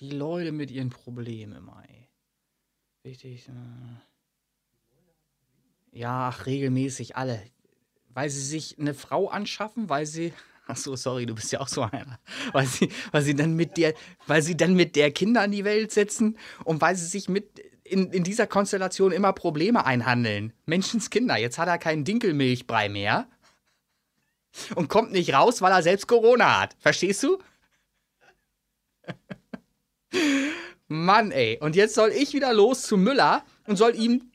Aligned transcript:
Die 0.00 0.10
Leute 0.10 0.50
mit 0.50 0.70
ihren 0.70 0.88
Problemen, 0.88 1.68
ey. 1.86 2.08
Richtig. 3.04 3.48
Äh 3.48 3.52
ja, 5.92 6.28
ach, 6.28 6.46
regelmäßig 6.46 7.16
alle. 7.16 7.42
Weil 8.08 8.30
sie 8.30 8.42
sich 8.42 8.78
eine 8.78 8.94
Frau 8.94 9.28
anschaffen, 9.28 9.88
weil 9.88 10.06
sie. 10.06 10.32
Ach 10.66 10.76
so, 10.76 10.94
sorry, 10.94 11.26
du 11.26 11.34
bist 11.34 11.50
ja 11.50 11.58
auch 11.58 11.66
so 11.66 11.82
einer. 11.82 12.20
Weil 12.52 12.66
sie, 12.66 12.90
weil 13.10 13.22
sie 13.22 13.34
dann 13.34 13.54
mit 13.56 13.76
der, 13.76 13.92
weil 14.28 14.40
sie 14.40 14.56
dann 14.56 14.74
mit 14.74 14.94
der 14.94 15.10
Kinder 15.10 15.44
in 15.44 15.50
die 15.50 15.64
Welt 15.64 15.90
setzen 15.90 16.38
und 16.64 16.80
weil 16.80 16.94
sie 16.94 17.06
sich 17.06 17.28
mit 17.28 17.58
in, 17.82 18.12
in 18.12 18.22
dieser 18.22 18.46
Konstellation 18.46 19.10
immer 19.10 19.32
Probleme 19.32 19.84
einhandeln. 19.84 20.52
Menschenskinder, 20.66 21.38
jetzt 21.38 21.58
hat 21.58 21.66
er 21.66 21.78
keinen 21.78 22.04
Dinkelmilchbrei 22.04 22.88
mehr 22.88 23.26
und 24.76 24.88
kommt 24.88 25.10
nicht 25.10 25.34
raus, 25.34 25.60
weil 25.60 25.72
er 25.72 25.82
selbst 25.82 26.06
Corona 26.06 26.60
hat. 26.60 26.76
Verstehst 26.78 27.24
du? 27.24 27.38
Mann, 30.88 31.30
ey. 31.30 31.58
Und 31.60 31.76
jetzt 31.76 31.94
soll 31.94 32.10
ich 32.10 32.34
wieder 32.34 32.52
los 32.52 32.82
zu 32.82 32.96
Müller 32.96 33.44
und 33.66 33.76
soll 33.76 33.94
ihm. 33.94 34.30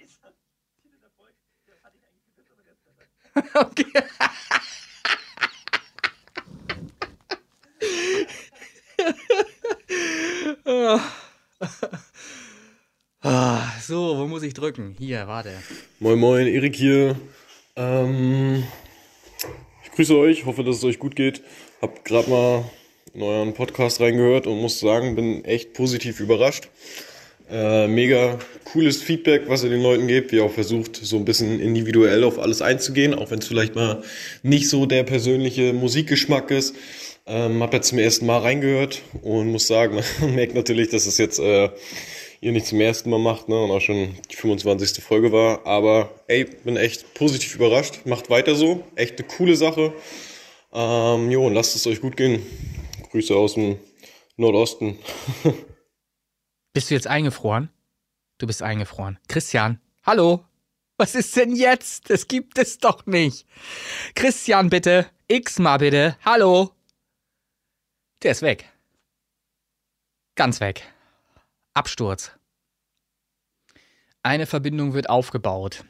Okay. 3.54 3.86
Ah, 13.22 13.62
so, 13.82 14.18
wo 14.18 14.28
muss 14.28 14.44
ich 14.44 14.54
drücken? 14.54 14.96
Hier, 15.00 15.28
warte. 15.28 15.52
Moin 16.00 16.20
Moin, 16.20 16.46
Erik 16.46 16.76
hier. 16.76 17.16
Ähm, 17.76 18.64
ich 19.84 19.92
grüße 19.92 20.16
euch, 20.16 20.46
hoffe, 20.46 20.64
dass 20.64 20.78
es 20.78 20.84
euch 20.84 21.00
gut 21.00 21.16
geht. 21.16 21.42
Hab 21.82 22.06
gerade 22.06 22.30
mal 22.30 22.72
in 23.16 23.22
euren 23.22 23.54
Podcast 23.54 24.02
reingehört 24.02 24.46
und 24.46 24.62
muss 24.62 24.80
sagen, 24.80 25.16
bin 25.16 25.46
echt 25.46 25.74
positiv 25.74 26.20
überrascht. 26.20 26.68
Äh, 27.50 27.88
mega 27.88 28.40
cooles 28.66 29.02
Feedback, 29.02 29.44
was 29.48 29.64
ihr 29.64 29.70
den 29.70 29.82
Leuten 29.82 30.08
gebt, 30.08 30.32
wie 30.32 30.38
ihr 30.38 30.44
auch 30.44 30.52
versucht, 30.52 30.98
so 30.98 31.16
ein 31.16 31.26
bisschen 31.26 31.60
individuell 31.60 32.24
auf 32.24 32.40
alles 32.40 32.62
einzugehen, 32.62 33.14
auch 33.14 33.32
wenn 33.32 33.40
es 33.40 33.48
vielleicht 33.48 33.76
mal 33.76 34.04
nicht 34.44 34.68
so 34.68 34.86
der 34.86 35.04
persönliche 35.04 35.72
Musikgeschmack 35.72 36.52
ist. 36.52 36.76
Ähm, 37.28 37.64
hab 37.64 37.74
jetzt 37.74 37.88
zum 37.88 38.00
ersten 38.00 38.26
Mal 38.26 38.40
reingehört 38.40 39.02
und 39.22 39.52
muss 39.52 39.68
sagen, 39.68 40.02
man 40.20 40.36
merkt 40.36 40.54
natürlich, 40.54 40.90
dass 40.90 41.06
es 41.06 41.18
jetzt 41.18 41.40
äh, 41.40 41.70
ihr 42.42 42.52
nicht 42.52 42.66
zum 42.66 42.82
ersten 42.82 43.10
Mal 43.10 43.20
macht 43.20 43.48
ne, 43.48 43.64
und 43.64 43.72
auch 43.72 43.82
schon 43.82 44.10
die 44.30 44.36
25. 44.36 45.04
Folge 45.04 45.32
war. 45.32 45.66
Aber 45.66 46.10
ey, 46.28 46.46
bin 46.46 46.76
echt 46.76 47.14
positiv 47.14 47.56
überrascht. 47.56 48.06
Macht 48.06 48.30
weiter 48.30 48.56
so. 48.56 48.84
Echt 48.96 49.20
eine 49.20 49.28
coole 49.28 49.56
Sache. 49.56 49.94
Ähm, 50.74 51.32
jo, 51.32 51.48
und 51.48 51.54
lasst 51.54 51.76
es 51.76 51.88
euch 51.88 52.02
gut 52.02 52.18
gehen. 52.18 52.42
Grüße 53.16 53.34
aus 53.34 53.54
dem 53.54 53.80
Nordosten. 54.36 55.00
Bist 56.74 56.90
du 56.90 56.96
jetzt 56.96 57.08
eingefroren? 57.08 57.70
Du 58.40 58.46
bist 58.46 58.62
eingefroren. 58.62 59.20
Christian, 59.30 59.80
hallo? 60.04 60.44
Was 60.98 61.16
ist 61.16 61.34
denn 61.38 61.56
jetzt? 61.56 62.10
Das 62.10 62.28
gibt 62.28 62.58
es 62.58 62.78
doch 62.78 63.06
nicht. 63.06 63.48
Christian, 64.16 64.70
bitte. 64.70 65.10
X 65.30 65.60
mal 65.60 65.78
bitte. 65.78 66.18
Hallo? 66.26 66.76
Der 68.22 68.32
ist 68.32 68.42
weg. 68.42 68.70
Ganz 70.36 70.60
weg. 70.60 70.84
Absturz. 71.74 72.32
Eine 74.24 74.46
Verbindung 74.46 74.94
wird 74.94 75.10
aufgebaut. 75.10 75.86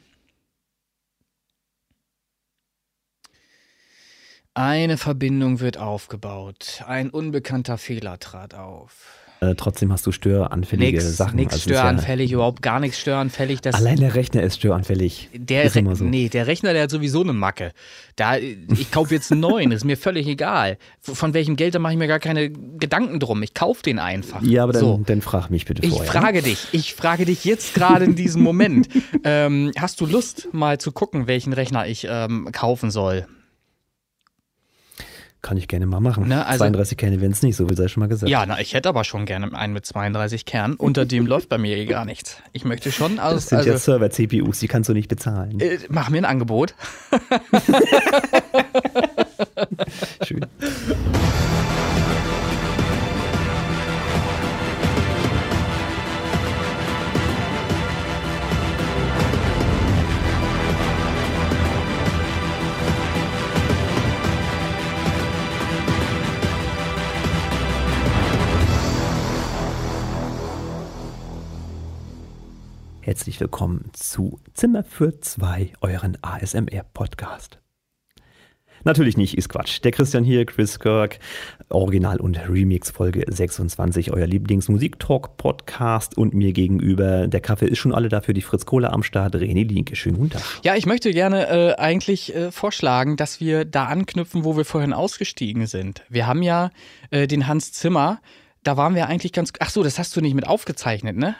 Eine 4.56 4.96
Verbindung 4.96 5.60
wird 5.60 5.76
aufgebaut. 5.76 6.82
Ein 6.86 7.10
unbekannter 7.10 7.76
Fehler 7.76 8.18
trat 8.18 8.54
auf. 8.54 8.92
Äh, 9.40 9.54
trotzdem 9.54 9.92
hast 9.92 10.06
du 10.06 10.12
störanfällige 10.12 10.96
nix, 10.96 11.14
Sachen. 11.14 11.36
Nix 11.36 11.52
Also 11.52 11.64
störanfällig, 11.64 12.30
ja, 12.30 12.36
überhaupt 12.36 12.62
gar 12.62 12.80
nichts 12.80 12.98
störanfällig. 12.98 13.60
Das, 13.60 13.74
allein 13.74 14.00
der 14.00 14.14
Rechner 14.14 14.42
ist 14.42 14.56
störanfällig. 14.56 15.28
der, 15.34 15.64
ist 15.64 15.74
so. 15.74 16.04
nee, 16.04 16.30
der 16.30 16.46
Rechner, 16.46 16.72
der 16.72 16.84
hat 16.84 16.90
sowieso 16.90 17.20
eine 17.20 17.34
Macke. 17.34 17.72
Da, 18.16 18.38
ich 18.38 18.90
kaufe 18.90 19.14
jetzt 19.14 19.30
einen 19.30 19.42
neuen, 19.42 19.72
ist 19.72 19.84
mir 19.84 19.98
völlig 19.98 20.26
egal. 20.26 20.78
Von 21.02 21.34
welchem 21.34 21.56
Geld, 21.56 21.74
da 21.74 21.78
mache 21.78 21.92
ich 21.92 21.98
mir 21.98 22.08
gar 22.08 22.18
keine 22.18 22.48
Gedanken 22.48 23.20
drum. 23.20 23.42
Ich 23.42 23.52
kaufe 23.52 23.82
den 23.82 23.98
einfach. 23.98 24.40
Ja, 24.40 24.62
aber 24.62 24.72
dann, 24.72 24.80
so. 24.80 25.02
dann 25.04 25.20
frag 25.20 25.50
mich 25.50 25.66
bitte 25.66 25.82
Ich 25.82 25.90
vorher. 25.90 26.10
frage 26.10 26.40
dich, 26.40 26.68
ich 26.72 26.94
frage 26.94 27.26
dich 27.26 27.44
jetzt 27.44 27.74
gerade 27.74 28.06
in 28.06 28.14
diesem 28.14 28.40
Moment. 28.42 28.88
ähm, 29.22 29.72
hast 29.78 30.00
du 30.00 30.06
Lust, 30.06 30.48
mal 30.52 30.78
zu 30.78 30.92
gucken, 30.92 31.26
welchen 31.26 31.52
Rechner 31.52 31.86
ich 31.86 32.06
ähm, 32.08 32.48
kaufen 32.52 32.90
soll? 32.90 33.26
Kann 35.46 35.58
ich 35.58 35.68
gerne 35.68 35.86
mal 35.86 36.00
machen. 36.00 36.26
Ne, 36.26 36.44
also- 36.44 36.64
32 36.64 36.98
Kerne 36.98 37.20
werden 37.20 37.30
es 37.30 37.40
nicht, 37.40 37.54
so 37.54 37.68
viel 37.68 37.76
sei 37.76 37.86
schon 37.86 38.00
mal 38.00 38.08
gesagt. 38.08 38.28
Ja, 38.28 38.44
na, 38.46 38.58
ich 38.58 38.74
hätte 38.74 38.88
aber 38.88 39.04
schon 39.04 39.26
gerne 39.26 39.56
einen 39.56 39.74
mit 39.74 39.86
32 39.86 40.44
Kernen. 40.44 40.74
Unter 40.74 41.06
dem 41.06 41.24
läuft 41.28 41.48
bei 41.48 41.56
mir 41.56 41.76
eh 41.76 41.86
gar 41.86 42.04
nichts. 42.04 42.38
Ich 42.52 42.64
möchte 42.64 42.90
schon, 42.90 43.20
also, 43.20 43.36
Das 43.36 43.46
sind 43.50 43.58
also 43.58 43.70
ja 43.70 43.78
Server-CPUs, 43.78 44.58
die 44.58 44.66
kannst 44.66 44.88
du 44.88 44.92
nicht 44.92 45.06
bezahlen. 45.06 45.60
äh, 45.60 45.78
mach 45.88 46.10
mir 46.10 46.18
ein 46.18 46.24
Angebot. 46.24 46.74
Schön. 50.26 50.44
Herzlich 73.06 73.38
willkommen 73.38 73.90
zu 73.92 74.40
Zimmer 74.52 74.82
für 74.82 75.20
zwei, 75.20 75.70
euren 75.80 76.18
ASMR-Podcast. 76.22 77.60
Natürlich 78.82 79.16
nicht, 79.16 79.38
ist 79.38 79.48
Quatsch. 79.48 79.78
Der 79.84 79.92
Christian 79.92 80.24
hier, 80.24 80.44
Chris 80.44 80.80
Kirk, 80.80 81.20
Original- 81.68 82.20
und 82.20 82.36
Remix-Folge 82.36 83.24
26, 83.28 84.12
euer 84.12 84.26
Lieblingsmusik-Talk-Podcast 84.26 86.18
und 86.18 86.34
mir 86.34 86.52
gegenüber, 86.52 87.28
der 87.28 87.40
Kaffee 87.40 87.66
ist 87.66 87.78
schon 87.78 87.94
alle 87.94 88.08
dafür, 88.08 88.34
die 88.34 88.42
Fritz 88.42 88.66
Kohler 88.66 88.92
am 88.92 89.04
Start, 89.04 89.36
René 89.36 89.68
Linke. 89.68 89.94
Schönen 89.94 90.16
guten 90.16 90.30
Tag. 90.30 90.42
Ja, 90.64 90.74
ich 90.74 90.86
möchte 90.86 91.12
gerne 91.12 91.46
äh, 91.46 91.74
eigentlich 91.76 92.34
äh, 92.34 92.50
vorschlagen, 92.50 93.16
dass 93.16 93.38
wir 93.38 93.64
da 93.64 93.84
anknüpfen, 93.84 94.42
wo 94.42 94.56
wir 94.56 94.64
vorhin 94.64 94.92
ausgestiegen 94.92 95.68
sind. 95.68 96.02
Wir 96.08 96.26
haben 96.26 96.42
ja 96.42 96.72
äh, 97.12 97.28
den 97.28 97.46
Hans 97.46 97.70
Zimmer, 97.70 98.20
da 98.64 98.76
waren 98.76 98.96
wir 98.96 99.06
eigentlich 99.06 99.32
ganz. 99.32 99.52
Ach 99.60 99.70
so, 99.70 99.84
das 99.84 100.00
hast 100.00 100.16
du 100.16 100.20
nicht 100.20 100.34
mit 100.34 100.48
aufgezeichnet, 100.48 101.16
ne? 101.16 101.36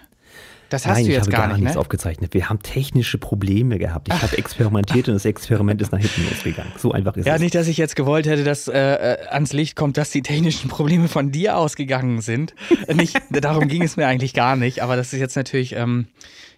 Das 0.68 0.84
hast 0.86 0.94
Nein, 0.94 1.04
du 1.04 1.10
ich 1.10 1.14
jetzt 1.16 1.22
habe 1.26 1.30
gar 1.30 1.40
gar 1.42 1.48
nicht, 1.54 1.60
nichts 1.60 1.74
ne? 1.74 1.80
aufgezeichnet. 1.80 2.34
Wir 2.34 2.48
haben 2.48 2.60
technische 2.60 3.18
Probleme 3.18 3.78
gehabt. 3.78 4.08
Ich 4.08 4.20
habe 4.22 4.36
experimentiert 4.36 5.06
und 5.08 5.14
das 5.14 5.24
Experiment 5.24 5.80
ist 5.80 5.92
nach 5.92 6.00
hinten 6.00 6.24
losgegangen. 6.28 6.72
So 6.76 6.90
einfach 6.92 7.16
ist 7.16 7.26
Ja, 7.26 7.36
es. 7.36 7.40
nicht, 7.40 7.54
dass 7.54 7.68
ich 7.68 7.76
jetzt 7.76 7.94
gewollt 7.94 8.26
hätte, 8.26 8.42
dass 8.42 8.66
äh, 8.66 8.72
äh, 8.78 9.26
ans 9.28 9.52
Licht 9.52 9.76
kommt, 9.76 9.96
dass 9.96 10.10
die 10.10 10.22
technischen 10.22 10.68
Probleme 10.68 11.06
von 11.06 11.30
dir 11.30 11.56
ausgegangen 11.56 12.20
sind. 12.20 12.54
Äh, 12.88 12.94
nicht, 12.94 13.16
darum 13.30 13.68
ging 13.68 13.82
es 13.82 13.96
mir 13.96 14.06
eigentlich 14.08 14.34
gar 14.34 14.56
nicht, 14.56 14.82
aber 14.82 14.96
das 14.96 15.12
ist 15.12 15.20
jetzt 15.20 15.36
natürlich 15.36 15.74
ähm, 15.76 16.08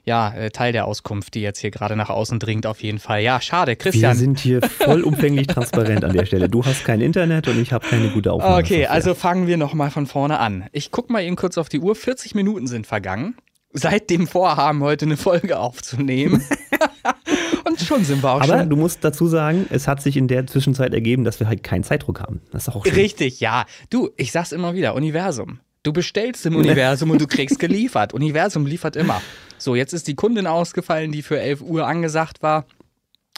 ja 0.07 0.33
äh, 0.33 0.51
Teil 0.51 0.73
der 0.73 0.87
Auskunft, 0.87 1.35
die 1.35 1.43
jetzt 1.43 1.59
hier 1.59 1.71
gerade 1.71 1.95
nach 1.95 2.09
außen 2.09 2.39
dringt, 2.39 2.65
auf 2.67 2.83
jeden 2.83 2.99
Fall. 3.01 3.21
Ja, 3.21 3.43
schade, 3.43 3.73
Wir 3.73 3.77
Christian. 3.77 4.17
sind 4.17 4.39
hier 4.41 4.63
vollumfänglich 4.63 5.47
transparent 5.49 6.03
an 6.05 6.15
der 6.15 6.25
Stelle. 6.25 6.49
Du 6.49 6.65
hast 6.65 6.85
kein 6.87 7.03
Internet 7.03 7.47
und 7.47 7.61
ich 7.61 7.75
habe 7.75 7.87
keine 7.87 8.09
gute 8.09 8.33
Aufnahme. 8.33 8.57
Okay, 8.57 8.87
also 8.87 9.15
fangen 9.15 9.47
wir 9.47 9.59
nochmal 9.59 9.91
von 9.91 10.07
vorne 10.07 10.39
an. 10.39 10.65
Ich 10.73 10.91
guck 10.91 11.11
mal 11.11 11.23
eben 11.23 11.37
kurz 11.37 11.59
auf 11.59 11.69
die 11.69 11.79
Uhr. 11.81 11.95
40 11.95 12.35
Minuten 12.35 12.67
sind 12.67 12.87
vergangen. 12.87 13.35
Seit 13.79 14.11
dem 14.11 14.27
Vorhaben, 14.27 14.83
heute 14.83 15.05
eine 15.07 15.17
Folge 15.17 15.59
aufzunehmen. 15.59 16.45
Und 17.69 17.81
schon 17.81 18.05
sind 18.05 18.23
wir 18.23 18.31
auch 18.33 18.41
Aber 18.41 18.59
schon. 18.61 18.71
du 18.71 18.77
musst 18.77 19.05
dazu 19.05 19.27
sagen, 19.27 19.67
es 19.71 19.87
hat 19.89 20.01
sich 20.03 20.17
in 20.17 20.29
der 20.29 20.47
Zwischenzeit 20.47 20.95
ergeben, 20.95 21.25
dass 21.25 21.39
wir 21.41 21.47
halt 21.49 21.63
keinen 21.63 21.85
Zeitdruck 21.85 22.21
haben. 22.21 22.41
Das 22.51 22.67
ist 22.69 22.75
auch 22.75 22.85
schön. 22.85 22.95
Richtig, 22.95 23.41
ja. 23.41 23.67
Du, 23.91 24.11
ich 24.17 24.33
sag's 24.33 24.53
immer 24.53 24.75
wieder, 24.75 24.95
Universum. 24.95 25.61
Du 25.83 25.93
bestellst 25.93 26.45
im 26.47 26.57
Universum 26.57 27.11
und 27.11 27.21
du 27.21 27.27
kriegst 27.27 27.59
geliefert. 27.59 28.13
Universum 28.13 28.67
liefert 28.67 28.97
immer. 28.97 29.21
So, 29.59 29.75
jetzt 29.75 29.93
ist 29.93 30.09
die 30.09 30.15
Kundin 30.15 30.47
ausgefallen, 30.47 31.13
die 31.13 31.23
für 31.23 31.39
11 31.41 31.61
Uhr 31.63 31.87
angesagt 31.87 32.43
war. 32.43 32.65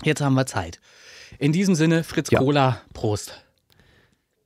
Jetzt 0.03 0.21
haben 0.21 0.35
wir 0.35 0.47
Zeit. 0.47 0.81
In 1.39 1.53
diesem 1.53 1.75
Sinne, 1.75 2.03
Fritz 2.03 2.31
Ja. 2.31 2.39
Kohler, 2.41 2.81
Prost. 2.93 3.45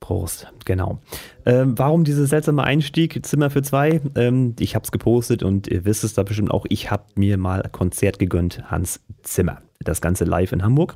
Prost, 0.05 0.45
genau. 0.65 0.99
Ähm, 1.47 1.79
warum 1.79 2.03
dieser 2.03 2.27
seltsame 2.27 2.63
Einstieg? 2.63 3.25
Zimmer 3.25 3.49
für 3.49 3.63
zwei. 3.63 4.01
Ähm, 4.13 4.55
ich 4.59 4.75
habe 4.75 4.83
es 4.83 4.91
gepostet 4.91 5.41
und 5.41 5.67
ihr 5.67 5.83
wisst 5.83 6.03
es 6.03 6.13
da 6.13 6.21
bestimmt 6.21 6.51
auch. 6.51 6.67
Ich 6.69 6.91
habe 6.91 7.05
mir 7.15 7.39
mal 7.39 7.63
Konzert 7.71 8.19
gegönnt, 8.19 8.69
Hans 8.69 8.99
Zimmer. 9.23 9.63
Das 9.79 10.01
Ganze 10.01 10.25
live 10.25 10.51
in 10.51 10.61
Hamburg. 10.61 10.95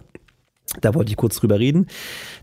Da 0.82 0.94
wollte 0.94 1.12
ich 1.12 1.18
kurz 1.18 1.38
drüber 1.38 1.60
reden. 1.60 1.88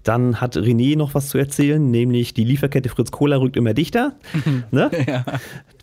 Dann 0.02 0.40
hat 0.40 0.56
René 0.56 0.96
noch 0.96 1.14
was 1.14 1.28
zu 1.28 1.38
erzählen, 1.38 1.90
nämlich 1.90 2.34
die 2.34 2.44
Lieferkette 2.44 2.88
Fritz 2.88 3.10
Kohler 3.10 3.40
rückt 3.40 3.56
immer 3.56 3.74
dichter. 3.74 4.14
ne? 4.70 4.90
ja. 5.06 5.24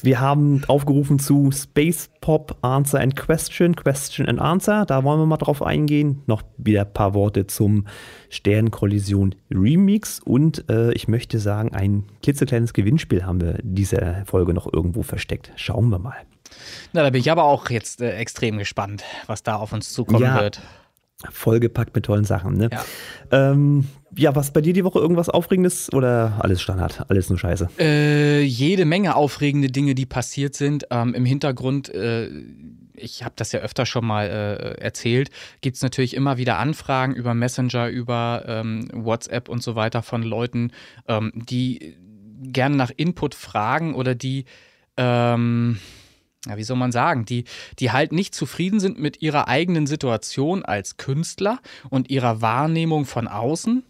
Wir 0.02 0.20
haben 0.20 0.64
aufgerufen 0.68 1.20
zu 1.20 1.52
Space 1.52 2.10
Pop 2.22 2.58
Answer 2.62 3.00
and 3.00 3.16
Question, 3.16 3.76
Question 3.76 4.28
and 4.28 4.40
Answer. 4.40 4.86
Da 4.86 5.04
wollen 5.04 5.20
wir 5.20 5.26
mal 5.26 5.38
drauf 5.38 5.62
eingehen. 5.62 6.22
Noch 6.26 6.42
wieder 6.58 6.82
ein 6.82 6.94
paar 6.94 7.14
Worte 7.14 7.48
zum 7.48 7.88
Sternkollision 8.30 9.36
Remix. 9.52 10.20
Und 10.20 10.70
äh, 10.70 10.92
ich 10.94 11.08
möchte 11.08 11.40
sagen, 11.40 11.74
ein 11.74 12.06
klitzekleines 12.22 12.74
Gewinnspiel 12.74 13.26
haben 13.26 13.42
wir 13.42 13.60
diese 13.62 14.24
Folge 14.26 14.54
noch 14.54 14.72
irgendwo 14.72 15.04
versteckt. 15.04 15.52
Schauen 15.56 15.90
wir 15.90 16.00
mal. 16.00 16.18
Na, 16.92 17.04
da 17.04 17.10
bin 17.10 17.22
ich 17.22 17.32
aber 17.32 17.44
auch 17.46 17.70
jetzt 17.70 18.02
äh, 18.02 18.12
extrem 18.12 18.58
gespannt, 18.58 19.04
was 19.28 19.44
da 19.44 19.56
auf 19.56 19.74
uns 19.74 19.92
zukommen 19.92 20.24
ja. 20.24 20.42
wird 20.42 20.62
vollgepackt 21.32 21.96
mit 21.96 22.06
tollen 22.06 22.26
Sachen. 22.26 22.58
Ne? 22.58 22.70
Ja. 22.72 22.84
Ähm, 23.52 23.86
ja, 24.16 24.36
was 24.36 24.52
bei 24.52 24.62
dir 24.62 24.74
die 24.74 24.84
Woche 24.84 25.00
irgendwas 25.00 25.30
Aufregendes 25.30 25.92
oder 25.92 26.40
alles 26.40 26.62
Standard, 26.62 27.06
alles 27.10 27.30
nur 27.30 27.40
Scheiße? 27.40 27.70
Äh, 27.80 28.42
jede 28.42 28.86
Menge 28.86 29.16
aufregende 29.16 29.70
Dinge, 29.70 29.96
die 29.96 30.06
passiert 30.06 30.56
sind. 30.56 30.86
Ähm, 30.92 31.14
Im 31.14 31.26
Hintergrund, 31.26 31.90
äh, 31.94 32.30
ich 32.96 33.24
habe 33.24 33.34
das 33.36 33.52
ja 33.52 33.62
öfter 33.62 33.86
schon 33.86 34.06
mal 34.06 34.28
äh, 34.28 34.82
erzählt, 34.82 35.30
gibt 35.62 35.78
es 35.78 35.82
natürlich 35.82 36.16
immer 36.16 36.38
wieder 36.38 36.60
Anfragen 36.60 37.16
über 37.16 37.34
Messenger, 37.34 37.90
über 37.90 38.44
ähm, 38.48 38.88
WhatsApp 38.94 39.50
und 39.50 39.64
so 39.64 39.76
weiter 39.76 40.04
von 40.04 40.22
Leuten, 40.22 40.72
ähm, 41.08 41.32
die 41.34 41.96
gerne 42.42 42.76
nach 42.76 42.92
Input 42.96 43.36
fragen 43.36 43.96
oder 43.96 44.16
die 44.16 44.46
ähm, 44.98 45.80
ja, 46.48 46.58
wie 46.58 46.64
soll 46.64 46.78
man 46.78 46.92
sagen, 46.92 47.26
die, 47.26 47.46
die 47.80 47.92
halt 47.92 48.12
nicht 48.12 48.36
zufrieden 48.36 48.80
sind 48.80 49.00
mit 49.00 49.22
ihrer 49.22 49.48
eigenen 49.48 49.88
Situation 49.88 50.64
als 50.64 50.98
Künstler 50.98 51.60
und 51.90 52.10
ihrer 52.10 52.42
Wahrnehmung 52.42 53.06
von 53.06 53.28
außen. 53.28 53.84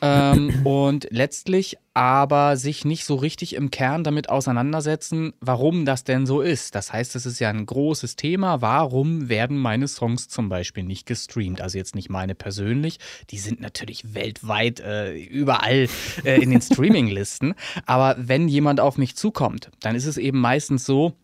ähm, 0.00 0.60
und 0.64 1.08
letztlich 1.10 1.76
aber 1.92 2.56
sich 2.56 2.84
nicht 2.84 3.04
so 3.04 3.16
richtig 3.16 3.56
im 3.56 3.72
Kern 3.72 4.04
damit 4.04 4.28
auseinandersetzen, 4.28 5.32
warum 5.40 5.84
das 5.84 6.04
denn 6.04 6.26
so 6.26 6.40
ist. 6.40 6.76
Das 6.76 6.92
heißt, 6.92 7.16
es 7.16 7.26
ist 7.26 7.40
ja 7.40 7.48
ein 7.50 7.66
großes 7.66 8.14
Thema. 8.14 8.62
Warum 8.62 9.28
werden 9.28 9.58
meine 9.58 9.88
Songs 9.88 10.28
zum 10.28 10.48
Beispiel 10.48 10.84
nicht 10.84 11.06
gestreamt? 11.06 11.60
Also 11.60 11.76
jetzt 11.76 11.96
nicht 11.96 12.08
meine 12.08 12.36
persönlich. 12.36 12.98
Die 13.30 13.38
sind 13.38 13.60
natürlich 13.60 14.14
weltweit 14.14 14.78
äh, 14.78 15.18
überall 15.18 15.88
äh, 16.24 16.40
in 16.40 16.50
den 16.50 16.60
Streaming-Listen. 16.62 17.54
Aber 17.84 18.14
wenn 18.16 18.46
jemand 18.46 18.78
auf 18.78 18.96
mich 18.96 19.16
zukommt, 19.16 19.70
dann 19.80 19.96
ist 19.96 20.06
es 20.06 20.16
eben 20.16 20.40
meistens 20.40 20.84
so, 20.84 21.16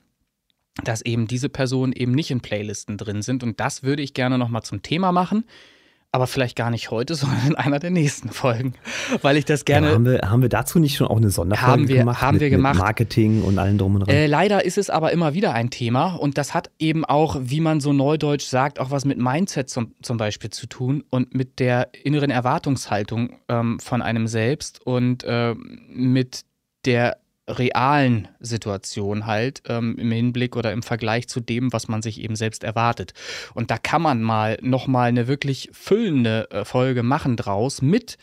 dass 0.82 1.03
eben 1.03 1.26
diese 1.26 1.49
Personen 1.49 1.93
eben 1.93 2.12
nicht 2.12 2.31
in 2.31 2.41
Playlisten 2.41 2.99
drin 2.99 3.23
sind. 3.23 3.43
Und 3.43 3.61
das 3.61 3.82
würde 3.82 4.03
ich 4.03 4.15
gerne 4.15 4.38
nochmal 4.38 4.62
zum 4.62 4.82
Thema 4.82 5.12
machen. 5.12 5.44
Aber 6.11 6.29
vielleicht 6.29 6.55
gar 6.55 6.71
nicht 6.71 6.93
heute, 6.93 7.15
sondern 7.17 7.47
in 7.47 7.55
einer 7.56 7.79
der 7.81 7.91
nächsten 7.91 8.29
Folgen. 8.29 8.75
Weil 9.23 9.37
ich 9.37 9.44
das 9.44 9.65
gerne. 9.65 9.88
Ja, 9.88 9.94
haben, 9.94 10.05
wir, 10.05 10.21
haben 10.23 10.43
wir 10.43 10.49
dazu 10.49 10.79
nicht 10.79 10.97
schon 10.97 11.09
auch 11.09 11.17
eine 11.17 11.31
Sonderfolge 11.31 11.73
haben 11.73 11.88
wir, 11.88 11.97
gemacht? 11.99 12.23
Haben 12.23 12.35
mit, 12.35 12.41
wir 12.43 12.50
gemacht. 12.50 12.79
Marketing 12.79 13.43
und 13.43 13.59
allem 13.59 13.79
drum 13.79 13.94
und 13.94 14.00
dran. 14.03 14.15
Äh, 14.15 14.26
leider 14.26 14.65
ist 14.65 14.79
es 14.79 14.91
aber 14.91 15.12
immer 15.12 15.35
wieder 15.35 15.55
ein 15.55 15.71
Thema. 15.71 16.15
Und 16.15 16.38
das 16.38 16.55
hat 16.55 16.71
eben 16.79 17.05
auch, 17.05 17.37
wie 17.41 17.61
man 17.61 17.81
so 17.81 17.93
neudeutsch 17.93 18.47
sagt, 18.47 18.79
auch 18.79 18.91
was 18.91 19.05
mit 19.05 19.19
Mindset 19.19 19.69
zum, 19.69 19.94
zum 20.03 20.17
Beispiel 20.17 20.50
zu 20.50 20.67
tun 20.67 21.05
und 21.11 21.35
mit 21.35 21.59
der 21.59 21.88
inneren 22.05 22.31
Erwartungshaltung 22.31 23.37
ähm, 23.49 23.81
von 23.81 24.00
einem 24.03 24.29
selbst 24.29 24.85
und 24.87 25.25
äh, 25.25 25.55
mit 25.88 26.44
der 26.85 27.19
realen 27.49 28.29
Situation 28.41 29.26
halt 29.26 29.62
ähm, 29.69 29.96
im 29.99 30.11
Hinblick 30.11 30.56
oder 30.56 30.73
im 30.73 30.82
Vergleich 30.82 31.29
zu 31.29 31.41
dem, 31.41 31.73
was 31.73 31.88
man 31.88 32.02
sich 32.02 32.20
eben 32.20 32.37
selbst 32.37 32.64
erwartet. 32.64 33.12
Und 33.55 33.70
da 33.70 33.79
kann 33.79 34.02
man 34.02 34.23
mal 34.23 34.58
nochmal 34.62 35.08
eine 35.08 35.29
wirklich 35.29 35.69
füllende 35.73 36.50
äh, 36.50 36.64
Folge 36.64 37.02
machen 37.02 37.37
draus 37.37 37.82
mit 37.82 38.17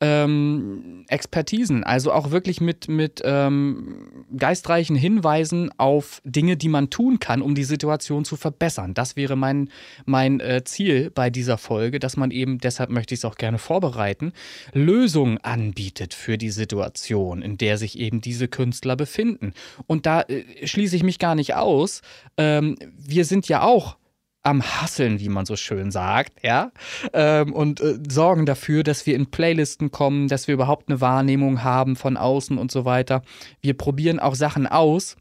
ähm, 0.00 1.04
Expertisen, 1.08 1.82
also 1.82 2.12
auch 2.12 2.30
wirklich 2.30 2.60
mit, 2.60 2.88
mit 2.88 3.20
ähm, 3.24 4.24
geistreichen 4.36 4.94
Hinweisen 4.94 5.70
auf 5.76 6.22
Dinge, 6.24 6.56
die 6.56 6.68
man 6.68 6.90
tun 6.90 7.18
kann, 7.18 7.42
um 7.42 7.54
die 7.54 7.64
Situation 7.64 8.24
zu 8.24 8.36
verbessern. 8.36 8.94
Das 8.94 9.16
wäre 9.16 9.36
mein, 9.36 9.70
mein 10.04 10.38
äh, 10.40 10.62
Ziel 10.64 11.10
bei 11.10 11.30
dieser 11.30 11.58
Folge, 11.58 11.98
dass 11.98 12.16
man 12.16 12.30
eben, 12.30 12.58
deshalb 12.58 12.90
möchte 12.90 13.14
ich 13.14 13.20
es 13.20 13.24
auch 13.24 13.34
gerne 13.34 13.58
vorbereiten, 13.58 14.32
Lösungen 14.72 15.38
anbietet 15.38 16.14
für 16.14 16.38
die 16.38 16.50
Situation, 16.50 17.42
in 17.42 17.58
der 17.58 17.76
sich 17.76 17.98
eben 17.98 18.20
diese 18.20 18.46
Künstler 18.46 18.94
befinden. 18.94 19.52
Und 19.86 20.06
da 20.06 20.22
äh, 20.22 20.44
schließe 20.64 20.94
ich 20.94 21.02
mich 21.02 21.18
gar 21.18 21.34
nicht 21.34 21.54
aus. 21.54 22.02
Ähm, 22.36 22.76
wir 22.96 23.24
sind 23.24 23.48
ja 23.48 23.62
auch 23.62 23.96
am 24.42 24.62
Hasseln, 24.62 25.20
wie 25.20 25.28
man 25.28 25.46
so 25.46 25.56
schön 25.56 25.90
sagt, 25.90 26.42
ja, 26.42 26.72
ähm, 27.12 27.52
und 27.52 27.80
äh, 27.80 27.98
sorgen 28.08 28.46
dafür, 28.46 28.82
dass 28.82 29.04
wir 29.06 29.14
in 29.14 29.30
Playlisten 29.30 29.90
kommen, 29.90 30.28
dass 30.28 30.46
wir 30.46 30.54
überhaupt 30.54 30.88
eine 30.88 31.00
Wahrnehmung 31.00 31.62
haben 31.62 31.96
von 31.96 32.16
außen 32.16 32.56
und 32.56 32.70
so 32.70 32.84
weiter. 32.84 33.22
Wir 33.60 33.76
probieren 33.76 34.20
auch 34.20 34.34
Sachen 34.34 34.66
aus 34.66 35.16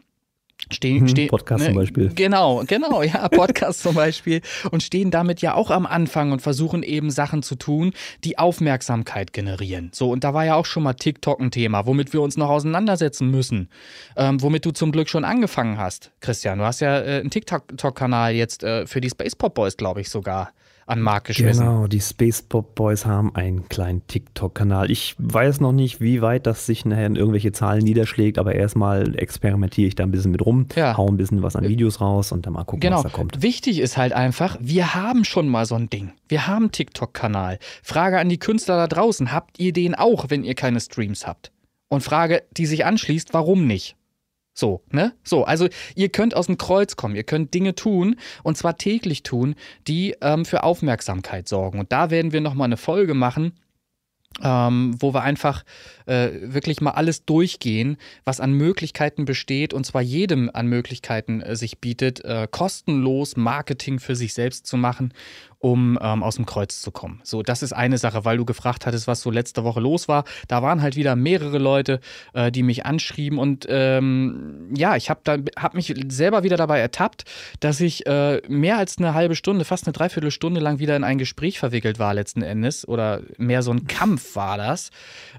Stehen, 0.71 1.01
hm, 1.01 1.07
stehen, 1.07 1.29
Podcast 1.29 1.61
ne, 1.61 1.67
zum 1.67 1.75
Beispiel. 1.75 2.11
Genau, 2.13 2.63
genau, 2.67 3.01
ja, 3.01 3.27
Podcast 3.29 3.81
zum 3.81 3.95
Beispiel. 3.95 4.41
Und 4.71 4.83
stehen 4.83 5.11
damit 5.11 5.41
ja 5.41 5.53
auch 5.53 5.71
am 5.71 5.85
Anfang 5.85 6.31
und 6.31 6.41
versuchen 6.41 6.83
eben 6.83 7.09
Sachen 7.09 7.43
zu 7.43 7.55
tun, 7.55 7.93
die 8.23 8.37
Aufmerksamkeit 8.37 9.33
generieren. 9.33 9.91
So, 9.93 10.11
und 10.11 10.23
da 10.23 10.33
war 10.33 10.45
ja 10.45 10.55
auch 10.55 10.65
schon 10.65 10.83
mal 10.83 10.93
TikTok 10.93 11.39
ein 11.39 11.51
Thema, 11.51 11.85
womit 11.85 12.13
wir 12.13 12.21
uns 12.21 12.37
noch 12.37 12.49
auseinandersetzen 12.49 13.29
müssen. 13.29 13.69
Ähm, 14.15 14.41
womit 14.41 14.65
du 14.65 14.71
zum 14.71 14.91
Glück 14.91 15.09
schon 15.09 15.25
angefangen 15.25 15.77
hast, 15.77 16.11
Christian. 16.19 16.59
Du 16.59 16.65
hast 16.65 16.79
ja 16.79 16.99
äh, 16.99 17.19
einen 17.19 17.29
TikTok-Kanal 17.29 18.33
jetzt 18.33 18.63
äh, 18.63 18.85
für 18.87 19.01
die 19.01 19.09
Space 19.09 19.35
Pop 19.35 19.55
Boys, 19.55 19.77
glaube 19.77 20.01
ich, 20.01 20.09
sogar 20.09 20.51
an 20.87 21.01
Markt 21.01 21.27
geschmissen. 21.27 21.65
Genau, 21.65 21.87
die 21.87 21.99
Space 21.99 22.41
Pop 22.41 22.73
Boys 22.73 23.05
haben 23.05 23.35
einen 23.35 23.67
kleinen 23.67 24.07
TikTok-Kanal. 24.07 24.89
Ich 24.89 25.15
weiß 25.19 25.59
noch 25.59 25.73
nicht, 25.73 25.99
wie 25.99 26.21
weit 26.21 26.47
das 26.47 26.65
sich 26.65 26.85
nachher 26.85 27.05
in 27.05 27.17
irgendwelche 27.17 27.51
Zahlen 27.51 27.83
niederschlägt, 27.83 28.39
aber 28.39 28.55
erstmal 28.55 29.15
experimentiere 29.19 29.89
ich 29.89 29.95
da 29.95 30.03
ein 30.03 30.11
bisschen 30.11 30.31
mit 30.31 30.45
rum, 30.45 30.65
ja. 30.75 30.95
hau 30.95 31.07
ein 31.07 31.17
bisschen 31.17 31.43
was 31.43 31.55
an 31.57 31.67
Videos 31.67 31.99
raus 31.99 32.31
und 32.31 32.45
dann 32.45 32.53
mal 32.53 32.63
gucken, 32.63 32.79
genau. 32.79 32.97
was 32.97 33.03
da 33.03 33.09
kommt. 33.09 33.41
Wichtig 33.41 33.79
ist 33.79 33.97
halt 33.97 34.13
einfach, 34.13 34.57
wir 34.61 34.95
haben 34.95 35.25
schon 35.25 35.49
mal 35.49 35.65
so 35.65 35.75
ein 35.75 35.89
Ding. 35.89 36.13
Wir 36.29 36.47
haben 36.47 36.63
einen 36.63 36.71
TikTok-Kanal. 36.71 37.59
Frage 37.83 38.19
an 38.19 38.29
die 38.29 38.39
Künstler 38.39 38.77
da 38.77 38.87
draußen, 38.87 39.33
habt 39.33 39.59
ihr 39.59 39.73
den 39.73 39.93
auch, 39.93 40.29
wenn 40.29 40.45
ihr 40.45 40.55
keine 40.55 40.79
Streams 40.79 41.27
habt? 41.27 41.51
Und 41.89 42.01
Frage, 42.01 42.43
die 42.51 42.65
sich 42.65 42.85
anschließt, 42.85 43.33
warum 43.33 43.67
nicht? 43.67 43.97
So, 44.57 44.81
ne? 44.91 45.13
So, 45.23 45.43
also 45.43 45.67
ihr 45.93 46.09
könnt 46.09 46.35
aus 46.35 46.47
dem 46.47 46.57
Kreuz 46.57 46.95
kommen, 46.95 47.15
ihr 47.15 47.23
könnt 47.23 47.53
Dinge 47.53 47.75
tun 47.75 48.15
und 48.41 48.57
zwar 48.57 48.75
täglich 48.75 49.21
tun, 49.21 49.53
die 49.87 50.15
ähm, 50.21 50.45
für 50.45 50.63
Aufmerksamkeit 50.63 51.47
sorgen. 51.47 51.79
Und 51.79 51.91
da 51.91 52.09
werden 52.09 52.31
wir 52.31 52.41
nochmal 52.41 52.65
eine 52.65 52.77
Folge 52.77 53.13
machen, 53.13 53.53
ähm, 54.41 54.95
wo 54.99 55.13
wir 55.13 55.21
einfach 55.21 55.63
äh, 56.07 56.29
wirklich 56.41 56.81
mal 56.81 56.91
alles 56.91 57.23
durchgehen, 57.25 57.97
was 58.25 58.39
an 58.39 58.51
Möglichkeiten 58.51 59.25
besteht 59.25 59.75
und 59.75 59.85
zwar 59.85 60.01
jedem 60.01 60.49
an 60.51 60.65
Möglichkeiten 60.65 61.41
äh, 61.41 61.55
sich 61.55 61.79
bietet, 61.79 62.25
äh, 62.25 62.47
kostenlos 62.49 63.37
Marketing 63.37 63.99
für 63.99 64.15
sich 64.15 64.33
selbst 64.33 64.65
zu 64.65 64.75
machen 64.75 65.13
um 65.59 65.97
ähm, 66.01 66.23
aus 66.23 66.35
dem 66.35 66.45
Kreuz 66.45 66.81
zu 66.81 66.91
kommen. 66.91 67.19
So, 67.23 67.41
das 67.41 67.63
ist 67.63 67.73
eine 67.73 67.97
Sache, 67.97 68.25
weil 68.25 68.37
du 68.37 68.45
gefragt 68.45 68.85
hattest, 68.85 69.07
was 69.07 69.21
so 69.21 69.31
letzte 69.31 69.63
Woche 69.63 69.79
los 69.79 70.07
war. 70.07 70.23
Da 70.47 70.61
waren 70.61 70.81
halt 70.81 70.95
wieder 70.95 71.15
mehrere 71.15 71.57
Leute, 71.57 71.99
äh, 72.33 72.51
die 72.51 72.63
mich 72.63 72.85
anschrieben 72.85 73.39
und 73.39 73.65
ähm, 73.69 74.69
ja, 74.75 74.95
ich 74.95 75.09
habe 75.09 75.43
hab 75.57 75.73
mich 75.73 75.93
selber 76.09 76.43
wieder 76.43 76.57
dabei 76.57 76.79
ertappt, 76.79 77.23
dass 77.59 77.79
ich 77.81 78.05
äh, 78.05 78.41
mehr 78.47 78.77
als 78.77 78.97
eine 78.97 79.13
halbe 79.13 79.35
Stunde, 79.35 79.65
fast 79.65 79.87
eine 79.87 79.93
Dreiviertelstunde 79.93 80.59
lang 80.59 80.79
wieder 80.79 80.95
in 80.95 81.03
ein 81.03 81.17
Gespräch 81.17 81.59
verwickelt 81.59 81.99
war 81.99 82.13
letzten 82.13 82.41
Endes 82.41 82.87
oder 82.87 83.21
mehr 83.37 83.63
so 83.63 83.71
ein 83.71 83.87
Kampf 83.87 84.35
war 84.35 84.57
das. 84.57 84.91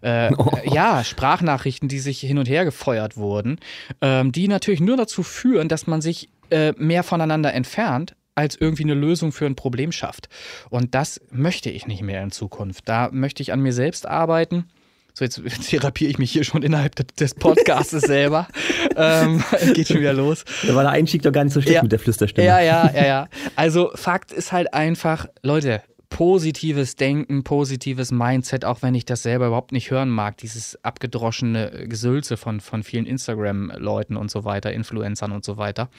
Äh, 0.02 0.33
oh. 0.37 0.50
Ja, 0.64 1.04
Sprachnachrichten, 1.04 1.88
die 1.88 2.00
sich 2.00 2.21
hin 2.21 2.38
und 2.38 2.49
her 2.49 2.64
gefeuert 2.64 3.16
wurden, 3.16 3.59
ähm, 4.00 4.33
die 4.33 4.49
natürlich 4.49 4.81
nur 4.81 4.97
dazu 4.97 5.23
führen, 5.23 5.69
dass 5.69 5.87
man 5.87 6.00
sich 6.00 6.28
äh, 6.50 6.73
mehr 6.76 7.02
voneinander 7.02 7.52
entfernt, 7.52 8.16
als 8.38 8.54
irgendwie 8.54 8.85
eine 8.85 8.95
Lösung 8.95 9.33
für 9.33 9.47
ein 9.47 9.57
Problem 9.57 9.90
schafft. 9.90 10.28
Und 10.71 10.95
das 10.95 11.21
möchte 11.30 11.71
ich 11.71 11.88
nicht 11.88 12.02
mehr 12.02 12.23
in 12.23 12.30
Zukunft. 12.30 12.88
Da 12.88 13.11
möchte 13.11 13.42
ich 13.42 13.52
an 13.52 13.61
mir 13.61 13.73
selbst 13.73 14.07
arbeiten. 14.07 14.71
So, 15.12 15.25
jetzt 15.25 15.42
therapiere 15.68 16.09
ich 16.09 16.18
mich 16.18 16.30
hier 16.30 16.45
schon 16.45 16.62
innerhalb 16.62 16.95
des 17.16 17.35
Podcasts 17.35 17.90
selber. 18.07 18.47
ähm, 18.95 19.42
geht 19.75 19.88
schon 19.88 19.99
wieder 19.99 20.12
los. 20.12 20.45
Da 20.64 20.76
war 20.76 20.85
der 20.85 20.92
Einstieg 20.92 21.23
doch 21.23 21.33
gar 21.33 21.42
nicht 21.42 21.52
so 21.52 21.61
schlecht 21.61 21.75
ja, 21.75 21.83
mit 21.83 21.90
der 21.90 21.99
Flüsterstimme. 21.99 22.47
Ja, 22.47 22.61
ja, 22.61 22.88
ja, 22.95 23.07
ja. 23.07 23.28
Also 23.57 23.90
Fakt 23.97 24.30
ist 24.30 24.52
halt 24.52 24.73
einfach, 24.73 25.26
Leute, 25.42 25.83
positives 26.11 26.97
Denken, 26.97 27.45
positives 27.45 28.11
Mindset, 28.11 28.65
auch 28.65 28.83
wenn 28.83 28.95
ich 28.95 29.05
das 29.05 29.23
selber 29.23 29.49
überhaupt 29.49 29.73
nicht 29.73 29.91
hören 29.91 30.09
mag, 30.09 30.37
dieses 30.38 30.83
abgedroschene 30.83 31.87
Gesülze 31.87 32.37
von, 32.37 32.61
von 32.61 32.83
vielen 32.83 33.07
Instagram-Leuten 33.07 34.17
und 34.17 34.31
so 34.31 34.45
weiter, 34.45 34.73
Influencern 34.73 35.33
und 35.33 35.45
so 35.45 35.59
weiter. 35.59 35.91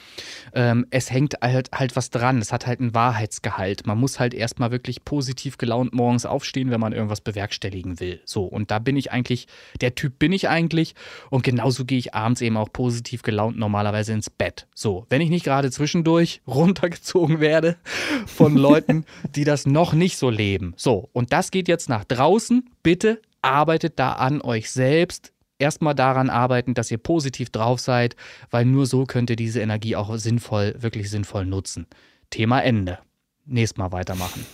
Ähm, 0.54 0.88
es 0.90 1.12
hängt 1.12 1.36
halt, 1.42 1.72
halt 1.72 1.96
was 1.96 2.10
dran, 2.10 2.40
es 2.40 2.52
hat 2.52 2.66
halt 2.66 2.80
einen 2.80 2.94
Wahrheitsgehalt. 2.94 3.86
Man 3.86 4.00
muss 4.00 4.20
halt 4.20 4.34
erstmal 4.34 4.72
wirklich 4.72 5.06
positiv 5.06 5.58
gelaunt 5.58 5.94
morgens 5.94 6.26
aufstehen, 6.26 6.72
wenn 6.72 6.80
man 6.80 6.94
irgendwas 6.94 7.22
bewerkstelligen 7.22 8.00
will. 8.00 8.20
So, 8.26 8.46
und 8.46 8.72
da 8.72 8.80
bin 8.80 8.98
ich 8.98 9.12
eigentlich, 9.12 9.48
der 9.80 9.96
Typ 9.96 10.18
bin 10.20 10.34
ich 10.34 10.50
eigentlich 10.50 10.96
und 11.30 11.44
genauso 11.44 11.86
gehe 11.86 12.00
ich 12.00 12.16
abends 12.16 12.42
eben 12.42 12.58
auch 12.58 12.74
positiv 12.74 13.22
gelaunt 13.22 13.58
normalerweise 13.58 14.14
ins 14.14 14.30
Bett. 14.30 14.68
So, 14.74 15.06
wenn 15.10 15.22
ich 15.22 15.30
nicht 15.30 15.46
gerade 15.46 15.70
zwischendurch 15.72 16.42
runtergezogen 16.48 17.40
werde 17.40 17.78
von 18.26 18.58
Leuten, 18.58 19.06
die 19.36 19.44
das 19.44 19.66
noch 19.66 19.94
nicht 20.00 20.18
so 20.18 20.30
leben. 20.30 20.74
So, 20.78 21.10
und 21.14 21.32
das 21.32 21.52
geht 21.52 21.68
jetzt 21.68 21.90
nach 21.90 22.04
draußen. 22.06 22.70
Bitte 22.82 23.22
arbeitet 23.42 24.00
da 24.00 24.14
an 24.14 24.42
euch 24.42 24.72
selbst. 24.72 25.34
Erstmal 25.60 25.94
daran 25.94 26.30
arbeiten, 26.30 26.74
dass 26.74 26.90
ihr 26.90 26.98
positiv 26.98 27.50
drauf 27.50 27.80
seid, 27.80 28.16
weil 28.50 28.66
nur 28.66 28.86
so 28.86 29.06
könnt 29.06 29.30
ihr 29.30 29.36
diese 29.36 29.60
Energie 29.60 29.96
auch 29.96 30.16
sinnvoll, 30.16 30.76
wirklich 30.80 31.10
sinnvoll 31.10 31.46
nutzen. 31.46 31.86
Thema 32.30 32.62
Ende. 32.62 33.00
Nächstes 33.46 33.78
Mal 33.78 33.92
weitermachen. 33.92 34.46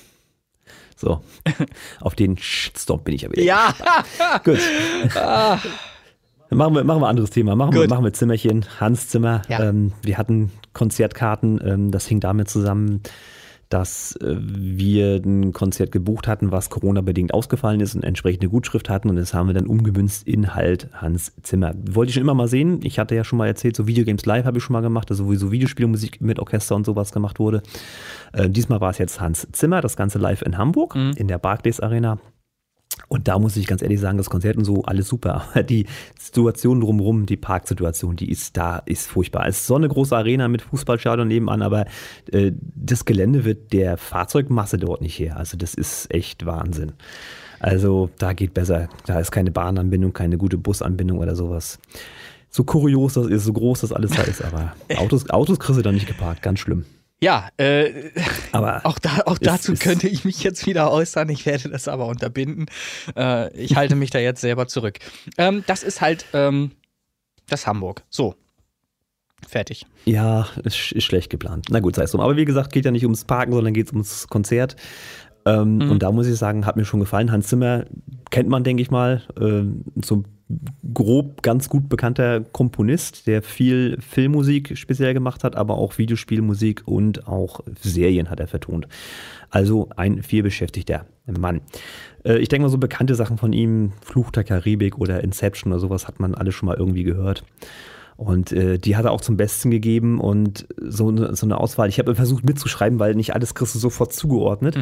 So, 0.95 1.21
auf 2.01 2.15
den 2.15 2.37
Shitstorm 2.37 3.03
bin 3.03 3.13
ich 3.15 3.21
ja 3.23 3.31
wieder. 3.31 3.43
Ja! 3.43 3.75
Gut. 4.43 4.59
Machen 6.49 6.75
wir, 6.75 6.83
machen 6.83 7.01
wir 7.01 7.07
ein 7.07 7.09
anderes 7.09 7.31
Thema. 7.31 7.55
Machen 7.55 7.73
wir, 7.73 7.87
machen 7.87 8.03
wir 8.03 8.13
Zimmerchen, 8.13 8.65
Hans 8.79 9.09
Zimmer. 9.09 9.41
Ja. 9.49 9.63
Ähm, 9.63 9.93
wir 10.03 10.17
hatten 10.17 10.51
Konzertkarten. 10.73 11.59
Ähm, 11.63 11.91
das 11.91 12.07
hing 12.07 12.19
damit 12.19 12.49
zusammen, 12.49 13.01
dass 13.75 14.15
äh, 14.21 14.37
wir 14.39 15.17
ein 15.17 15.51
Konzert 15.51 15.91
gebucht 15.91 16.29
hatten, 16.29 16.49
was 16.49 16.69
Corona-bedingt 16.69 17.33
ausgefallen 17.33 17.81
ist 17.81 17.93
und 17.93 18.03
entsprechende 18.03 18.47
Gutschrift 18.47 18.89
hatten. 18.89 19.09
Und 19.09 19.17
das 19.17 19.33
haben 19.33 19.47
wir 19.47 19.53
dann 19.53 19.67
umgemünzt 19.67 20.25
in 20.25 20.55
halt 20.55 20.87
Hans 20.93 21.33
Zimmer. 21.43 21.73
Wollte 21.91 22.09
ich 22.09 22.13
schon 22.13 22.23
immer 22.23 22.33
mal 22.33 22.47
sehen. 22.47 22.79
Ich 22.83 22.99
hatte 22.99 23.15
ja 23.15 23.25
schon 23.25 23.37
mal 23.37 23.47
erzählt, 23.47 23.75
so 23.75 23.85
Videogames 23.85 24.25
Live 24.25 24.45
habe 24.45 24.59
ich 24.59 24.63
schon 24.63 24.73
mal 24.73 24.81
gemacht, 24.81 25.11
also 25.11 25.25
sowieso 25.25 25.51
Videospielmusik 25.51 26.21
mit 26.21 26.39
Orchester 26.39 26.73
und 26.73 26.85
sowas 26.85 27.11
gemacht 27.11 27.37
wurde. 27.37 27.63
Äh, 28.31 28.49
diesmal 28.49 28.79
war 28.79 28.91
es 28.91 28.97
jetzt 28.97 29.19
Hans 29.19 29.45
Zimmer, 29.51 29.81
das 29.81 29.97
Ganze 29.97 30.19
live 30.19 30.41
in 30.41 30.57
Hamburg, 30.57 30.95
in 30.95 31.27
der 31.27 31.37
Barclays 31.37 31.81
Arena. 31.81 32.17
Und 33.07 33.27
da 33.27 33.39
muss 33.39 33.55
ich 33.55 33.67
ganz 33.67 33.81
ehrlich 33.81 33.99
sagen, 33.99 34.17
das 34.17 34.29
Konzert 34.29 34.57
und 34.57 34.65
so, 34.65 34.83
alles 34.83 35.07
super. 35.07 35.45
Aber 35.51 35.63
die 35.63 35.85
Situation 36.19 36.81
drumherum, 36.81 37.25
die 37.25 37.37
Parksituation, 37.37 38.15
die 38.15 38.29
ist 38.29 38.57
da, 38.57 38.77
ist 38.85 39.07
furchtbar. 39.07 39.47
Es 39.47 39.59
ist 39.61 39.67
so 39.67 39.75
eine 39.75 39.87
große 39.87 40.15
Arena 40.15 40.47
mit 40.47 40.61
Fußballstadion 40.61 41.27
nebenan, 41.27 41.61
aber 41.61 41.85
äh, 42.31 42.51
das 42.75 43.05
Gelände 43.05 43.45
wird 43.45 43.73
der 43.73 43.97
Fahrzeugmasse 43.97 44.77
dort 44.77 45.01
nicht 45.01 45.19
her. 45.19 45.37
Also 45.37 45.57
das 45.57 45.73
ist 45.73 46.13
echt 46.13 46.45
Wahnsinn. 46.45 46.93
Also 47.59 48.09
da 48.17 48.33
geht 48.33 48.53
besser. 48.53 48.89
Da 49.05 49.19
ist 49.19 49.31
keine 49.31 49.51
Bahnanbindung, 49.51 50.13
keine 50.13 50.37
gute 50.37 50.57
Busanbindung 50.57 51.19
oder 51.19 51.35
sowas. 51.35 51.79
So 52.49 52.63
kurios 52.63 53.13
das 53.13 53.27
ist, 53.27 53.43
so 53.43 53.53
groß 53.53 53.81
das 53.81 53.91
alles 53.91 54.11
da 54.11 54.23
ist, 54.23 54.41
aber 54.41 54.73
Autos, 54.97 55.29
Autos 55.29 55.59
kriegst 55.59 55.77
du 55.79 55.83
da 55.83 55.91
nicht 55.91 56.07
geparkt, 56.07 56.41
ganz 56.41 56.59
schlimm. 56.59 56.85
Ja, 57.21 57.49
äh, 57.57 58.11
Aber 58.51 58.81
auch, 58.85 58.99
da, 58.99 59.21
auch 59.25 59.37
dazu 59.37 59.73
ist- 59.73 59.81
könnte 59.81 60.07
ich 60.07 60.25
mich 60.25 60.43
jetzt 60.43 60.65
wieder 60.67 60.91
äußern. 60.91 61.29
Ich 61.29 61.45
werde 61.45 61.69
das 61.69 61.87
aber 61.87 62.07
unterbinden. 62.07 62.65
Äh, 63.15 63.55
ich 63.57 63.75
halte 63.75 63.95
mich 63.95 64.09
da 64.11 64.19
jetzt 64.19 64.41
selber 64.41 64.67
zurück. 64.67 64.99
Ähm, 65.37 65.63
das 65.67 65.81
ist 65.83 66.01
halt 66.01 66.25
ähm, 66.33 66.71
das 67.49 67.65
Hamburg. 67.67 68.03
So. 68.09 68.35
Fertig. 69.47 69.85
Ja, 70.05 70.47
ist, 70.63 70.91
ist 70.91 71.03
schlecht 71.03 71.29
geplant. 71.29 71.67
Na 71.69 71.79
gut, 71.79 71.95
sei 71.95 72.03
es 72.03 72.11
drum. 72.11 72.21
Aber 72.21 72.35
wie 72.35 72.45
gesagt, 72.45 72.73
geht 72.73 72.85
ja 72.85 72.91
nicht 72.91 73.03
ums 73.03 73.25
Parken, 73.25 73.53
sondern 73.53 73.73
geht 73.73 73.91
ums 73.91 74.27
Konzert. 74.27 74.75
Ähm, 75.45 75.77
Mhm. 75.77 75.91
Und 75.91 76.03
da 76.03 76.11
muss 76.11 76.25
ich 76.27 76.35
sagen, 76.37 76.65
hat 76.65 76.75
mir 76.75 76.85
schon 76.85 76.99
gefallen. 76.99 77.31
Hans 77.31 77.47
Zimmer 77.47 77.85
kennt 78.31 78.49
man, 78.49 78.63
denke 78.63 78.81
ich 78.81 78.89
mal, 78.89 79.21
ähm, 79.39 79.83
so 80.03 80.23
grob 80.93 81.41
ganz 81.41 81.69
gut 81.69 81.89
bekannter 81.89 82.41
Komponist, 82.41 83.25
der 83.25 83.41
viel 83.41 83.97
Filmmusik 83.99 84.77
speziell 84.77 85.13
gemacht 85.13 85.43
hat, 85.43 85.55
aber 85.55 85.77
auch 85.77 85.97
Videospielmusik 85.97 86.83
und 86.85 87.27
auch 87.27 87.61
Serien 87.79 88.29
hat 88.29 88.39
er 88.39 88.47
vertont. 88.47 88.87
Also 89.49 89.89
ein 89.95 90.21
vielbeschäftigter 90.21 91.05
Mann. 91.25 91.61
Äh, 92.23 92.37
ich 92.37 92.49
denke 92.49 92.63
mal, 92.63 92.69
so 92.69 92.77
bekannte 92.77 93.15
Sachen 93.15 93.37
von 93.37 93.53
ihm, 93.53 93.93
Fluch 94.01 94.31
der 94.31 94.43
Karibik 94.43 94.97
oder 94.99 95.23
Inception 95.23 95.71
oder 95.71 95.79
sowas, 95.79 96.07
hat 96.07 96.19
man 96.19 96.35
alle 96.35 96.51
schon 96.51 96.67
mal 96.67 96.77
irgendwie 96.77 97.03
gehört. 97.03 97.43
Und 98.17 98.53
äh, 98.53 98.77
die 98.77 98.95
hat 98.95 99.03
er 99.03 99.11
auch 99.11 99.19
zum 99.19 99.35
Besten 99.35 99.71
gegeben 99.71 100.21
und 100.21 100.65
so, 100.81 101.09
eine- 101.09 101.35
so 101.35 101.45
eine 101.45 101.59
Auswahl. 101.59 101.89
Ich 101.89 101.99
habe 101.99 102.15
versucht 102.15 102.45
mitzuschreiben, 102.45 102.97
weil 102.97 103.13
nicht 103.15 103.35
alles 103.35 103.55
kriegst 103.55 103.75
du 103.75 103.79
sofort 103.79 104.13
zugeordnet. 104.13 104.77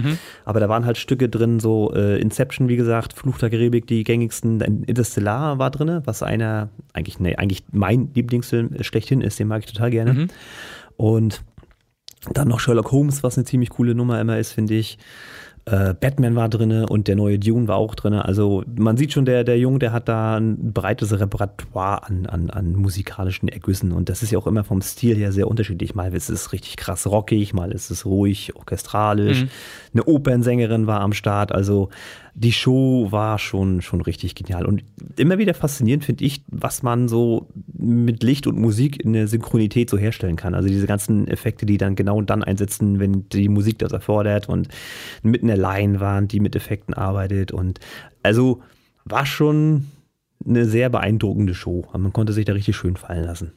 Aber 0.46 0.60
da 0.60 0.70
waren 0.70 0.86
halt 0.86 0.98
Stücke 1.00 1.30
drin, 1.30 1.60
so 1.60 1.92
äh, 1.96 2.20
Inception, 2.22 2.70
wie 2.70 2.76
gesagt, 2.76 3.14
Fluch 3.14 3.40
der 3.40 3.50
Karibik, 3.50 3.88
die 3.88 4.04
gängigsten. 4.04 4.62
Interstellar 4.62 5.58
war 5.58 5.72
drin, 5.72 6.02
was 6.06 6.22
einer, 6.22 6.70
eigentlich, 6.94 7.20
nee, 7.20 7.36
eigentlich 7.36 7.64
mein 7.72 8.10
Lieblingsfilm 8.14 8.84
schlechthin 8.84 9.22
ist, 9.22 9.40
den 9.40 9.48
mag 9.48 9.64
ich 9.66 9.72
total 9.74 9.90
gerne. 9.90 10.28
Und 10.98 11.42
dann 12.32 12.48
noch 12.48 12.60
Sherlock 12.60 12.92
Holmes, 12.92 13.24
was 13.24 13.38
eine 13.38 13.46
ziemlich 13.46 13.72
coole 13.72 13.96
Nummer 13.96 14.22
immer 14.22 14.38
ist, 14.38 14.52
finde 14.54 14.76
ich. 14.76 14.98
Äh, 15.66 15.94
Batman 15.94 16.36
war 16.36 16.50
drinne 16.50 16.88
und 16.88 17.08
der 17.08 17.16
neue 17.16 17.40
Dune 17.40 17.70
war 17.70 17.78
auch 17.78 17.96
drinne. 17.96 18.26
Also 18.26 18.64
man 18.76 18.98
sieht 18.98 19.14
schon, 19.14 19.24
der, 19.24 19.46
der 19.46 19.58
Junge, 19.58 19.80
der 19.80 19.94
hat 19.94 20.10
da 20.10 20.36
ein 20.36 20.74
breites 20.74 21.18
Repertoire 21.18 22.04
an, 22.04 22.26
an, 22.26 22.50
an 22.50 22.74
musikalischen 22.74 23.48
Ergüssen. 23.48 23.94
Und 23.94 24.10
das 24.10 24.24
ist 24.24 24.32
ja 24.32 24.40
auch 24.40 24.48
immer 24.48 24.66
vom 24.66 24.82
Stil 24.82 25.16
her 25.16 25.32
sehr 25.32 25.48
unterschiedlich. 25.48 25.96
Mal 25.96 26.14
ist 26.14 26.30
es 26.30 26.52
richtig 26.52 26.76
krass 26.76 27.08
rockig, 27.08 27.54
mal 27.54 27.72
ist 27.72 27.92
es 27.92 28.06
ruhig, 28.06 28.56
orchestralisch. 28.56 29.46
Eine 29.94 30.04
Opernsängerin 30.04 30.86
war 30.86 31.00
am 31.00 31.14
Start. 31.14 31.54
Also 31.54 31.90
die 32.36 32.52
Show 32.52 33.12
war 33.12 33.38
schon, 33.38 33.82
schon 33.82 34.02
richtig 34.02 34.34
genial. 34.34 34.66
Und 34.66 34.84
immer 35.18 35.38
wieder 35.38 35.54
faszinierend 35.54 36.04
finde 36.04 36.26
ich, 36.26 36.42
was 36.48 36.82
man 36.82 37.08
so 37.08 37.48
mit 37.74 38.24
Licht 38.24 38.48
und 38.48 38.58
Musik 38.58 39.04
in 39.04 39.14
der 39.14 39.28
Synchronität 39.28 39.90
so 39.90 39.98
herstellen 39.98 40.36
kann. 40.36 40.56
Also 40.56 40.68
diese 40.68 40.88
ganzen 40.88 41.28
Effekte, 41.28 41.66
die 41.66 41.78
dann 41.78 41.96
genau 41.96 42.22
dann 42.22 42.44
einsetzen, 42.44 43.00
wenn 43.00 43.30
die 43.30 43.50
Musik 43.50 43.78
das 43.80 43.92
erfordert 43.92 44.50
und 44.50 44.68
mit 45.22 45.44
einer 45.44 45.58
Leinwand, 45.58 46.32
die 46.32 46.40
mit 46.40 46.56
Effekten 46.56 46.94
arbeitet. 46.94 47.52
Und 47.52 47.80
also 48.24 48.62
war 49.06 49.26
schon 49.26 49.86
eine 50.46 50.66
sehr 50.66 50.90
beeindruckende 50.90 51.54
Show. 51.54 51.88
Man 51.94 52.14
konnte 52.14 52.34
sich 52.34 52.46
da 52.46 52.54
richtig 52.54 52.76
schön 52.76 52.98
fallen 52.98 53.26
lassen. 53.26 53.54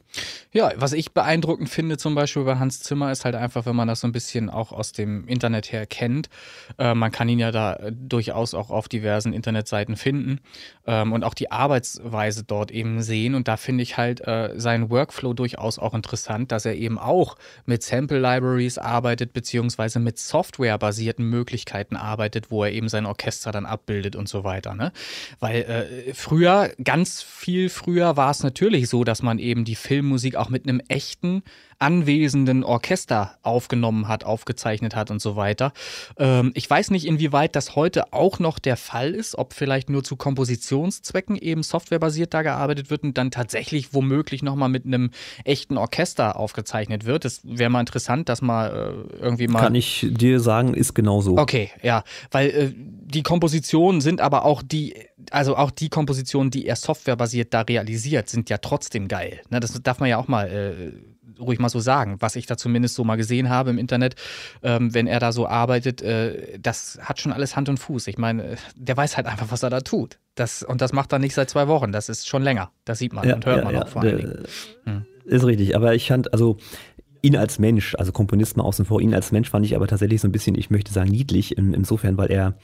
Ja, 0.52 0.72
was 0.76 0.92
ich 0.92 1.12
beeindruckend 1.12 1.68
finde 1.68 1.98
zum 1.98 2.14
Beispiel 2.14 2.44
bei 2.44 2.56
Hans 2.56 2.80
Zimmer 2.80 3.12
ist 3.12 3.24
halt 3.24 3.34
einfach, 3.34 3.66
wenn 3.66 3.76
man 3.76 3.88
das 3.88 4.00
so 4.00 4.08
ein 4.08 4.12
bisschen 4.12 4.48
auch 4.48 4.72
aus 4.72 4.92
dem 4.92 5.28
Internet 5.28 5.70
her 5.72 5.86
kennt. 5.86 6.30
Äh, 6.78 6.94
man 6.94 7.12
kann 7.12 7.28
ihn 7.28 7.38
ja 7.38 7.52
da 7.52 7.74
äh, 7.74 7.92
durchaus 7.92 8.54
auch 8.54 8.70
auf 8.70 8.88
diversen 8.88 9.34
Internetseiten 9.34 9.96
finden 9.96 10.40
ähm, 10.86 11.12
und 11.12 11.24
auch 11.24 11.34
die 11.34 11.50
Arbeitsweise 11.50 12.44
dort 12.44 12.70
eben 12.70 13.02
sehen. 13.02 13.34
Und 13.34 13.48
da 13.48 13.56
finde 13.58 13.82
ich 13.82 13.98
halt 13.98 14.26
äh, 14.26 14.54
seinen 14.56 14.88
Workflow 14.88 15.34
durchaus 15.34 15.78
auch 15.78 15.92
interessant, 15.92 16.52
dass 16.52 16.64
er 16.64 16.74
eben 16.74 16.98
auch 16.98 17.36
mit 17.66 17.82
Sample 17.82 18.18
Libraries 18.18 18.78
arbeitet, 18.78 19.34
beziehungsweise 19.34 19.98
mit 19.98 20.18
softwarebasierten 20.18 21.28
Möglichkeiten 21.28 21.96
arbeitet, 21.96 22.50
wo 22.50 22.64
er 22.64 22.72
eben 22.72 22.88
sein 22.88 23.04
Orchester 23.04 23.52
dann 23.52 23.66
abbildet 23.66 24.16
und 24.16 24.28
so 24.28 24.44
weiter. 24.44 24.74
Ne? 24.74 24.92
Weil 25.38 25.62
äh, 25.62 26.14
früher, 26.14 26.70
ganz 26.82 27.22
viel 27.22 27.68
früher 27.68 28.16
war 28.16 28.30
es 28.30 28.42
natürlich 28.42 28.88
so, 28.88 29.04
dass 29.04 29.22
man 29.22 29.38
eben 29.38 29.64
die 29.64 29.74
Filmmusik 29.74 30.36
auch 30.36 30.48
mit 30.48 30.68
einem 30.68 30.80
echten 30.88 31.42
anwesenden 31.78 32.64
Orchester 32.64 33.36
aufgenommen 33.42 34.08
hat, 34.08 34.24
aufgezeichnet 34.24 34.96
hat 34.96 35.10
und 35.10 35.20
so 35.20 35.36
weiter. 35.36 35.72
Ähm, 36.18 36.52
ich 36.54 36.68
weiß 36.68 36.90
nicht, 36.90 37.06
inwieweit 37.06 37.54
das 37.54 37.76
heute 37.76 38.12
auch 38.12 38.38
noch 38.38 38.58
der 38.58 38.76
Fall 38.76 39.14
ist, 39.14 39.36
ob 39.36 39.52
vielleicht 39.52 39.90
nur 39.90 40.02
zu 40.02 40.16
Kompositionszwecken 40.16 41.36
eben 41.36 41.62
softwarebasiert 41.62 42.32
da 42.32 42.42
gearbeitet 42.42 42.90
wird 42.90 43.02
und 43.02 43.18
dann 43.18 43.30
tatsächlich 43.30 43.92
womöglich 43.92 44.42
nochmal 44.42 44.70
mit 44.70 44.86
einem 44.86 45.10
echten 45.44 45.76
Orchester 45.76 46.36
aufgezeichnet 46.36 47.04
wird. 47.04 47.24
Das 47.24 47.40
wäre 47.44 47.68
mal 47.68 47.80
interessant, 47.80 48.28
das 48.28 48.40
mal 48.40 49.06
äh, 49.12 49.22
irgendwie 49.22 49.48
mal. 49.48 49.60
Kann 49.60 49.74
ich 49.74 50.06
dir 50.08 50.40
sagen, 50.40 50.72
ist 50.72 50.94
genau 50.94 51.20
so. 51.20 51.36
Okay, 51.36 51.70
ja, 51.82 52.04
weil 52.30 52.48
äh, 52.48 52.72
die 52.74 53.22
Kompositionen 53.22 54.00
sind 54.00 54.20
aber 54.20 54.44
auch 54.44 54.62
die, 54.62 54.94
also 55.32 55.56
auch 55.56 55.70
die 55.70 55.88
Kompositionen, 55.88 56.50
die 56.50 56.66
er 56.66 56.76
softwarebasiert 56.76 57.52
da 57.54 57.62
realisiert, 57.62 58.28
sind 58.28 58.50
ja 58.50 58.58
trotzdem 58.58 59.08
geil. 59.08 59.40
Ne, 59.50 59.60
das 59.60 59.80
darf 59.82 60.00
man 60.00 60.08
ja 60.08 60.18
auch 60.18 60.28
mal 60.28 60.48
äh, 60.48 60.92
ruhig 61.40 61.58
mal 61.58 61.68
so 61.68 61.80
sagen, 61.80 62.16
was 62.20 62.36
ich 62.36 62.46
da 62.46 62.56
zumindest 62.56 62.94
so 62.94 63.04
mal 63.04 63.16
gesehen 63.16 63.48
habe 63.48 63.70
im 63.70 63.78
Internet, 63.78 64.16
ähm, 64.62 64.94
wenn 64.94 65.06
er 65.06 65.20
da 65.20 65.32
so 65.32 65.46
arbeitet, 65.46 66.02
äh, 66.02 66.58
das 66.58 66.98
hat 67.02 67.20
schon 67.20 67.32
alles 67.32 67.56
Hand 67.56 67.68
und 67.68 67.78
Fuß. 67.78 68.06
Ich 68.06 68.18
meine, 68.18 68.44
äh, 68.44 68.56
der 68.74 68.96
weiß 68.96 69.16
halt 69.16 69.26
einfach, 69.26 69.50
was 69.50 69.62
er 69.62 69.70
da 69.70 69.80
tut. 69.80 70.18
Das, 70.34 70.62
und 70.62 70.80
das 70.80 70.92
macht 70.92 71.12
er 71.12 71.18
nicht 71.18 71.34
seit 71.34 71.50
zwei 71.50 71.68
Wochen, 71.68 71.92
das 71.92 72.08
ist 72.08 72.28
schon 72.28 72.42
länger. 72.42 72.70
Das 72.84 72.98
sieht 72.98 73.12
man 73.12 73.30
und 73.30 73.46
hört 73.46 73.64
man 73.64 73.76
auch 73.76 73.88
vor 73.88 74.02
allen 74.02 74.18
Dingen. 74.18 74.42
Hm. 74.84 75.06
Ist 75.24 75.44
richtig, 75.44 75.74
aber 75.74 75.94
ich 75.94 76.08
fand, 76.08 76.32
also 76.32 76.58
ihn 77.22 77.36
als 77.36 77.58
Mensch, 77.58 77.94
also 77.96 78.12
Komponist 78.12 78.56
mal 78.56 78.64
außen 78.64 78.84
vor, 78.84 79.00
ihn 79.00 79.14
als 79.14 79.32
Mensch 79.32 79.50
fand 79.50 79.66
ich 79.66 79.74
aber 79.74 79.88
tatsächlich 79.88 80.20
so 80.20 80.28
ein 80.28 80.32
bisschen, 80.32 80.56
ich 80.56 80.70
möchte 80.70 80.92
sagen, 80.92 81.10
niedlich, 81.10 81.56
in, 81.56 81.74
insofern, 81.74 82.16
weil 82.16 82.30
er 82.30 82.56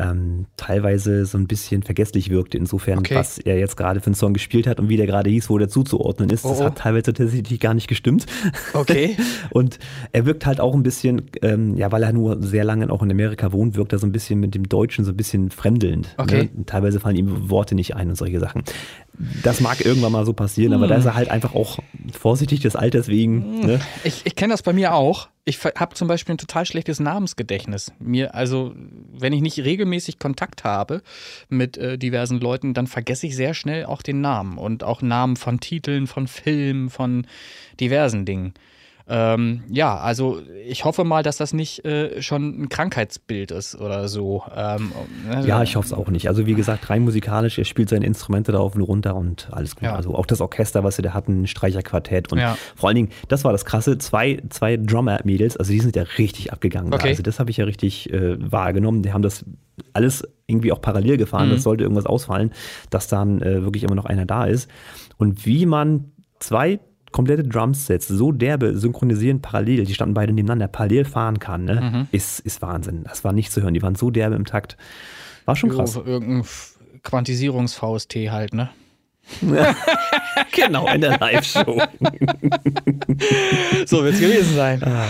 ähm, 0.00 0.46
teilweise 0.56 1.26
so 1.26 1.36
ein 1.38 1.46
bisschen 1.46 1.82
vergesslich 1.82 2.30
wirkte, 2.30 2.56
insofern, 2.58 3.00
Okay. 3.00 3.14
was 3.16 3.38
er 3.38 3.58
jetzt 3.58 3.76
gerade 3.76 4.00
für 4.00 4.06
einen 4.06 4.14
Song 4.14 4.32
gespielt 4.32 4.66
hat 4.66 4.80
und 4.80 4.88
wie 4.88 4.96
der 4.96 5.06
gerade 5.06 5.28
hieß, 5.30 5.50
wo 5.50 5.58
der 5.58 5.68
zuzuordnen 5.68 6.30
ist. 6.30 6.44
Das 6.44 6.58
Oh, 6.58 6.62
oh. 6.62 6.64
hat 6.66 6.78
teilweise 6.78 7.12
tatsächlich 7.12 7.60
gar 7.60 7.74
nicht 7.74 7.88
gestimmt. 7.88 8.26
Okay. 8.72 9.16
Und 9.50 9.78
er 10.12 10.26
wirkt 10.26 10.46
halt 10.46 10.60
auch 10.60 10.74
ein 10.74 10.82
bisschen, 10.82 11.22
ähm, 11.42 11.76
ja, 11.76 11.90
weil 11.92 12.02
er 12.02 12.12
nur 12.12 12.42
sehr 12.42 12.64
lange 12.64 12.90
auch 12.90 13.02
in 13.02 13.10
Amerika 13.10 13.52
wohnt, 13.52 13.76
wirkt 13.76 13.92
er 13.92 13.98
so 13.98 14.06
ein 14.06 14.12
bisschen 14.12 14.40
mit 14.40 14.54
dem 14.54 14.68
Deutschen 14.68 15.04
so 15.04 15.10
ein 15.12 15.16
bisschen 15.16 15.50
fremdelnd. 15.50 16.14
Okay. 16.16 16.48
Ne? 16.54 16.64
Teilweise 16.66 17.00
fallen 17.00 17.16
ihm 17.16 17.50
Worte 17.50 17.74
nicht 17.74 17.96
ein 17.96 18.08
und 18.10 18.16
solche 18.16 18.40
Sachen. 18.40 18.62
Das 19.42 19.60
mag 19.60 19.84
irgendwann 19.84 20.12
mal 20.12 20.24
so 20.24 20.32
passieren, 20.32 20.72
aber 20.72 20.86
da 20.86 20.94
Hm. 20.94 21.00
ist 21.00 21.06
er 21.06 21.14
halt 21.14 21.30
einfach 21.30 21.54
auch 21.54 21.78
vorsichtig 22.18 22.60
des 22.60 22.76
Alters 22.76 23.08
wegen. 23.08 23.60
Ne? 23.66 23.80
Ich, 24.04 24.22
ich 24.24 24.34
kenne 24.36 24.54
das 24.54 24.62
bei 24.62 24.72
mir 24.72 24.94
auch. 24.94 25.28
Ich 25.50 25.58
habe 25.64 25.96
zum 25.96 26.06
Beispiel 26.06 26.36
ein 26.36 26.38
total 26.38 26.64
schlechtes 26.64 27.00
Namensgedächtnis. 27.00 27.92
Mir, 27.98 28.36
also, 28.36 28.72
wenn 29.12 29.32
ich 29.32 29.40
nicht 29.40 29.58
regelmäßig 29.58 30.20
Kontakt 30.20 30.62
habe 30.62 31.02
mit 31.48 31.76
äh, 31.76 31.98
diversen 31.98 32.38
Leuten, 32.38 32.72
dann 32.72 32.86
vergesse 32.86 33.26
ich 33.26 33.34
sehr 33.34 33.52
schnell 33.52 33.84
auch 33.84 34.02
den 34.02 34.20
Namen 34.20 34.58
und 34.58 34.84
auch 34.84 35.02
Namen 35.02 35.34
von 35.34 35.58
Titeln, 35.58 36.06
von 36.06 36.28
Filmen, 36.28 36.88
von 36.88 37.26
diversen 37.80 38.24
Dingen. 38.24 38.54
Ähm, 39.12 39.64
ja, 39.68 39.98
also 39.98 40.40
ich 40.64 40.84
hoffe 40.84 41.02
mal, 41.02 41.24
dass 41.24 41.36
das 41.36 41.52
nicht 41.52 41.84
äh, 41.84 42.22
schon 42.22 42.62
ein 42.62 42.68
Krankheitsbild 42.68 43.50
ist 43.50 43.74
oder 43.74 44.06
so. 44.06 44.44
Ähm, 44.54 44.92
ne? 45.28 45.44
ja, 45.44 45.64
ich 45.64 45.74
hoffe 45.74 45.86
es 45.86 45.92
auch 45.92 46.08
nicht. 46.08 46.28
Also 46.28 46.46
wie 46.46 46.54
gesagt, 46.54 46.88
rein 46.90 47.02
musikalisch, 47.02 47.58
er 47.58 47.64
spielt 47.64 47.88
seine 47.88 48.06
Instrumente 48.06 48.52
da 48.52 48.58
auf 48.58 48.76
und 48.76 48.82
runter 48.82 49.16
und 49.16 49.48
alles 49.50 49.74
gut. 49.74 49.82
Ja. 49.82 49.96
Also 49.96 50.14
auch 50.14 50.26
das 50.26 50.40
Orchester, 50.40 50.84
was 50.84 50.94
sie 50.94 51.02
da 51.02 51.12
hatten, 51.12 51.42
ein 51.42 51.46
Streicherquartett 51.48 52.30
und 52.30 52.38
ja. 52.38 52.56
vor 52.76 52.88
allen 52.88 52.96
Dingen, 52.96 53.08
das 53.26 53.42
war 53.42 53.50
das 53.50 53.64
Krasse, 53.64 53.98
zwei, 53.98 54.40
zwei 54.48 54.76
Drummer-Mädels, 54.76 55.56
also 55.56 55.72
die 55.72 55.80
sind 55.80 55.96
ja 55.96 56.04
richtig 56.16 56.52
abgegangen. 56.52 56.94
Okay. 56.94 57.08
Also 57.08 57.24
das 57.24 57.40
habe 57.40 57.50
ich 57.50 57.56
ja 57.56 57.64
richtig 57.64 58.12
äh, 58.12 58.36
wahrgenommen. 58.38 59.02
Die 59.02 59.12
haben 59.12 59.22
das 59.22 59.44
alles 59.92 60.22
irgendwie 60.46 60.70
auch 60.70 60.80
parallel 60.80 61.16
gefahren. 61.16 61.48
Mhm. 61.48 61.54
Das 61.54 61.64
sollte 61.64 61.82
irgendwas 61.82 62.06
ausfallen, 62.06 62.52
dass 62.90 63.08
dann 63.08 63.42
äh, 63.42 63.64
wirklich 63.64 63.82
immer 63.82 63.96
noch 63.96 64.04
einer 64.04 64.24
da 64.24 64.44
ist. 64.44 64.70
Und 65.16 65.46
wie 65.46 65.66
man 65.66 66.12
zwei 66.38 66.78
komplette 67.12 67.42
Drumsets 67.44 68.08
so 68.08 68.32
derbe 68.32 68.76
synchronisieren 68.76 69.40
parallel, 69.40 69.84
die 69.84 69.94
standen 69.94 70.14
beide 70.14 70.32
nebeneinander, 70.32 70.68
parallel 70.68 71.04
fahren 71.04 71.38
kann, 71.38 71.64
ne? 71.64 71.80
Mhm. 71.80 72.08
ist, 72.12 72.40
ist 72.40 72.62
Wahnsinn. 72.62 73.04
Das 73.04 73.24
war 73.24 73.32
nicht 73.32 73.52
zu 73.52 73.62
hören. 73.62 73.74
Die 73.74 73.82
waren 73.82 73.94
so 73.94 74.10
derbe 74.10 74.36
im 74.36 74.44
Takt. 74.44 74.76
War 75.44 75.56
schon 75.56 75.70
krass. 75.70 75.94
Jo, 75.94 76.04
irgendein 76.04 76.44
Quantisierungs-VST 77.02 78.30
halt, 78.30 78.54
ne? 78.54 78.70
genau, 80.52 80.86
in 80.88 81.00
der 81.00 81.18
Live-Show. 81.18 81.80
so 83.86 84.04
wird 84.04 84.14
es 84.14 84.20
gewesen 84.20 84.56
sein. 84.56 84.82
Ah, 84.82 85.06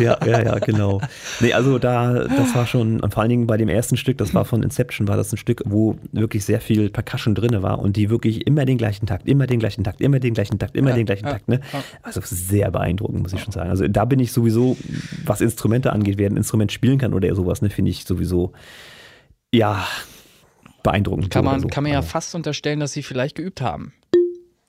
ja, 0.00 0.18
ja, 0.26 0.42
ja, 0.42 0.58
genau. 0.58 1.00
Nee, 1.40 1.52
also 1.52 1.78
da, 1.78 2.24
das 2.24 2.54
war 2.54 2.66
schon, 2.66 3.00
und 3.00 3.14
vor 3.14 3.22
allen 3.22 3.30
Dingen 3.30 3.46
bei 3.46 3.56
dem 3.56 3.68
ersten 3.68 3.96
Stück, 3.96 4.18
das 4.18 4.34
war 4.34 4.44
von 4.44 4.62
Inception, 4.62 5.08
war 5.08 5.16
das 5.16 5.32
ein 5.32 5.36
Stück, 5.36 5.62
wo 5.64 5.96
wirklich 6.12 6.44
sehr 6.44 6.60
viel 6.60 6.90
Percussion 6.90 7.34
drin 7.34 7.62
war 7.62 7.78
und 7.78 7.96
die 7.96 8.10
wirklich 8.10 8.46
immer 8.46 8.64
den 8.64 8.78
gleichen 8.78 9.06
Takt, 9.06 9.26
immer 9.28 9.46
den 9.46 9.60
gleichen 9.60 9.84
Takt, 9.84 10.00
immer 10.00 10.18
den 10.18 10.34
gleichen 10.34 10.58
Takt, 10.58 10.76
immer 10.76 10.90
ja, 10.90 10.96
den 10.96 11.06
gleichen 11.06 11.26
ja, 11.26 11.32
Takt. 11.32 11.48
Ne? 11.48 11.60
Also 12.02 12.20
sehr 12.24 12.70
beeindruckend, 12.70 13.22
muss 13.22 13.32
ich 13.32 13.42
schon 13.42 13.52
sagen. 13.52 13.70
Also 13.70 13.86
da 13.88 14.04
bin 14.04 14.18
ich 14.20 14.32
sowieso, 14.32 14.76
was 15.24 15.40
Instrumente 15.40 15.92
angeht, 15.92 16.18
wer 16.18 16.28
ein 16.28 16.36
Instrument 16.36 16.72
spielen 16.72 16.98
kann 16.98 17.14
oder 17.14 17.34
sowas, 17.34 17.62
ne, 17.62 17.70
finde 17.70 17.90
ich 17.90 18.04
sowieso, 18.04 18.52
ja, 19.54 19.86
beeindruckend. 20.82 21.30
Kann 21.30 21.44
man, 21.44 21.60
so. 21.60 21.68
kann 21.68 21.84
man 21.84 21.92
ja 21.92 22.02
fast 22.02 22.34
unterstellen, 22.34 22.80
dass 22.80 22.92
sie 22.92 23.02
vielleicht 23.02 23.36
geübt 23.36 23.60
haben. 23.60 23.92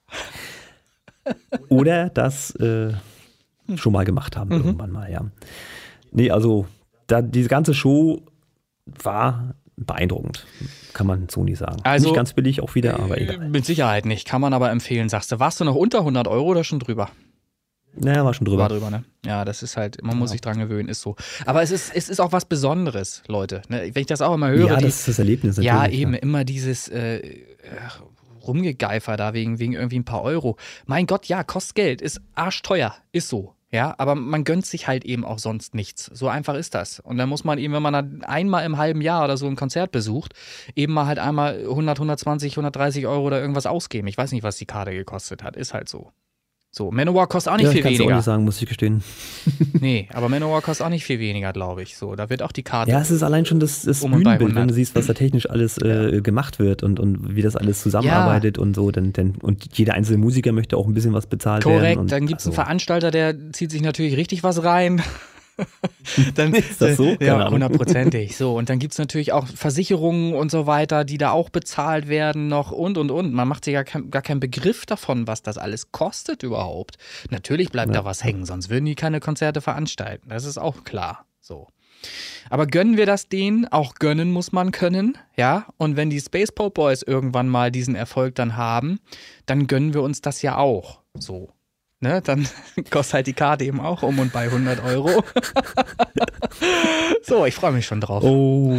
Oder 1.70 2.10
das 2.10 2.55
äh, 2.55 2.93
schon 3.75 3.93
mal 3.93 4.05
gemacht 4.05 4.38
haben, 4.38 4.50
mhm. 4.50 4.65
irgendwann 4.65 4.91
mal, 4.91 5.12
ja. 5.12 5.25
Nee, 6.12 6.32
also 6.32 6.67
da, 7.08 7.22
diese 7.22 7.50
ganze 7.50 7.74
Show 7.74 8.22
war 8.86 9.55
beeindruckend. 9.75 10.46
Kann 10.93 11.08
man 11.08 11.27
so 11.29 11.43
nicht 11.43 11.58
sagen. 11.58 11.77
Also, 11.84 12.10
nicht 12.10 12.15
ganz 12.15 12.34
billig 12.34 12.62
auch 12.62 12.75
wieder, 12.75 13.00
aber 13.00 13.20
egal. 13.20 13.50
Mit 13.50 13.65
Sicherheit 13.65 14.05
nicht. 14.05 14.27
Kann 14.27 14.41
man 14.41 14.53
aber 14.53 14.70
empfehlen, 14.70 15.10
sagst 15.10 15.32
du. 15.32 15.39
Warst 15.39 15.60
du 15.60 15.65
noch 15.65 15.75
unter 15.75 16.00
100 16.00 16.27
Euro 16.27 16.46
oder 16.48 16.63
schon 16.63 16.79
drüber? 16.79 17.10
Naja, 17.96 18.26
war 18.26 18.34
schon 18.34 18.46
drüber. 18.46 18.64
War 18.64 18.70
drüber, 18.70 18.90
ne? 18.90 19.04
Ja, 19.26 19.46
das 19.46 19.64
ist 19.64 19.78
halt, 19.78 20.04
man 20.04 20.18
muss 20.18 20.32
sich 20.32 20.42
dran 20.42 20.58
gewöhnen, 20.58 20.90
ist 20.90 21.02
so. 21.02 21.16
Aber 21.46 21.62
es 21.62 21.72
ist, 21.72 21.96
es 21.96 22.10
ist 22.10 22.20
auch 22.20 22.32
was 22.32 22.46
Besonderes, 22.46 23.24
Leute. 23.28 23.62
Ne? 23.70 23.92
Wenn 23.94 24.02
ich 24.02 24.08
das 24.08 24.22
auch 24.22 24.34
immer 24.34 24.50
höre. 24.50 24.68
Ja, 24.68 24.76
die, 24.78 24.86
das 24.86 25.00
ist 25.00 25.08
das 25.10 25.20
Erlebnis. 25.20 25.58
Ja, 25.58 25.88
eben, 25.88 26.14
ja. 26.14 26.20
immer 26.20 26.44
dieses 26.44 26.88
äh, 26.90 27.22
Rumgegeifer 28.46 29.16
da 29.16 29.34
wegen, 29.34 29.60
wegen 29.60 29.74
irgendwie 29.74 30.00
ein 30.00 30.06
paar 30.06 30.24
Euro. 30.24 30.58
Mein 30.86 31.06
Gott, 31.06 31.28
ja, 31.28 31.44
kostet 31.44 31.76
Geld, 31.76 32.02
ist 32.02 32.22
arschteuer, 32.36 32.96
ist 33.12 33.30
so. 33.30 33.54
Ja, 33.72 33.96
aber 33.98 34.14
man 34.14 34.44
gönnt 34.44 34.68
sich 34.68 34.88
halt 34.88 35.04
eben 35.04 35.26
auch 35.26 35.40
sonst 35.40 35.74
nichts. 35.74 36.06
So 36.06 36.28
einfach 36.28 36.54
ist 36.54 36.76
das. 36.76 37.00
Und 37.00 37.18
dann 37.18 37.28
muss 37.28 37.44
man 37.44 37.58
eben, 37.58 37.74
wenn 37.74 37.82
man 37.82 38.24
einmal 38.24 38.66
im 38.66 38.78
halben 38.78 39.02
Jahr 39.02 39.24
oder 39.24 39.36
so 39.36 39.48
ein 39.48 39.56
Konzert 39.56 39.92
besucht, 39.92 40.34
eben 40.76 40.94
mal 40.94 41.08
halt 41.08 41.18
einmal 41.18 41.58
100, 41.60 41.98
120, 41.98 42.54
130 42.54 43.08
Euro 43.08 43.24
oder 43.24 43.42
irgendwas 43.42 43.66
ausgeben. 43.66 44.08
Ich 44.08 44.18
weiß 44.18 44.32
nicht, 44.32 44.44
was 44.44 44.58
die 44.58 44.68
Karte 44.68 44.92
gekostet 44.92 45.42
hat. 45.42 45.56
Ist 45.56 45.74
halt 45.74 45.90
so. 45.90 46.12
So, 46.75 46.89
Manowar 46.89 47.27
kostet 47.27 47.53
auch 47.53 47.58
nicht 47.58 47.68
ja, 47.68 47.72
viel 47.72 47.84
weniger. 47.84 48.03
Ich 48.03 48.10
auch 48.10 48.15
nicht 48.15 48.25
sagen, 48.25 48.46
muss 48.46 48.60
ich 48.60 48.68
gestehen. 48.68 49.03
nee, 49.80 50.10
aber 50.12 50.27
Manowar 50.27 50.63
kostet 50.63 50.88
auch 50.88 50.89
nicht 50.89 51.06
viel 51.06 51.20
weniger, 51.20 51.53
glaube 51.53 51.84
ich. 51.84 51.96
So, 51.96 52.15
da 52.15 52.32
wird 52.32 52.42
auch 52.42 52.51
die 52.51 52.63
Karte. 52.63 52.89
Ja, 52.89 53.00
es 53.00 53.12
ist 53.12 53.22
allein 53.22 53.46
schon 53.46 53.60
das, 53.60 53.84
das 53.84 54.01
um 54.01 54.10
Bühnenbild, 54.10 54.56
wenn 54.56 54.68
du 54.70 54.74
siehst, 54.74 54.96
was 54.96 55.06
da 55.06 55.13
technisch 55.13 55.48
alles 55.48 55.77
äh, 55.77 56.22
gemacht 56.24 56.58
wird 56.58 56.82
und, 56.82 57.00
und 57.00 57.36
wie 57.36 57.44
das 57.44 57.56
alles 57.56 57.84
zusammenarbeitet 57.84 58.58
ja. 58.58 58.63
und 58.63 58.75
so. 58.75 58.89
Denn, 58.89 59.13
denn, 59.13 59.36
und 59.36 59.77
jeder 59.77 59.94
einzelne 59.94 60.18
Musiker 60.18 60.51
möchte 60.51 60.75
auch 60.75 60.88
ein 60.88 60.96
bisschen 60.96 61.13
was 61.13 61.27
bezahlt 61.27 61.62
Korrekt, 61.62 61.84
werden. 61.84 61.96
Korrekt, 61.96 62.12
dann 62.12 62.25
gibt 62.25 62.42
es 62.42 62.48
also. 62.48 62.60
einen 62.60 62.65
Veranstalter, 62.65 63.12
der 63.12 63.51
zieht 63.51 63.70
sich 63.70 63.84
natürlich 63.84 64.18
richtig 64.18 64.42
was 64.42 64.63
rein. 64.63 65.03
dann, 66.36 66.54
ist 66.54 66.82
das 66.82 66.98
so? 66.98 67.16
Ja, 67.20 67.50
hundertprozentig. 67.50 68.38
So, 68.44 68.58
und 68.58 68.70
dann 68.70 68.80
gibt 68.80 68.94
es 68.94 68.98
natürlich 68.98 69.32
auch 69.32 69.48
Versicherungen 69.48 70.34
und 70.34 70.50
so 70.50 70.66
weiter, 70.66 71.04
die 71.04 71.18
da 71.18 71.32
auch 71.32 71.50
bezahlt 71.50 72.08
werden 72.08 72.48
noch 72.48 72.72
und 72.72 72.98
und 72.98 73.12
und. 73.12 73.34
Man 73.34 73.48
macht 73.48 73.66
sich 73.66 73.74
ja 73.74 73.84
gar 73.84 74.22
keinen 74.22 74.40
Begriff 74.40 74.86
davon, 74.86 75.28
was 75.28 75.44
das 75.44 75.58
alles 75.58 75.92
kostet 75.92 76.44
überhaupt. 76.44 76.98
Natürlich 77.30 77.70
bleibt 77.70 77.94
ja. 77.94 78.02
da 78.02 78.06
was 78.06 78.24
hängen, 78.24 78.46
sonst 78.46 78.70
würden 78.70 78.86
die 78.86 78.96
keine 78.96 79.20
Konzerte 79.20 79.62
veranstalten. 79.62 80.30
Das 80.30 80.46
ist 80.46 80.58
auch 80.58 80.84
klar. 80.84 81.26
So. 81.39 81.68
Aber 82.50 82.68
gönnen 82.68 82.98
wir 82.98 83.06
das 83.06 83.30
denen? 83.30 83.68
Auch 83.68 83.96
gönnen 83.96 84.32
muss 84.32 84.52
man 84.52 84.72
können, 84.72 85.18
ja? 85.38 85.68
Und 85.78 85.96
wenn 85.96 86.10
die 86.10 86.20
Space 86.20 86.52
Pop 86.52 86.74
Boys 86.74 87.04
irgendwann 87.04 87.48
mal 87.48 87.72
diesen 87.72 87.96
Erfolg 87.96 88.36
dann 88.36 88.58
haben, 88.58 89.00
dann 89.46 89.68
gönnen 89.68 89.94
wir 89.94 90.02
uns 90.02 90.22
das 90.22 90.42
ja 90.42 90.58
auch. 90.58 91.02
So 91.18 91.50
ne, 92.04 92.22
dann 92.22 92.48
kostet 92.92 93.13
halt 93.16 93.28
die 93.28 93.34
Karte 93.34 93.66
eben 93.66 93.80
auch 93.80 94.04
um 94.04 94.20
und 94.20 94.32
bei 94.32 94.44
100 94.44 94.84
Euro. 94.84 95.10
so, 97.24 97.46
ich 97.46 97.56
freue 97.56 97.72
mich 97.72 97.88
schon 97.88 98.02
drauf. 98.02 98.24
Oh, 98.24 98.78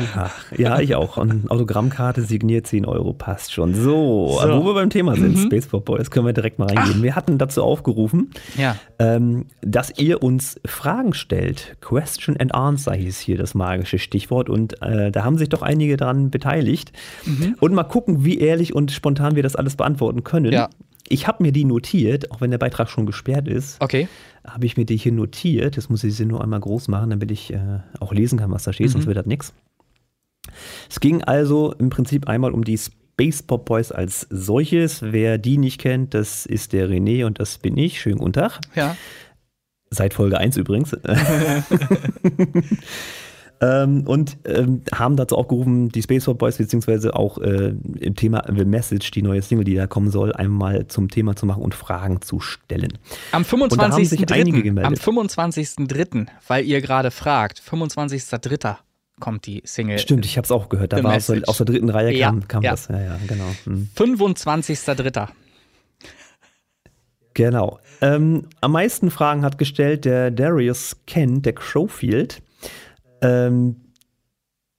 ja, 0.57 0.79
ich 0.79 0.95
auch. 0.95 1.17
Und 1.17 1.51
Autogrammkarte 1.51 2.23
signiert 2.23 2.69
10 2.69 2.87
Euro 2.87 3.13
passt 3.13 3.53
schon. 3.53 3.75
So, 3.75 4.39
so. 4.41 4.63
wo 4.63 4.67
wir 4.67 4.75
beim 4.75 4.91
Thema 4.91 5.17
sind, 5.17 5.37
mhm. 5.37 5.47
Space 5.47 5.67
Pop 5.67 5.87
Boys, 5.87 6.11
können 6.11 6.27
wir 6.27 6.33
direkt 6.33 6.61
mal 6.61 6.69
reingehen. 6.69 6.99
Ach. 6.99 7.03
Wir 7.03 7.17
hatten 7.17 7.39
dazu 7.39 7.65
aufgerufen, 7.65 8.31
ja. 8.57 8.77
ähm, 9.01 9.47
dass 9.63 9.99
ihr 9.99 10.23
uns 10.23 10.61
Fragen 10.65 11.15
stellt. 11.15 11.77
Question 11.81 12.37
and 12.37 12.55
Answer 12.55 12.95
hieß 12.95 13.19
hier 13.19 13.39
das 13.39 13.55
magische 13.55 13.99
Stichwort. 13.99 14.49
Und 14.49 14.81
äh, 14.83 15.11
da 15.11 15.25
haben 15.25 15.39
sich 15.39 15.49
doch 15.49 15.63
einige 15.63 15.97
daran 15.97 16.31
beteiligt. 16.31 16.93
Mhm. 17.25 17.57
Und 17.59 17.75
mal 17.75 17.85
gucken, 17.85 18.25
wie 18.25 18.39
ehrlich 18.39 18.75
und 18.75 18.93
spontan 18.93 19.35
wir 19.35 19.43
das 19.43 19.57
alles 19.57 19.77
beantworten 19.77 20.23
können. 20.23 20.53
Ja. 20.53 20.69
Ich 21.09 21.27
habe 21.27 21.43
mir 21.43 21.53
die 21.53 21.64
notiert, 21.64 22.31
auch 22.31 22.40
wenn 22.40 22.51
der 22.51 22.59
Beitrag 22.59 22.88
schon 22.88 23.07
gesperrt 23.07 23.49
ist. 23.49 23.81
Okay. 23.81 24.09
Habe 24.47 24.67
ich 24.67 24.77
mir 24.77 24.87
die 24.87 24.97
hier 24.97 25.12
notiert. 25.12 25.77
Jetzt 25.77 25.90
muss 25.90 26.05
ich 26.05 26.14
sie 26.14 26.25
nur 26.25 26.43
einmal 26.43 26.61
groß 26.61 26.88
machen, 26.88 27.11
damit 27.11 27.31
ich 27.31 27.53
äh, 27.53 27.81
auch 28.01 28.12
lesen 28.12 28.38
kann, 28.38 28.51
was 28.51 28.64
da 28.64 28.73
steht, 28.73 28.88
mhm. 28.88 28.93
sonst 28.93 29.07
wird 29.07 29.19
das 29.19 29.27
nichts. 29.27 29.53
Es 30.88 31.01
ging 31.01 31.23
also 31.23 31.75
im 31.79 31.90
Prinzip 31.90 32.29
einmal 32.29 32.53
um 32.53 32.64
die 32.64 32.79
Space 32.79 33.43
Pop 33.43 33.67
Boys 33.67 33.93
als 33.93 34.27
solches. 34.31 35.03
Wer 35.03 35.38
die 35.38 35.59
nicht 35.59 35.81
kennt, 35.81 36.14
das 36.14 36.47
ist 36.47 36.73
der 36.73 36.88
René 36.88 37.25
und 37.25 37.38
das 37.38 37.59
bin 37.59 37.77
ich. 37.77 38.01
Schönen 38.01 38.19
guten 38.19 38.35
Tag. 38.35 38.61
Ja. 38.75 38.97
Seit 39.90 40.14
Folge 40.14 40.38
1 40.38 40.57
übrigens. 40.57 40.93
Ähm, 43.64 44.07
und 44.07 44.37
ähm, 44.44 44.83
haben 44.92 45.16
dazu 45.16 45.37
aufgerufen, 45.37 45.88
die 45.88 46.03
Space 46.03 46.24
Force 46.24 46.37
Boys, 46.37 46.59
beziehungsweise 46.59 47.14
auch 47.16 47.38
äh, 47.38 47.74
im 48.00 48.14
Thema 48.14 48.44
The 48.46 48.64
Message, 48.64 49.11
die 49.12 49.22
neue 49.22 49.40
Single, 49.40 49.64
die 49.64 49.74
da 49.74 49.87
kommen 49.87 50.11
soll, 50.11 50.33
einmal 50.33 50.87
zum 50.88 51.09
Thema 51.09 51.35
zu 51.35 51.46
machen 51.46 51.62
und 51.62 51.74
Fragen 51.74 52.20
zu 52.20 52.40
stellen. 52.40 52.98
Am 53.33 53.42
25.03. 53.42 54.83
Am 54.83 54.94
25.03., 54.94 56.27
weil 56.46 56.64
ihr 56.66 56.83
gerade 56.83 57.11
fragt, 57.11 57.61
25.03 57.61 58.77
kommt 59.20 59.46
die 59.46 59.62
Single. 59.64 59.98
Stimmt, 59.98 60.27
ich 60.27 60.37
habe 60.37 60.44
es 60.44 60.50
auch 60.50 60.68
gehört. 60.68 60.92
Da 60.92 61.03
war 61.03 61.14
aus 61.16 61.27
der, 61.27 61.42
aus 61.46 61.57
der, 61.57 61.66
dritten 61.66 61.88
Reihe 61.88 62.18
kam, 62.18 62.40
ja, 62.40 62.46
kam 62.46 62.62
ja. 62.62 62.72
das. 62.72 62.88
Ja, 62.88 63.00
ja, 63.00 63.18
genau. 63.27 63.50
Hm. 63.64 63.88
25.03. 63.96 65.29
Genau. 67.33 67.79
Ähm, 68.00 68.48
am 68.61 68.72
meisten 68.72 69.11
Fragen 69.11 69.42
hat 69.44 69.57
gestellt 69.59 70.05
der 70.05 70.31
Darius 70.31 70.96
Kent, 71.07 71.46
der 71.46 71.55
Crowfield. 71.55 72.42
Ähm, 73.25 73.77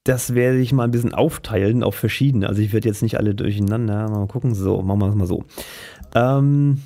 das 0.06 0.36
werde 0.36 0.60
ich 0.60 0.72
mal 0.72 0.84
ein 0.84 0.92
bisschen 0.92 1.14
aufteilen 1.14 1.84
auf 1.84 1.96
verschiedene. 1.96 2.48
Also 2.48 2.62
ich 2.62 2.72
werde 2.74 2.88
jetzt 2.88 3.02
nicht 3.02 3.18
alle 3.18 3.34
durcheinander. 3.34 4.08
Mal 4.08 4.28
gucken. 4.28 4.54
So, 4.54 4.82
machen 4.84 5.00
wir 5.00 5.10
es 5.10 5.16
mal 5.16 5.26
so. 5.26 5.44
Ähm, 6.14 6.82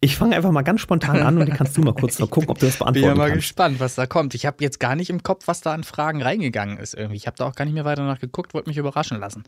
ich 0.00 0.16
fange 0.16 0.34
einfach 0.34 0.50
mal 0.50 0.62
ganz 0.62 0.80
spontan 0.80 1.20
an 1.20 1.38
und 1.38 1.48
dann 1.48 1.56
kannst 1.56 1.76
du 1.76 1.82
mal 1.82 1.92
kurz 1.92 2.18
noch 2.18 2.30
gucken, 2.30 2.48
ob 2.48 2.58
du 2.58 2.66
das 2.66 2.76
beantworten 2.78 3.06
kannst. 3.06 3.18
Ich 3.18 3.24
bin 3.24 3.30
mal 3.30 3.36
gespannt, 3.36 3.78
was 3.80 3.94
da 3.94 4.06
kommt. 4.06 4.34
Ich 4.34 4.46
habe 4.46 4.56
jetzt 4.60 4.80
gar 4.80 4.96
nicht 4.96 5.10
im 5.10 5.22
Kopf, 5.22 5.46
was 5.46 5.60
da 5.60 5.74
an 5.74 5.84
Fragen 5.84 6.22
reingegangen 6.22 6.78
ist 6.78 6.94
irgendwie. 6.94 7.16
Ich 7.16 7.26
habe 7.26 7.36
da 7.36 7.46
auch 7.46 7.54
gar 7.54 7.66
nicht 7.66 7.74
mehr 7.74 7.84
weiter 7.84 8.04
nachgeguckt, 8.04 8.54
wollte 8.54 8.70
mich 8.70 8.78
überraschen 8.78 9.20
lassen. 9.20 9.44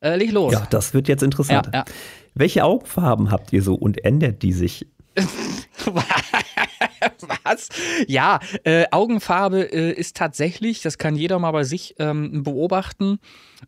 Äh, 0.00 0.16
leg 0.16 0.30
los. 0.30 0.52
Ja, 0.52 0.66
das 0.70 0.94
wird 0.94 1.08
jetzt 1.08 1.22
interessant. 1.22 1.70
Ja, 1.72 1.80
ja. 1.80 1.84
Welche 2.34 2.64
Augenfarben 2.64 3.32
habt 3.32 3.52
ihr 3.52 3.62
so 3.62 3.74
und 3.74 4.04
ändert 4.04 4.42
die 4.42 4.52
sich? 4.52 4.86
Was? 7.44 7.68
Ja, 8.06 8.40
äh, 8.64 8.86
Augenfarbe 8.90 9.72
äh, 9.72 9.92
ist 9.92 10.16
tatsächlich, 10.16 10.82
das 10.82 10.98
kann 10.98 11.16
jeder 11.16 11.38
mal 11.38 11.52
bei 11.52 11.64
sich 11.64 11.94
ähm, 11.98 12.42
beobachten, 12.42 13.18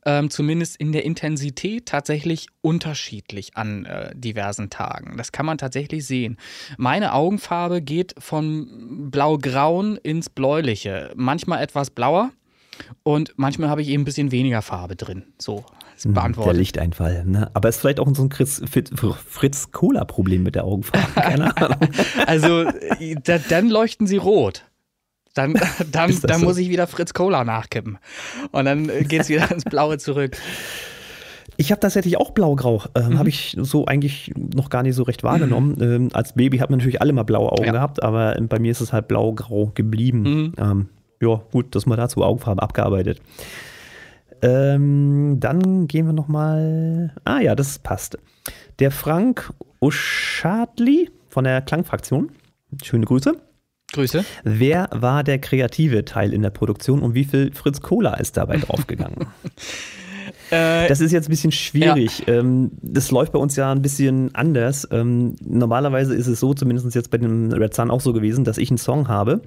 ähm, 0.05 0.31
zumindest 0.31 0.77
in 0.77 0.92
der 0.92 1.05
Intensität 1.05 1.87
tatsächlich 1.87 2.49
unterschiedlich 2.61 3.57
an 3.57 3.85
äh, 3.85 4.14
diversen 4.14 4.70
Tagen. 4.70 5.16
Das 5.16 5.33
kann 5.33 5.46
man 5.46 5.59
tatsächlich 5.59 6.07
sehen. 6.07 6.37
Meine 6.77 7.12
Augenfarbe 7.14 7.83
geht 7.83 8.14
von 8.18 9.11
blau-grauen 9.11 9.96
ins 9.96 10.31
bläuliche, 10.31 11.12
manchmal 11.16 11.62
etwas 11.62 11.90
blauer 11.90 12.31
und 13.03 13.35
manchmal 13.37 13.68
habe 13.70 13.83
ich 13.83 13.88
eben 13.88 14.03
ein 14.03 14.05
bisschen 14.05 14.33
weniger 14.33 14.62
Farbe 14.62 14.96
drin. 14.96 15.25
So, 15.38 15.64
beantwortet. 16.05 16.53
Der 16.53 16.59
Lichteinfall. 16.59 17.25
Ne? 17.25 17.51
Aber 17.55 17.69
ist 17.69 17.81
vielleicht 17.81 18.01
auch 18.01 18.09
so 18.15 18.23
ein 18.23 18.31
Fritz-Cola-Problem 18.31 20.43
mit 20.43 20.55
der 20.55 20.65
Augenfarbe. 20.65 21.07
Keine 21.15 21.57
Ahnung. 21.57 21.79
Also, 22.27 22.65
da, 23.25 23.39
dann 23.39 23.69
leuchten 23.69 24.07
sie 24.07 24.17
rot. 24.17 24.65
Dann, 25.35 25.55
dann, 25.93 26.17
dann 26.23 26.41
so? 26.41 26.47
muss 26.47 26.59
ich 26.59 26.69
wieder 26.69 26.87
Fritz 26.87 27.15
Cola 27.15 27.45
nachkippen. 27.45 27.99
Und 28.53 28.65
dann 28.65 28.87
geht 29.09 29.23
es 29.23 29.29
wieder 29.29 29.51
ins 29.51 29.65
Blaue 29.65 29.99
zurück. 29.99 30.37
Ich 31.59 31.71
habe 31.71 31.81
tatsächlich 31.81 32.19
auch 32.19 32.33
blau-grau. 32.33 32.83
Ähm, 32.95 33.09
Mhm. 33.11 33.19
Habe 33.19 33.29
ich 33.31 33.57
so 33.59 33.87
eigentlich 33.87 34.31
noch 34.37 34.69
gar 34.69 34.83
nicht 34.83 34.95
so 34.95 35.05
recht 35.05 35.25
wahrgenommen. 35.25 35.79
Ähm, 35.81 36.09
als 36.13 36.35
Baby 36.35 36.59
hat 36.59 36.69
man 36.71 36.79
natürlich 36.79 37.01
alle 37.01 37.13
mal 37.15 37.23
blaue 37.23 37.51
Augen 37.53 37.65
Ja. 37.65 37.73
gehabt, 37.73 38.03
aber 38.03 38.37
bei 38.43 38.59
mir 38.59 38.73
ist 38.73 38.81
es 38.83 38.93
halt 38.93 39.09
blau-grau 39.09 39.73
geblieben. 39.75 40.23
Mhm. 40.23 40.53
Ähm, 40.59 40.89
ja, 41.23 41.41
gut, 41.53 41.75
dass 41.75 41.87
man 41.87 41.97
dazu 41.97 42.23
Augenfarbe 42.23 42.63
abgearbeitet. 42.63 43.23
Ähm, 44.42 45.37
dann 45.40 45.87
gehen 45.88 46.07
wir 46.07 46.12
noch 46.12 46.29
mal. 46.29 47.12
Ah 47.25 47.40
ja, 47.40 47.55
das 47.55 47.79
passt. 47.79 48.18
Der 48.79 48.90
Frank 48.90 49.53
Uschadli 49.81 51.11
von 51.29 51.44
der 51.44 51.62
Klangfraktion. 51.62 52.31
Schöne 52.83 53.07
Grüße. 53.07 53.35
Grüße. 53.92 54.25
Wer 54.44 54.88
war 54.92 55.22
der 55.25 55.38
kreative 55.38 56.05
Teil 56.05 56.33
in 56.33 56.42
der 56.42 56.51
Produktion 56.51 57.01
und 57.03 57.14
wie 57.14 57.25
viel 57.25 57.53
Fritz 57.55 57.81
Cola 57.81 58.14
ist 58.14 58.37
dabei 58.37 58.57
draufgegangen? 58.59 59.27
Äh, 60.51 60.87
Das 60.88 61.01
ist 61.01 61.11
jetzt 61.11 61.27
ein 61.27 61.31
bisschen 61.31 61.51
schwierig. 61.51 62.25
Ähm, 62.29 62.70
das 62.81 63.11
läuft 63.11 63.33
bei 63.33 63.38
uns 63.38 63.57
ja 63.57 63.72
ein 63.72 63.83
bisschen 63.83 64.33
anders. 64.35 64.87
Ähm, 64.92 65.35
normalerweise 65.44 66.14
ist 66.14 66.29
es 66.29 66.38
so, 66.38 66.55
zumindest 66.55 66.94
jetzt 66.94 67.11
bei 67.11 67.18
dem 67.18 67.51
Red 67.53 67.75
Sun 67.75 67.90
auch 67.90 68.01
so 68.01 68.12
gewesen, 68.12 68.44
dass 68.44 68.57
ich 68.59 68.70
einen 68.70 68.79
Song 68.79 69.09
habe, 69.09 69.40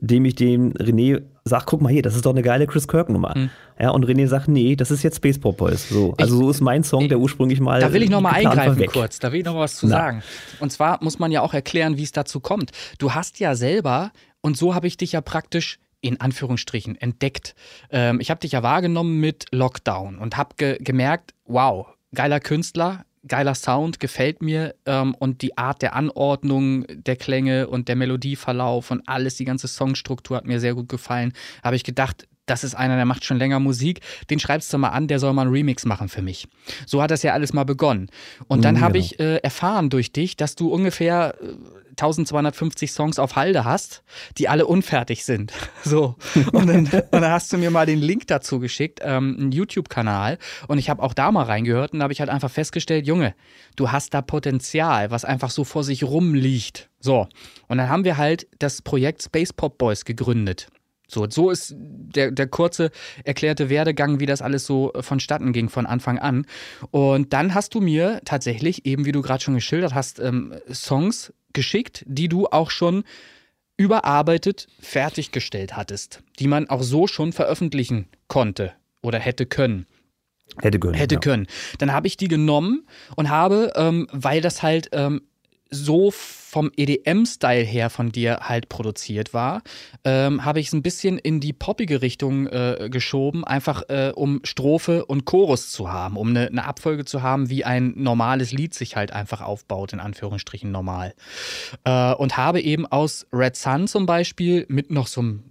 dem 0.00 0.24
ich 0.24 0.34
dem 0.34 0.72
René 0.74 1.22
sage, 1.44 1.64
guck 1.66 1.80
mal 1.80 1.92
hier, 1.92 2.02
das 2.02 2.16
ist 2.16 2.26
doch 2.26 2.32
eine 2.32 2.42
geile 2.42 2.66
Chris 2.66 2.88
Kirk 2.88 3.08
Nummer. 3.08 3.34
Hm. 3.34 3.50
Ja, 3.78 3.90
und 3.90 4.04
René 4.04 4.26
sagt, 4.26 4.48
nee, 4.48 4.74
das 4.76 4.90
ist 4.90 5.02
jetzt 5.02 5.16
Space 5.16 5.38
Pop 5.38 5.56
Boys. 5.56 5.88
So, 5.88 6.14
also 6.18 6.36
so 6.36 6.50
ist 6.50 6.60
mein 6.60 6.82
Song, 6.82 7.08
der 7.08 7.18
ursprünglich 7.18 7.60
mal 7.60 7.80
Da 7.80 7.92
will 7.92 8.02
ich 8.02 8.10
noch 8.10 8.20
mal 8.20 8.34
geplant 8.34 8.56
war, 8.56 8.64
eingreifen 8.64 8.92
kurz. 8.92 9.18
Da 9.18 9.32
will 9.32 9.40
ich 9.40 9.46
noch 9.46 9.56
was 9.56 9.76
zu 9.76 9.86
Na. 9.86 9.96
sagen. 9.96 10.22
Und 10.60 10.72
zwar 10.72 11.02
muss 11.02 11.18
man 11.18 11.30
ja 11.30 11.42
auch 11.42 11.54
erklären, 11.54 11.96
wie 11.96 12.02
es 12.02 12.12
dazu 12.12 12.40
kommt. 12.40 12.72
Du 12.98 13.14
hast 13.14 13.38
ja 13.38 13.54
selber, 13.54 14.10
und 14.40 14.56
so 14.56 14.74
habe 14.74 14.86
ich 14.86 14.96
dich 14.96 15.12
ja 15.12 15.20
praktisch 15.20 15.78
in 16.00 16.20
Anführungsstrichen 16.20 17.00
entdeckt. 17.00 17.54
Ähm, 17.90 18.20
ich 18.20 18.30
habe 18.30 18.40
dich 18.40 18.52
ja 18.52 18.62
wahrgenommen 18.62 19.18
mit 19.20 19.46
Lockdown 19.52 20.18
und 20.18 20.36
habe 20.36 20.54
ge 20.56 20.78
gemerkt, 20.80 21.34
wow, 21.46 21.86
geiler 22.14 22.40
Künstler, 22.40 23.04
geiler 23.28 23.54
Sound, 23.54 24.00
gefällt 24.00 24.42
mir 24.42 24.74
ähm, 24.86 25.14
und 25.14 25.42
die 25.42 25.56
Art 25.58 25.82
der 25.82 25.94
Anordnung 25.94 26.84
der 26.88 27.16
Klänge 27.16 27.68
und 27.68 27.88
der 27.88 27.96
Melodieverlauf 27.96 28.90
und 28.90 29.08
alles, 29.08 29.36
die 29.36 29.44
ganze 29.44 29.68
Songstruktur 29.68 30.36
hat 30.36 30.46
mir 30.46 30.60
sehr 30.60 30.74
gut 30.74 30.88
gefallen. 30.88 31.32
Habe 31.62 31.76
ich 31.76 31.84
gedacht, 31.84 32.26
das 32.46 32.62
ist 32.62 32.74
einer, 32.76 32.94
der 32.96 33.06
macht 33.06 33.24
schon 33.24 33.38
länger 33.38 33.58
Musik, 33.58 34.00
den 34.30 34.38
schreibst 34.38 34.72
du 34.72 34.78
mal 34.78 34.90
an, 34.90 35.08
der 35.08 35.18
soll 35.18 35.32
mal 35.32 35.42
einen 35.42 35.50
Remix 35.50 35.84
machen 35.84 36.08
für 36.08 36.22
mich. 36.22 36.46
So 36.86 37.02
hat 37.02 37.10
das 37.10 37.24
ja 37.24 37.32
alles 37.32 37.52
mal 37.52 37.64
begonnen. 37.64 38.08
Und 38.46 38.64
dann 38.64 38.76
Mhm, 38.76 38.80
habe 38.82 38.92
genau. 38.94 39.04
ich 39.04 39.18
äh, 39.20 39.36
erfahren 39.38 39.90
durch 39.90 40.12
dich, 40.12 40.36
dass 40.36 40.54
du 40.54 40.68
ungefähr 40.68 41.34
äh, 41.40 41.46
1250 41.96 42.92
Songs 42.92 43.18
auf 43.18 43.36
Halde 43.36 43.64
hast, 43.64 44.02
die 44.38 44.48
alle 44.48 44.66
unfertig 44.66 45.24
sind. 45.24 45.52
So. 45.84 46.16
Und 46.52 46.66
dann, 46.66 46.86
und 46.86 47.12
dann 47.12 47.30
hast 47.30 47.52
du 47.52 47.58
mir 47.58 47.70
mal 47.70 47.86
den 47.86 48.00
Link 48.00 48.26
dazu 48.26 48.58
geschickt, 48.58 48.98
ähm, 49.04 49.36
einen 49.38 49.52
YouTube-Kanal. 49.52 50.38
Und 50.66 50.78
ich 50.78 50.90
habe 50.90 51.00
auch 51.00 51.14
da 51.14 51.30
mal 51.30 51.44
reingehört 51.44 51.92
und 51.92 52.00
da 52.00 52.04
habe 52.04 52.12
ich 52.12 52.18
halt 52.18 52.28
einfach 52.28 52.50
festgestellt, 52.50 53.06
Junge, 53.06 53.34
du 53.76 53.92
hast 53.92 54.12
da 54.12 54.20
Potenzial, 54.20 55.12
was 55.12 55.24
einfach 55.24 55.50
so 55.50 55.62
vor 55.62 55.84
sich 55.84 56.02
rumliegt. 56.02 56.90
So. 56.98 57.28
Und 57.68 57.78
dann 57.78 57.88
haben 57.88 58.04
wir 58.04 58.16
halt 58.16 58.48
das 58.58 58.82
Projekt 58.82 59.22
Space 59.22 59.52
Pop 59.52 59.78
Boys 59.78 60.04
gegründet. 60.04 60.68
So, 61.08 61.28
so 61.30 61.50
ist 61.50 61.74
der, 61.76 62.32
der 62.32 62.48
kurze 62.48 62.90
erklärte 63.24 63.68
Werdegang, 63.68 64.18
wie 64.18 64.26
das 64.26 64.42
alles 64.42 64.66
so 64.66 64.92
äh, 64.92 65.02
vonstatten 65.02 65.52
ging 65.52 65.68
von 65.68 65.86
Anfang 65.86 66.18
an. 66.18 66.46
Und 66.90 67.32
dann 67.32 67.54
hast 67.54 67.74
du 67.74 67.80
mir 67.80 68.20
tatsächlich, 68.24 68.86
eben 68.86 69.04
wie 69.04 69.12
du 69.12 69.22
gerade 69.22 69.42
schon 69.42 69.54
geschildert 69.54 69.94
hast, 69.94 70.18
ähm, 70.18 70.54
Songs 70.72 71.32
geschickt, 71.52 72.04
die 72.06 72.28
du 72.28 72.46
auch 72.46 72.70
schon 72.70 73.04
überarbeitet 73.76 74.68
fertiggestellt 74.80 75.76
hattest, 75.76 76.22
die 76.38 76.48
man 76.48 76.68
auch 76.68 76.82
so 76.82 77.06
schon 77.06 77.32
veröffentlichen 77.32 78.08
konnte 78.26 78.72
oder 79.02 79.18
hätte 79.18 79.46
können. 79.46 79.86
Hätte 80.60 80.78
können. 80.78 80.94
Hätte 80.94 81.16
ja. 81.16 81.20
können. 81.20 81.46
Dann 81.78 81.92
habe 81.92 82.06
ich 82.06 82.16
die 82.16 82.28
genommen 82.28 82.86
und 83.16 83.28
habe, 83.28 83.72
ähm, 83.76 84.06
weil 84.12 84.40
das 84.40 84.62
halt 84.62 84.88
ähm, 84.92 85.22
so 85.70 86.10
vom 86.56 86.70
EDM-Style 86.74 87.64
her 87.64 87.90
von 87.90 88.12
dir 88.12 88.38
halt 88.40 88.70
produziert 88.70 89.34
war, 89.34 89.60
ähm, 90.04 90.42
habe 90.46 90.58
ich 90.58 90.68
es 90.68 90.72
ein 90.72 90.80
bisschen 90.80 91.18
in 91.18 91.38
die 91.38 91.52
poppige 91.52 92.00
Richtung 92.00 92.46
äh, 92.46 92.88
geschoben, 92.90 93.44
einfach 93.44 93.82
äh, 93.90 94.10
um 94.14 94.40
Strophe 94.42 95.04
und 95.04 95.26
Chorus 95.26 95.70
zu 95.70 95.92
haben, 95.92 96.16
um 96.16 96.30
eine, 96.30 96.46
eine 96.46 96.64
Abfolge 96.64 97.04
zu 97.04 97.20
haben, 97.20 97.50
wie 97.50 97.66
ein 97.66 97.92
normales 97.96 98.52
Lied 98.52 98.72
sich 98.72 98.96
halt 98.96 99.12
einfach 99.12 99.42
aufbaut, 99.42 99.92
in 99.92 100.00
Anführungsstrichen 100.00 100.70
normal. 100.70 101.12
Äh, 101.84 102.14
und 102.14 102.38
habe 102.38 102.62
eben 102.62 102.86
aus 102.86 103.26
Red 103.34 103.54
Sun 103.54 103.86
zum 103.86 104.06
Beispiel 104.06 104.64
mit 104.70 104.90
noch 104.90 105.08
so 105.08 105.20
einem 105.20 105.42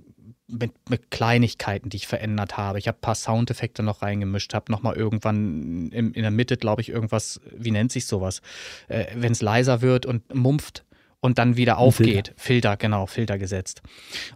mit, 0.48 0.72
mit 0.90 1.12
Kleinigkeiten, 1.12 1.90
die 1.90 1.98
ich 1.98 2.08
verändert 2.08 2.58
habe. 2.58 2.80
Ich 2.80 2.88
habe 2.88 2.98
ein 2.98 3.02
paar 3.02 3.16
Soundeffekte 3.16 3.84
noch 3.84 4.02
reingemischt, 4.02 4.54
habe 4.54 4.72
nochmal 4.72 4.96
irgendwann 4.96 5.90
im, 5.92 6.14
in 6.14 6.22
der 6.22 6.32
Mitte, 6.32 6.58
glaube 6.58 6.82
ich, 6.82 6.90
irgendwas, 6.90 7.42
wie 7.52 7.72
nennt 7.72 7.92
sich 7.92 8.06
sowas, 8.06 8.42
äh, 8.88 9.06
wenn 9.16 9.32
es 9.32 9.42
leiser 9.42 9.82
wird 9.82 10.06
und 10.06 10.34
mumpft 10.34 10.85
und 11.26 11.40
dann 11.40 11.58
wieder 11.58 11.80
aufgeht. 11.80 12.34
Filter. 12.38 12.78
genau, 12.78 13.08
Filter 13.08 13.40
gesetzt 13.40 13.82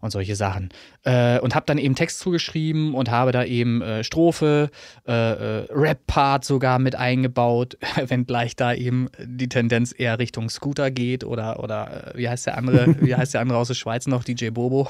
und 0.02 0.10
solche 0.10 0.36
Sachen. 0.36 0.69
Äh, 1.04 1.39
und 1.39 1.54
habe 1.54 1.65
dann 1.67 1.78
eben 1.78 1.93
Text 1.93 2.19
zugeschrieben 2.19 2.95
und 2.95 3.12
habe 3.12 3.32
da 3.32 3.43
eben 3.43 3.82
äh, 3.82 4.04
Strophe, 4.04 4.71
äh, 5.08 5.12
äh, 5.12 5.67
Rap-Part 5.69 6.43
sogar 6.43 6.80
mit 6.80 6.95
eingebaut, 6.95 7.78
wenngleich 8.08 8.56
da 8.56 8.73
eben 8.73 9.08
die 9.23 9.47
Tendenz 9.47 9.93
eher 9.95 10.17
Richtung 10.17 10.49
Scooter 10.49 10.89
geht 10.89 11.23
oder, 11.23 11.63
oder 11.63 12.13
äh, 12.15 12.17
wie 12.17 12.28
heißt 12.28 12.47
der 12.47 12.58
andere, 12.58 12.95
wie 13.02 13.15
heißt 13.15 13.36
der 13.36 13.41
andere 13.41 13.60
aus 13.60 13.67
der 13.67 13.75
Schweiz 13.75 14.08
noch, 14.08 14.23
DJ 14.23 14.49
Bobo. 14.49 14.89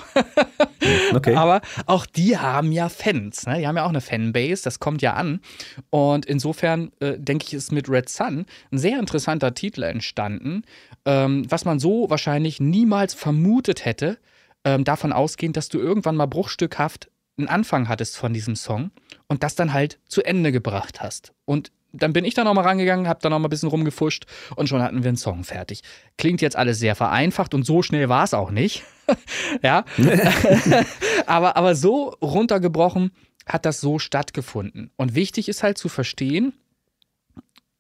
Okay. 1.14 1.36
Aber 1.36 1.62
auch 1.86 2.06
die 2.06 2.38
haben 2.38 2.72
ja 2.72 2.90
Fans. 2.90 3.46
Ne? 3.46 3.60
Die 3.60 3.68
haben 3.68 3.76
ja 3.76 3.84
auch 3.84 3.90
eine 3.90 4.02
Fanbase, 4.02 4.64
das 4.64 4.80
kommt 4.80 5.02
ja 5.02 5.14
an. 5.14 5.42
Und 5.90 6.26
insofern 6.26 6.92
äh, 7.02 7.18
denke 7.18 7.46
ich, 7.48 7.54
ist 7.54 7.72
mit 7.72 7.90
Red 7.90 8.10
Sun 8.10 8.46
ein 8.72 8.78
sehr 8.78 9.00
interessanter 9.00 9.54
Titel 9.54 9.84
entstanden, 9.84 10.64
ähm, 11.10 11.50
was 11.50 11.66
man 11.66 11.80
so 11.80 12.08
wahrscheinlich 12.12 12.60
niemals 12.60 13.16
vermutet 13.16 13.84
hätte, 13.84 14.20
ähm, 14.64 14.84
davon 14.84 15.12
ausgehend, 15.12 15.58
dass 15.58 15.68
du 15.68 15.80
irgendwann 15.80 16.16
mal 16.16 16.28
bruchstückhaft 16.28 17.10
einen 17.36 17.48
Anfang 17.48 17.90
hattest 17.90 18.16
von 18.16 18.32
diesem 18.32 18.56
Song 18.56 18.92
und 19.28 19.42
das 19.42 19.56
dann 19.56 19.74
halt 19.74 19.98
zu 20.06 20.22
Ende 20.22 20.52
gebracht 20.52 21.02
hast. 21.02 21.34
Und 21.46 21.72
dann 21.92 22.14
bin 22.14 22.26
ich 22.26 22.36
da 22.36 22.44
nochmal 22.44 22.66
rangegangen, 22.66 23.08
hab 23.08 23.22
da 23.22 23.30
nochmal 23.32 23.48
ein 23.48 23.50
bisschen 23.50 23.70
rumgefuscht 23.70 24.26
und 24.56 24.70
schon 24.70 24.84
hatten 24.84 25.02
wir 25.02 25.08
einen 25.08 25.18
Song 25.18 25.44
fertig. 25.44 25.82
Klingt 26.20 26.42
jetzt 26.42 26.56
alles 26.56 26.78
sehr 26.78 26.94
vereinfacht 26.96 27.56
und 27.56 27.64
so 27.64 27.82
schnell 27.82 28.08
war 28.08 28.24
es 28.24 28.36
auch 28.36 28.52
nicht. 28.52 28.84
ja. 29.64 29.86
aber, 31.26 31.58
aber 31.58 31.74
so 31.74 32.10
runtergebrochen 32.22 33.12
hat 33.48 33.66
das 33.66 33.82
so 33.82 33.98
stattgefunden. 33.98 34.92
Und 34.96 35.16
wichtig 35.16 35.50
ist 35.50 35.64
halt 35.64 35.80
zu 35.80 35.90
verstehen, 35.90 36.54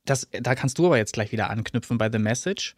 das, 0.09 0.27
da 0.31 0.55
kannst 0.55 0.77
du 0.79 0.85
aber 0.87 0.97
jetzt 0.97 1.13
gleich 1.13 1.31
wieder 1.31 1.49
anknüpfen 1.49 1.97
bei 1.97 2.11
The 2.11 2.19
Message, 2.19 2.75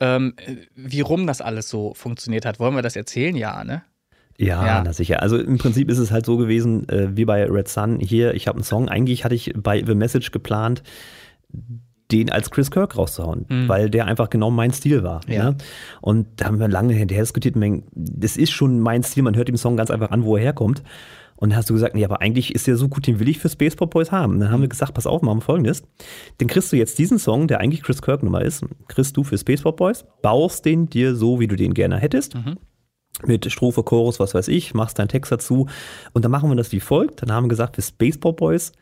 ähm, 0.00 0.34
wie 0.74 1.00
rum 1.00 1.26
das 1.26 1.40
alles 1.40 1.68
so 1.68 1.94
funktioniert 1.94 2.44
hat. 2.46 2.58
Wollen 2.60 2.74
wir 2.74 2.82
das 2.82 2.96
erzählen? 2.96 3.36
Ja, 3.36 3.64
ne? 3.64 3.82
Ja, 4.36 4.66
Ja. 4.66 4.82
na 4.84 4.92
sicher. 4.92 5.22
Also 5.22 5.38
im 5.38 5.58
Prinzip 5.58 5.88
ist 5.88 5.98
es 5.98 6.10
halt 6.10 6.26
so 6.26 6.36
gewesen, 6.36 6.88
äh, 6.88 7.16
wie 7.16 7.24
bei 7.24 7.44
Red 7.48 7.68
Sun. 7.68 8.00
Hier, 8.00 8.34
ich 8.34 8.48
habe 8.48 8.56
einen 8.56 8.64
Song. 8.64 8.88
Eigentlich 8.88 9.24
hatte 9.24 9.34
ich 9.36 9.52
bei 9.56 9.82
The 9.84 9.94
Message 9.94 10.32
geplant, 10.32 10.82
den 12.10 12.30
als 12.30 12.50
Chris 12.50 12.70
Kirk 12.70 12.96
rauszuhauen, 12.98 13.46
Mhm. 13.48 13.68
weil 13.68 13.88
der 13.90 14.06
einfach 14.06 14.28
genau 14.30 14.50
mein 14.50 14.72
Stil 14.72 15.02
war. 15.02 15.20
Ja. 15.28 15.50
Ne? 15.52 15.56
Und 16.00 16.26
da 16.36 16.46
haben 16.46 16.58
wir 16.60 16.68
lange 16.68 16.92
hinterher 16.94 17.22
diskutiert. 17.22 17.56
Das 17.94 18.36
ist 18.36 18.50
schon 18.50 18.80
mein 18.80 19.02
Stil. 19.02 19.22
Man 19.22 19.36
hört 19.36 19.48
dem 19.48 19.56
Song 19.56 19.76
ganz 19.76 19.90
einfach 19.90 20.10
an, 20.10 20.24
wo 20.24 20.36
er 20.36 20.42
herkommt. 20.42 20.82
Und 21.36 21.50
dann 21.50 21.56
hast 21.58 21.68
du 21.68 21.74
gesagt, 21.74 21.94
nee, 21.94 22.04
aber 22.04 22.20
eigentlich 22.20 22.54
ist 22.54 22.66
der 22.66 22.76
so 22.76 22.88
gut, 22.88 23.06
den 23.06 23.18
will 23.18 23.28
ich 23.28 23.38
für 23.38 23.48
Space 23.48 23.76
Pop 23.76 23.90
Boys 23.90 24.12
haben. 24.12 24.38
Dann 24.40 24.50
haben 24.50 24.60
wir 24.60 24.68
gesagt, 24.68 24.94
pass 24.94 25.06
auf, 25.06 25.20
machen 25.22 25.38
wir 25.38 25.42
folgendes. 25.42 25.82
Dann 26.38 26.48
kriegst 26.48 26.72
du 26.72 26.76
jetzt 26.76 26.98
diesen 26.98 27.18
Song, 27.18 27.48
der 27.48 27.60
eigentlich 27.60 27.82
Chris 27.82 28.00
Kirk 28.02 28.22
Nummer 28.22 28.42
ist, 28.42 28.64
kriegst 28.88 29.16
du 29.16 29.24
für 29.24 29.36
Space 29.36 29.62
Pop 29.62 29.76
Boys, 29.76 30.04
baust 30.22 30.64
den 30.64 30.88
dir 30.88 31.14
so, 31.16 31.40
wie 31.40 31.46
du 31.48 31.56
den 31.56 31.74
gerne 31.74 31.98
hättest 31.98 32.34
mit 33.24 33.50
Strophe, 33.50 33.82
Chorus, 33.84 34.18
was 34.18 34.34
weiß 34.34 34.48
ich, 34.48 34.74
machst 34.74 34.98
deinen 34.98 35.08
Text 35.08 35.30
dazu 35.30 35.68
und 36.14 36.24
dann 36.24 36.32
machen 36.32 36.48
wir 36.50 36.56
das 36.56 36.72
wie 36.72 36.80
folgt. 36.80 37.22
Dann 37.22 37.30
haben 37.32 37.44
wir 37.44 37.48
gesagt, 37.48 37.76
für 37.76 37.82
Space 37.82 38.18
Pop 38.18 38.38
Boys 38.38 38.72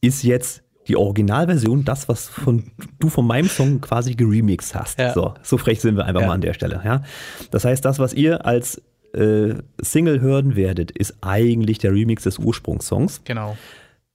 ist 0.00 0.22
jetzt 0.22 0.62
die 0.88 0.96
Originalversion 0.96 1.84
das, 1.84 2.08
was 2.08 2.28
von, 2.28 2.72
du 2.98 3.08
von 3.08 3.26
meinem 3.26 3.48
Song 3.48 3.80
quasi 3.80 4.14
geremixed 4.14 4.74
hast. 4.74 4.98
Ja. 4.98 5.12
So, 5.12 5.34
so 5.42 5.58
frech 5.58 5.80
sind 5.80 5.96
wir 5.96 6.04
einfach 6.04 6.20
Ja. 6.22 6.26
mal 6.28 6.34
an 6.34 6.40
der 6.40 6.54
Stelle. 6.54 6.80
Ja? 6.84 7.02
Das 7.50 7.64
heißt, 7.64 7.84
das, 7.84 7.98
was 7.98 8.12
ihr 8.14 8.44
als 8.46 8.82
äh, 9.14 9.54
Single 9.80 10.20
hören 10.20 10.56
werdet, 10.56 10.90
ist 10.90 11.14
eigentlich 11.20 11.78
der 11.78 11.92
Remix 11.92 12.22
des 12.24 12.38
Ursprungssongs. 12.38 13.22
Genau. 13.24 13.56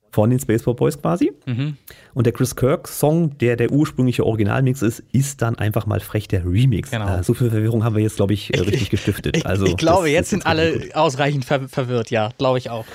von 0.10 0.32
den 0.32 0.40
Spaceport 0.40 0.78
Boys 0.78 1.00
quasi. 1.00 1.32
Mhm. 1.46 1.78
Und 2.16 2.26
der 2.26 2.34
Chris 2.34 2.56
Kirk-Song, 2.56 3.38
der 3.38 3.56
der 3.56 3.72
ursprüngliche 3.72 4.26
Originalmix 4.26 4.82
ist, 4.82 5.04
ist 5.12 5.44
dann 5.44 5.56
einfach 5.60 5.86
mal 5.86 6.00
frech 6.00 6.28
der 6.28 6.44
Remix. 6.44 6.90
Genau. 6.90 7.20
Äh, 7.20 7.24
so 7.24 7.36
viel 7.36 7.52
Verwirrung 7.52 7.84
haben 7.84 7.96
wir 7.96 8.02
jetzt, 8.02 8.16
glaube 8.16 8.34
ich, 8.34 8.52
äh, 8.52 8.60
richtig 8.62 8.90
gestiftet. 8.90 9.38
Ich, 9.38 9.46
Also, 9.46 9.66
ich 9.68 9.78
glaube, 9.78 10.04
das- 10.06 10.12
jetzt 10.14 10.26
das 10.28 10.30
sind 10.32 10.46
alle 10.48 10.90
ausreichend 10.96 11.46
ver 11.46 11.68
verwirrt, 11.70 12.10
ja, 12.10 12.30
glaube 12.40 12.58
ich 12.58 12.72
auch. 12.72 12.86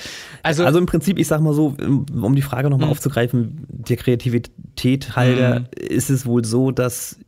Also, 0.42 0.64
Also 0.64 0.80
im 0.80 0.86
Prinzip, 0.86 1.16
ich 1.18 1.28
sag 1.28 1.40
mal 1.42 1.54
so, 1.54 1.76
um 1.80 2.34
die 2.34 2.42
Frage 2.42 2.70
nochmal 2.70 2.86
Mhm. 2.88 2.92
aufzugreifen, 2.92 3.66
der 3.68 3.98
Kreativität 3.98 5.14
halber 5.14 5.60
Mhm. 5.60 5.66
ist 5.78 6.10
es 6.10 6.26
wohl 6.26 6.44
so, 6.44 6.72
dass 6.72 7.18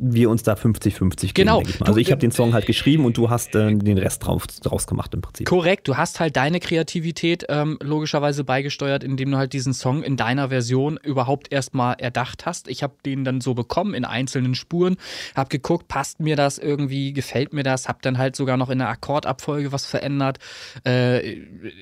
wir 0.00 0.30
uns 0.30 0.44
da 0.44 0.54
50-50 0.54 1.20
geben, 1.20 1.32
Genau. 1.34 1.56
denke 1.58 1.70
ich 1.72 1.86
Also 1.86 1.98
ich 1.98 2.10
habe 2.10 2.20
den 2.20 2.30
Song 2.30 2.54
halt 2.54 2.66
geschrieben 2.66 3.04
und 3.04 3.16
du 3.16 3.30
hast 3.30 3.54
äh, 3.54 3.74
den 3.74 3.98
Rest 3.98 4.24
drauf, 4.24 4.46
draus 4.46 4.86
gemacht 4.86 5.12
im 5.14 5.20
Prinzip. 5.20 5.46
Korrekt, 5.46 5.88
du 5.88 5.96
hast 5.96 6.20
halt 6.20 6.36
deine 6.36 6.60
Kreativität 6.60 7.44
ähm, 7.48 7.78
logischerweise 7.82 8.44
beigesteuert, 8.44 9.02
indem 9.02 9.32
du 9.32 9.38
halt 9.38 9.52
diesen 9.52 9.74
Song 9.74 10.02
in 10.02 10.16
deiner 10.16 10.50
Version 10.50 10.98
überhaupt 11.02 11.52
erstmal 11.52 11.96
erdacht 11.98 12.46
hast. 12.46 12.68
Ich 12.68 12.82
habe 12.82 12.94
den 13.04 13.24
dann 13.24 13.40
so 13.40 13.54
bekommen 13.54 13.94
in 13.94 14.04
einzelnen 14.04 14.54
Spuren, 14.54 14.96
habe 15.34 15.48
geguckt, 15.48 15.88
passt 15.88 16.20
mir 16.20 16.36
das 16.36 16.58
irgendwie, 16.58 17.12
gefällt 17.12 17.52
mir 17.52 17.64
das, 17.64 17.88
habe 17.88 17.98
dann 18.02 18.18
halt 18.18 18.36
sogar 18.36 18.56
noch 18.56 18.70
in 18.70 18.78
der 18.78 18.88
Akkordabfolge 18.88 19.72
was 19.72 19.84
verändert, 19.84 20.38
äh, 20.84 21.36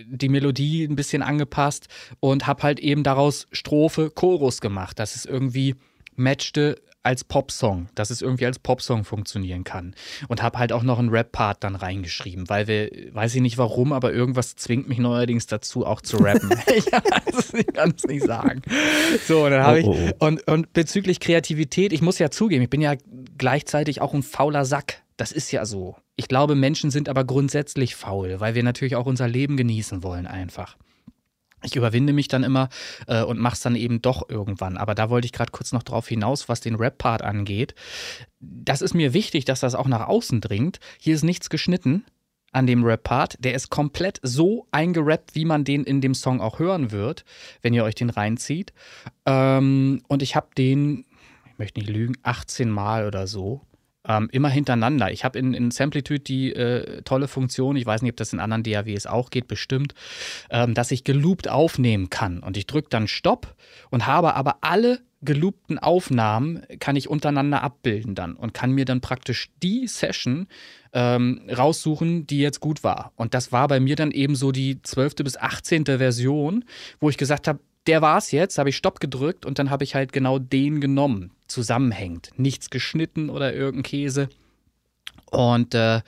die 0.06 0.28
Melodie 0.28 0.84
ein 0.84 0.96
bisschen 0.96 1.22
angepasst 1.22 1.88
und 2.20 2.46
habe 2.46 2.62
halt 2.62 2.80
eben 2.80 3.02
daraus 3.02 3.46
Strophe, 3.52 4.10
Chorus 4.10 4.60
gemacht, 4.60 4.98
dass 4.98 5.16
es 5.16 5.26
irgendwie 5.26 5.74
matchte 6.16 6.76
als 7.06 7.22
Popsong, 7.22 7.88
dass 7.94 8.10
es 8.10 8.20
irgendwie 8.20 8.46
als 8.46 8.58
Popsong 8.58 9.04
funktionieren 9.04 9.62
kann. 9.62 9.94
Und 10.26 10.42
habe 10.42 10.58
halt 10.58 10.72
auch 10.72 10.82
noch 10.82 10.98
einen 10.98 11.08
Rap-Part 11.08 11.62
dann 11.62 11.76
reingeschrieben, 11.76 12.48
weil 12.48 12.66
wir, 12.66 12.90
weiß 13.12 13.36
ich 13.36 13.40
nicht 13.40 13.58
warum, 13.58 13.92
aber 13.92 14.12
irgendwas 14.12 14.56
zwingt 14.56 14.88
mich 14.88 14.98
neuerdings 14.98 15.46
dazu, 15.46 15.86
auch 15.86 16.00
zu 16.00 16.16
rappen. 16.16 16.50
ich 16.66 16.86
kann 17.72 17.94
es 17.96 18.04
nicht 18.04 18.26
sagen. 18.26 18.62
So, 19.26 19.44
und 19.44 19.52
dann 19.52 19.62
habe 19.62 19.76
Oh, 19.84 19.92
ich, 19.92 20.14
oh, 20.18 20.26
und, 20.26 20.46
und 20.48 20.72
bezüglich 20.72 21.20
Kreativität, 21.20 21.92
ich 21.92 22.02
muss 22.02 22.18
ja 22.18 22.30
zugeben, 22.30 22.62
ich 22.62 22.70
bin 22.70 22.80
ja 22.80 22.94
gleichzeitig 23.38 24.00
auch 24.00 24.14
ein 24.14 24.22
fauler 24.22 24.64
Sack. 24.64 25.02
Das 25.16 25.32
ist 25.32 25.52
ja 25.52 25.64
so. 25.64 25.96
Ich 26.16 26.28
glaube, 26.28 26.54
Menschen 26.54 26.90
sind 26.90 27.08
aber 27.08 27.24
grundsätzlich 27.24 27.94
faul, 27.94 28.40
weil 28.40 28.54
wir 28.54 28.62
natürlich 28.62 28.96
auch 28.96 29.06
unser 29.06 29.28
Leben 29.28 29.56
genießen 29.56 30.02
wollen 30.02 30.26
einfach. 30.26 30.76
Ich 31.66 31.76
überwinde 31.76 32.12
mich 32.12 32.28
dann 32.28 32.44
immer 32.44 32.68
äh, 33.08 33.22
und 33.22 33.38
mach's 33.38 33.60
dann 33.60 33.74
eben 33.74 34.00
doch 34.00 34.28
irgendwann. 34.28 34.76
Aber 34.76 34.94
da 34.94 35.10
wollte 35.10 35.26
ich 35.26 35.32
gerade 35.32 35.50
kurz 35.50 35.72
noch 35.72 35.82
drauf 35.82 36.06
hinaus, 36.08 36.48
was 36.48 36.60
den 36.60 36.76
Rap-Part 36.76 37.22
angeht. 37.22 37.74
Das 38.40 38.82
ist 38.82 38.94
mir 38.94 39.12
wichtig, 39.12 39.44
dass 39.44 39.60
das 39.60 39.74
auch 39.74 39.88
nach 39.88 40.06
außen 40.06 40.40
dringt. 40.40 40.78
Hier 40.98 41.14
ist 41.14 41.24
nichts 41.24 41.50
geschnitten 41.50 42.04
an 42.52 42.66
dem 42.66 42.84
Rap-Part. 42.84 43.36
Der 43.40 43.54
ist 43.54 43.68
komplett 43.68 44.20
so 44.22 44.66
eingerappt, 44.70 45.34
wie 45.34 45.44
man 45.44 45.64
den 45.64 45.82
in 45.82 46.00
dem 46.00 46.14
Song 46.14 46.40
auch 46.40 46.60
hören 46.60 46.92
wird, 46.92 47.24
wenn 47.62 47.74
ihr 47.74 47.84
euch 47.84 47.96
den 47.96 48.10
reinzieht. 48.10 48.72
Ähm, 49.26 50.02
und 50.06 50.22
ich 50.22 50.36
habe 50.36 50.48
den, 50.56 51.04
ich 51.50 51.58
möchte 51.58 51.80
nicht 51.80 51.90
lügen, 51.90 52.16
18 52.22 52.70
Mal 52.70 53.06
oder 53.06 53.26
so 53.26 53.65
ähm, 54.06 54.28
immer 54.32 54.48
hintereinander. 54.48 55.10
Ich 55.10 55.24
habe 55.24 55.38
in, 55.38 55.54
in 55.54 55.70
Samplitude 55.70 56.20
die 56.20 56.52
äh, 56.52 57.02
tolle 57.02 57.28
Funktion, 57.28 57.76
ich 57.76 57.86
weiß 57.86 58.02
nicht, 58.02 58.12
ob 58.12 58.16
das 58.16 58.32
in 58.32 58.40
anderen 58.40 58.62
DAWs 58.62 59.06
auch 59.06 59.30
geht, 59.30 59.48
bestimmt, 59.48 59.94
ähm, 60.50 60.74
dass 60.74 60.90
ich 60.90 61.04
geloopt 61.04 61.48
aufnehmen 61.48 62.10
kann. 62.10 62.40
Und 62.40 62.56
ich 62.56 62.66
drücke 62.66 62.88
dann 62.90 63.08
Stopp 63.08 63.54
und 63.90 64.06
habe 64.06 64.34
aber 64.34 64.58
alle 64.62 65.00
geloopten 65.22 65.78
Aufnahmen 65.78 66.62
kann 66.78 66.94
ich 66.94 67.08
untereinander 67.08 67.62
abbilden 67.62 68.14
dann 68.14 68.34
und 68.34 68.54
kann 68.54 68.72
mir 68.72 68.84
dann 68.84 69.00
praktisch 69.00 69.50
die 69.62 69.86
Session 69.86 70.46
ähm, 70.92 71.42
raussuchen, 71.54 72.26
die 72.26 72.38
jetzt 72.38 72.60
gut 72.60 72.84
war. 72.84 73.12
Und 73.16 73.34
das 73.34 73.50
war 73.50 73.66
bei 73.68 73.80
mir 73.80 73.96
dann 73.96 74.10
eben 74.10 74.36
so 74.36 74.52
die 74.52 74.82
12. 74.82 75.16
bis 75.16 75.36
18. 75.36 75.86
Version, 75.86 76.64
wo 77.00 77.08
ich 77.10 77.16
gesagt 77.16 77.48
habe, 77.48 77.60
der 77.86 78.02
war's 78.02 78.30
jetzt, 78.30 78.58
habe 78.58 78.68
ich 78.68 78.76
Stopp 78.76 79.00
gedrückt 79.00 79.46
und 79.46 79.58
dann 79.58 79.70
habe 79.70 79.84
ich 79.84 79.94
halt 79.94 80.12
genau 80.12 80.38
den 80.38 80.80
genommen. 80.80 81.32
Zusammenhängt. 81.46 82.30
Nichts 82.36 82.70
geschnitten 82.70 83.30
oder 83.30 83.54
irgendein 83.54 83.82
Käse. 83.84 84.28
Und 85.30 85.74
äh, 85.74 86.02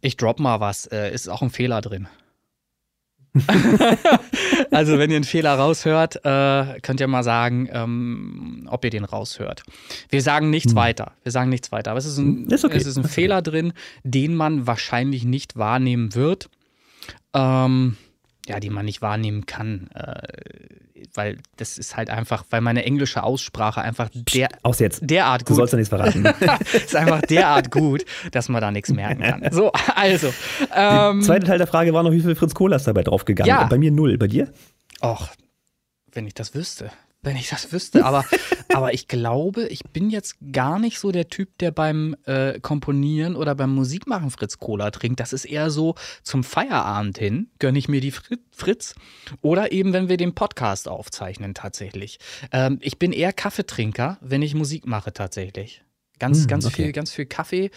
ich 0.00 0.16
drop 0.16 0.40
mal 0.40 0.60
was. 0.60 0.86
Äh, 0.86 1.12
ist 1.12 1.28
auch 1.28 1.42
ein 1.42 1.50
Fehler 1.50 1.80
drin. 1.80 2.08
also, 4.70 4.98
wenn 4.98 5.10
ihr 5.10 5.16
einen 5.16 5.24
Fehler 5.24 5.54
raushört, 5.54 6.24
äh, 6.24 6.80
könnt 6.82 7.00
ihr 7.00 7.08
mal 7.08 7.24
sagen, 7.24 7.68
ähm, 7.72 8.68
ob 8.70 8.84
ihr 8.84 8.90
den 8.90 9.04
raushört. 9.04 9.64
Wir 10.08 10.22
sagen 10.22 10.50
nichts 10.50 10.70
Hm. 10.70 10.76
weiter. 10.76 11.12
Wir 11.24 11.32
sagen 11.32 11.50
nichts 11.50 11.72
weiter. 11.72 11.90
Aber 11.90 11.98
es 11.98 12.06
ist 12.06 12.18
ein, 12.18 12.46
Ist 12.48 12.64
okay. 12.64 12.76
es 12.76 12.86
ist 12.86 12.96
ein 12.96 13.00
Ist 13.00 13.06
okay. 13.06 13.14
Fehler 13.22 13.42
drin, 13.42 13.72
den 14.04 14.36
man 14.36 14.68
wahrscheinlich 14.68 15.24
nicht 15.24 15.56
wahrnehmen 15.56 16.14
wird. 16.14 16.48
Ähm, 17.34 17.96
ja, 18.46 18.60
die 18.60 18.70
man 18.70 18.84
nicht 18.84 19.02
wahrnehmen 19.02 19.46
kann. 19.46 19.88
Äh, 19.94 20.22
weil 21.14 21.38
das 21.56 21.78
ist 21.78 21.96
halt 21.96 22.10
einfach, 22.10 22.44
weil 22.50 22.60
meine 22.60 22.84
englische 22.84 23.22
Aussprache 23.22 23.80
einfach 23.82 24.10
der, 24.12 24.48
Aus 24.62 24.78
jetzt. 24.78 25.00
derart 25.02 25.42
Du 25.42 25.46
gut 25.46 25.56
sollst 25.56 25.72
ja 25.72 25.76
nichts 25.78 25.88
verraten. 25.90 26.24
ist 26.72 26.96
einfach 26.96 27.20
derart 27.22 27.70
gut, 27.70 28.04
dass 28.32 28.48
man 28.48 28.60
da 28.60 28.70
nichts 28.70 28.90
merken 28.90 29.22
kann. 29.22 29.42
So, 29.54 29.70
also. 29.94 30.32
Ähm, 30.74 31.22
Zweiter 31.22 31.46
Teil 31.46 31.58
der 31.58 31.66
Frage 31.66 31.92
war 31.92 32.02
noch, 32.02 32.10
wie 32.10 32.20
viel 32.20 32.34
Fritz 32.34 32.54
Kohler 32.54 32.76
ist 32.76 32.86
dabei 32.86 33.02
draufgegangen? 33.02 33.48
Ja. 33.48 33.64
Bei 33.64 33.78
mir 33.78 33.90
null. 33.90 34.18
Bei 34.18 34.26
dir? 34.26 34.52
Och, 35.00 35.28
wenn 36.12 36.26
ich 36.26 36.34
das 36.34 36.54
wüsste. 36.54 36.90
Wenn 37.24 37.36
ich 37.36 37.48
das 37.48 37.72
wüsste. 37.72 38.04
Aber, 38.04 38.24
aber 38.74 38.92
ich 38.94 39.08
glaube, 39.08 39.66
ich 39.68 39.82
bin 39.92 40.10
jetzt 40.10 40.36
gar 40.52 40.78
nicht 40.78 40.98
so 40.98 41.12
der 41.12 41.28
Typ, 41.28 41.56
der 41.58 41.70
beim 41.70 42.16
äh, 42.26 42.60
Komponieren 42.60 43.36
oder 43.36 43.54
beim 43.54 43.74
Musikmachen 43.74 44.30
Fritz 44.30 44.58
Cola 44.58 44.90
trinkt. 44.90 45.20
Das 45.20 45.32
ist 45.32 45.44
eher 45.44 45.70
so 45.70 45.94
zum 46.22 46.44
Feierabend 46.44 47.18
hin, 47.18 47.48
gönne 47.58 47.78
ich 47.78 47.88
mir 47.88 48.00
die 48.00 48.10
Fri 48.10 48.38
Fritz. 48.50 48.94
Oder 49.42 49.72
eben, 49.72 49.92
wenn 49.92 50.08
wir 50.08 50.16
den 50.16 50.34
Podcast 50.34 50.88
aufzeichnen, 50.88 51.54
tatsächlich. 51.54 52.18
Ähm, 52.52 52.78
ich 52.80 52.98
bin 52.98 53.12
eher 53.12 53.32
Kaffeetrinker, 53.32 54.18
wenn 54.20 54.42
ich 54.42 54.54
Musik 54.54 54.86
mache, 54.86 55.12
tatsächlich. 55.12 55.83
Ganz, 56.18 56.42
Hm, 56.42 56.46
ganz 56.46 56.66
okay. 56.66 56.84
viel, 56.84 56.92
ganz 56.92 57.10
viel 57.10 57.26
Kaffee. 57.26 57.70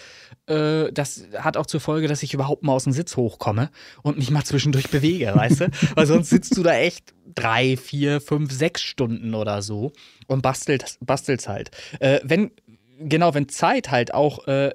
Äh, 0.48 0.92
das 0.92 1.26
hat 1.38 1.58
auch 1.58 1.66
zur 1.66 1.80
Folge, 1.80 2.08
dass 2.08 2.22
ich 2.24 2.34
überhaupt 2.34 2.64
mal 2.64 2.74
aus 2.74 2.84
dem 2.84 2.94
Sitz 2.94 3.18
hochkomme 3.18 3.70
und 4.04 4.18
mich 4.18 4.30
mal 4.30 4.44
zwischendurch 4.44 4.90
bewege, 4.90 5.34
weißt 5.34 5.62
du? 5.62 5.70
Weil 5.96 6.06
sonst 6.06 6.30
sitzt 6.30 6.56
du 6.56 6.64
da 6.64 6.76
echt 6.76 7.14
drei, 7.34 7.78
vier, 7.78 8.22
fünf, 8.22 8.52
sechs 8.52 8.82
Stunden 8.82 9.34
oder 9.34 9.62
so 9.62 9.92
und 10.28 10.42
bastelt, 10.42 10.98
bastelst 11.02 11.48
halt. 11.48 11.72
Äh, 12.00 12.20
wenn, 12.24 12.52
genau, 13.00 13.34
wenn 13.34 13.50
Zeit 13.50 13.92
halt 13.92 14.14
auch 14.14 14.48
äh, 14.48 14.72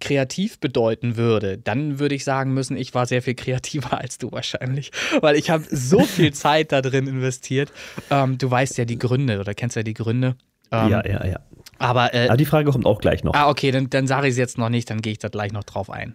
kreativ 0.00 0.60
bedeuten 0.60 1.16
würde, 1.16 1.58
dann 1.58 1.98
würde 1.98 2.14
ich 2.14 2.24
sagen 2.24 2.54
müssen, 2.54 2.76
ich 2.76 2.94
war 2.94 3.06
sehr 3.06 3.22
viel 3.22 3.34
kreativer 3.34 3.98
als 3.98 4.18
du 4.18 4.30
wahrscheinlich, 4.32 4.92
weil 5.20 5.36
ich 5.36 5.50
habe 5.50 5.64
so 5.70 6.00
viel 6.04 6.32
Zeit 6.32 6.72
da 6.72 6.80
drin 6.82 7.06
investiert. 7.06 7.72
Ähm, 8.10 8.38
du 8.38 8.50
weißt 8.50 8.78
ja 8.78 8.84
die 8.84 8.98
Gründe 8.98 9.40
oder 9.40 9.54
kennst 9.54 9.76
ja 9.76 9.82
die 9.82 9.94
Gründe. 9.94 10.36
Ähm, 10.70 10.90
ja, 10.90 11.06
ja, 11.06 11.26
ja. 11.26 11.40
Aber 11.78 12.14
äh, 12.14 12.26
Aber 12.28 12.36
die 12.36 12.44
Frage 12.44 12.70
kommt 12.70 12.86
auch 12.86 13.00
gleich 13.00 13.24
noch. 13.24 13.34
Ah, 13.34 13.48
okay, 13.48 13.70
dann, 13.70 13.88
dann 13.90 14.06
sage 14.06 14.26
ich 14.26 14.32
es 14.32 14.38
jetzt 14.38 14.58
noch 14.58 14.68
nicht, 14.68 14.90
dann 14.90 15.00
gehe 15.02 15.12
ich 15.12 15.18
da 15.18 15.28
gleich 15.28 15.52
noch 15.52 15.64
drauf 15.64 15.90
ein. 15.90 16.14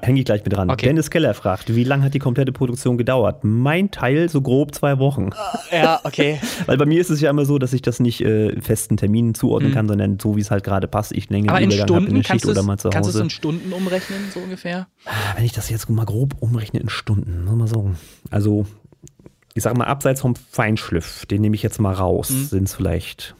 Hänge 0.00 0.20
ich 0.20 0.24
gleich 0.24 0.42
mit 0.42 0.50
dran. 0.54 0.70
Okay. 0.70 0.86
Dennis 0.86 1.10
Keller 1.10 1.34
fragt, 1.34 1.74
wie 1.76 1.84
lange 1.84 2.04
hat 2.04 2.14
die 2.14 2.18
komplette 2.18 2.52
Produktion 2.52 2.96
gedauert? 2.96 3.44
Mein 3.44 3.90
Teil 3.90 4.30
so 4.30 4.40
grob 4.40 4.74
zwei 4.74 4.98
Wochen. 4.98 5.28
Ja, 5.70 6.00
okay. 6.04 6.40
Weil 6.66 6.78
bei 6.78 6.86
mir 6.86 6.98
ist 7.02 7.10
es 7.10 7.20
ja 7.20 7.28
immer 7.28 7.44
so, 7.44 7.58
dass 7.58 7.74
ich 7.74 7.82
das 7.82 8.00
nicht 8.00 8.22
äh, 8.22 8.58
festen 8.62 8.96
Terminen 8.96 9.34
zuordnen 9.34 9.72
Mhm. 9.72 9.74
kann, 9.74 9.86
sondern 9.88 10.18
so, 10.18 10.36
wie 10.36 10.40
es 10.40 10.50
halt 10.50 10.64
gerade 10.64 10.88
passt. 10.88 11.12
Ich 11.12 11.28
länger 11.28 11.50
Aber 11.50 11.60
in 11.60 11.66
Übergang 11.66 11.86
Stunden 11.86 12.08
in 12.16 12.22
der 12.22 12.22
Schicht 12.24 12.46
oder 12.46 12.60
es 12.60 12.66
mal 12.66 12.78
zu 12.78 12.88
kannst 12.88 13.08
du 13.08 13.10
es 13.10 13.14
Hause. 13.16 13.24
in 13.24 13.28
Stunden 13.30 13.72
umrechnen, 13.74 14.20
so 14.32 14.40
ungefähr? 14.40 14.86
Wenn 15.36 15.44
ich 15.44 15.52
das 15.52 15.68
jetzt 15.68 15.86
mal 15.90 16.06
grob 16.06 16.34
umrechne 16.40 16.80
in 16.80 16.88
Stunden, 16.88 17.44
muss 17.44 17.54
mal 17.54 17.68
so. 17.68 17.90
Also, 18.30 18.64
ich 19.52 19.62
sag 19.64 19.76
mal, 19.76 19.84
abseits 19.84 20.22
vom 20.22 20.34
Feinschliff, 20.34 21.26
den 21.26 21.42
nehme 21.42 21.56
ich 21.56 21.62
jetzt 21.62 21.78
mal 21.78 21.92
raus, 21.92 22.30
Mhm. 22.30 22.44
sind 22.46 22.64
es 22.68 22.74
vielleicht 22.74 23.34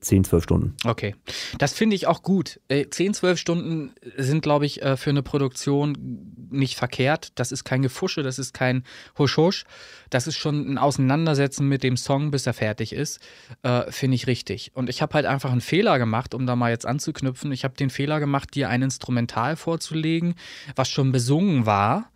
10, 0.00 0.24
12 0.24 0.44
Stunden. 0.44 0.76
Okay. 0.84 1.14
Das 1.58 1.72
finde 1.72 1.96
ich 1.96 2.06
auch 2.06 2.22
gut. 2.22 2.60
Äh, 2.68 2.88
10, 2.88 3.14
12 3.14 3.38
Stunden 3.38 3.92
sind, 4.16 4.42
glaube 4.42 4.66
ich, 4.66 4.82
äh, 4.82 4.96
für 4.96 5.10
eine 5.10 5.22
Produktion 5.22 6.26
nicht 6.50 6.76
verkehrt. 6.76 7.32
Das 7.34 7.52
ist 7.52 7.64
kein 7.64 7.82
Gefusche, 7.82 8.22
das 8.22 8.38
ist 8.38 8.54
kein 8.54 8.84
Husch-Husch. 9.18 9.64
Das 10.08 10.26
ist 10.26 10.36
schon 10.36 10.72
ein 10.72 10.78
Auseinandersetzen 10.78 11.68
mit 11.68 11.82
dem 11.82 11.96
Song, 11.96 12.30
bis 12.30 12.46
er 12.46 12.54
fertig 12.54 12.92
ist. 12.92 13.20
Äh, 13.62 13.90
finde 13.90 14.14
ich 14.14 14.26
richtig. 14.26 14.72
Und 14.74 14.88
ich 14.88 15.02
habe 15.02 15.14
halt 15.14 15.26
einfach 15.26 15.52
einen 15.52 15.60
Fehler 15.60 15.98
gemacht, 15.98 16.34
um 16.34 16.46
da 16.46 16.56
mal 16.56 16.70
jetzt 16.70 16.86
anzuknüpfen. 16.86 17.52
Ich 17.52 17.64
habe 17.64 17.74
den 17.74 17.90
Fehler 17.90 18.20
gemacht, 18.20 18.54
dir 18.54 18.68
ein 18.68 18.82
Instrumental 18.82 19.56
vorzulegen, 19.56 20.34
was 20.76 20.88
schon 20.88 21.12
besungen 21.12 21.66
war. 21.66 22.10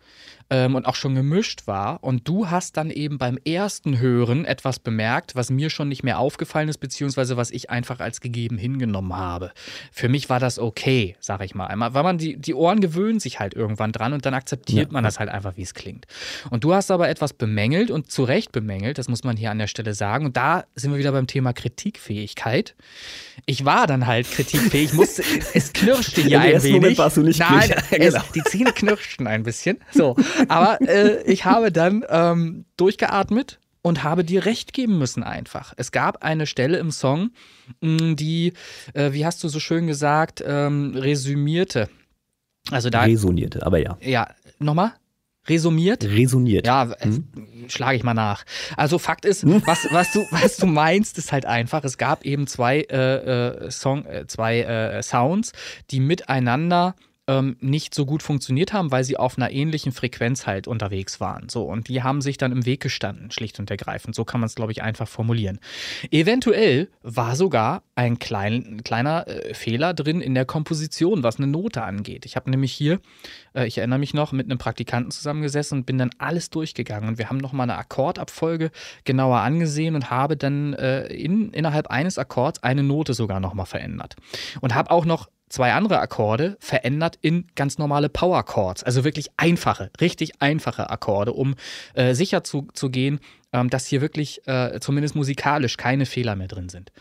Ähm, 0.49 0.75
und 0.75 0.85
auch 0.85 0.95
schon 0.95 1.15
gemischt 1.15 1.67
war. 1.67 2.03
Und 2.03 2.27
du 2.27 2.49
hast 2.49 2.77
dann 2.77 2.91
eben 2.91 3.17
beim 3.17 3.37
ersten 3.45 3.99
Hören 3.99 4.45
etwas 4.45 4.79
bemerkt, 4.79 5.35
was 5.35 5.49
mir 5.49 5.69
schon 5.69 5.89
nicht 5.89 6.03
mehr 6.03 6.19
aufgefallen 6.19 6.69
ist, 6.69 6.77
beziehungsweise 6.77 7.35
was 7.37 7.51
ich 7.51 7.69
einfach 7.69 7.99
als 7.99 8.21
gegeben 8.21 8.57
hingenommen 8.57 9.15
habe. 9.15 9.51
Für 9.91 10.09
mich 10.09 10.29
war 10.29 10.39
das 10.39 10.59
okay, 10.59 11.15
sag 11.19 11.43
ich 11.43 11.55
mal 11.55 11.67
einmal, 11.67 11.93
weil 11.93 12.03
man 12.03 12.17
die, 12.17 12.37
die 12.37 12.53
Ohren 12.53 12.79
gewöhnen 12.81 13.19
sich 13.19 13.39
halt 13.39 13.53
irgendwann 13.53 13.91
dran 13.91 14.13
und 14.13 14.25
dann 14.25 14.33
akzeptiert 14.33 14.87
Ja. 14.87 14.93
man 14.93 15.03
das 15.03 15.19
halt 15.19 15.29
einfach, 15.29 15.57
wie 15.57 15.63
es 15.63 15.73
klingt. 15.73 16.05
Und 16.49 16.63
du 16.63 16.73
hast 16.73 16.91
aber 16.91 17.09
etwas 17.09 17.33
bemängelt 17.33 17.89
und 17.91 18.11
zu 18.11 18.23
Recht 18.23 18.51
bemängelt, 18.51 18.97
das 18.97 19.07
muss 19.07 19.23
man 19.23 19.37
hier 19.37 19.51
an 19.51 19.57
der 19.59 19.67
Stelle 19.67 19.93
sagen. 19.93 20.25
Und 20.27 20.37
da 20.37 20.65
sind 20.75 20.91
wir 20.91 20.99
wieder 20.99 21.11
beim 21.11 21.27
Thema 21.27 21.53
Kritikfähigkeit. 21.53 22.75
Ich 23.45 23.65
war 23.65 23.87
dann 23.87 24.07
halt 24.07 24.29
kritikfähig, 24.29 24.93
musste, 24.93 25.23
es 25.53 25.73
knirschte 25.73 26.21
hier 26.21 26.37
Im 26.37 26.41
ein 26.43 26.63
wenig. 26.63 26.73
Moment 26.73 26.97
warst 26.97 27.17
du 27.17 27.21
nicht 27.21 27.39
Nein. 27.39 27.69
Ja, 27.91 27.97
es, 27.97 28.13
genau. 28.13 28.25
die 28.33 28.43
Zähne 28.43 28.71
knirschten 28.71 29.27
ein 29.27 29.43
bisschen. 29.43 29.77
So. 29.91 30.15
Aber 30.47 30.81
äh, 30.81 31.23
ich 31.23 31.45
habe 31.45 31.71
dann 31.71 32.03
ähm, 32.09 32.65
durchgeatmet 32.77 33.59
und 33.81 34.03
habe 34.03 34.23
dir 34.23 34.45
recht 34.45 34.73
geben 34.73 34.97
müssen 34.97 35.21
einfach. 35.21 35.73
Es 35.77 35.91
gab 35.91 36.23
eine 36.23 36.47
Stelle 36.47 36.79
im 36.79 36.89
Song, 36.89 37.29
die, 37.81 38.53
äh, 38.93 39.13
wie 39.13 39.25
hast 39.25 39.43
du 39.43 39.47
so 39.47 39.59
schön 39.59 39.85
gesagt, 39.85 40.43
ähm, 40.45 40.95
resümierte. 40.95 41.89
Also 42.71 42.89
da. 42.89 43.03
Resonierte, 43.03 43.63
aber 43.63 43.77
ja. 43.77 43.97
Ja, 44.01 44.29
nochmal? 44.59 44.93
Resumiert? 45.47 46.03
Resoniert. 46.03 46.65
Ja, 46.65 46.95
hm? 46.99 47.25
schlage 47.67 47.97
ich 47.97 48.03
mal 48.03 48.15
nach. 48.15 48.43
Also 48.75 48.97
Fakt 48.97 49.25
ist, 49.25 49.43
hm? 49.43 49.61
was, 49.65 49.87
was, 49.91 50.11
du, 50.11 50.25
was 50.31 50.57
du 50.57 50.65
meinst, 50.65 51.19
ist 51.19 51.31
halt 51.31 51.45
einfach, 51.45 51.83
es 51.83 51.97
gab 51.97 52.25
eben 52.25 52.47
zwei, 52.47 52.81
äh, 52.89 53.65
äh 53.65 53.71
Song, 53.71 54.05
äh, 54.05 54.25
zwei 54.25 54.61
äh, 54.61 55.03
Sounds, 55.03 55.51
die 55.91 55.99
miteinander 55.99 56.95
ähm, 57.27 57.57
nicht 57.59 57.95
so 57.95 58.05
gut 58.05 58.21
funktioniert 58.21 58.71
haben, 58.73 58.91
weil 58.91 59.03
sie 59.03 59.17
auf 59.17 59.37
einer 59.37 59.51
ähnlichen 59.51 59.91
Frequenz 59.91 60.45
halt 60.45 60.67
unterwegs 60.67 61.19
waren. 61.19 61.49
So, 61.49 61.63
und 61.63 61.87
die 61.87 62.03
haben 62.03 62.21
sich 62.21 62.37
dann 62.37 62.51
im 62.51 62.65
Weg 62.65 62.81
gestanden, 62.81 63.31
schlicht 63.31 63.59
und 63.59 63.71
ergreifend. 63.71 64.15
So 64.15 64.25
kann 64.25 64.39
man 64.39 64.47
es, 64.47 64.55
glaube 64.55 64.71
ich, 64.71 64.83
einfach 64.83 65.07
formulieren. 65.07 65.59
Eventuell 66.11 66.89
war 67.01 67.35
sogar 67.35 67.83
ein 67.95 68.19
klein, 68.19 68.81
kleiner 68.83 69.27
äh, 69.27 69.53
Fehler 69.53 69.93
drin 69.93 70.21
in 70.21 70.35
der 70.35 70.45
Komposition, 70.45 71.23
was 71.23 71.37
eine 71.37 71.47
Note 71.47 71.83
angeht. 71.83 72.25
Ich 72.25 72.35
habe 72.35 72.49
nämlich 72.49 72.73
hier, 72.73 72.99
äh, 73.55 73.65
ich 73.65 73.79
erinnere 73.79 73.99
mich 73.99 74.13
noch, 74.13 74.31
mit 74.31 74.45
einem 74.45 74.59
Praktikanten 74.59 75.11
zusammengesessen 75.11 75.79
und 75.79 75.85
bin 75.85 75.97
dann 75.97 76.11
alles 76.19 76.51
durchgegangen. 76.51 77.09
Und 77.09 77.17
wir 77.17 77.29
haben 77.29 77.37
nochmal 77.37 77.69
eine 77.69 77.79
Akkordabfolge 77.79 78.71
genauer 79.03 79.39
angesehen 79.39 79.95
und 79.95 80.11
habe 80.11 80.37
dann 80.37 80.73
äh, 80.73 81.07
in, 81.07 81.51
innerhalb 81.51 81.87
eines 81.87 82.19
Akkords 82.19 82.61
eine 82.61 82.83
Note 82.83 83.13
sogar 83.13 83.39
nochmal 83.39 83.65
verändert. 83.65 84.15
Und 84.61 84.75
habe 84.75 84.91
auch 84.91 85.05
noch 85.05 85.29
zwei 85.49 85.73
andere 85.73 85.99
Akkorde 85.99 86.57
verändert 86.59 87.17
in 87.21 87.47
ganz 87.55 87.77
normale 87.77 88.09
Power 88.09 88.43
Chords. 88.43 88.83
Also 88.83 89.03
wirklich 89.03 89.29
einfache, 89.37 89.91
richtig 90.01 90.41
einfache 90.41 90.89
Akkorde, 90.89 91.33
um 91.33 91.55
äh, 91.93 92.13
sicher 92.13 92.43
zu, 92.43 92.67
zu 92.73 92.89
gehen, 92.89 93.19
ähm, 93.55 93.69
dass 93.69 93.85
hier 93.85 94.01
wirklich 94.01 94.45
äh, 94.47 94.79
zumindest 94.81 95.15
musikalisch 95.15 95.77
keine 95.77 96.05
Fehler 96.05 96.35
mehr 96.35 96.47
drin 96.47 96.69
sind. 96.69 96.91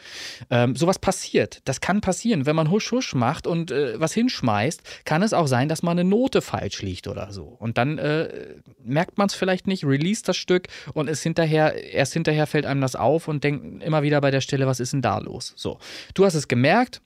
Ähm, 0.51 0.77
sowas 0.77 0.99
passiert. 0.99 1.63
Das 1.65 1.81
kann 1.81 2.01
passieren. 2.01 2.47
Wenn 2.47 2.55
man 2.55 2.71
Husch 2.71 2.93
Husch 2.93 3.15
macht 3.15 3.47
und 3.47 3.71
äh, 3.71 3.99
was 3.99 4.13
hinschmeißt, 4.15 5.05
kann 5.05 5.23
es 5.23 5.33
auch 5.33 5.49
sein, 5.49 5.69
dass 5.69 5.83
mal 5.83 5.93
eine 5.93 6.05
Note 6.05 6.43
falsch 6.43 6.83
liegt 6.83 7.09
oder 7.09 7.33
so. 7.33 7.45
Und 7.45 7.79
dann 7.79 7.99
äh, 7.99 8.55
merkt 8.83 9.19
man 9.19 9.27
es 9.27 9.35
vielleicht 9.35 9.67
nicht, 9.67 9.85
release 9.85 10.23
das 10.23 10.37
Stück 10.37 10.69
und 10.93 11.09
es 11.09 11.23
hinterher, 11.23 11.93
erst 11.93 12.13
hinterher 12.13 12.47
fällt 12.47 12.67
einem 12.67 12.81
das 12.81 12.95
auf 12.95 13.27
und 13.27 13.43
denkt 13.43 13.83
immer 13.83 14.03
wieder 14.03 14.21
bei 14.21 14.31
der 14.31 14.41
Stelle, 14.41 14.67
was 14.67 14.81
ist 14.81 14.93
denn 14.93 15.03
da 15.03 15.19
los? 15.19 15.55
So. 15.57 15.79
Du 16.15 16.25
hast 16.25 16.35
es 16.35 16.47
gemerkt, 16.47 17.01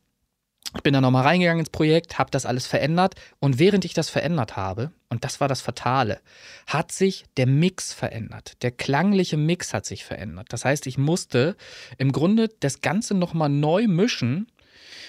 ich 0.76 0.83
bin 0.83 0.92
da 0.92 1.00
nochmal 1.00 1.24
reingegangen 1.24 1.61
ins 1.61 1.70
Projekt, 1.70 2.18
habe 2.18 2.31
das 2.31 2.46
alles 2.46 2.66
verändert 2.66 3.14
und 3.40 3.59
während 3.59 3.85
ich 3.85 3.94
das 3.94 4.11
verändert 4.11 4.57
habe, 4.57 4.92
und 5.09 5.24
das 5.24 5.40
war 5.40 5.48
das 5.48 5.62
Fatale, 5.62 6.20
hat 6.66 6.92
sich 6.92 7.24
der 7.37 7.46
Mix 7.46 7.92
verändert. 7.94 8.62
Der 8.62 8.70
klangliche 8.70 9.38
Mix 9.38 9.72
hat 9.72 9.87
sich 9.87 10.04
verändert. 10.04 10.48
Das 10.50 10.66
heißt, 10.66 10.87
ich 10.87 10.98
musste 10.98 11.57
im 11.96 12.12
Grunde 12.12 12.48
das 12.61 12.83
Ganze 12.83 13.14
nochmal 13.14 13.48
neu 13.48 13.87
mischen 13.88 14.48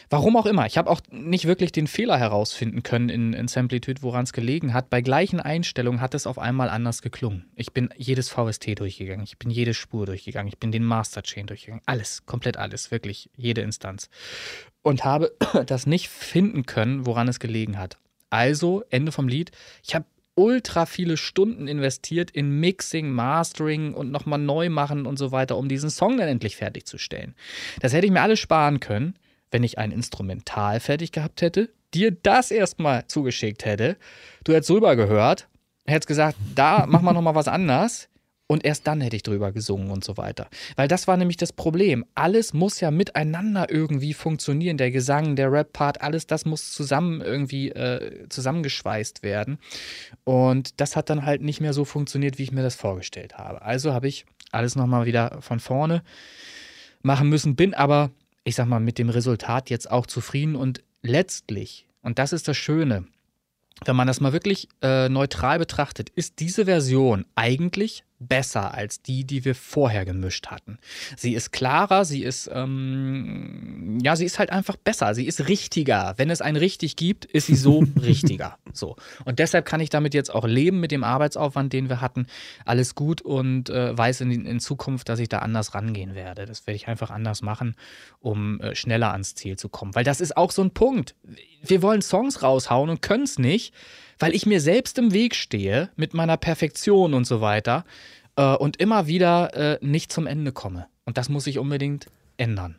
Warum 0.10 0.38
auch 0.38 0.46
immer. 0.46 0.66
Ich 0.66 0.78
habe 0.78 0.90
auch 0.90 1.02
nicht 1.12 1.46
wirklich 1.46 1.72
den 1.72 1.88
Fehler 1.88 2.18
herausfinden 2.18 2.84
können 2.84 3.10
in, 3.10 3.34
in 3.34 3.48
Samplitude, 3.48 4.02
woran 4.02 4.24
es 4.24 4.34
gelegen 4.34 4.74
hat. 4.74 4.90
Bei 4.90 5.02
gleichen 5.02 5.40
Einstellungen 5.40 6.02
hat 6.02 6.14
es 6.14 6.28
auf 6.28 6.40
einmal 6.40 6.70
anders 6.70 7.02
geklungen. 7.02 7.46
Ich 7.56 7.72
bin 7.74 7.90
jedes 7.96 8.30
VST 8.30 8.80
durchgegangen, 8.80 9.24
ich 9.24 9.38
bin 9.38 9.50
jede 9.52 9.74
Spur 9.74 10.06
durchgegangen, 10.06 10.48
ich 10.48 10.58
bin 10.58 10.72
den 10.72 10.84
Masterchain 10.84 11.48
durchgegangen. 11.48 11.84
Alles, 11.86 12.26
komplett 12.26 12.58
alles, 12.58 12.92
wirklich 12.92 13.30
jede 13.36 13.62
Instanz. 13.62 14.10
Und 14.82 15.06
habe 15.06 15.32
das 15.66 15.86
nicht 15.86 16.10
finden 16.10 16.66
können, 16.66 17.06
woran 17.06 17.28
es 17.28 17.40
gelegen 17.40 17.78
hat. 17.78 17.98
Also, 18.30 18.84
Ende 18.90 19.12
vom 19.12 19.28
Lied. 19.28 19.52
Ich 19.84 19.96
habe 19.96 20.06
ultra 20.40 20.86
viele 20.86 21.18
Stunden 21.18 21.68
investiert 21.68 22.32
in 22.32 22.60
Mixing, 22.62 23.12
Mastering 23.12 23.94
und 23.94 24.10
nochmal 24.10 24.40
neu 24.40 24.70
machen 24.70 25.06
und 25.06 25.20
so 25.20 25.32
weiter, 25.34 25.58
um 25.58 25.68
diesen 25.68 25.90
Song 25.90 26.18
dann 26.18 26.30
endlich 26.30 26.56
fertigzustellen. 26.56 27.36
Das 27.82 27.92
hätte 27.92 28.06
ich 28.06 28.12
mir 28.12 28.22
alles 28.22 28.40
sparen 28.40 28.80
können 28.80 29.16
wenn 29.52 29.64
ich 29.64 29.78
ein 29.78 29.92
Instrumental 29.92 30.80
fertig 30.80 31.12
gehabt 31.12 31.42
hätte, 31.42 31.70
dir 31.94 32.12
das 32.12 32.52
erstmal 32.52 33.08
zugeschickt 33.08 33.66
hätte, 33.66 33.98
du 34.44 34.54
hättest 34.54 34.70
drüber 34.70 34.96
gehört, 34.96 35.48
hättest 35.86 36.08
gesagt, 36.08 36.38
da 36.56 36.86
machen 36.86 37.06
wir 37.06 37.14
nochmal 37.14 37.36
was 37.36 37.48
anders. 37.48 38.10
Und 38.52 38.66
erst 38.66 38.88
dann 38.88 39.00
hätte 39.00 39.16
ich 39.16 39.22
drüber 39.22 39.52
gesungen 39.52 39.92
und 39.92 40.04
so 40.04 40.18
weiter. 40.18 40.48
Weil 40.76 40.88
das 40.88 41.08
war 41.08 41.18
nämlich 41.18 41.38
das 41.38 41.54
Problem. 41.54 42.04
Alles 42.16 42.52
muss 42.52 42.80
ja 42.80 42.90
miteinander 42.90 43.70
irgendwie 43.70 44.16
funktionieren. 44.16 44.78
Der 44.78 44.90
Gesang, 44.90 45.36
der 45.36 45.52
Rap-Part, 45.52 46.02
alles 46.02 46.26
das 46.26 46.46
muss 46.46 46.72
zusammen 46.74 47.22
irgendwie 47.22 47.70
äh, 47.70 48.28
zusammengeschweißt 48.28 49.22
werden. 49.22 49.60
Und 50.24 50.82
das 50.82 50.96
hat 50.96 51.12
dann 51.12 51.28
halt 51.28 51.44
nicht 51.44 51.62
mehr 51.62 51.74
so 51.74 51.86
funktioniert, 51.86 52.40
wie 52.40 52.44
ich 52.44 52.52
mir 52.52 52.64
das 52.64 52.74
vorgestellt 52.74 53.38
habe. 53.38 53.62
Also 53.62 53.94
habe 53.94 54.08
ich 54.08 54.26
alles 54.52 54.76
nochmal 54.76 55.06
wieder 55.06 55.38
von 55.42 55.60
vorne 55.60 56.02
machen 57.04 57.30
müssen, 57.30 57.56
bin 57.56 57.76
aber 57.76 58.10
ich 58.50 58.56
sag 58.56 58.68
mal, 58.68 58.80
mit 58.80 58.98
dem 58.98 59.10
Resultat 59.10 59.70
jetzt 59.70 59.90
auch 59.90 60.08
zufrieden. 60.08 60.56
Und 60.56 60.84
letztlich, 61.04 61.88
und 62.02 62.18
das 62.18 62.34
ist 62.34 62.48
das 62.48 62.58
Schöne, 62.58 63.06
wenn 63.86 63.96
man 63.96 64.08
das 64.08 64.20
mal 64.20 64.34
wirklich 64.34 64.68
äh, 64.82 65.08
neutral 65.08 65.60
betrachtet, 65.60 66.10
ist 66.10 66.40
diese 66.40 66.66
Version 66.66 67.26
eigentlich 67.36 68.04
besser 68.20 68.74
als 68.74 69.02
die, 69.02 69.24
die 69.24 69.46
wir 69.46 69.56
vorher 69.56 70.04
gemischt 70.06 70.48
hatten. 70.48 70.78
Sie 71.16 71.34
ist 71.34 71.52
klarer, 71.52 72.04
sie 72.04 72.24
ist, 72.24 72.50
ähm, 72.54 73.98
ja, 74.04 74.16
sie 74.16 74.26
ist 74.26 74.40
halt 74.40 74.52
einfach 74.52 74.76
besser, 74.76 75.16
sie 75.16 75.26
ist 75.26 75.48
richtiger. 75.48 76.14
Wenn 76.18 76.30
es 76.30 76.42
ein 76.42 76.58
richtig 76.58 76.98
gibt, 76.98 77.26
ist 77.26 77.48
sie 77.48 77.56
so 77.56 77.80
richtiger. 78.02 78.58
So. 78.74 78.98
Und 79.24 79.40
deshalb 79.40 79.66
kann 79.66 79.80
ich 79.80 79.90
damit 79.90 80.14
jetzt 80.14 80.34
auch 80.34 80.46
leben 80.46 80.82
mit 80.82 80.92
dem 80.92 81.04
Arbeitsaufwand, 81.04 81.72
den 81.72 81.88
wir 81.88 82.02
hatten. 82.02 82.28
Alles 82.66 82.94
gut 82.94 83.22
und 83.22 83.70
äh, 83.70 83.98
weiß 83.98 84.22
in, 84.22 84.46
in, 84.46 84.60
Zukunft, 84.60 85.08
dass 85.08 85.20
ich 85.20 85.30
da 85.30 85.40
anders 85.40 85.74
rangehen 85.74 86.14
werde. 86.14 86.46
Das 86.46 86.68
werde 86.68 86.76
ich 86.76 86.88
einfach 86.90 87.12
anders 87.12 87.42
machen, 87.42 87.76
um 88.20 88.60
äh, 88.60 88.76
schneller 88.76 89.14
ans 89.14 89.36
Ziel 89.36 89.58
zu 89.58 89.70
kommen. 89.70 89.96
Weil 89.96 90.04
das 90.04 90.20
ist 90.20 90.36
auch 90.36 90.52
so 90.52 90.62
ein 90.62 90.72
Punkt. 90.72 91.16
Wir 91.64 91.82
wollen 91.82 92.02
Songs 92.02 92.44
raushauen 92.44 92.90
und 92.90 93.02
können 93.02 93.24
es 93.24 93.40
nicht 93.40 93.74
weil 94.20 94.36
ich 94.36 94.46
mir 94.46 94.62
selbst 94.62 94.98
im 94.98 95.14
Weg 95.14 95.36
stehe 95.36 95.90
mit 95.96 96.14
meiner 96.14 96.38
Perfektion 96.38 97.14
und 97.14 97.26
so 97.26 97.42
weiter 97.42 97.86
äh, 98.36 98.56
und 98.56 98.78
immer 98.78 99.08
wieder 99.08 99.54
äh, 99.54 99.80
nicht 99.82 100.12
zum 100.12 100.28
Ende 100.28 100.52
komme. 100.52 100.88
Und 101.06 101.18
das 101.18 101.30
muss 101.30 101.46
sich 101.46 101.58
unbedingt 101.58 102.08
ändern. 102.38 102.78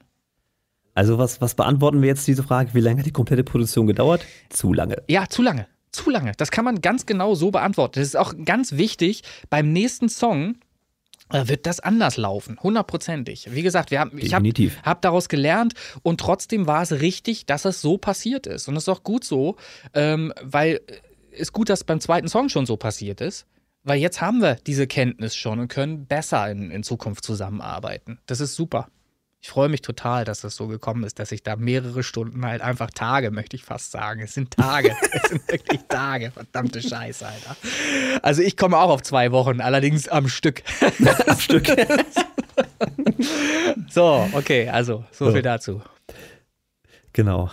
Also 0.94 1.18
was, 1.18 1.40
was 1.40 1.54
beantworten 1.54 2.02
wir 2.02 2.08
jetzt 2.08 2.26
diese 2.26 2.42
Frage? 2.42 2.74
Wie 2.74 2.80
lange 2.80 2.98
hat 2.98 3.06
die 3.06 3.12
komplette 3.12 3.44
Produktion 3.44 3.86
gedauert? 3.86 4.24
Zu 4.48 4.72
lange. 4.72 5.02
Ja, 5.08 5.28
zu 5.28 5.42
lange. 5.42 5.66
Zu 5.92 6.10
lange. 6.10 6.32
Das 6.36 6.50
kann 6.50 6.64
man 6.64 6.80
ganz 6.80 7.06
genau 7.06 7.34
so 7.34 7.50
beantworten. 7.50 7.98
Das 7.98 8.06
ist 8.06 8.16
auch 8.16 8.34
ganz 8.44 8.72
wichtig. 8.72 9.22
Beim 9.48 9.72
nächsten 9.72 10.08
Song 10.08 10.56
äh, 11.32 11.48
wird 11.48 11.66
das 11.66 11.80
anders 11.80 12.16
laufen, 12.16 12.58
hundertprozentig. 12.62 13.48
Wie 13.52 13.62
gesagt, 13.62 13.90
wir 13.90 14.00
haben, 14.00 14.18
ich 14.18 14.34
habe 14.34 14.52
hab 14.84 15.02
daraus 15.02 15.28
gelernt 15.28 15.74
und 16.02 16.20
trotzdem 16.20 16.66
war 16.66 16.82
es 16.82 16.92
richtig, 16.92 17.46
dass 17.46 17.64
es 17.64 17.80
so 17.80 17.98
passiert 17.98 18.46
ist. 18.46 18.68
Und 18.68 18.76
es 18.76 18.84
ist 18.84 18.88
auch 18.88 19.02
gut 19.02 19.24
so, 19.24 19.56
ähm, 19.94 20.32
weil 20.42 20.80
ist 21.30 21.52
gut, 21.52 21.68
dass 21.68 21.84
beim 21.84 22.00
zweiten 22.00 22.28
Song 22.28 22.48
schon 22.48 22.66
so 22.66 22.76
passiert 22.76 23.20
ist, 23.20 23.46
weil 23.82 23.98
jetzt 23.98 24.20
haben 24.20 24.40
wir 24.40 24.56
diese 24.66 24.86
Kenntnis 24.86 25.34
schon 25.34 25.58
und 25.58 25.68
können 25.68 26.06
besser 26.06 26.50
in, 26.50 26.70
in 26.70 26.82
Zukunft 26.82 27.24
zusammenarbeiten. 27.24 28.18
Das 28.26 28.40
ist 28.40 28.54
super. 28.54 28.88
Ich 29.42 29.48
freue 29.48 29.70
mich 29.70 29.80
total, 29.80 30.26
dass 30.26 30.42
das 30.42 30.54
so 30.54 30.66
gekommen 30.66 31.02
ist, 31.02 31.18
dass 31.18 31.32
ich 31.32 31.42
da 31.42 31.56
mehrere 31.56 32.02
Stunden 32.02 32.44
halt 32.44 32.60
einfach 32.60 32.90
Tage, 32.90 33.30
möchte 33.30 33.56
ich 33.56 33.64
fast 33.64 33.90
sagen. 33.90 34.20
Es 34.20 34.34
sind 34.34 34.50
Tage. 34.50 34.94
es 35.12 35.30
sind 35.30 35.48
wirklich 35.48 35.80
Tage. 35.88 36.30
Verdammte 36.30 36.82
Scheiße, 36.82 37.26
Alter. 37.26 37.56
Also 38.22 38.42
ich 38.42 38.58
komme 38.58 38.76
auch 38.76 38.90
auf 38.90 39.02
zwei 39.02 39.32
Wochen, 39.32 39.62
allerdings 39.62 40.08
am 40.08 40.28
Stück. 40.28 40.62
am 41.26 41.38
Stück. 41.38 41.68
so, 43.88 44.28
okay, 44.34 44.68
also 44.68 45.04
so 45.10 45.32
viel 45.32 45.42
dazu. 45.42 45.80
Genau 47.14 47.50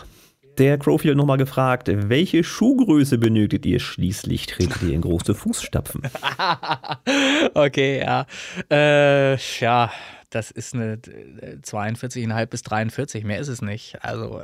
der 0.58 0.78
Crowfield 0.78 1.18
nochmal 1.18 1.38
gefragt, 1.38 1.90
welche 1.92 2.44
Schuhgröße 2.44 3.18
benötigt 3.18 3.66
ihr? 3.66 3.80
Schließlich 3.80 4.46
tretet 4.48 4.82
ihr 4.84 4.94
in 4.94 5.02
große 5.02 5.36
Fußstapfen. 5.36 6.02
okay, 7.54 8.00
ja. 8.00 8.26
Äh, 8.72 9.38
ja, 9.60 9.92
das 10.30 10.52
ist 10.52 10.74
eine 10.74 10.98
42,5 10.98 12.46
bis 12.48 12.62
43, 12.64 13.24
mehr 13.24 13.40
ist 13.40 13.48
es 13.48 13.62
nicht. 13.62 14.04
Also 14.04 14.42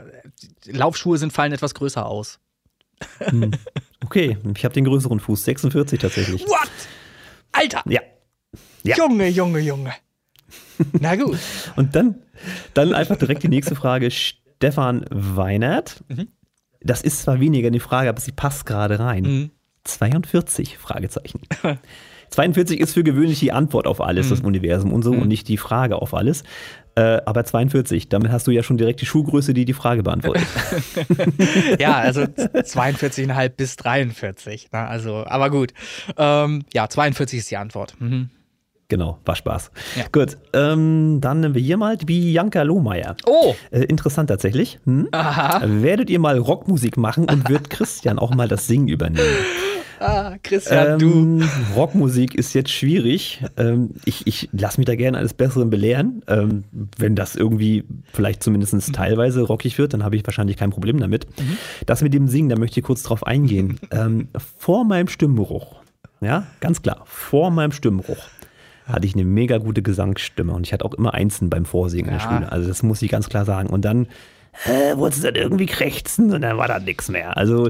Laufschuhe 0.66 1.18
sind 1.18 1.34
fallen 1.34 1.52
etwas 1.52 1.74
größer 1.74 2.06
aus. 2.06 2.40
Hm. 3.20 3.52
Okay, 4.06 4.38
ich 4.56 4.66
habe 4.66 4.74
den 4.74 4.86
größeren 4.86 5.20
Fuß, 5.20 5.46
46 5.46 6.00
tatsächlich. 6.00 6.46
What? 6.48 6.70
Alter! 7.52 7.84
Ja. 7.88 8.02
ja. 8.84 8.96
Junge, 8.98 9.28
Junge, 9.28 9.60
Junge. 9.60 9.94
Na 11.00 11.16
gut. 11.16 11.40
Und 11.76 11.96
dann, 11.96 12.16
dann 12.74 12.94
einfach 12.94 13.18
direkt 13.18 13.44
die 13.44 13.50
nächste 13.50 13.76
Frage. 13.76 14.10
Stefan 14.58 15.06
Weinert. 15.10 16.04
Mhm. 16.08 16.28
Das 16.82 17.02
ist 17.02 17.22
zwar 17.22 17.40
weniger 17.40 17.68
eine 17.68 17.80
Frage, 17.80 18.10
aber 18.10 18.20
sie 18.20 18.32
passt 18.32 18.66
gerade 18.66 19.00
rein. 19.00 19.24
Mhm. 19.24 19.52
42? 19.86 20.78
Fragezeichen. 20.78 21.42
42 22.30 22.80
ist 22.80 22.94
für 22.94 23.04
gewöhnlich 23.04 23.40
die 23.40 23.52
Antwort 23.52 23.86
auf 23.86 24.02
alles, 24.02 24.30
das 24.30 24.42
Universum 24.42 24.92
und 24.92 25.04
so, 25.04 25.12
und 25.12 25.28
nicht 25.28 25.48
die 25.48 25.58
Frage 25.58 26.02
auf 26.02 26.16
alles. 26.16 26.44
Äh, 26.96 27.22
aber 27.26 27.44
42, 27.44 28.10
damit 28.10 28.32
hast 28.32 28.48
du 28.48 28.52
ja 28.52 28.64
schon 28.64 28.78
direkt 28.78 29.02
die 29.02 29.06
Schuhgröße, 29.06 29.54
die 29.54 29.66
die 29.66 29.74
Frage 29.74 30.02
beantwortet. 30.02 30.46
Ja, 31.80 31.98
also 31.98 32.22
42,5 32.22 33.50
bis 33.50 33.76
43. 33.76 34.72
Ne? 34.72 34.80
Also, 34.80 35.26
aber 35.28 35.50
gut. 35.52 35.74
Ähm, 36.18 36.64
ja, 36.74 36.90
42 36.90 37.40
ist 37.40 37.52
die 37.52 37.58
Antwort. 37.58 37.96
Mhm. 38.00 38.30
Genau, 38.94 39.18
war 39.26 39.36
Spaß. 39.36 39.72
Ja. 39.96 40.04
Gut, 40.12 40.38
ähm, 40.54 41.18
dann 41.20 41.40
nehmen 41.40 41.56
wir 41.56 41.62
hier 41.64 41.78
mal 41.78 41.98
die 41.98 42.06
Bianca 42.06 42.62
Lohmeier. 42.62 43.16
Oh! 43.26 43.56
Äh, 43.72 43.86
interessant 43.86 44.30
tatsächlich. 44.30 44.80
Hm? 44.86 45.10
Werdet 45.12 46.12
ihr 46.12 46.20
mal 46.20 46.38
Rockmusik 46.38 46.96
machen 46.96 47.28
und 47.28 47.50
wird 47.50 47.72
Christian 47.72 48.20
auch 48.20 48.36
mal 48.36 48.48
das 48.48 48.68
Singen 48.68 48.90
übernehmen? 48.90 49.26
Ah, 50.00 50.36
Christian, 50.44 51.00
du. 51.00 51.12
Ähm, 51.12 51.50
Rockmusik 51.78 52.36
ist 52.36 52.54
jetzt 52.54 52.72
schwierig. 52.72 53.42
Ähm, 53.56 53.92
ich 54.04 54.28
ich 54.28 54.50
lasse 54.52 54.78
mich 54.78 54.86
da 54.86 54.96
gerne 54.96 55.18
eines 55.18 55.34
Besseren 55.34 55.70
belehren. 55.70 56.24
Ähm, 56.28 56.66
wenn 56.98 57.16
das 57.16 57.38
irgendwie 57.38 57.86
vielleicht 58.12 58.44
zumindest 58.44 58.94
teilweise 58.94 59.44
rockig 59.44 59.78
wird, 59.78 59.94
dann 59.94 60.04
habe 60.04 60.18
ich 60.18 60.26
wahrscheinlich 60.26 60.58
kein 60.58 60.72
Problem 60.72 61.00
damit. 61.00 61.26
Das 61.86 62.02
mit 62.02 62.14
dem 62.14 62.28
Singen, 62.28 62.50
da 62.50 62.58
möchte 62.58 62.82
ich 62.82 62.86
kurz 62.86 63.04
drauf 63.04 63.26
eingehen. 63.26 63.80
Ähm, 63.92 64.28
vor 64.58 64.84
meinem 64.84 65.08
Stimmbruch, 65.08 65.76
ja, 66.20 66.48
ganz 66.60 66.82
klar, 66.82 67.04
vor 67.06 67.50
meinem 67.50 67.72
Stimmbruch 67.72 68.28
hatte 68.86 69.06
ich 69.08 69.14
eine 69.14 69.24
mega 69.26 69.58
gute 69.58 69.82
Gesangsstimme 69.82 70.54
und 70.54 70.66
ich 70.68 70.74
hatte 70.74 70.86
auch 70.86 70.94
immer 70.94 71.14
Einsen 71.14 71.50
beim 71.50 71.66
Vorsingen 71.66 72.12
in 72.12 72.18
der 72.18 72.24
Ja. 72.28 72.36
Schule. 72.38 72.52
Also 72.52 72.68
das 72.68 72.84
muss 72.84 73.02
ich 73.02 73.10
ganz 73.12 73.30
klar 73.30 73.46
sagen. 73.46 73.70
Und 73.70 73.84
dann 73.86 74.08
äh, 74.66 74.96
wurde 74.98 75.16
es 75.16 75.22
dann 75.22 75.36
irgendwie 75.36 75.66
krächzen 75.66 76.32
und 76.34 76.42
dann 76.42 76.58
war 76.58 76.68
da 76.68 76.80
nichts 76.80 77.10
mehr. 77.10 77.38
Also 77.38 77.70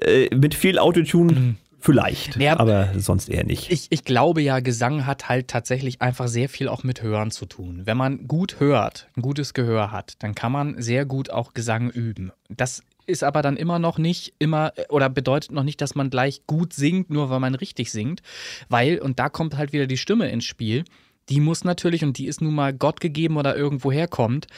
äh, 0.00 0.34
mit 0.34 0.54
viel 0.54 0.78
Autotune 0.78 1.56
vielleicht, 1.82 2.36
Ja, 2.36 2.58
aber 2.60 2.90
sonst 2.98 3.28
eher 3.30 3.44
nicht. 3.44 3.70
Ich, 3.72 3.86
ich 3.90 4.04
glaube 4.04 4.42
ja, 4.42 4.60
Gesang 4.60 5.06
hat 5.06 5.28
halt 5.28 5.48
tatsächlich 5.48 6.02
einfach 6.02 6.28
sehr 6.28 6.48
viel 6.50 6.68
auch 6.68 6.84
mit 6.84 7.02
Hören 7.02 7.30
zu 7.30 7.46
tun. 7.46 7.82
Wenn 7.84 7.96
man 7.96 8.26
gut 8.28 8.60
hört, 8.60 9.08
ein 9.16 9.22
gutes 9.22 9.54
Gehör 9.54 9.90
hat, 9.90 10.14
dann 10.22 10.34
kann 10.34 10.52
man 10.52 10.80
sehr 10.82 11.06
gut 11.06 11.30
auch 11.30 11.54
Gesang 11.54 11.88
üben. 11.90 12.32
Das 12.50 12.82
ist 13.10 13.22
aber 13.22 13.42
dann 13.42 13.56
immer 13.56 13.78
noch 13.78 13.98
nicht 13.98 14.34
immer 14.38 14.72
oder 14.88 15.08
bedeutet 15.10 15.52
noch 15.52 15.64
nicht, 15.64 15.80
dass 15.80 15.94
man 15.94 16.10
gleich 16.10 16.46
gut 16.46 16.72
singt, 16.72 17.10
nur 17.10 17.30
weil 17.30 17.40
man 17.40 17.54
richtig 17.54 17.90
singt, 17.90 18.22
weil 18.68 18.98
und 18.98 19.18
da 19.18 19.28
kommt 19.28 19.56
halt 19.56 19.72
wieder 19.72 19.86
die 19.86 19.98
Stimme 19.98 20.30
ins 20.30 20.44
Spiel. 20.44 20.84
Die 21.28 21.38
muss 21.38 21.62
natürlich, 21.62 22.02
und 22.02 22.18
die 22.18 22.26
ist 22.26 22.40
nun 22.40 22.54
mal 22.54 22.72
Gott 22.72 23.00
gegeben 23.00 23.36
oder 23.36 23.56
irgendwo 23.56 23.92
herkommt, 23.92 24.48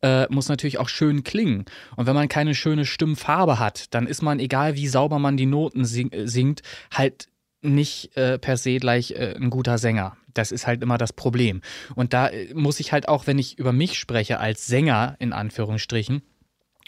äh, 0.00 0.26
muss 0.32 0.48
natürlich 0.48 0.78
auch 0.78 0.88
schön 0.88 1.24
klingen. 1.24 1.66
Und 1.94 2.06
wenn 2.06 2.14
man 2.14 2.28
keine 2.28 2.54
schöne 2.54 2.86
Stimmfarbe 2.86 3.58
hat, 3.58 3.92
dann 3.92 4.06
ist 4.06 4.22
man, 4.22 4.38
egal 4.38 4.74
wie 4.74 4.88
sauber 4.88 5.18
man 5.18 5.36
die 5.36 5.44
Noten 5.44 5.84
sing 5.84 6.10
äh, 6.10 6.26
singt, 6.26 6.62
halt 6.90 7.28
nicht 7.60 8.16
äh, 8.16 8.38
per 8.38 8.56
se 8.56 8.78
gleich 8.78 9.12
äh, 9.12 9.34
ein 9.36 9.50
guter 9.50 9.76
Sänger. 9.78 10.16
Das 10.34 10.52
ist 10.52 10.66
halt 10.66 10.82
immer 10.82 10.98
das 10.98 11.12
Problem. 11.12 11.60
Und 11.94 12.12
da 12.12 12.28
äh, 12.28 12.52
muss 12.54 12.80
ich 12.80 12.92
halt 12.92 13.08
auch, 13.08 13.26
wenn 13.26 13.38
ich 13.38 13.58
über 13.58 13.72
mich 13.72 13.98
spreche, 13.98 14.40
als 14.40 14.66
Sänger 14.66 15.16
in 15.18 15.32
Anführungsstrichen, 15.32 16.22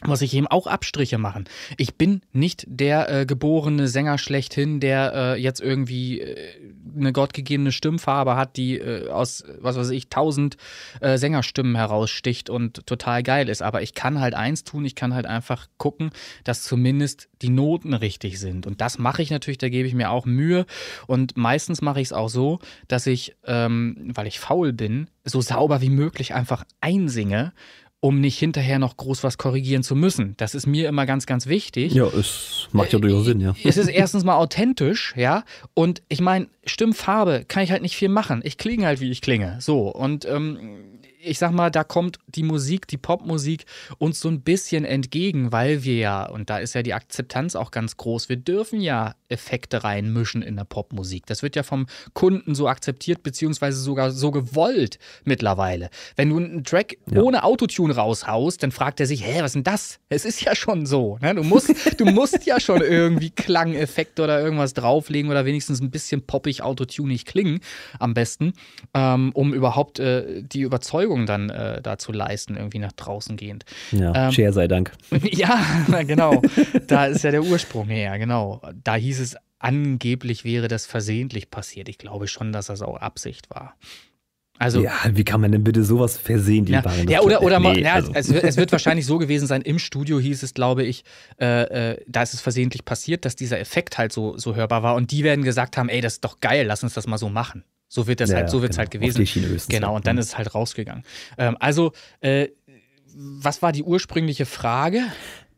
muss 0.02 0.22
ich 0.22 0.34
eben 0.34 0.48
auch 0.48 0.66
Abstriche 0.66 1.18
machen. 1.18 1.44
Ich 1.76 1.94
bin 1.94 2.22
nicht 2.32 2.64
der 2.66 3.08
äh, 3.08 3.26
geborene 3.26 3.86
Sänger 3.86 4.18
schlechthin, 4.18 4.80
der 4.80 5.12
äh, 5.14 5.40
jetzt 5.40 5.60
irgendwie 5.60 6.20
äh, 6.20 6.36
eine 6.96 7.12
gottgegebene 7.12 7.70
Stimmfarbe 7.70 8.36
hat, 8.36 8.56
die 8.56 8.78
äh, 8.78 9.08
aus, 9.08 9.44
was 9.60 9.76
weiß 9.76 9.90
ich, 9.90 10.08
tausend 10.08 10.56
äh, 11.00 11.16
Sängerstimmen 11.16 11.76
heraussticht 11.76 12.50
und 12.50 12.86
total 12.86 13.22
geil 13.22 13.48
ist. 13.48 13.62
Aber 13.62 13.82
ich 13.82 13.94
kann 13.94 14.20
halt 14.20 14.34
eins 14.34 14.64
tun, 14.64 14.84
ich 14.84 14.96
kann 14.96 15.14
halt 15.14 15.26
einfach 15.26 15.68
gucken, 15.78 16.10
dass 16.42 16.64
zumindest 16.64 17.28
die 17.40 17.50
Noten 17.50 17.94
richtig 17.94 18.40
sind. 18.40 18.66
Und 18.66 18.80
das 18.80 18.98
mache 18.98 19.22
ich 19.22 19.30
natürlich, 19.30 19.58
da 19.58 19.68
gebe 19.68 19.86
ich 19.86 19.94
mir 19.94 20.10
auch 20.10 20.26
Mühe. 20.26 20.66
Und 21.06 21.36
meistens 21.36 21.82
mache 21.82 22.00
ich 22.00 22.08
es 22.08 22.12
auch 22.12 22.28
so, 22.28 22.58
dass 22.88 23.06
ich, 23.06 23.36
ähm, 23.44 24.10
weil 24.14 24.26
ich 24.26 24.40
faul 24.40 24.72
bin, 24.72 25.08
so 25.24 25.40
sauber 25.40 25.80
wie 25.80 25.90
möglich 25.90 26.34
einfach 26.34 26.64
einsinge 26.80 27.52
um 28.04 28.20
nicht 28.20 28.38
hinterher 28.38 28.78
noch 28.78 28.98
groß 28.98 29.24
was 29.24 29.38
korrigieren 29.38 29.82
zu 29.82 29.96
müssen. 29.96 30.34
Das 30.36 30.54
ist 30.54 30.66
mir 30.66 30.90
immer 30.90 31.06
ganz, 31.06 31.24
ganz 31.24 31.46
wichtig. 31.46 31.94
Ja, 31.94 32.04
es 32.04 32.68
macht 32.70 32.92
ja 32.92 32.98
durchaus 32.98 33.24
Sinn, 33.24 33.40
ja. 33.40 33.54
Es 33.64 33.78
ist 33.78 33.88
erstens 33.88 34.24
mal 34.24 34.36
authentisch, 34.36 35.14
ja. 35.16 35.42
Und 35.72 36.02
ich 36.10 36.20
meine, 36.20 36.48
Stimmfarbe 36.66 37.46
kann 37.48 37.62
ich 37.62 37.70
halt 37.70 37.80
nicht 37.80 37.96
viel 37.96 38.10
machen. 38.10 38.42
Ich 38.44 38.58
klinge 38.58 38.84
halt, 38.84 39.00
wie 39.00 39.10
ich 39.10 39.22
klinge. 39.22 39.56
So. 39.60 39.88
Und 39.88 40.26
ähm, 40.26 40.58
ich 41.24 41.38
sag 41.38 41.52
mal, 41.52 41.70
da 41.70 41.84
kommt 41.84 42.18
die 42.26 42.42
Musik, 42.42 42.86
die 42.88 42.96
Popmusik 42.96 43.64
uns 43.98 44.20
so 44.20 44.28
ein 44.28 44.42
bisschen 44.42 44.84
entgegen, 44.84 45.52
weil 45.52 45.84
wir 45.84 45.96
ja, 45.96 46.26
und 46.26 46.50
da 46.50 46.58
ist 46.58 46.74
ja 46.74 46.82
die 46.82 46.94
Akzeptanz 46.94 47.56
auch 47.56 47.70
ganz 47.70 47.96
groß, 47.96 48.28
wir 48.28 48.36
dürfen 48.36 48.80
ja 48.80 49.14
Effekte 49.28 49.84
reinmischen 49.84 50.42
in 50.42 50.56
der 50.56 50.64
Popmusik. 50.64 51.26
Das 51.26 51.42
wird 51.42 51.56
ja 51.56 51.62
vom 51.62 51.86
Kunden 52.12 52.54
so 52.54 52.68
akzeptiert, 52.68 53.22
beziehungsweise 53.22 53.80
sogar 53.80 54.10
so 54.10 54.30
gewollt 54.30 54.98
mittlerweile. 55.24 55.90
Wenn 56.16 56.30
du 56.30 56.36
einen 56.36 56.64
Track 56.64 56.96
Ja. 57.10 57.20
ohne 57.22 57.44
Autotune 57.44 57.94
raushaust, 57.96 58.62
dann 58.62 58.70
fragt 58.70 59.00
er 59.00 59.06
sich, 59.06 59.24
hä, 59.26 59.38
was 59.40 59.46
ist 59.50 59.54
denn 59.54 59.64
das? 59.64 59.98
Es 60.08 60.24
ist 60.24 60.42
ja 60.42 60.54
schon 60.54 60.86
so. 60.86 61.18
Ne? 61.20 61.34
Du, 61.34 61.42
musst, 61.42 61.70
du 62.00 62.04
musst 62.06 62.44
ja 62.46 62.60
schon 62.60 62.80
irgendwie 62.80 63.30
Klangeffekte 63.30 64.22
oder 64.22 64.40
irgendwas 64.40 64.74
drauflegen 64.74 65.30
oder 65.30 65.44
wenigstens 65.44 65.80
ein 65.80 65.90
bisschen 65.90 66.22
poppig 66.26 66.62
autotunig 66.62 67.24
klingen, 67.24 67.60
am 67.98 68.14
besten, 68.14 68.52
ähm, 68.94 69.30
um 69.34 69.52
überhaupt 69.54 69.98
äh, 69.98 70.42
die 70.42 70.60
Überzeugung 70.60 71.13
dann 71.26 71.50
äh, 71.50 71.80
da 71.80 71.98
zu 71.98 72.12
leisten, 72.12 72.56
irgendwie 72.56 72.78
nach 72.80 72.92
draußen 72.92 73.36
gehend. 73.36 73.64
Ja, 73.92 74.26
Ähm, 74.26 74.32
Cher 74.32 74.52
sei 74.52 74.68
Dank. 74.68 74.92
Ja, 75.30 75.64
na, 75.88 76.02
genau. 76.02 76.42
Da 76.88 77.06
ist 77.06 77.22
ja 77.24 77.30
der 77.30 77.42
Ursprung 77.44 77.86
her, 77.88 78.18
genau. 78.18 78.60
Da 78.82 78.96
hieß 78.96 79.20
es, 79.20 79.36
angeblich 79.58 80.44
wäre 80.44 80.68
das 80.68 80.86
versehentlich 80.86 81.50
passiert. 81.50 81.88
Ich 81.88 81.98
glaube 81.98 82.28
schon, 82.28 82.52
dass 82.52 82.66
das 82.66 82.82
auch 82.82 82.96
Absicht 82.98 83.48
war. 83.50 83.76
Also, 84.56 84.82
Ja, 84.84 84.92
wie 85.10 85.24
kann 85.24 85.40
man 85.40 85.50
denn 85.50 85.64
bitte 85.64 85.82
sowas 85.82 86.16
versehen, 86.16 86.64
die 86.64 86.72
ja, 86.74 86.84
Waren? 86.84 87.08
ja 87.08 87.22
oder, 87.22 87.42
oder 87.42 87.58
Nee, 87.58 87.80
ja, 87.82 87.94
also. 87.94 88.12
es, 88.14 88.32
wird- 88.32 88.44
es 88.44 88.56
wird 88.56 88.70
wahrscheinlich 88.72 89.04
so 89.04 89.18
gewesen 89.18 89.48
sein, 89.48 89.62
im 89.62 89.80
Studio 89.80 90.20
hieß 90.20 90.44
es, 90.44 90.54
glaube 90.54 90.84
ich, 90.84 91.02
äh, 91.40 91.94
äh, 91.94 92.04
da 92.06 92.22
ist 92.22 92.34
es 92.34 92.40
versehentlich 92.40 92.84
passiert, 92.84 93.24
dass 93.24 93.34
dieser 93.34 93.58
Effekt 93.58 93.98
halt 93.98 94.12
so, 94.12 94.38
so 94.38 94.54
hörbar 94.54 94.84
war 94.84 94.94
und 94.94 95.10
die 95.10 95.24
werden 95.24 95.44
gesagt 95.44 95.76
haben, 95.76 95.88
ey, 95.88 96.00
das 96.00 96.14
ist 96.14 96.24
doch 96.24 96.38
geil, 96.38 96.66
lass 96.66 96.84
uns 96.84 96.94
das 96.94 97.08
mal 97.08 97.18
so 97.18 97.28
machen. 97.30 97.64
So 97.94 98.08
wird 98.08 98.18
das 98.18 98.30
Ja, 98.30 98.38
halt, 98.38 98.50
so 98.50 98.60
wird's 98.60 98.74
genau. 98.76 98.90
halt 98.90 98.90
gewesen. 98.90 99.68
Genau, 99.68 99.90
ja. 99.90 99.96
und 99.96 100.04
dann 100.08 100.16
Mhm. 100.16 100.20
ist 100.20 100.26
es 100.30 100.36
halt 100.36 100.52
rausgegangen. 100.52 101.04
Ähm, 101.38 101.56
also, 101.60 101.92
äh, 102.20 102.48
was 103.14 103.62
war 103.62 103.70
die 103.70 103.84
ursprüngliche 103.84 104.46
Frage? 104.46 105.02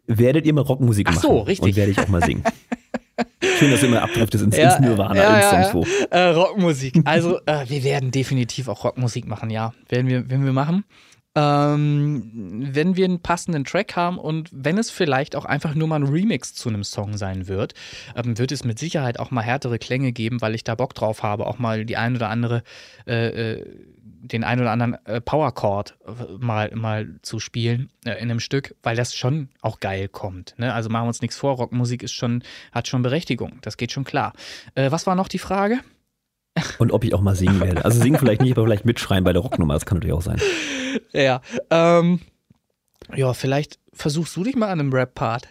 Werdet 0.06 0.44
ihr 0.44 0.52
mal 0.52 0.60
Rockmusik 0.60 1.06
Ach 1.08 1.14
machen? 1.14 1.22
so, 1.22 1.38
richtig. 1.40 1.70
Und 1.70 1.76
werde 1.76 1.92
ich 1.92 1.98
auch 1.98 2.08
mal 2.08 2.22
singen. 2.22 2.44
Schön, 3.58 3.70
dass 3.70 3.80
du 3.80 3.86
immer 3.86 4.02
abdriftest 4.02 4.44
ins, 4.44 4.54
Ja, 4.54 4.72
ins 4.76 4.80
Nirvana, 4.86 5.16
ja, 5.16 5.36
ins 5.36 5.44
ja, 5.50 5.72
sonst 5.72 5.88
wo. 5.90 6.14
Äh, 6.14 6.24
Rockmusik. 6.28 7.00
Also, 7.06 7.40
äh, 7.46 7.64
wir 7.68 7.82
werden 7.84 8.10
definitiv 8.10 8.68
auch 8.68 8.84
Rockmusik 8.84 9.26
machen, 9.26 9.48
ja. 9.48 9.72
Werden 9.88 10.06
wir, 10.08 10.28
werden 10.28 10.44
wir 10.44 10.52
machen. 10.52 10.84
Ähm, 11.36 12.22
wenn 12.72 12.96
wir 12.96 13.04
einen 13.04 13.20
passenden 13.20 13.64
Track 13.66 13.94
haben 13.94 14.18
und 14.18 14.48
wenn 14.52 14.78
es 14.78 14.90
vielleicht 14.90 15.36
auch 15.36 15.44
einfach 15.44 15.74
nur 15.74 15.86
mal 15.86 15.96
ein 15.96 16.08
Remix 16.08 16.54
zu 16.54 16.70
einem 16.70 16.82
Song 16.82 17.18
sein 17.18 17.46
wird, 17.46 17.74
ähm, 18.16 18.38
wird 18.38 18.52
es 18.52 18.64
mit 18.64 18.78
Sicherheit 18.78 19.20
auch 19.20 19.30
mal 19.30 19.42
härtere 19.42 19.78
Klänge 19.78 20.12
geben, 20.12 20.40
weil 20.40 20.54
ich 20.54 20.64
da 20.64 20.74
Bock 20.74 20.94
drauf 20.94 21.22
habe, 21.22 21.46
auch 21.46 21.58
mal 21.58 21.84
die 21.84 21.98
ein 21.98 22.16
oder 22.16 22.30
andere, 22.30 22.62
äh, 23.06 23.58
äh, 23.58 23.66
den 24.02 24.44
ein 24.44 24.60
oder 24.60 24.70
anderen 24.70 24.96
äh, 25.04 25.20
Power 25.20 25.52
Chord 25.52 25.98
äh, 26.06 26.12
mal, 26.38 26.70
mal 26.74 27.18
zu 27.20 27.38
spielen 27.38 27.90
äh, 28.06 28.12
in 28.14 28.30
einem 28.30 28.40
Stück, 28.40 28.74
weil 28.82 28.96
das 28.96 29.14
schon 29.14 29.50
auch 29.60 29.78
geil 29.80 30.08
kommt. 30.08 30.54
Ne? 30.56 30.72
Also 30.72 30.88
machen 30.88 31.04
wir 31.04 31.08
uns 31.08 31.20
nichts 31.20 31.36
vor, 31.36 31.56
Rockmusik 31.56 32.02
ist 32.02 32.14
schon, 32.14 32.42
hat 32.72 32.88
schon 32.88 33.02
Berechtigung, 33.02 33.58
das 33.60 33.76
geht 33.76 33.92
schon 33.92 34.04
klar. 34.04 34.32
Äh, 34.74 34.90
was 34.90 35.06
war 35.06 35.14
noch 35.14 35.28
die 35.28 35.38
Frage? 35.38 35.80
Und 36.78 36.92
ob 36.92 37.04
ich 37.04 37.12
auch 37.14 37.20
mal 37.20 37.36
singen 37.36 37.60
werde. 37.60 37.84
Also 37.84 38.00
singen 38.00 38.18
vielleicht 38.18 38.40
nicht, 38.42 38.56
aber 38.56 38.66
vielleicht 38.66 38.84
mitschreien 38.86 39.24
bei 39.24 39.32
der 39.32 39.42
Rocknummer, 39.42 39.74
das 39.74 39.84
kann 39.86 39.98
natürlich 39.98 40.14
auch 40.14 40.22
sein. 40.22 40.40
Ja, 41.12 41.40
ähm, 41.70 42.20
ja, 43.14 43.32
vielleicht 43.34 43.78
versuchst 43.92 44.34
du 44.36 44.44
dich 44.44 44.56
mal 44.56 44.68
an 44.68 44.80
einem 44.80 44.92
Rap-Part. 44.92 45.48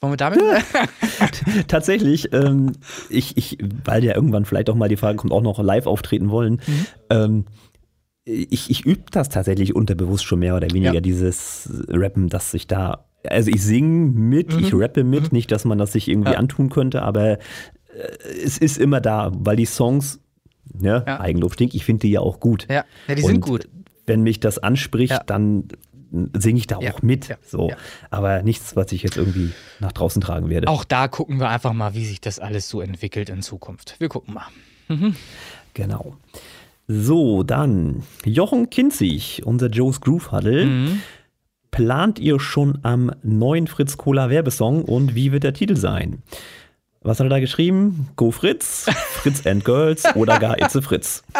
Wollen 0.00 0.12
wir 0.12 0.16
damit? 0.18 0.40
Tatsächlich, 1.68 2.32
ähm, 2.32 2.72
ich, 3.08 3.36
ich, 3.36 3.58
weil 3.84 4.04
ja 4.04 4.14
irgendwann 4.14 4.44
vielleicht 4.44 4.68
auch 4.70 4.74
mal 4.74 4.88
die 4.88 4.96
Frage 4.96 5.16
kommt, 5.16 5.32
auch 5.32 5.42
noch 5.42 5.58
live 5.58 5.86
auftreten 5.86 6.30
wollen. 6.30 6.60
Mhm. 6.66 6.86
Ähm, 7.10 7.44
ich, 8.24 8.70
ich 8.70 8.84
übe 8.84 9.04
das 9.10 9.28
tatsächlich 9.28 9.74
unterbewusst 9.74 10.24
schon 10.24 10.40
mehr 10.40 10.56
oder 10.56 10.70
weniger, 10.70 10.94
Ja. 10.94 11.00
dieses 11.00 11.68
Rappen, 11.88 12.28
dass 12.28 12.52
ich 12.54 12.66
da, 12.66 13.06
also 13.28 13.50
ich 13.50 13.62
singe 13.62 14.10
mit, 14.12 14.52
ich 14.54 14.74
rappe 14.74 15.04
mit, 15.04 15.32
nicht, 15.32 15.50
dass 15.52 15.64
man 15.64 15.78
das 15.78 15.92
sich 15.92 16.08
irgendwie 16.08 16.30
Mhm. 16.30 16.34
Ja. 16.34 16.38
antun 16.40 16.68
könnte, 16.68 17.02
aber 17.02 17.38
es 18.44 18.58
ist 18.58 18.78
immer 18.78 19.00
da, 19.00 19.30
weil 19.34 19.56
die 19.56 19.66
Songs, 19.66 20.20
ne, 20.72 21.04
Ja. 21.06 21.20
Eigenlob 21.20 21.54
stinkt, 21.54 21.74
ich 21.74 21.84
finde 21.84 22.00
die 22.06 22.10
ja 22.12 22.20
auch 22.20 22.40
gut. 22.40 22.66
ja, 22.70 22.84
ja, 23.08 23.14
die 23.14 23.22
sind 23.22 23.36
Und 23.36 23.40
gut. 23.40 23.68
Wenn 24.06 24.22
mich 24.22 24.38
das 24.40 24.58
anspricht, 24.58 25.12
Ja. 25.12 25.22
dann 25.26 25.64
singe 26.38 26.58
ich 26.58 26.66
da 26.68 26.76
auch 26.76 27.02
mit. 27.02 27.36
so. 27.44 27.72
Aber 28.10 28.42
nichts, 28.42 28.76
was 28.76 28.92
ich 28.92 29.02
jetzt 29.02 29.16
irgendwie 29.16 29.50
nach 29.80 29.92
draußen 29.92 30.22
tragen 30.22 30.48
werde. 30.48 30.68
Auch 30.68 30.84
da 30.84 31.08
gucken 31.08 31.40
wir 31.40 31.48
einfach 31.48 31.72
mal, 31.72 31.94
wie 31.94 32.04
sich 32.06 32.20
das 32.20 32.38
alles 32.38 32.68
so 32.68 32.80
entwickelt 32.80 33.28
in 33.28 33.42
Zukunft. 33.42 33.96
Wir 33.98 34.08
gucken 34.08 34.34
mal. 34.34 34.46
Genau. 35.74 36.14
So, 36.86 37.42
dann 37.42 38.04
Jochen 38.24 38.70
Kinzig, 38.70 39.42
unser 39.44 39.68
Joe's 39.68 40.00
Groove 40.00 40.30
Huddle. 40.30 40.64
Mhm. 40.66 41.00
Plant 41.72 42.18
ihr 42.20 42.38
schon 42.38 42.78
am 42.84 43.10
neuen 43.24 43.66
Fritz 43.66 43.96
Cola 43.96 44.30
Werbesong 44.30 44.84
und 44.84 45.14
wie 45.16 45.32
wird 45.32 45.42
der 45.42 45.52
Titel 45.54 45.76
sein? 45.76 46.22
Was 47.06 47.20
hat 47.20 47.26
er 47.26 47.30
da 47.30 47.38
geschrieben? 47.38 48.08
Go 48.16 48.32
Fritz, 48.32 48.86
Fritz 49.12 49.46
and 49.46 49.64
Girls 49.64 50.04
oder 50.16 50.40
gar 50.40 50.60
Itze 50.60 50.82
Fritz. 50.82 51.22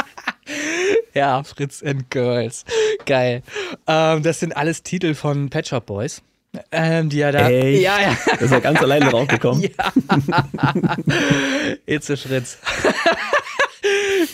Ja, 1.12 1.43
Fritz 1.43 1.83
and 1.83 2.11
Girls. 2.11 2.67
Geil. 3.07 3.43
Ähm, 3.87 4.23
das 4.23 4.39
sind 4.39 4.55
alles 4.55 4.83
Titel 4.83 5.14
von 5.14 5.49
Pet 5.49 5.67
Shop 5.67 5.87
Boys. 5.87 6.21
Ähm, 6.71 7.09
die 7.09 7.17
ja 7.17 7.33
da. 7.33 7.49
Echt? 7.49 7.81
Ja, 7.81 7.99
ja. 8.01 8.17
Das 8.33 8.43
ist 8.43 8.51
ja 8.53 8.61
ganz 8.61 8.81
alleine 8.81 9.09
draufgekommen. 9.09 9.62
Ja. 9.79 9.93
Itze 11.87 12.19
Fritz. 12.19 12.59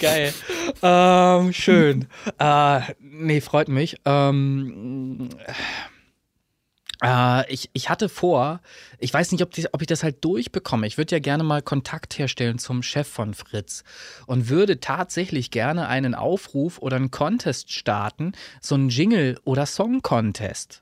Geil. 0.01 0.35
Ähm, 0.83 1.53
schön. 1.53 2.09
Äh, 2.41 2.81
nee, 3.01 3.41
freut 3.41 3.69
mich. 3.69 3.97
Ähm, 4.05 5.29
äh, 5.47 5.53
ich, 7.53 7.71
ich 7.73 7.89
hatte 7.89 8.09
vor, 8.09 8.61
ich 8.99 9.13
weiß 9.13 9.33
nicht, 9.33 9.43
ob, 9.43 9.51
die, 9.51 9.67
ob 9.73 9.81
ich 9.81 9.89
das 9.89 10.03
halt 10.05 10.25
durchbekomme. 10.25 10.87
Ich 10.87 10.99
würde 10.99 11.17
ja 11.17 11.21
gerne 11.21 11.43
mal 11.43 11.63
Kontakt 11.63 12.19
herstellen 12.19 12.59
zum 12.59 12.83
Chef 12.83 13.09
von 13.09 13.35
Fritz 13.35 13.83
und 14.27 14.49
würde 14.49 14.79
tatsächlich 14.79 15.51
gerne 15.51 15.89
einen 15.89 16.15
Aufruf 16.15 16.79
oder 16.79 16.97
einen 16.97 17.11
Contest 17.11 17.73
starten, 17.73 18.33
so 18.61 18.77
einen 18.77 18.89
Jingle- 18.89 19.41
oder 19.45 19.67
Song-Contest 19.67 20.82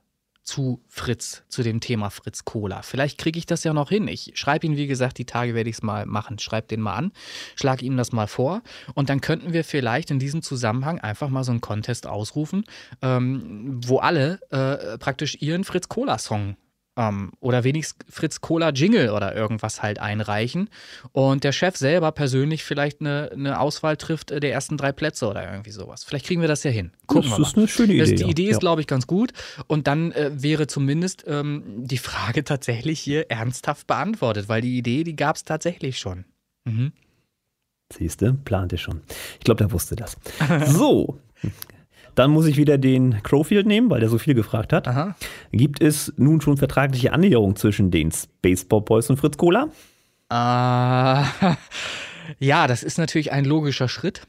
zu 0.51 0.83
Fritz, 0.89 1.45
zu 1.49 1.63
dem 1.63 1.79
Thema 1.79 2.11
Fritz 2.11 2.45
Cola. 2.45 2.83
Vielleicht 2.83 3.19
kriege 3.19 3.39
ich 3.39 3.47
das 3.47 3.63
ja 3.63 3.73
noch 3.73 3.89
hin. 3.89 4.09
Ich 4.09 4.33
schreibe 4.35 4.67
ihn, 4.67 4.77
wie 4.77 4.89
gesagt, 4.89 5.19
die 5.19 5.25
Tage 5.25 5.55
werde 5.55 5.71
ich 5.71 5.77
es 5.77 5.83
mal 5.85 6.07
machen. 6.07 6.41
Schreib 6.41 6.67
den 6.67 6.81
mal 6.81 6.97
an, 6.97 7.13
schlage 7.55 7.87
ihm 7.87 7.97
das 7.97 8.11
mal 8.11 8.27
vor 8.27 8.63
und 8.95 9.11
dann 9.11 9.21
könnten 9.21 9.53
wir 9.53 9.63
vielleicht 9.63 10.11
in 10.11 10.19
diesem 10.19 10.43
Zusammenhang 10.43 10.99
einfach 10.99 11.29
mal 11.29 11.45
so 11.45 11.53
einen 11.53 11.61
Contest 11.61 12.09
ausrufen, 12.09 12.65
ähm, 13.01 13.81
wo 13.85 13.99
alle 13.99 14.41
äh, 14.51 14.99
praktisch 14.99 15.41
ihren 15.41 15.63
Fritz 15.63 15.89
Cola-Song 15.89 16.57
ähm, 17.01 17.33
oder 17.41 17.65
wenigstens 17.65 18.05
Fritz 18.09 18.41
Cola 18.41 18.71
Jingle 18.71 19.11
oder 19.11 19.35
irgendwas 19.35 19.83
halt 19.83 19.99
einreichen 19.99 20.69
und 21.13 21.45
der 21.45 21.53
Chef 21.53 21.77
selber 21.77 22.13
persönlich 22.13 22.63
vielleicht 22.63 23.01
eine, 23.01 23.31
eine 23.33 23.59
Auswahl 23.59 23.97
trifft 23.97 24.31
äh, 24.31 24.41
der 24.41 24.53
ersten 24.53 24.77
drei 24.77 24.93
Plätze 24.93 25.27
oder 25.27 25.51
irgendwie 25.51 25.71
sowas. 25.71 26.05
Vielleicht 26.05 26.27
kriegen 26.27 26.43
wir 26.43 26.49
das 26.49 26.63
ja 26.63 26.71
hin. 26.71 26.93
Gucken 27.07 27.31
das 27.31 27.39
wir 27.39 27.47
ist 27.47 27.57
mal. 27.57 27.63
eine 27.63 27.69
schöne 27.69 27.93
Idee. 27.95 28.01
Das, 28.01 28.09
die 28.11 28.23
ja. 28.23 28.29
Idee 28.29 28.45
ist, 28.49 28.57
ja. 28.57 28.59
glaube 28.59 28.83
ich, 28.83 28.87
ganz 28.87 29.07
gut. 29.07 29.33
Und 29.67 29.87
dann 29.87 30.13
äh, 30.13 30.31
wäre 30.35 30.67
zumindest 30.67 31.25
ähm, 31.27 31.63
die 31.79 31.99
Frage 31.99 32.45
tatsächlich 32.45 33.01
hier 33.01 33.31
ernsthaft 33.31 33.87
beantwortet, 33.87 34.49
weil 34.49 34.61
die 34.61 34.77
Idee, 34.77 35.03
die 35.05 35.17
gab 35.17 35.37
es 35.37 35.45
tatsächlich 35.45 35.99
schon. 35.99 36.27
Mhm. 36.65 36.93
Siehste, 37.93 38.35
plante 38.35 38.79
schon. 38.79 39.01
Ich 39.39 39.45
glaube, 39.45 39.59
der 39.59 39.73
wusste 39.73 39.97
das. 39.97 40.17
So, 40.67 41.19
dann 42.15 42.31
muss 42.31 42.47
ich 42.47 42.57
wieder 42.57 42.79
den 42.79 43.23
Crowfield 43.23 43.67
nehmen, 43.67 43.91
weil 43.91 44.01
der 44.01 44.09
so 44.09 44.19
viel 44.19 44.35
gefragt 44.35 44.73
hat. 44.73 44.89
Aha. 44.89 45.15
Gibt 45.53 45.83
es 45.83 46.13
nun 46.17 46.41
schon 46.41 46.57
vertragliche 46.57 47.13
Annäherung 47.13 47.57
zwischen 47.57 47.91
den 47.91 48.13
Space 48.13 48.65
Pop 48.65 48.87
Boys 48.87 49.11
und 49.11 49.17
Fritz 49.17 49.37
Cola? 49.37 49.69
Äh, 50.33 51.25
ja, 52.39 52.69
das 52.69 52.85
ist 52.85 52.99
natürlich 52.99 53.33
ein 53.33 53.45
logischer 53.45 53.89
Schritt. 53.89 54.23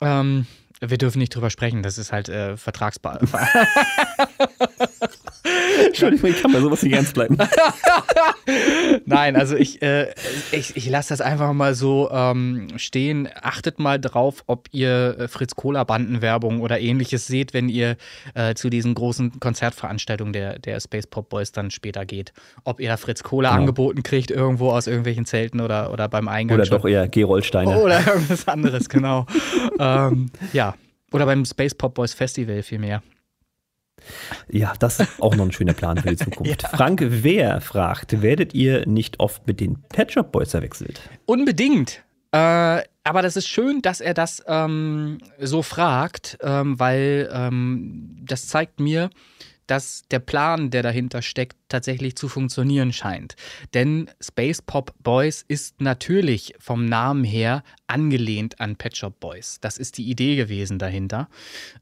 Ähm, 0.00 0.46
wir 0.80 0.98
dürfen 0.98 1.18
nicht 1.18 1.32
drüber 1.32 1.50
sprechen, 1.50 1.84
das 1.84 1.98
ist 1.98 2.10
halt 2.10 2.28
äh, 2.28 2.56
vertragsbar. 2.56 3.20
Entschuldigung, 5.86 6.30
ich 6.30 6.42
kann 6.42 6.52
bei 6.52 6.60
sowas 6.60 6.82
nicht 6.82 6.94
ernst 6.94 7.14
bleiben. 7.14 7.36
Nein, 9.06 9.36
also 9.36 9.56
ich, 9.56 9.82
äh, 9.82 10.12
ich, 10.52 10.76
ich 10.76 10.88
lasse 10.88 11.10
das 11.10 11.20
einfach 11.20 11.52
mal 11.52 11.74
so 11.74 12.10
ähm, 12.10 12.68
stehen. 12.76 13.28
Achtet 13.42 13.78
mal 13.78 14.00
drauf, 14.00 14.44
ob 14.46 14.68
ihr 14.72 15.16
äh, 15.18 15.28
Fritz 15.28 15.54
Cola 15.54 15.84
Bandenwerbung 15.84 16.60
oder 16.60 16.80
ähnliches 16.80 17.26
seht, 17.26 17.54
wenn 17.54 17.68
ihr 17.68 17.96
äh, 18.34 18.54
zu 18.54 18.70
diesen 18.70 18.94
großen 18.94 19.40
Konzertveranstaltungen 19.40 20.32
der, 20.32 20.58
der 20.58 20.80
Space 20.80 21.06
Pop 21.06 21.28
Boys 21.28 21.52
dann 21.52 21.70
später 21.70 22.04
geht. 22.06 22.32
Ob 22.64 22.80
ihr 22.80 22.88
da 22.88 22.96
Fritz 22.96 23.22
Cola 23.22 23.50
Genau. 23.50 23.60
angeboten 23.60 24.02
kriegt, 24.02 24.30
irgendwo 24.30 24.70
aus 24.70 24.86
irgendwelchen 24.86 25.24
Zelten 25.24 25.60
oder, 25.60 25.92
oder 25.92 26.08
beim 26.08 26.28
Eingang. 26.28 26.56
Oder 26.56 26.66
schon. 26.66 26.78
doch 26.78 26.88
eher 26.88 27.08
Geroldsteine. 27.08 27.78
Oder 27.78 28.06
irgendwas 28.06 28.46
anderes, 28.46 28.88
genau. 28.88 29.26
ähm, 29.78 30.30
ja. 30.52 30.74
Oder 31.12 31.26
beim 31.26 31.44
Space 31.44 31.74
Pop 31.74 31.94
Boys 31.94 32.14
Festival 32.14 32.62
vielmehr. 32.62 33.02
Ja, 34.48 34.72
das 34.78 35.00
ist 35.00 35.20
auch 35.20 35.34
noch 35.36 35.44
ein 35.44 35.52
schöner 35.52 35.72
Plan 35.72 35.96
für 35.98 36.10
die 36.10 36.16
Zukunft. 36.24 36.62
Frank 36.62 37.02
Wer 37.02 37.60
fragt, 37.60 38.22
werdet 38.22 38.54
ihr 38.54 38.86
nicht 38.86 39.20
oft 39.20 39.46
mit 39.46 39.60
den 39.60 39.82
Pet 39.88 40.12
Shop 40.12 40.32
Boys 40.32 40.50
verwechselt? 40.50 41.00
Unbedingt. 41.26 42.02
Äh, 42.32 42.82
aber 43.02 43.22
das 43.22 43.36
ist 43.36 43.48
schön, 43.48 43.82
dass 43.82 44.00
er 44.00 44.14
das 44.14 44.42
ähm, 44.46 45.18
so 45.38 45.62
fragt, 45.62 46.38
ähm, 46.42 46.78
weil 46.78 47.28
ähm, 47.32 48.16
das 48.22 48.46
zeigt 48.46 48.78
mir, 48.78 49.10
dass 49.66 50.02
der 50.10 50.18
Plan, 50.18 50.70
der 50.70 50.82
dahinter 50.82 51.22
steckt, 51.22 51.56
tatsächlich 51.70 52.16
zu 52.16 52.28
funktionieren 52.28 52.92
scheint. 52.92 53.36
Denn 53.72 54.10
Space 54.20 54.60
Pop 54.60 54.92
Boys 55.02 55.44
ist 55.48 55.80
natürlich 55.80 56.54
vom 56.58 56.84
Namen 56.84 57.24
her 57.24 57.62
angelehnt 57.86 58.60
an 58.60 58.76
Pet 58.76 58.96
Shop 58.96 59.18
Boys. 59.18 59.58
Das 59.60 59.76
ist 59.76 59.98
die 59.98 60.08
Idee 60.08 60.36
gewesen 60.36 60.78
dahinter. 60.78 61.28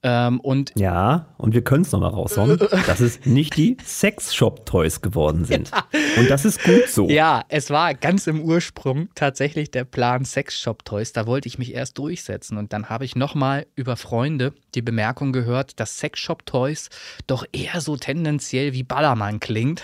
Ähm, 0.03 0.41
und 0.41 0.73
Ja, 0.77 1.35
und 1.37 1.55
wir 1.55 1.63
können 1.63 1.83
es 1.83 1.93
nochmal 1.93 2.11
raushauen, 2.11 2.59
dass 2.87 3.01
es 3.01 3.27
nicht 3.27 3.57
die 3.57 3.77
Sex 3.85 4.35
Shop 4.35 4.65
Toys 4.65 5.03
geworden 5.03 5.45
sind. 5.45 5.71
Und 6.17 6.31
das 6.31 6.45
ist 6.45 6.63
gut 6.63 6.89
so. 6.89 7.09
Ja, 7.09 7.45
es 7.49 7.71
war 7.71 7.95
ganz 7.95 8.27
im 8.27 8.41
Ursprung 8.41 9.09
tatsächlich 9.15 9.71
der 9.71 9.85
Plan 9.85 10.25
Sex 10.25 10.59
Shop 10.59 10.85
Toys. 10.85 11.13
Da 11.13 11.27
wollte 11.27 11.49
ich 11.49 11.59
mich 11.59 11.75
erst 11.75 11.99
durchsetzen 11.99 12.57
und 12.57 12.73
dann 12.73 12.89
habe 12.89 13.05
ich 13.05 13.15
nochmal 13.15 13.67
über 13.75 13.97
Freunde 13.97 14.55
die 14.75 14.83
Bemerkung 14.83 15.33
gehört, 15.33 15.79
dass 15.81 15.99
Sex 15.99 16.21
Shop 16.21 16.47
Toys 16.47 16.89
doch 17.27 17.45
eher 17.53 17.81
so 17.81 17.97
tendenziell 17.97 18.73
wie 18.73 18.83
Ballermann 18.83 19.41
klingt. 19.41 19.78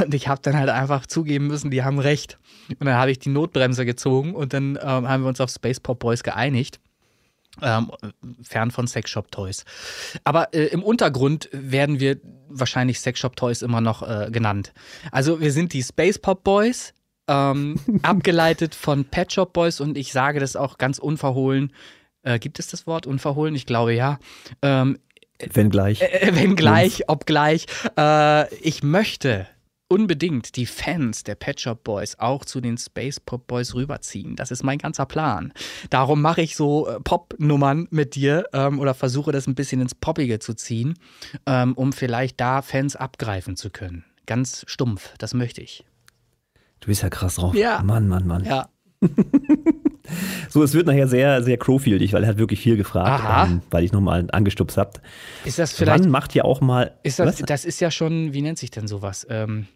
Und 0.00 0.14
ich 0.14 0.28
habe 0.28 0.40
dann 0.42 0.56
halt 0.56 0.68
einfach 0.68 1.06
zugeben 1.06 1.46
müssen, 1.46 1.70
die 1.70 1.82
haben 1.82 1.98
recht. 1.98 2.38
Und 2.68 2.86
dann 2.86 2.94
habe 2.94 3.10
ich 3.10 3.18
die 3.18 3.30
Notbremse 3.30 3.84
gezogen 3.84 4.34
und 4.34 4.52
dann 4.52 4.78
ähm, 4.80 5.08
haben 5.08 5.22
wir 5.22 5.28
uns 5.28 5.40
auf 5.40 5.50
Space 5.50 5.80
Pop 5.80 5.98
Boys 5.98 6.22
geeinigt. 6.22 6.80
Ähm, 7.62 7.92
fern 8.42 8.72
von 8.72 8.88
Sexshop 8.88 9.30
Toys. 9.30 9.64
Aber 10.24 10.52
äh, 10.54 10.66
im 10.66 10.82
Untergrund 10.82 11.48
werden 11.52 12.00
wir 12.00 12.18
wahrscheinlich 12.48 12.98
Sexshop 12.98 13.36
Toys 13.36 13.62
immer 13.62 13.80
noch 13.80 14.02
äh, 14.02 14.28
genannt. 14.32 14.72
Also 15.12 15.40
wir 15.40 15.52
sind 15.52 15.72
die 15.72 15.82
Space 15.82 16.18
Pop 16.18 16.42
Boys, 16.42 16.94
ähm, 17.28 17.78
abgeleitet 18.02 18.74
von 18.74 19.04
Pet 19.04 19.32
Shop 19.32 19.52
Boys 19.52 19.80
und 19.80 19.96
ich 19.96 20.12
sage 20.12 20.40
das 20.40 20.56
auch 20.56 20.78
ganz 20.78 20.98
unverhohlen. 20.98 21.72
Äh, 22.22 22.40
gibt 22.40 22.58
es 22.58 22.68
das 22.68 22.88
Wort 22.88 23.06
unverhohlen? 23.06 23.54
Ich 23.54 23.66
glaube 23.66 23.94
ja. 23.94 24.18
Ähm, 24.62 24.98
Wenn 25.52 25.70
gleich. 25.70 26.00
äh, 26.00 26.30
wenn 26.34 26.56
gleich, 26.56 27.08
obgleich. 27.08 27.66
Äh, 27.98 28.54
ich 28.56 28.82
möchte 28.82 29.46
unbedingt 29.88 30.56
die 30.56 30.66
Fans 30.66 31.24
der 31.24 31.34
Pet 31.34 31.60
Shop 31.60 31.84
Boys 31.84 32.18
auch 32.18 32.44
zu 32.44 32.60
den 32.60 32.78
Space 32.78 33.20
Pop 33.20 33.46
Boys 33.46 33.74
rüberziehen. 33.74 34.34
Das 34.36 34.50
ist 34.50 34.62
mein 34.64 34.78
ganzer 34.78 35.06
Plan. 35.06 35.52
Darum 35.90 36.22
mache 36.22 36.42
ich 36.42 36.56
so 36.56 36.88
äh, 36.88 37.00
Pop-Nummern 37.00 37.88
mit 37.90 38.14
dir 38.14 38.46
ähm, 38.52 38.78
oder 38.78 38.94
versuche 38.94 39.32
das 39.32 39.46
ein 39.46 39.54
bisschen 39.54 39.80
ins 39.80 39.94
Poppige 39.94 40.38
zu 40.38 40.54
ziehen, 40.54 40.94
ähm, 41.46 41.74
um 41.74 41.92
vielleicht 41.92 42.40
da 42.40 42.62
Fans 42.62 42.96
abgreifen 42.96 43.56
zu 43.56 43.70
können. 43.70 44.04
Ganz 44.26 44.64
stumpf, 44.66 45.14
das 45.18 45.34
möchte 45.34 45.60
ich. 45.60 45.84
Du 46.80 46.88
bist 46.88 47.02
ja 47.02 47.10
krass 47.10 47.36
drauf. 47.36 47.54
Ja. 47.54 47.82
Mann, 47.82 48.08
Mann, 48.08 48.26
Mann. 48.26 48.44
Ja. 48.44 48.68
So, 50.50 50.62
es 50.62 50.74
wird 50.74 50.86
nachher 50.86 51.08
sehr, 51.08 51.42
sehr 51.42 51.56
Crowfieldig, 51.56 52.12
weil 52.12 52.22
er 52.22 52.28
hat 52.28 52.38
wirklich 52.38 52.60
viel 52.60 52.76
gefragt, 52.76 53.50
ähm, 53.50 53.62
weil 53.70 53.84
ich 53.84 53.92
nochmal 53.92 54.26
angestupst 54.32 54.76
habe. 54.76 54.90
Ist 55.44 55.58
das 55.58 55.72
vielleicht. 55.72 56.04
Wann 56.04 56.10
macht 56.10 56.34
ihr 56.34 56.44
auch 56.44 56.60
mal. 56.60 56.92
Ist 57.02 57.18
das, 57.18 57.40
was? 57.40 57.46
das 57.46 57.64
ist 57.64 57.80
ja 57.80 57.90
schon, 57.90 58.34
wie 58.34 58.42
nennt 58.42 58.58
sich 58.58 58.70
denn 58.70 58.86
sowas? 58.86 59.26
Ähm, 59.30 59.66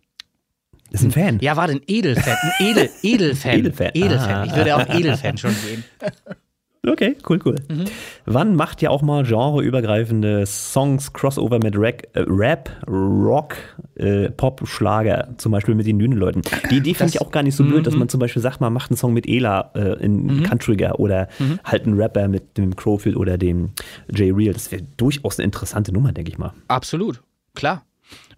ist 0.91 1.03
ein 1.05 1.11
Fan. 1.11 1.39
ja, 1.41 1.57
warte, 1.57 1.75
ein 1.75 1.83
Edelfan. 1.87 2.37
Ein 2.41 2.67
Edel, 2.67 2.91
Edelfan. 3.03 3.59
Edelfan. 3.59 3.91
Edelfan. 3.95 4.31
Ah. 4.31 4.45
Ich 4.45 4.55
würde 4.55 4.77
auch 4.77 4.89
Edelfan 4.89 5.37
schon 5.39 5.53
sehen. 5.53 5.85
Okay, 6.87 7.17
cool, 7.29 7.39
cool. 7.45 7.57
Mhm. 7.69 7.85
Wann 8.25 8.55
macht 8.55 8.81
ihr 8.83 8.91
auch 8.91 9.03
mal 9.03 9.25
genreübergreifende 9.25 10.47
Songs, 10.47 11.13
Crossover 11.13 11.59
mit 11.59 11.75
Rack, 11.77 12.09
äh, 12.15 12.21
Rap, 12.27 12.71
Rock, 12.89 13.57
äh, 13.97 14.31
Pop, 14.31 14.63
Schlager, 14.67 15.29
zum 15.39 15.53
Beispiel 15.53 15.75
mit 15.75 15.87
den 15.87 15.99
Dünenleuten? 15.99 16.43
Die 16.71 16.77
Idee 16.79 16.95
finde 16.95 17.11
ich 17.11 17.21
auch 17.21 17.31
gar 17.31 17.43
nicht 17.43 17.57
so 17.57 17.65
blöd, 17.65 17.87
dass 17.87 17.95
Mhm. 17.95 17.99
man 18.01 18.09
zum 18.09 18.21
Beispiel 18.21 18.41
sagt, 18.41 18.61
man 18.61 18.73
macht 18.73 18.91
einen 18.91 18.97
Song 18.97 19.13
mit 19.13 19.29
Ela 19.29 19.73
äh, 19.75 20.03
in 20.05 20.45
Countryger 20.45 20.99
oder 21.01 21.29
Mhm. 21.39 21.59
halt 21.65 21.85
einen 21.85 22.01
Rapper 22.01 22.29
mit 22.29 22.57
dem 22.57 22.75
Crowfield 22.77 23.17
oder 23.17 23.37
dem 23.39 23.71
J 24.11 24.35
Real. 24.35 24.55
Das 24.55 24.71
wäre 24.73 24.83
durchaus 24.97 25.39
eine 25.39 25.45
interessante 25.45 25.93
Nummer, 25.93 26.13
denke 26.13 26.31
ich 26.31 26.39
mal. 26.39 26.53
Absolut, 26.69 27.21
klar. 27.55 27.85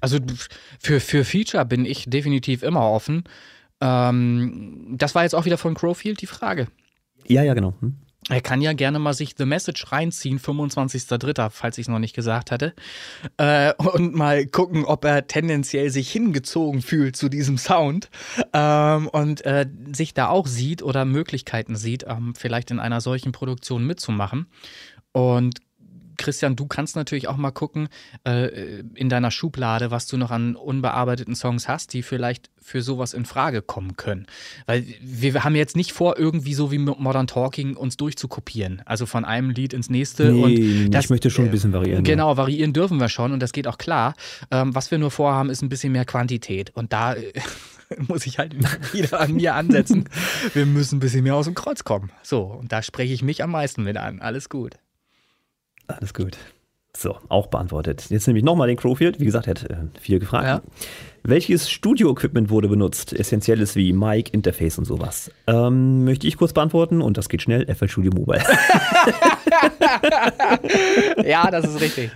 Also 0.00 0.18
für, 0.80 0.98
für 0.98 1.24
Feature 1.24 1.64
bin 1.66 1.84
ich 1.84 2.06
definitiv 2.08 2.62
immer 2.62 2.90
offen. 2.90 3.24
Ähm, 3.80 4.94
das 4.96 5.14
war 5.14 5.22
jetzt 5.22 5.34
auch 5.34 5.44
wieder 5.44 5.58
von 5.58 5.74
Crowfield 5.74 6.20
die 6.20 6.26
Frage. 6.26 6.68
Ja, 7.26 7.42
ja, 7.42 7.54
genau. 7.54 7.74
Hm? 7.80 7.96
Er 8.30 8.40
kann 8.40 8.62
ja 8.62 8.72
gerne 8.72 8.98
mal 9.00 9.12
sich 9.12 9.34
The 9.36 9.44
Message 9.44 9.90
reinziehen, 9.90 10.38
25.03., 10.38 11.50
falls 11.50 11.78
ich 11.78 11.84
es 11.84 11.88
noch 11.88 11.98
nicht 11.98 12.14
gesagt 12.14 12.52
hatte. 12.52 12.74
Äh, 13.38 13.74
und 13.74 14.14
mal 14.14 14.46
gucken, 14.46 14.84
ob 14.84 15.04
er 15.04 15.26
tendenziell 15.26 15.90
sich 15.90 16.10
hingezogen 16.10 16.80
fühlt 16.80 17.16
zu 17.16 17.28
diesem 17.28 17.58
Sound. 17.58 18.08
Ähm, 18.52 19.08
und 19.08 19.44
äh, 19.44 19.66
sich 19.92 20.14
da 20.14 20.28
auch 20.28 20.46
sieht 20.46 20.82
oder 20.82 21.04
Möglichkeiten 21.04 21.74
sieht, 21.74 22.04
ähm, 22.06 22.34
vielleicht 22.36 22.70
in 22.70 22.78
einer 22.78 23.00
solchen 23.00 23.32
Produktion 23.32 23.84
mitzumachen. 23.84 24.46
Und 25.12 25.58
Christian, 26.20 26.54
du 26.54 26.66
kannst 26.66 26.96
natürlich 26.96 27.28
auch 27.28 27.36
mal 27.36 27.50
gucken 27.50 27.88
äh, 28.26 28.80
in 28.94 29.08
deiner 29.08 29.30
Schublade, 29.30 29.90
was 29.90 30.06
du 30.06 30.18
noch 30.18 30.30
an 30.30 30.54
unbearbeiteten 30.54 31.34
Songs 31.34 31.66
hast, 31.66 31.94
die 31.94 32.02
vielleicht 32.02 32.50
für 32.58 32.82
sowas 32.82 33.14
in 33.14 33.24
Frage 33.24 33.62
kommen 33.62 33.96
können. 33.96 34.26
Weil 34.66 34.84
wir 35.00 35.42
haben 35.42 35.56
jetzt 35.56 35.76
nicht 35.76 35.92
vor, 35.92 36.18
irgendwie 36.18 36.52
so 36.52 36.70
wie 36.70 36.78
Modern 36.78 37.26
Talking 37.26 37.74
uns 37.74 37.96
durchzukopieren. 37.96 38.82
Also 38.84 39.06
von 39.06 39.24
einem 39.24 39.50
Lied 39.50 39.72
ins 39.72 39.88
nächste. 39.88 40.30
Nee, 40.30 40.84
und 40.84 40.90
das, 40.90 41.06
ich 41.06 41.10
möchte 41.10 41.30
schon 41.30 41.46
ein 41.46 41.50
bisschen 41.50 41.72
variieren. 41.72 42.04
Genau, 42.04 42.36
variieren 42.36 42.74
dürfen 42.74 43.00
wir 43.00 43.08
schon 43.08 43.32
und 43.32 43.40
das 43.40 43.52
geht 43.52 43.66
auch 43.66 43.78
klar. 43.78 44.14
Ähm, 44.50 44.74
was 44.74 44.90
wir 44.90 44.98
nur 44.98 45.10
vorhaben, 45.10 45.48
ist 45.48 45.62
ein 45.62 45.70
bisschen 45.70 45.92
mehr 45.92 46.04
Quantität. 46.04 46.70
Und 46.76 46.92
da 46.92 47.14
äh, 47.14 47.32
muss 48.08 48.26
ich 48.26 48.38
halt 48.38 48.54
wieder 48.92 49.20
an 49.20 49.32
mir 49.32 49.54
ansetzen. 49.54 50.04
Wir 50.54 50.66
müssen 50.66 50.96
ein 50.96 51.00
bisschen 51.00 51.24
mehr 51.24 51.34
aus 51.34 51.46
dem 51.46 51.54
Kreuz 51.54 51.82
kommen. 51.82 52.10
So, 52.22 52.42
und 52.42 52.72
da 52.72 52.82
spreche 52.82 53.12
ich 53.12 53.22
mich 53.22 53.42
am 53.42 53.50
meisten 53.50 53.82
mit 53.82 53.96
an. 53.96 54.20
Alles 54.20 54.48
gut. 54.48 54.76
Alles 55.98 56.14
gut. 56.14 56.38
So, 56.96 57.16
auch 57.28 57.46
beantwortet. 57.46 58.06
Jetzt 58.10 58.26
nehme 58.26 58.40
ich 58.40 58.44
nochmal 58.44 58.66
den 58.66 58.76
Crowfield. 58.76 59.20
Wie 59.20 59.24
gesagt, 59.24 59.46
er 59.46 59.50
hat 59.50 59.70
äh, 59.70 59.76
viel 60.00 60.18
gefragt. 60.18 60.46
Ja. 60.46 60.60
Welches 61.22 61.70
Studio-Equipment 61.70 62.50
wurde 62.50 62.68
benutzt? 62.68 63.12
Essentielles 63.12 63.76
wie 63.76 63.92
Mic, 63.92 64.30
Interface 64.32 64.78
und 64.78 64.86
sowas. 64.86 65.30
Ähm, 65.46 66.04
möchte 66.04 66.26
ich 66.26 66.36
kurz 66.36 66.52
beantworten 66.52 67.00
und 67.00 67.16
das 67.16 67.28
geht 67.28 67.42
schnell. 67.42 67.72
FL 67.72 67.88
Studio 67.88 68.10
Mobile. 68.12 68.42
ja, 71.24 71.50
das 71.50 71.66
ist 71.66 71.80
richtig. 71.80 72.10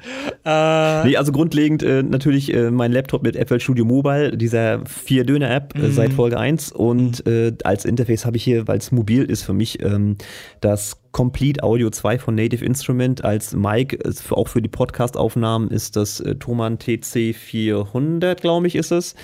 Äh, 0.45 1.05
nee, 1.05 1.17
also 1.17 1.33
grundlegend 1.33 1.83
äh, 1.83 2.03
natürlich 2.03 2.53
äh, 2.53 2.71
mein 2.71 2.93
Laptop 2.93 3.23
mit 3.23 3.37
FL 3.37 3.61
Studio 3.61 3.85
Mobile, 3.85 4.37
dieser 4.37 4.85
Vier-Döner-App 4.87 5.75
äh, 5.77 5.79
mhm. 5.79 5.93
seit 5.93 6.13
Folge 6.13 6.39
1. 6.39 6.73
Und 6.73 7.27
äh, 7.27 7.53
als 7.63 7.85
Interface 7.85 8.27
habe 8.27 8.39
ich 8.39 8.45
hier, 8.45 8.67
weil 8.67 8.79
es 8.79 8.91
mobil 8.91 9.25
ist 9.25 9.43
für 9.43 9.55
mich, 9.55 9.83
ähm, 9.83 10.17
das 10.61 11.04
Complete 11.15 11.63
Audio 11.63 11.91
2 11.91 12.19
von 12.19 12.35
Native 12.35 12.65
Instrument. 12.65 13.25
Als 13.25 13.55
Mic, 13.55 13.97
auch 14.31 14.49
für 14.49 14.61
die 14.61 14.69
Podcast-Aufnahmen, 14.69 15.71
ist 15.71 15.95
das 15.95 16.19
äh, 16.19 16.35
Thomann 16.35 16.81
TC 16.81 17.33
400, 17.33 18.41
glaube 18.41 18.67
ich, 18.67 18.75
ist 18.75 18.91
es. 18.91 19.15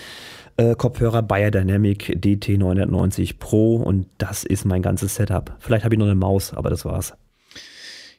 Äh, 0.57 0.77
Kopfhörer 0.77 1.23
Biodynamic 1.23 2.11
DT990 2.11 3.41
Pro 3.41 3.75
und 3.75 4.07
das 4.19 4.45
ist 4.45 4.65
mein 4.65 4.83
ganzes 4.83 5.17
Setup. 5.17 5.57
Vielleicht 5.59 5.85
habe 5.85 5.97
ich 5.97 5.99
noch 5.99 6.07
eine 6.07 6.15
Maus, 6.15 6.55
aber 6.55 6.71
das 6.71 6.85
war's. 6.85 7.13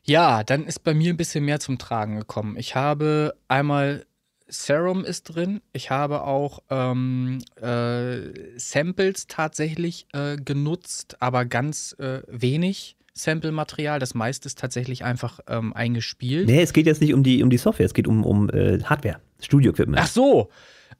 Ja, 0.03 0.43
dann 0.43 0.65
ist 0.65 0.83
bei 0.83 0.93
mir 0.93 1.13
ein 1.13 1.17
bisschen 1.17 1.45
mehr 1.45 1.61
zum 1.61 1.77
Tragen 1.77 2.17
gekommen. 2.17 2.57
Ich 2.57 2.75
habe 2.75 3.35
einmal 3.47 4.05
Serum 4.49 5.05
ist 5.05 5.23
drin. 5.33 5.61
Ich 5.71 5.91
habe 5.91 6.23
auch 6.23 6.59
ähm, 6.69 7.39
äh, 7.55 8.57
Samples 8.57 9.27
tatsächlich 9.27 10.07
äh, 10.11 10.35
genutzt, 10.35 11.15
aber 11.21 11.45
ganz 11.45 11.95
äh, 11.99 12.21
wenig. 12.27 12.97
Sample-Material. 13.13 13.99
Das 13.99 14.13
meiste 14.13 14.47
ist 14.47 14.59
tatsächlich 14.59 15.03
einfach 15.03 15.39
ähm, 15.47 15.73
eingespielt. 15.73 16.47
Nee, 16.47 16.61
es 16.61 16.73
geht 16.73 16.85
jetzt 16.85 17.01
nicht 17.01 17.13
um 17.13 17.23
die, 17.23 17.43
um 17.43 17.49
die 17.49 17.57
Software, 17.57 17.85
es 17.85 17.93
geht 17.93 18.07
um, 18.07 18.23
um 18.23 18.49
äh, 18.49 18.81
Hardware, 18.83 19.19
Studio-Equipment. 19.39 20.01
Ach 20.01 20.07
so. 20.07 20.49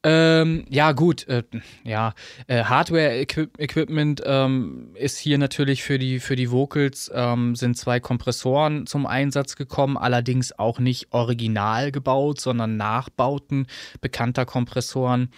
Ähm, 0.04 0.66
ja, 0.68 0.94
gut, 0.94 1.28
äh, 1.28 1.44
ja, 1.84 2.14
äh, 2.48 2.64
Hardware-Equipment 2.64 4.24
ähm, 4.26 4.96
ist 4.96 5.20
hier 5.20 5.38
natürlich 5.38 5.84
für 5.84 6.00
die, 6.00 6.20
für 6.20 6.36
die 6.36 6.50
Vocals, 6.50 7.12
ähm, 7.14 7.56
sind 7.56 7.78
zwei 7.78 8.00
Kompressoren 8.00 8.88
zum 8.88 9.06
Einsatz 9.06 9.56
gekommen, 9.56 9.98
allerdings 9.98 10.58
auch 10.58 10.80
nicht 10.80 11.10
original 11.12 11.92
gebaut, 11.92 12.42
sondern 12.42 12.78
Nachbauten 12.78 13.68
bekannter 14.00 14.46
Kompressoren, 14.46 15.30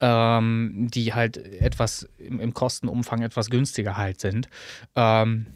ähm, 0.00 0.88
die 0.92 1.14
halt 1.14 1.36
etwas 1.36 2.08
im, 2.18 2.40
im, 2.40 2.52
Kostenumfang 2.52 3.22
etwas 3.22 3.48
günstiger 3.48 3.96
halt 3.96 4.20
sind. 4.20 4.48
Ähm, 4.96 5.46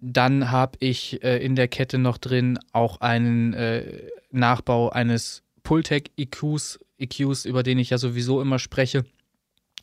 dann 0.00 0.50
habe 0.50 0.78
ich 0.80 1.22
äh, 1.22 1.38
in 1.44 1.56
der 1.56 1.68
Kette 1.68 1.98
noch 1.98 2.18
drin 2.18 2.58
auch 2.72 3.00
einen 3.00 3.54
äh, 3.54 4.08
Nachbau 4.30 4.90
eines 4.90 5.42
Pultec 5.62 6.10
EQs 6.16 6.78
EQs, 7.00 7.44
über 7.44 7.62
den 7.62 7.78
ich 7.78 7.90
ja 7.90 7.98
sowieso 7.98 8.40
immer 8.40 8.58
spreche. 8.58 9.04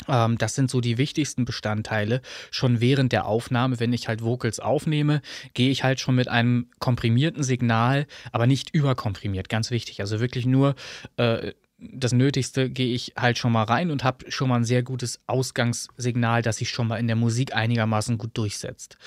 Ähm, 0.08 0.38
das 0.38 0.56
sind 0.56 0.70
so 0.70 0.82
die 0.82 0.98
wichtigsten 0.98 1.46
Bestandteile. 1.46 2.22
Schon 2.52 2.80
während 2.82 3.12
der 3.12 3.26
Aufnahme, 3.26 3.80
wenn 3.80 3.94
ich 3.94 4.08
halt 4.08 4.24
Vocals 4.24 4.60
aufnehme, 4.60 5.22
gehe 5.54 5.72
ich 5.72 5.84
halt 5.84 6.00
schon 6.00 6.16
mit 6.16 6.28
einem 6.28 6.70
komprimierten 6.80 7.44
Signal, 7.44 8.06
aber 8.32 8.48
nicht 8.48 8.74
überkomprimiert, 8.74 9.50
ganz 9.50 9.72
wichtig. 9.72 10.02
Also 10.02 10.20
wirklich 10.20 10.46
nur 10.46 10.76
äh, 11.18 11.54
das 11.80 12.12
Nötigste 12.12 12.72
gehe 12.72 12.94
ich 12.94 13.14
halt 13.16 13.38
schon 13.38 13.52
mal 13.52 13.64
rein 13.64 13.92
und 13.92 14.04
habe 14.04 14.32
schon 14.32 14.50
mal 14.50 14.56
ein 14.56 14.66
sehr 14.66 14.82
gutes 14.82 15.20
Ausgangssignal, 15.28 16.42
das 16.42 16.58
sich 16.58 16.70
schon 16.70 16.88
mal 16.88 16.98
in 16.98 17.06
der 17.06 17.16
Musik 17.16 17.56
einigermaßen 17.56 18.18
gut 18.18 18.32
durchsetzt. 18.34 18.98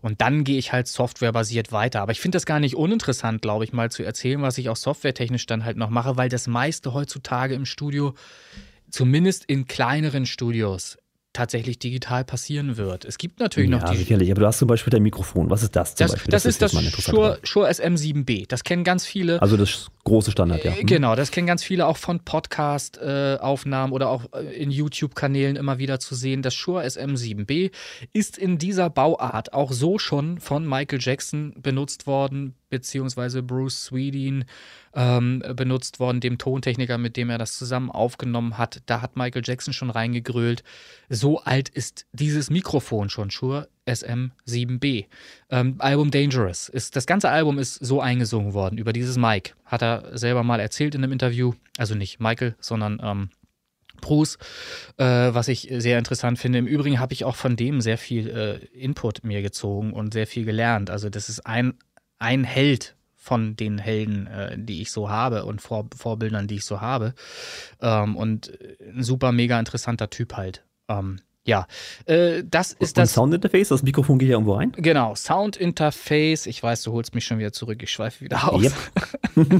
Und 0.00 0.20
dann 0.20 0.44
gehe 0.44 0.58
ich 0.58 0.72
halt 0.72 0.86
softwarebasiert 0.86 1.72
weiter. 1.72 2.02
Aber 2.02 2.12
ich 2.12 2.20
finde 2.20 2.36
das 2.36 2.46
gar 2.46 2.60
nicht 2.60 2.76
uninteressant, 2.76 3.42
glaube 3.42 3.64
ich, 3.64 3.72
mal 3.72 3.90
zu 3.90 4.04
erzählen, 4.04 4.42
was 4.42 4.58
ich 4.58 4.68
auch 4.68 4.76
softwaretechnisch 4.76 5.46
dann 5.46 5.64
halt 5.64 5.76
noch 5.76 5.90
mache, 5.90 6.16
weil 6.16 6.28
das 6.28 6.46
meiste 6.46 6.94
heutzutage 6.94 7.54
im 7.54 7.66
Studio, 7.66 8.14
zumindest 8.90 9.44
in 9.46 9.66
kleineren 9.66 10.24
Studios, 10.24 10.98
tatsächlich 11.32 11.78
digital 11.78 12.24
passieren 12.24 12.76
wird. 12.76 13.04
Es 13.04 13.16
gibt 13.16 13.38
natürlich 13.38 13.70
ja, 13.70 13.78
noch 13.78 13.90
die. 13.90 13.96
Sicherlich, 13.96 14.30
aber 14.30 14.40
du 14.40 14.46
hast 14.46 14.58
zum 14.58 14.68
Beispiel 14.68 14.90
dein 14.90 15.02
Mikrofon. 15.02 15.48
Was 15.48 15.62
ist 15.62 15.76
das 15.76 15.94
zum 15.94 16.04
das, 16.04 16.12
Beispiel? 16.12 16.30
Das, 16.30 16.42
das 16.42 16.50
ist 16.50 16.62
das 16.62 17.04
Shure, 17.04 17.38
Shure 17.44 17.70
SM7B. 17.70 18.46
Das 18.48 18.64
kennen 18.64 18.82
ganz 18.82 19.06
viele. 19.06 19.40
Also 19.40 19.56
das 19.56 19.90
große 20.04 20.30
Standard, 20.30 20.64
ja. 20.64 20.72
Äh, 20.72 20.84
genau, 20.84 21.14
das 21.14 21.30
kennen 21.30 21.46
ganz 21.46 21.62
viele 21.62 21.86
auch 21.86 21.96
von 21.96 22.20
Podcast-Aufnahmen 22.20 23.92
äh, 23.92 23.94
oder 23.94 24.08
auch 24.08 24.24
äh, 24.32 24.54
in 24.54 24.70
YouTube-Kanälen 24.70 25.56
immer 25.56 25.78
wieder 25.78 26.00
zu 26.00 26.14
sehen. 26.14 26.42
Das 26.42 26.54
Shure 26.54 26.84
SM7B 26.84 27.70
ist 28.12 28.38
in 28.38 28.58
dieser 28.58 28.90
Bauart 28.90 29.52
auch 29.52 29.72
so 29.72 29.98
schon 29.98 30.40
von 30.40 30.66
Michael 30.66 31.00
Jackson 31.00 31.54
benutzt 31.60 32.06
worden, 32.06 32.54
beziehungsweise 32.70 33.42
Bruce 33.42 33.84
Swedin 33.84 34.44
ähm, 34.94 35.42
benutzt 35.54 36.00
worden, 36.00 36.20
dem 36.20 36.38
Tontechniker, 36.38 36.98
mit 36.98 37.16
dem 37.16 37.30
er 37.30 37.38
das 37.38 37.58
zusammen 37.58 37.90
aufgenommen 37.90 38.58
hat. 38.58 38.82
Da 38.86 39.02
hat 39.02 39.16
Michael 39.16 39.42
Jackson 39.44 39.72
schon 39.72 39.90
reingegrölt. 39.90 40.62
So 41.08 41.40
alt 41.40 41.68
ist 41.68 42.06
dieses 42.12 42.50
Mikrofon 42.50 43.10
schon, 43.10 43.30
Shure 43.30 43.68
SM7B. 43.90 45.06
Ähm, 45.50 45.76
Album 45.78 46.10
Dangerous. 46.10 46.68
Ist, 46.68 46.96
das 46.96 47.06
ganze 47.06 47.30
Album 47.30 47.58
ist 47.58 47.74
so 47.74 48.00
eingesungen 48.00 48.54
worden 48.54 48.78
über 48.78 48.92
dieses 48.92 49.16
Mic. 49.16 49.54
Hat 49.64 49.82
er 49.82 50.16
selber 50.16 50.42
mal 50.42 50.60
erzählt 50.60 50.94
in 50.94 51.02
einem 51.02 51.12
Interview. 51.12 51.52
Also 51.76 51.94
nicht 51.94 52.20
Michael, 52.20 52.54
sondern 52.60 53.00
ähm, 53.02 53.30
Bruce, 54.00 54.38
äh, 54.96 55.04
was 55.04 55.48
ich 55.48 55.68
sehr 55.70 55.98
interessant 55.98 56.38
finde. 56.38 56.58
Im 56.58 56.66
Übrigen 56.66 56.98
habe 56.98 57.12
ich 57.12 57.24
auch 57.24 57.36
von 57.36 57.56
dem 57.56 57.80
sehr 57.80 57.98
viel 57.98 58.28
äh, 58.28 58.64
Input 58.76 59.24
mir 59.24 59.42
gezogen 59.42 59.92
und 59.92 60.12
sehr 60.12 60.26
viel 60.26 60.44
gelernt. 60.44 60.90
Also 60.90 61.10
das 61.10 61.28
ist 61.28 61.46
ein, 61.46 61.74
ein 62.18 62.44
Held 62.44 62.96
von 63.16 63.54
den 63.54 63.78
Helden, 63.78 64.26
äh, 64.26 64.56
die 64.58 64.80
ich 64.80 64.90
so 64.90 65.10
habe 65.10 65.44
und 65.44 65.60
Vor 65.60 65.88
Vorbildern, 65.94 66.48
die 66.48 66.56
ich 66.56 66.64
so 66.64 66.80
habe. 66.80 67.14
Ähm, 67.80 68.16
und 68.16 68.58
ein 68.80 69.02
super, 69.02 69.30
mega 69.32 69.58
interessanter 69.58 70.10
Typ 70.10 70.36
halt. 70.36 70.64
Ähm, 70.88 71.20
ja, 71.46 71.66
äh, 72.04 72.42
das 72.44 72.72
ist 72.72 72.90
und 72.90 72.98
das. 72.98 73.14
Soundinterface, 73.14 73.68
das 73.68 73.82
Mikrofon 73.82 74.18
geht 74.18 74.28
ja 74.28 74.34
irgendwo 74.34 74.54
rein? 74.54 74.72
Genau, 74.76 75.14
Soundinterface. 75.14 76.46
Ich 76.46 76.62
weiß, 76.62 76.82
du 76.82 76.92
holst 76.92 77.14
mich 77.14 77.24
schon 77.24 77.38
wieder 77.38 77.52
zurück. 77.52 77.82
Ich 77.82 77.90
schweife 77.90 78.22
wieder 78.22 78.52
aus. 78.52 78.62
Yep. 78.62 78.74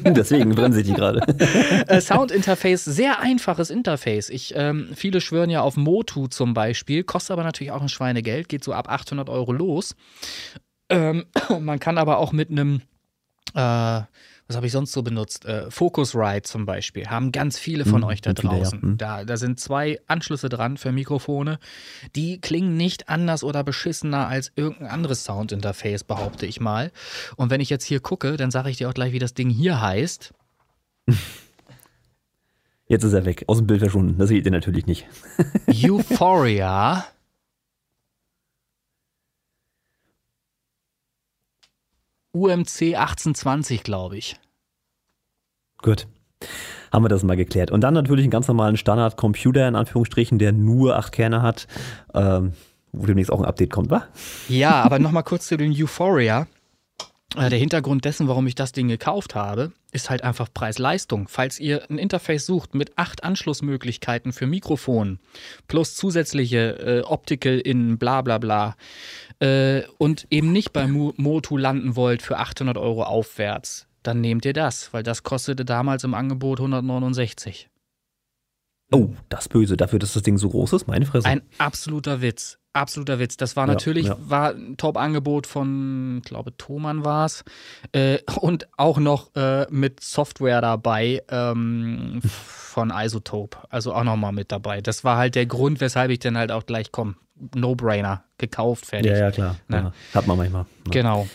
Deswegen 0.15 0.55
bremse 0.55 0.81
ich 0.81 0.87
die 0.87 0.93
gerade. 0.93 1.21
äh, 1.89 2.01
Soundinterface, 2.01 2.85
sehr 2.85 3.21
einfaches 3.21 3.71
Interface. 3.71 4.29
Ich, 4.29 4.53
ähm, 4.57 4.91
viele 4.95 5.23
schwören 5.23 5.49
ja 5.49 5.63
auf 5.63 5.77
Motu 5.77 6.27
zum 6.27 6.53
Beispiel, 6.53 7.03
kostet 7.03 7.33
aber 7.33 7.45
natürlich 7.45 7.73
auch 7.73 7.83
ein 7.83 7.89
Schweinegeld, 7.89 8.51
geht 8.51 8.63
so 8.63 8.75
ab 8.75 8.91
800 8.91 9.31
Euro 9.31 9.53
los. 9.53 9.97
Ähm, 10.91 11.25
man 11.61 11.79
kann 11.79 11.97
aber 11.97 12.19
auch 12.19 12.33
mit 12.33 12.51
einem 12.51 12.83
äh, 13.55 14.03
was 14.51 14.57
habe 14.57 14.67
ich 14.67 14.73
sonst 14.73 14.91
so 14.91 15.05
benutzt? 15.05 15.45
Äh, 15.45 15.71
Focusrite 15.71 16.43
zum 16.43 16.67
Beispiel, 16.67 17.07
haben 17.07 17.31
ganz 17.31 17.57
viele 17.57 17.85
von 17.85 18.03
hm, 18.03 18.09
euch 18.09 18.21
da 18.21 18.33
draußen. 18.33 18.81
Viele, 18.81 18.91
ja. 18.93 18.97
da, 18.97 19.25
da 19.25 19.37
sind 19.37 19.61
zwei 19.61 20.01
Anschlüsse 20.09 20.49
dran 20.49 20.77
für 20.77 20.91
Mikrofone. 20.91 21.61
Die 22.17 22.41
klingen 22.41 22.77
nicht 22.77 23.09
anders 23.09 23.45
oder 23.45 23.63
beschissener 23.63 24.27
als 24.27 24.51
irgendein 24.57 24.89
anderes 24.89 25.23
Soundinterface, 25.23 26.03
behaupte 26.03 26.47
ich 26.47 26.59
mal. 26.59 26.91
Und 27.37 27.51
wenn 27.51 27.61
ich 27.61 27.71
jetzt 27.71 27.85
hier 27.85 28.01
gucke, 28.01 28.37
dann 28.37 28.51
sage 28.51 28.71
ich 28.71 28.77
dir 28.77 28.89
auch 28.89 28.95
gleich, 28.95 29.13
wie 29.13 29.21
das 29.21 29.35
Ding 29.35 29.51
hier 29.51 29.81
heißt. 29.81 30.35
Jetzt 32.89 33.05
ist 33.05 33.13
er 33.13 33.25
weg, 33.25 33.45
aus 33.47 33.59
dem 33.59 33.69
Bild 33.69 33.79
verschwunden. 33.79 34.19
Das 34.19 34.31
seht 34.31 34.47
ihr 34.47 34.51
natürlich 34.51 34.85
nicht. 34.85 35.07
Euphoria. 35.69 37.07
UMC 42.33 42.95
1820, 42.97 43.83
glaube 43.83 44.17
ich. 44.17 44.37
Gut. 45.79 46.07
Haben 46.93 47.05
wir 47.05 47.09
das 47.09 47.23
mal 47.23 47.37
geklärt. 47.37 47.71
Und 47.71 47.83
dann 47.83 47.95
natürlich 47.95 48.25
einen 48.25 48.31
ganz 48.31 48.49
normalen 48.49 48.77
Standard-Computer, 48.77 49.67
in 49.69 49.77
Anführungsstrichen, 49.77 50.39
der 50.39 50.53
nur 50.53 50.97
acht 50.97 51.13
Kerne 51.13 51.43
hat, 51.43 51.67
ähm, 52.15 52.53
wo 52.93 53.07
demnächst 53.07 53.33
auch 53.33 53.39
ein 53.39 53.47
Update 53.47 53.71
kommt, 53.71 53.91
wa? 53.91 54.05
Ja, 54.49 54.83
aber 54.83 54.99
nochmal 55.01 55.23
kurz 55.23 55.47
zu 55.47 55.57
den 55.57 55.73
Euphoria. 55.73 56.47
Äh, 57.37 57.49
der 57.49 57.59
Hintergrund 57.59 58.05
dessen, 58.05 58.27
warum 58.27 58.47
ich 58.47 58.55
das 58.55 58.73
Ding 58.73 58.89
gekauft 58.89 59.35
habe, 59.35 59.73
ist 59.93 60.11
halt 60.11 60.23
einfach 60.23 60.49
Preis-Leistung. 60.53 61.29
Falls 61.29 61.61
ihr 61.61 61.89
ein 61.89 61.99
Interface 61.99 62.47
sucht 62.47 62.75
mit 62.75 62.99
acht 62.99 63.23
Anschlussmöglichkeiten 63.23 64.33
für 64.33 64.47
Mikrofon 64.47 65.21
plus 65.69 65.95
zusätzliche 65.95 66.79
äh, 66.79 67.01
Optical 67.03 67.59
in 67.59 67.99
bla 67.99 68.23
bla 68.23 68.39
bla 68.39 68.77
äh, 69.39 69.83
und 69.99 70.27
eben 70.31 70.53
nicht 70.53 70.73
bei 70.73 70.87
Motu 70.87 71.57
landen 71.57 71.95
wollt 71.97 72.23
für 72.23 72.39
800 72.39 72.77
Euro 72.77 73.05
aufwärts, 73.05 73.87
dann 74.03 74.21
nehmt 74.21 74.45
ihr 74.45 74.53
das, 74.53 74.93
weil 74.93 75.03
das 75.03 75.23
kostete 75.23 75.65
damals 75.65 76.05
im 76.05 76.15
Angebot 76.15 76.59
169. 76.59 77.69
Oh, 78.93 79.11
das 79.29 79.49
Böse, 79.49 79.77
dafür, 79.77 79.99
dass 79.99 80.15
das 80.15 80.23
Ding 80.23 80.37
so 80.37 80.49
groß 80.49 80.73
ist, 80.73 80.87
meine 80.89 81.07
Fresse. 81.07 81.27
Ein 81.29 81.43
absoluter 81.59 82.21
Witz. 82.23 82.59
Absoluter 82.73 83.19
Witz. 83.19 83.37
Das 83.37 83.57
war 83.57 83.67
Ja, 83.67 83.73
natürlich 83.75 84.07
ja. 84.07 84.17
war 84.21 84.51
ein 84.55 84.77
Top-Angebot 84.77 85.47
von, 85.47 86.19
ich 86.19 86.29
glaube, 86.29 86.57
Thomann 86.57 87.05
war 87.05 87.27
es. 87.27 87.45
Äh, 87.93 88.19
und 88.41 88.69
auch 88.77 88.99
noch 88.99 89.35
äh, 89.35 89.67
mit 89.71 90.01
Software 90.01 90.61
dabei 90.61 91.23
ähm, 91.31 92.21
von 92.25 92.93
Isotope. 92.95 93.59
Also 93.71 93.93
auch 93.95 94.05
nochmal 94.05 94.33
mit 94.33 94.53
dabei. 94.53 94.81
Das 94.81 95.03
war 95.05 95.17
halt 95.17 95.35
der 95.35 95.47
Grund, 95.47 95.81
weshalb 95.81 96.11
ich 96.11 96.21
dann 96.21 96.37
halt 96.39 96.53
auch 96.53 96.67
gleich, 96.67 96.93
komm, 96.93 97.17
No-Brainer, 97.55 98.25
gekauft, 98.39 98.87
fertig. 98.87 99.13
ja, 99.13 99.19
ja, 99.19 99.31
klar. 99.31 99.57
Ne? 99.69 99.93
Ja, 100.13 100.19
hat 100.21 100.27
man 100.27 100.37
manchmal. 100.37 100.67
Ja. 100.87 100.91
Genau. 100.91 101.29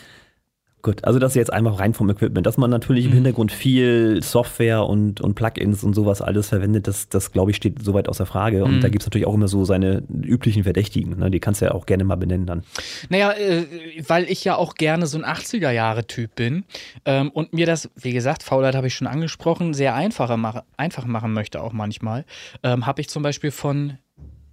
Gut, 0.86 1.04
also 1.04 1.18
das 1.18 1.34
jetzt 1.34 1.52
einfach 1.52 1.80
rein 1.80 1.94
vom 1.94 2.08
Equipment. 2.10 2.46
Dass 2.46 2.58
man 2.58 2.70
natürlich 2.70 3.06
im 3.06 3.10
Mhm. 3.10 3.14
Hintergrund 3.16 3.50
viel 3.50 4.22
Software 4.22 4.84
und, 4.84 5.20
und 5.20 5.34
Plugins 5.34 5.82
und 5.82 5.94
sowas 5.94 6.22
alles 6.22 6.50
verwendet, 6.50 6.86
das, 6.86 7.08
das 7.08 7.32
glaube 7.32 7.50
ich, 7.50 7.56
steht 7.56 7.82
soweit 7.82 8.08
außer 8.08 8.24
Frage. 8.24 8.64
Und 8.64 8.76
Mhm. 8.76 8.80
da 8.82 8.88
gibt 8.88 9.02
es 9.02 9.06
natürlich 9.08 9.26
auch 9.26 9.34
immer 9.34 9.48
so 9.48 9.64
seine 9.64 10.04
üblichen 10.08 10.62
Verdächtigen. 10.62 11.18
Ne? 11.18 11.28
Die 11.28 11.40
kannst 11.40 11.60
du 11.60 11.64
ja 11.64 11.72
auch 11.72 11.86
gerne 11.86 12.04
mal 12.04 12.14
benennen 12.14 12.46
dann. 12.46 12.62
Naja, 13.08 13.32
äh, 13.32 13.64
weil 14.06 14.30
ich 14.30 14.44
ja 14.44 14.54
auch 14.54 14.74
gerne 14.74 15.08
so 15.08 15.18
ein 15.18 15.24
80er-Jahre-Typ 15.24 16.36
bin 16.36 16.62
ähm, 17.04 17.30
und 17.30 17.52
mir 17.52 17.66
das, 17.66 17.90
wie 17.96 18.12
gesagt, 18.12 18.44
Faulheit 18.44 18.76
habe 18.76 18.86
ich 18.86 18.94
schon 18.94 19.08
angesprochen, 19.08 19.74
sehr 19.74 19.96
einfacher 19.96 20.36
mache, 20.36 20.62
einfach 20.76 21.04
machen 21.04 21.32
möchte 21.32 21.62
auch 21.62 21.72
manchmal, 21.72 22.24
ähm, 22.62 22.86
habe 22.86 23.00
ich 23.00 23.08
zum 23.08 23.24
Beispiel 23.24 23.50
von, 23.50 23.98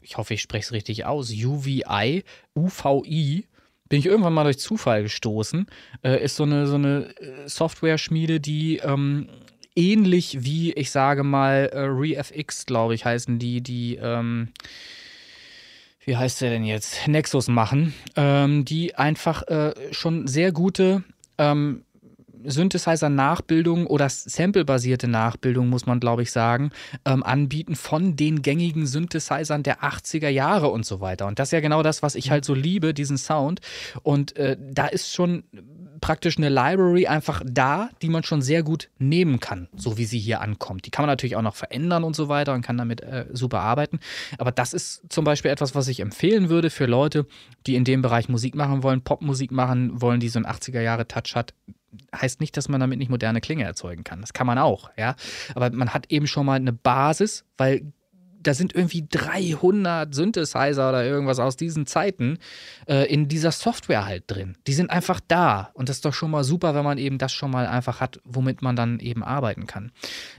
ich 0.01 0.17
hoffe, 0.17 0.33
ich 0.33 0.41
spreche 0.41 0.63
es 0.63 0.71
richtig 0.71 1.05
aus, 1.05 1.31
UVI, 1.31 2.23
UVI, 2.55 3.45
bin 3.93 3.99
ich 3.99 4.07
irgendwann 4.07 4.33
mal 4.33 4.43
durch 4.43 4.57
Zufall 4.57 5.03
gestoßen, 5.03 5.67
äh, 6.03 6.23
ist 6.23 6.35
so 6.35 6.45
eine, 6.45 6.65
so 6.65 6.73
eine 6.73 7.13
äh, 7.19 7.47
Software-Schmiede, 7.47 8.39
die 8.39 8.77
ähm, 8.77 9.29
ähnlich 9.75 10.43
wie, 10.43 10.73
ich 10.73 10.89
sage 10.89 11.23
mal, 11.23 11.69
äh, 11.71 11.77
ReFX, 11.81 12.65
glaube 12.65 12.95
ich, 12.95 13.05
heißen 13.05 13.37
die, 13.37 13.61
die, 13.61 13.97
ähm, 13.97 14.47
wie 16.03 16.17
heißt 16.17 16.41
der 16.41 16.49
denn 16.49 16.63
jetzt, 16.63 17.07
Nexus 17.07 17.49
machen, 17.49 17.93
ähm, 18.15 18.65
die 18.65 18.95
einfach 18.95 19.43
äh, 19.43 19.75
schon 19.91 20.25
sehr 20.25 20.51
gute 20.51 21.03
ähm, 21.37 21.83
Synthesizer-Nachbildung 22.45 23.87
oder 23.87 24.09
Sample-basierte 24.09 25.07
Nachbildung, 25.07 25.69
muss 25.69 25.85
man 25.85 25.99
glaube 25.99 26.23
ich 26.23 26.31
sagen, 26.31 26.71
ähm, 27.05 27.23
anbieten 27.23 27.75
von 27.75 28.15
den 28.15 28.41
gängigen 28.41 28.85
Synthesizern 28.85 29.63
der 29.63 29.83
80er 29.83 30.29
Jahre 30.29 30.69
und 30.69 30.85
so 30.85 31.01
weiter. 31.01 31.27
Und 31.27 31.39
das 31.39 31.49
ist 31.49 31.53
ja 31.53 31.59
genau 31.59 31.83
das, 31.83 32.03
was 32.03 32.15
ich 32.15 32.31
halt 32.31 32.45
so 32.45 32.53
liebe, 32.53 32.93
diesen 32.93 33.17
Sound. 33.17 33.61
Und 34.01 34.35
äh, 34.37 34.57
da 34.59 34.87
ist 34.87 35.13
schon 35.13 35.43
praktisch 36.03 36.37
eine 36.37 36.49
Library 36.49 37.07
einfach 37.07 37.41
da, 37.45 37.89
die 38.01 38.09
man 38.09 38.23
schon 38.23 38.41
sehr 38.41 38.61
gut 38.61 38.89
nehmen 38.99 39.39
kann, 39.39 39.69
so 39.73 39.97
wie 39.97 40.03
sie 40.03 40.19
hier 40.19 40.41
ankommt. 40.41 40.85
Die 40.85 40.91
kann 40.91 41.03
man 41.03 41.09
natürlich 41.09 41.37
auch 41.37 41.41
noch 41.41 41.55
verändern 41.55 42.03
und 42.03 42.13
so 42.13 42.27
weiter 42.27 42.53
und 42.53 42.61
kann 42.61 42.77
damit 42.77 42.99
äh, 42.99 43.25
super 43.31 43.61
arbeiten. 43.61 44.01
Aber 44.37 44.51
das 44.51 44.73
ist 44.73 45.03
zum 45.07 45.23
Beispiel 45.23 45.49
etwas, 45.49 45.75
was 45.75 45.87
ich 45.87 46.01
empfehlen 46.01 46.49
würde 46.49 46.69
für 46.69 46.87
Leute, 46.87 47.25
die 47.67 47.75
in 47.75 47.85
dem 47.85 48.01
Bereich 48.01 48.27
Musik 48.27 48.53
machen 48.53 48.83
wollen, 48.83 49.01
Popmusik 49.01 49.51
machen 49.51 50.01
wollen, 50.01 50.19
die 50.19 50.27
so 50.27 50.39
einen 50.39 50.45
80er-Jahre-Touch 50.45 51.35
hat. 51.35 51.53
Heißt 52.15 52.39
nicht, 52.39 52.55
dass 52.57 52.69
man 52.69 52.79
damit 52.79 52.99
nicht 52.99 53.09
moderne 53.09 53.41
Klinge 53.41 53.63
erzeugen 53.63 54.03
kann. 54.03 54.21
Das 54.21 54.33
kann 54.33 54.47
man 54.47 54.57
auch, 54.57 54.89
ja. 54.97 55.15
Aber 55.55 55.69
man 55.71 55.93
hat 55.93 56.11
eben 56.11 56.27
schon 56.27 56.45
mal 56.45 56.55
eine 56.55 56.73
Basis, 56.73 57.45
weil 57.57 57.93
da 58.43 58.53
sind 58.53 58.75
irgendwie 58.75 59.07
300 59.09 60.13
Synthesizer 60.13 60.89
oder 60.89 61.05
irgendwas 61.05 61.39
aus 61.39 61.55
diesen 61.55 61.85
Zeiten 61.85 62.37
äh, 62.87 63.11
in 63.11 63.27
dieser 63.27 63.51
Software 63.51 64.05
halt 64.05 64.25
drin. 64.27 64.57
Die 64.67 64.73
sind 64.73 64.89
einfach 64.89 65.19
da. 65.27 65.71
Und 65.73 65.89
das 65.89 65.97
ist 65.97 66.05
doch 66.05 66.13
schon 66.13 66.31
mal 66.31 66.43
super, 66.43 66.75
wenn 66.75 66.83
man 66.83 66.97
eben 66.97 67.17
das 67.17 67.31
schon 67.31 67.51
mal 67.51 67.65
einfach 67.65 67.99
hat, 67.99 68.19
womit 68.23 68.61
man 68.61 68.75
dann 68.75 68.99
eben 68.99 69.23
arbeiten 69.23 69.65
kann. 69.65 69.91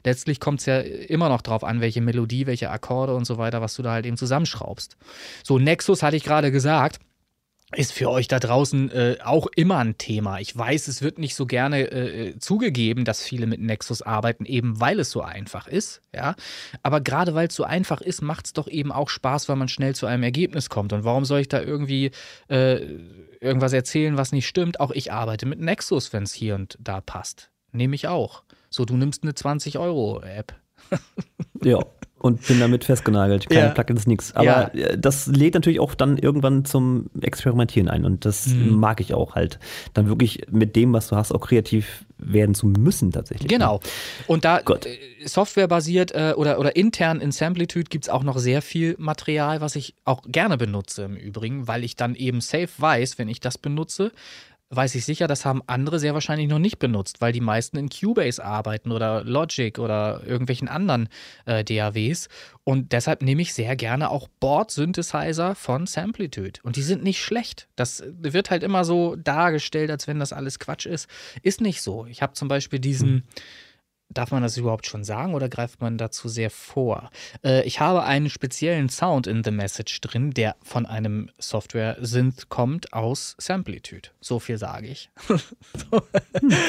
Letztlich 0.05 0.39
kommt 0.39 0.61
es 0.61 0.67
ja 0.67 0.81
immer 0.81 1.29
noch 1.29 1.43
drauf 1.43 1.65
an, 1.65 1.81
welche 1.81 2.01
Melodie, 2.01 2.47
welche 2.47 2.71
Akkorde 2.71 3.15
und 3.15 3.25
so 3.25 3.39
weiter, 3.39 3.61
was 3.61 3.75
du 3.75 3.83
da 3.83 3.93
halt 3.93 4.07
eben 4.07 4.17
zusammenschraubst. 4.17 4.97
So, 5.43 5.59
Nexus 5.59 6.03
hatte 6.03 6.17
ich 6.17 6.25
gerade 6.25 6.53
gesagt 6.53 7.01
ist 7.77 7.93
für 7.93 8.11
euch 8.11 8.29
da 8.29 8.39
draußen 8.39 8.91
äh, 8.91 9.17
auch 9.23 9.47
immer 9.55 9.79
ein 9.79 9.99
Thema. 9.99 10.41
Ich 10.41 10.57
weiß, 10.57 10.89
es 10.89 11.03
wird 11.03 11.19
nicht 11.19 11.35
so 11.35 11.47
gerne 11.47 11.91
äh, 11.91 12.39
zugegeben, 12.39 13.05
dass 13.05 13.23
viele 13.23 13.47
mit 13.47 13.61
Nexus 13.61 14.03
arbeiten, 14.03 14.45
eben 14.45 14.81
weil 14.81 15.01
es 15.01 15.11
so 15.11 15.23
einfach 15.23 15.67
ist. 15.67 16.01
Ja, 16.15 16.35
aber 16.83 17.01
gerade 17.01 17.35
weil 17.35 17.49
es 17.49 17.55
so 17.55 17.65
einfach 17.65 18.01
ist, 18.01 18.23
macht 18.23 18.47
es 18.47 18.53
doch 18.53 18.69
eben 18.69 18.93
auch 18.93 19.09
Spaß, 19.09 19.49
weil 19.49 19.57
man 19.57 19.69
schnell 19.69 19.95
zu 19.95 20.07
einem 20.07 20.23
Ergebnis 20.23 20.69
kommt. 20.69 20.93
Und 20.93 21.05
warum 21.05 21.25
soll 21.25 21.41
ich 21.41 21.49
da 21.49 21.61
irgendwie 21.61 22.11
äh, 22.49 22.81
irgendwas 23.41 23.73
erzählen, 23.73 24.17
was 24.17 24.33
nicht 24.33 24.47
stimmt? 24.47 24.81
Auch 24.81 24.91
ich 24.91 25.13
arbeite 25.13 25.47
mit 25.47 25.61
Nexus, 25.61 26.13
wenn 26.13 26.23
es 26.23 26.33
hier 26.33 26.55
und 26.55 26.79
da 26.81 27.01
passt. 27.01 27.51
Nehme 27.73 27.95
ich 27.95 28.09
auch. 28.09 28.43
So, 28.71 28.85
du 28.85 28.97
nimmst 28.97 29.23
eine 29.23 29.33
20-Euro-App. 29.33 30.55
Ja. 31.63 31.79
Und 32.25 32.47
bin 32.47 32.59
damit 32.59 32.85
festgenagelt. 32.85 33.51
Keine 33.51 33.67
Ja. 33.67 33.73
Plugins, 33.75 34.07
nix. 34.07 34.33
Aber 34.35 34.45
Ja. 34.47 34.63
äh, 34.69 34.99
das 34.99 35.27
lädt 35.27 35.53
natürlich 35.55 35.79
auch 35.79 35.95
dann 35.95 36.17
irgendwann 36.17 36.65
zum 36.65 37.11
Experimentieren 37.21 37.89
ein. 37.91 38.05
Und 38.07 38.25
das 38.25 38.47
Mhm. 38.47 38.71
mag 38.71 39.01
ich 39.01 39.13
auch 39.13 39.35
halt. 39.35 39.59
Dann 39.93 40.09
wirklich 40.09 40.47
mit 40.51 40.75
dem, 40.75 40.95
was 40.95 41.09
du 41.09 41.17
hast, 41.17 41.33
auch 41.33 41.41
kreativ 41.47 42.07
werden 42.17 42.55
zu 42.55 42.67
müssen 42.67 43.13
tatsächlich. 43.13 43.49
Genau. 43.49 43.81
Und 44.27 44.47
da 44.47 44.61
Gott. 44.65 44.87
äh, 44.87 44.97
softwarebasiert 45.27 46.13
äh, 46.13 46.33
oder, 46.37 46.59
oder 46.59 46.75
intern 46.77 47.21
in 47.21 47.31
Samplitude 47.31 47.85
gibt 47.91 48.05
es 48.07 48.09
auch 48.09 48.23
noch 48.23 48.39
sehr 48.39 48.63
viel 48.63 48.95
Material, 48.99 49.61
was 49.61 49.77
ich 49.77 49.95
auch 50.07 50.23
gerne 50.27 50.57
benutze 50.57 51.03
im 51.03 51.17
Übrigen, 51.17 51.69
weil 51.69 51.85
ich 51.85 51.97
dann 51.97 52.15
eben 52.15 52.41
safe 52.41 52.71
weiß, 52.79 53.19
wenn 53.19 53.29
ich 53.29 53.41
das 53.41 53.59
benutze, 53.59 54.13
weiß 54.71 54.95
ich 54.95 55.05
sicher, 55.05 55.27
das 55.27 55.45
haben 55.45 55.63
andere 55.67 55.99
sehr 55.99 56.15
wahrscheinlich 56.15 56.49
noch 56.49 56.59
nicht 56.59 56.79
benutzt, 56.79 57.21
weil 57.21 57.33
die 57.33 57.41
meisten 57.41 57.77
in 57.77 57.89
Cubase 57.89 58.45
arbeiten 58.45 58.93
oder 58.93 59.23
Logic 59.25 59.79
oder 59.79 60.23
irgendwelchen 60.27 60.69
anderen 60.69 61.09
äh, 61.47 61.65
DAWs. 61.65 62.29
Und 62.65 62.93
deshalb 62.93 63.23
nehme 63.23 63.43
ich 63.43 63.55
sehr 63.55 63.77
gerne 63.77 64.11
auch 64.11 64.29
Board-Synthesizer 64.41 65.55
von 65.55 65.87
Samplitude. 65.87 66.61
Und 66.63 66.77
die 66.77 66.83
sind 66.83 67.03
nicht 67.03 67.23
schlecht. 67.23 67.69
Das 67.77 68.03
wird 68.07 68.51
halt 68.51 68.63
immer 68.63 68.85
so 68.85 69.17
dargestellt, 69.17 69.91
als 69.91 70.07
wenn 70.09 70.19
das 70.19 70.33
alles 70.33 70.59
Quatsch 70.59 70.87
ist. 70.87 71.09
Ist 71.43 71.61
nicht 71.61 71.83
so. 71.83 72.07
Ich 72.07 72.23
habe 72.23 72.33
zum 72.33 72.49
Beispiel 72.49 72.79
diesen. 72.79 73.25
Darf 74.11 74.31
man 74.31 74.43
das 74.43 74.57
überhaupt 74.57 74.87
schon 74.87 75.03
sagen 75.03 75.35
oder 75.35 75.49
greift 75.49 75.81
man 75.81 75.99
dazu 75.99 76.29
sehr 76.29 76.51
vor? 76.51 77.11
Äh, 77.43 77.65
ich 77.67 77.81
habe 77.81 78.05
einen 78.05 78.31
speziellen 78.31 78.89
Sound 78.89 79.27
in 79.27 79.43
The 79.43 79.51
Message 79.51 80.01
drin, 80.03 80.31
der 80.31 80.57
von 80.63 80.87
einem 80.87 81.31
Software-Synth 81.39 82.49
kommt 82.49 82.93
aus 82.93 83.35
Samplitude. 83.39 84.11
So 84.21 84.39
viel 84.39 84.59
sage 84.59 84.87
ich. 84.89 85.11
so. 85.29 86.03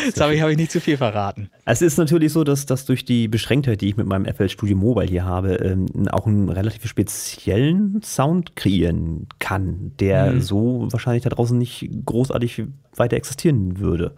Jetzt 0.05 0.21
habe 0.21 0.33
ich, 0.33 0.41
hab 0.41 0.49
ich 0.49 0.57
nicht 0.57 0.71
zu 0.71 0.79
viel 0.81 0.97
verraten. 0.97 1.49
Es 1.65 1.81
ist 1.81 1.97
natürlich 1.97 2.31
so, 2.31 2.43
dass 2.43 2.65
das 2.65 2.85
durch 2.85 3.05
die 3.05 3.27
Beschränktheit, 3.27 3.81
die 3.81 3.89
ich 3.89 3.97
mit 3.97 4.07
meinem 4.07 4.25
FL 4.33 4.49
Studio 4.49 4.77
Mobile 4.77 5.07
hier 5.07 5.25
habe, 5.25 5.55
ähm, 5.55 5.87
auch 6.09 6.25
einen 6.25 6.49
relativ 6.49 6.85
speziellen 6.87 8.01
Sound 8.01 8.55
kreieren 8.55 9.27
kann, 9.39 9.91
der 9.99 10.31
Mhm. 10.31 10.41
so 10.41 10.87
wahrscheinlich 10.91 11.23
da 11.23 11.29
draußen 11.29 11.57
nicht 11.57 11.89
großartig 12.05 12.63
weiter 12.95 13.17
existieren 13.17 13.77
würde. 13.79 14.15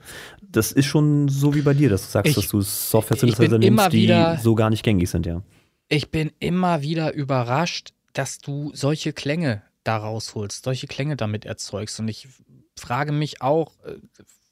Das 0.58 0.72
ist 0.72 0.86
schon 0.88 1.28
so 1.30 1.54
wie 1.54 1.62
bei 1.62 1.74
dir, 1.76 1.90
dass 1.90 2.02
du 2.06 2.12
sagst, 2.12 2.30
Ich- 2.32 2.36
dass 2.36 2.48
du 2.50 2.62
software 2.62 3.22
ich 3.24 3.38
bin 3.38 3.52
immer 3.62 3.84
nimmst, 3.84 3.94
die 3.94 4.04
wieder- 4.04 4.38
so 4.42 4.56
gar 4.56 4.70
nicht 4.70 4.84
gängig 4.84 5.10
sind, 5.10 5.26
ja. 5.26 5.44
Ich 5.88 6.10
bin 6.10 6.32
immer 6.40 6.82
wieder 6.82 7.14
überrascht, 7.14 7.94
dass 8.14 8.40
du 8.40 8.72
solche 8.74 9.14
Klänge 9.14 9.62
da 9.84 9.98
rausholst, 9.98 10.64
solche 10.66 10.88
Klänge 10.88 11.16
damit 11.16 11.46
erzeugst. 11.46 12.00
Und 12.00 12.08
ich 12.08 12.28
frage 12.76 13.12
mich 13.12 13.42
auch, 13.42 13.74
äh, 13.86 13.98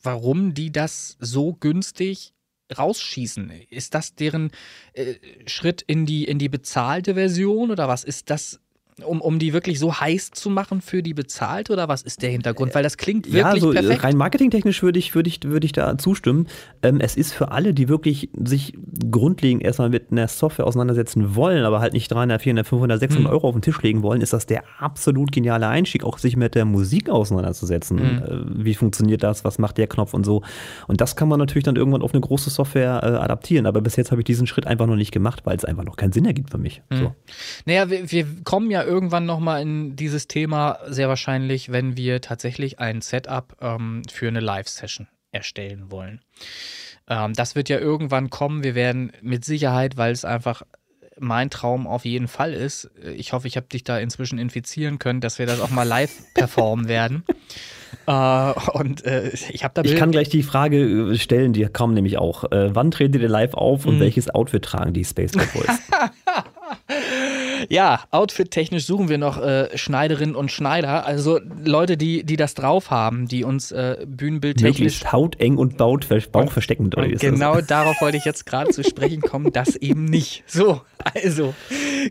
warum 0.03 0.53
die 0.53 0.71
das 0.71 1.17
so 1.19 1.53
günstig 1.53 2.33
rausschießen. 2.77 3.51
Ist 3.69 3.93
das 3.95 4.15
deren 4.15 4.51
äh, 4.93 5.15
Schritt 5.47 5.81
in 5.81 6.05
die, 6.05 6.23
in 6.25 6.39
die 6.39 6.49
bezahlte 6.49 7.15
Version 7.15 7.71
oder 7.71 7.87
was 7.87 8.03
ist 8.03 8.29
das? 8.29 8.59
Um, 9.03 9.19
um 9.19 9.39
die 9.39 9.51
wirklich 9.51 9.77
so 9.77 9.99
heiß 9.99 10.31
zu 10.31 10.49
machen 10.49 10.79
für 10.79 11.03
die 11.03 11.13
bezahlt 11.13 11.69
oder 11.69 11.89
was 11.89 12.01
ist 12.01 12.21
der 12.21 12.29
Hintergrund? 12.29 12.73
Weil 12.75 12.83
das 12.83 12.95
klingt 12.95 13.25
wirklich 13.25 13.43
ja, 13.43 13.59
so 13.59 13.71
äh, 13.73 13.75
perfekt. 13.75 14.03
rein 14.05 14.15
marketingtechnisch 14.15 14.83
würde 14.83 14.99
ich, 14.99 15.13
würde 15.13 15.27
ich, 15.27 15.43
würde 15.43 15.65
ich 15.65 15.73
da 15.73 15.97
zustimmen. 15.97 16.47
Ähm, 16.81 17.01
es 17.01 17.17
ist 17.17 17.33
für 17.33 17.51
alle, 17.51 17.73
die 17.73 17.89
wirklich 17.89 18.29
sich 18.41 18.73
grundlegend 19.11 19.63
erstmal 19.63 19.89
mit 19.89 20.13
einer 20.13 20.29
Software 20.29 20.65
auseinandersetzen 20.65 21.35
wollen, 21.35 21.65
aber 21.65 21.81
halt 21.81 21.91
nicht 21.91 22.09
300, 22.09 22.41
400, 22.41 22.67
500, 22.67 22.99
600 23.01 23.25
Mhm. 23.25 23.33
Euro 23.33 23.47
auf 23.49 23.55
den 23.55 23.61
Tisch 23.61 23.81
legen 23.81 24.01
wollen, 24.01 24.21
ist 24.21 24.31
das 24.31 24.45
der 24.45 24.63
absolut 24.79 25.31
geniale 25.33 25.67
Einstieg, 25.67 26.05
auch 26.05 26.17
sich 26.17 26.37
mit 26.37 26.55
der 26.55 26.63
Musik 26.63 27.09
auseinanderzusetzen. 27.09 27.97
Mhm. 27.97 28.23
Äh, 28.23 28.65
wie 28.65 28.75
funktioniert 28.75 29.23
das? 29.23 29.43
Was 29.43 29.59
macht 29.59 29.77
der 29.77 29.87
Knopf 29.87 30.13
und 30.13 30.25
so? 30.25 30.41
Und 30.87 31.01
das 31.01 31.17
kann 31.17 31.27
man 31.27 31.39
natürlich 31.39 31.65
dann 31.65 31.75
irgendwann 31.75 32.01
auf 32.01 32.13
eine 32.13 32.21
große 32.21 32.49
Software 32.49 33.01
äh, 33.03 33.07
adaptieren. 33.07 33.65
Aber 33.65 33.81
bis 33.81 33.97
jetzt 33.97 34.11
habe 34.11 34.21
ich 34.21 34.25
diesen 34.25 34.47
Schritt 34.47 34.67
einfach 34.67 34.87
noch 34.87 34.95
nicht 34.95 35.11
gemacht, 35.11 35.41
weil 35.43 35.57
es 35.57 35.65
einfach 35.65 35.83
noch 35.83 35.97
keinen 35.97 36.13
Sinn 36.13 36.25
ergibt 36.25 36.51
für 36.51 36.57
mich. 36.57 36.81
Mhm. 36.89 36.95
So. 36.97 37.15
Naja, 37.65 37.89
wir, 37.89 38.09
wir 38.09 38.25
kommen 38.45 38.71
ja 38.71 38.84
irgendwann 38.85 39.25
nochmal 39.25 39.61
in 39.61 39.95
dieses 39.95 40.27
Thema, 40.27 40.79
sehr 40.87 41.09
wahrscheinlich, 41.09 41.71
wenn 41.71 41.97
wir 41.97 42.21
tatsächlich 42.21 42.79
ein 42.79 43.01
Setup 43.01 43.55
ähm, 43.61 44.03
für 44.11 44.27
eine 44.27 44.39
Live-Session 44.39 45.07
erstellen 45.31 45.91
wollen. 45.91 46.21
Ähm, 47.09 47.33
das 47.33 47.55
wird 47.55 47.69
ja 47.69 47.77
irgendwann 47.79 48.29
kommen. 48.29 48.63
Wir 48.63 48.75
werden 48.75 49.11
mit 49.21 49.43
Sicherheit, 49.45 49.97
weil 49.97 50.11
es 50.11 50.25
einfach 50.25 50.63
mein 51.17 51.49
Traum 51.49 51.87
auf 51.87 52.03
jeden 52.03 52.27
Fall 52.27 52.53
ist, 52.53 52.89
ich 53.01 53.31
hoffe, 53.31 53.47
ich 53.47 53.55
habe 53.55 53.67
dich 53.67 53.85
da 53.85 53.97
inzwischen 53.99 54.37
infizieren 54.37 54.99
können, 54.99 55.21
dass 55.21 55.39
wir 55.39 55.45
das 55.45 55.61
auch 55.61 55.69
mal 55.69 55.83
live 55.87 56.11
performen 56.33 56.89
werden. 56.89 57.23
Äh, 58.05 58.51
und 58.73 59.05
äh, 59.05 59.29
ich 59.29 59.63
habe 59.63 59.73
da 59.73 59.81
Ich 59.83 59.95
kann 59.95 60.11
gleich 60.11 60.27
die 60.27 60.43
Frage 60.43 61.11
äh, 61.13 61.17
stellen, 61.17 61.53
die 61.53 61.63
kam 61.65 61.93
nämlich 61.93 62.17
auch. 62.17 62.51
Äh, 62.51 62.75
wann 62.75 62.91
tretet 62.91 63.21
ihr 63.21 63.29
live 63.29 63.53
auf 63.53 63.85
und 63.85 63.95
Mhm. 63.95 63.99
welches 64.01 64.29
Outfit 64.29 64.63
tragen 64.65 64.91
die 64.93 65.05
Space 65.05 65.31
Cowboys? 65.31 65.79
Ja, 67.69 68.01
outfit-technisch 68.11 68.85
suchen 68.85 69.09
wir 69.09 69.17
noch 69.17 69.41
äh, 69.41 69.77
Schneiderinnen 69.77 70.35
und 70.35 70.51
Schneider, 70.51 71.05
also 71.05 71.39
Leute, 71.63 71.97
die, 71.97 72.23
die 72.23 72.35
das 72.37 72.53
drauf 72.53 72.91
haben, 72.91 73.27
die 73.27 73.43
uns 73.43 73.71
äh, 73.71 74.05
bühnenbildtechnisch 74.07 74.79
Möglichst 74.79 75.11
hauteng 75.11 75.57
und 75.57 75.77
baut, 75.77 76.07
bauchversteckend. 76.31 76.95
Oder 76.95 77.05
wie 77.05 77.09
Und 77.09 77.13
ist 77.15 77.23
das? 77.23 77.31
genau 77.31 77.61
darauf 77.61 77.99
wollte 78.01 78.17
ich 78.17 78.25
jetzt 78.25 78.45
gerade 78.45 78.71
zu 78.71 78.83
sprechen 78.83 79.21
kommen, 79.21 79.51
das 79.51 79.75
eben 79.75 80.05
nicht. 80.05 80.43
So, 80.47 80.81
also 81.13 81.53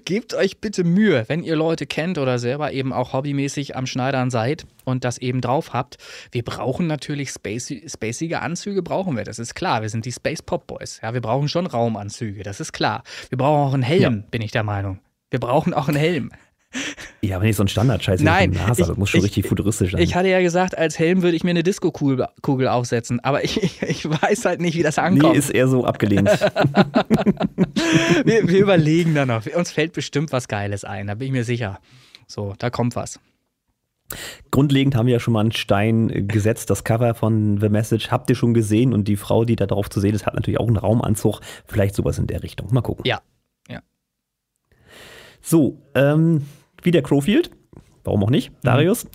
gebt 0.04 0.34
euch 0.34 0.60
bitte 0.60 0.84
Mühe, 0.84 1.24
wenn 1.28 1.42
ihr 1.42 1.56
Leute 1.56 1.86
kennt 1.86 2.18
oder 2.18 2.38
selber 2.38 2.72
eben 2.72 2.92
auch 2.92 3.12
hobbymäßig 3.12 3.76
am 3.76 3.86
Schneidern 3.86 4.30
seid 4.30 4.66
und 4.84 5.04
das 5.04 5.18
eben 5.18 5.40
drauf 5.40 5.72
habt. 5.72 5.96
Wir 6.32 6.42
brauchen 6.42 6.86
natürlich 6.86 7.30
spacey, 7.30 7.84
spacige 7.88 8.40
Anzüge, 8.42 8.82
brauchen 8.82 9.16
wir, 9.16 9.24
das 9.24 9.38
ist 9.38 9.54
klar. 9.54 9.82
Wir 9.82 9.88
sind 9.88 10.04
die 10.04 10.12
Space 10.12 10.42
Pop 10.42 10.66
Boys. 10.66 11.00
Ja, 11.02 11.14
wir 11.14 11.20
brauchen 11.20 11.48
schon 11.48 11.66
Raumanzüge, 11.66 12.42
das 12.42 12.60
ist 12.60 12.72
klar. 12.72 13.02
Wir 13.28 13.38
brauchen 13.38 13.68
auch 13.68 13.74
einen 13.74 13.82
Helm, 13.82 14.24
bin 14.30 14.42
ich 14.42 14.50
der 14.50 14.62
Meinung. 14.62 14.98
Wir 15.34 15.40
brauchen 15.40 15.74
auch 15.74 15.88
einen 15.88 15.96
Helm. 15.96 16.30
Ja, 17.22 17.34
aber 17.36 17.44
nicht 17.44 17.56
so 17.56 17.64
ein 17.64 17.68
Standard-Scheiß 17.68 18.20
wie 18.20 18.24
Nein, 18.24 18.50
NASA. 18.52 18.82
ich- 18.82 18.86
das 18.86 18.96
muss 18.96 19.10
schon 19.10 19.18
ich- 19.18 19.24
richtig 19.26 19.48
futuristisch 19.48 19.90
sein. 19.90 20.00
Ich 20.00 20.14
hatte 20.14 20.28
ja 20.28 20.40
gesagt, 20.40 20.78
als 20.78 20.96
Helm 20.96 21.22
würde 21.22 21.36
ich 21.36 21.42
mir 21.42 21.50
eine 21.50 21.64
Disco-Kugel 21.64 22.28
Kugel 22.40 22.68
aufsetzen, 22.68 23.18
aber 23.18 23.42
ich, 23.42 23.82
ich, 23.82 24.08
weiß 24.08 24.44
halt 24.44 24.60
nicht, 24.60 24.76
wie 24.76 24.84
das 24.84 24.96
ankommt. 24.96 25.32
nee, 25.32 25.38
ist 25.38 25.50
eher 25.50 25.66
so 25.66 25.84
abgelehnt. 25.84 26.28
wir, 28.24 28.46
wir 28.48 28.58
überlegen 28.60 29.12
da 29.16 29.26
noch. 29.26 29.44
Uns 29.56 29.72
fällt 29.72 29.92
bestimmt 29.92 30.30
was 30.30 30.46
Geiles 30.46 30.84
ein, 30.84 31.08
da 31.08 31.14
bin 31.14 31.26
ich 31.26 31.32
mir 31.32 31.42
sicher. 31.44 31.80
So, 32.28 32.54
da 32.58 32.70
kommt 32.70 32.94
was. 32.94 33.18
Grundlegend 34.52 34.94
haben 34.94 35.06
wir 35.06 35.14
ja 35.14 35.20
schon 35.20 35.32
mal 35.32 35.40
einen 35.40 35.50
Stein 35.52 36.28
gesetzt. 36.28 36.70
Das 36.70 36.84
Cover 36.84 37.14
von 37.14 37.58
The 37.60 37.70
Message 37.70 38.10
habt 38.12 38.30
ihr 38.30 38.36
schon 38.36 38.54
gesehen 38.54 38.92
und 38.92 39.08
die 39.08 39.16
Frau, 39.16 39.44
die 39.44 39.56
da 39.56 39.66
drauf 39.66 39.90
zu 39.90 39.98
sehen 39.98 40.14
ist, 40.14 40.26
hat 40.26 40.34
natürlich 40.34 40.60
auch 40.60 40.68
einen 40.68 40.76
Raumanzug. 40.76 41.40
Vielleicht 41.66 41.96
sowas 41.96 42.18
in 42.18 42.28
der 42.28 42.44
Richtung. 42.44 42.72
Mal 42.72 42.82
gucken. 42.82 43.04
Ja. 43.06 43.20
So, 45.44 45.78
ähm, 45.94 46.42
wie 46.82 46.90
der 46.90 47.02
Crowfield. 47.02 47.50
Warum 48.02 48.24
auch 48.24 48.30
nicht? 48.30 48.50
Mhm. 48.50 48.56
Darius. 48.62 49.06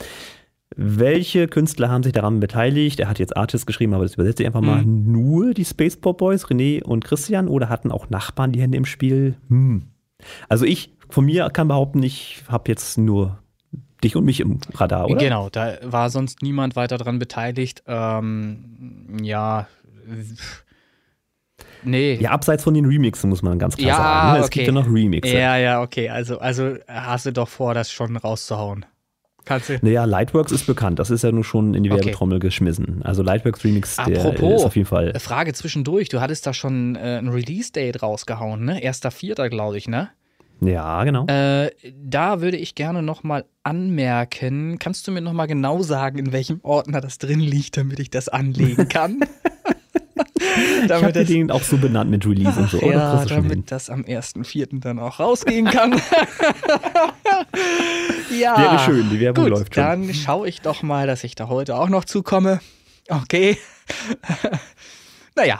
Welche 0.76 1.48
Künstler 1.48 1.90
haben 1.90 2.04
sich 2.04 2.14
daran 2.14 2.40
beteiligt? 2.40 3.00
Er 3.00 3.10
hat 3.10 3.18
jetzt 3.18 3.36
Artist 3.36 3.66
geschrieben, 3.66 3.96
aber 3.96 4.04
das 4.04 4.14
übersetze 4.14 4.44
ich 4.44 4.48
einfach 4.48 4.62
mal. 4.62 4.84
Mhm. 4.84 5.12
Nur 5.12 5.54
die 5.54 5.66
Space 5.66 5.98
Pop 5.98 6.20
Boys, 6.20 6.46
René 6.46 6.84
und 6.84 7.04
Christian, 7.04 7.48
oder 7.48 7.68
hatten 7.68 7.92
auch 7.92 8.10
Nachbarn 8.10 8.52
die 8.52 8.62
Hände 8.62 8.78
im 8.78 8.86
Spiel? 8.86 9.36
Hm. 9.50 9.88
Also 10.48 10.66
ich 10.66 10.94
von 11.10 11.26
mir 11.26 11.50
kann 11.50 11.68
behaupten, 11.68 12.04
ich 12.04 12.44
habe 12.48 12.70
jetzt 12.70 12.98
nur 13.00 13.40
dich 14.04 14.16
und 14.16 14.26
mich 14.26 14.40
im 14.40 14.60
Radar, 14.76 15.08
oder? 15.08 15.18
Genau, 15.18 15.50
da 15.50 15.78
war 15.84 16.12
sonst 16.12 16.44
niemand 16.44 16.76
weiter 16.76 16.98
dran 16.98 17.18
beteiligt. 17.18 17.84
Ähm, 17.88 19.18
ja. 19.24 19.68
Nee. 21.84 22.16
Ja, 22.16 22.32
abseits 22.32 22.64
von 22.64 22.74
den 22.74 22.86
Remixen 22.86 23.30
muss 23.30 23.42
man 23.42 23.58
ganz 23.60 23.78
klar 23.78 23.88
Ja, 23.90 23.96
sagen. 23.98 24.34
ne? 24.34 24.40
Es 24.40 24.46
okay. 24.48 24.60
gibt 24.60 24.68
ja 24.68 24.74
noch 24.74 24.88
Remixe. 24.94 25.38
Ja, 25.38 25.58
ja, 25.58 25.82
okay. 25.82 26.10
Also, 26.10 26.40
also 26.40 26.76
hast 26.88 27.26
du 27.26 27.34
doch 27.34 27.48
vor, 27.48 27.74
das 27.74 27.92
schon 27.92 28.18
rauszuhauen. 28.18 28.86
Kannst 29.46 29.70
du. 29.70 29.80
Naja, 29.82 30.06
Lightworks 30.06 30.52
ist 30.52 30.68
bekannt. 30.68 31.00
Das 31.00 31.10
ist 31.10 31.24
ja 31.24 31.32
nur 31.32 31.44
schon 31.44 31.74
in 31.74 31.84
die 31.84 31.92
Okay. 31.92 32.02
Werbetrommel 32.06 32.40
geschmissen. 32.40 33.02
Also 33.04 33.24
Lightworks 33.24 33.64
Remix, 33.64 33.96
der 33.96 34.20
Apropos, 34.20 34.62
ist 34.62 34.66
auf 34.66 34.76
jeden 34.76 34.88
Fall. 34.88 35.18
Frage 35.20 35.54
zwischendurch. 35.54 36.10
Du 36.10 36.22
hattest 36.22 36.46
da 36.46 36.54
schon 36.54 36.96
äh, 36.96 37.18
ein 37.18 37.30
Release-Date 37.30 38.04
rausgehauen, 38.04 38.64
ne? 38.64 38.82
Erster 38.84 39.10
Vierter, 39.12 39.50
glaube 39.50 39.78
ich, 39.78 39.88
ne? 39.88 40.10
Ja, 40.62 41.04
genau. 41.06 41.26
Äh, 41.28 41.72
da 41.96 42.42
würde 42.42 42.58
ich 42.58 42.76
gerne 42.76 43.02
nochmal 43.02 43.46
anmerken. 43.64 44.78
Kannst 44.78 45.08
du 45.08 45.12
mir 45.12 45.22
nochmal 45.22 45.48
genau 45.48 45.82
sagen, 45.82 46.20
in 46.20 46.32
welchem 46.34 46.60
Ordner 46.64 47.00
das 47.02 47.18
drin 47.18 47.40
liegt, 47.40 47.78
damit 47.78 48.00
ich 48.00 48.10
das 48.10 48.28
anlegen 48.30 48.88
kann? 48.90 49.22
ich 50.86 50.92
habe 50.92 51.26
den 51.26 51.52
auch 51.52 51.64
so 51.64 51.78
benannt 51.78 52.10
mit 52.12 52.26
Release 52.26 52.60
und 52.60 52.70
so. 52.70 52.80
Oh, 52.82 52.90
ja, 52.92 53.24
damit 53.26 53.72
das 53.72 53.90
am 53.90 54.02
1.4. 54.02 54.80
dann 54.80 55.00
auch 55.00 55.20
rausgehen 55.20 55.66
kann. 55.66 55.94
ja. 58.40 58.58
Wäre 58.58 58.80
schön, 58.80 59.10
die 59.10 59.20
Werbung 59.20 59.46
Gut, 59.46 59.54
läuft 59.54 59.76
schon. 59.76 59.84
dann 59.84 60.14
schaue 60.14 60.48
ich 60.48 60.62
doch 60.62 60.84
mal, 60.84 61.08
dass 61.08 61.24
ich 61.24 61.36
da 61.36 61.48
heute 61.48 61.76
auch 61.76 61.90
noch 61.90 62.06
zukomme. 62.06 62.60
Okay. 63.10 63.58
naja. 65.36 65.60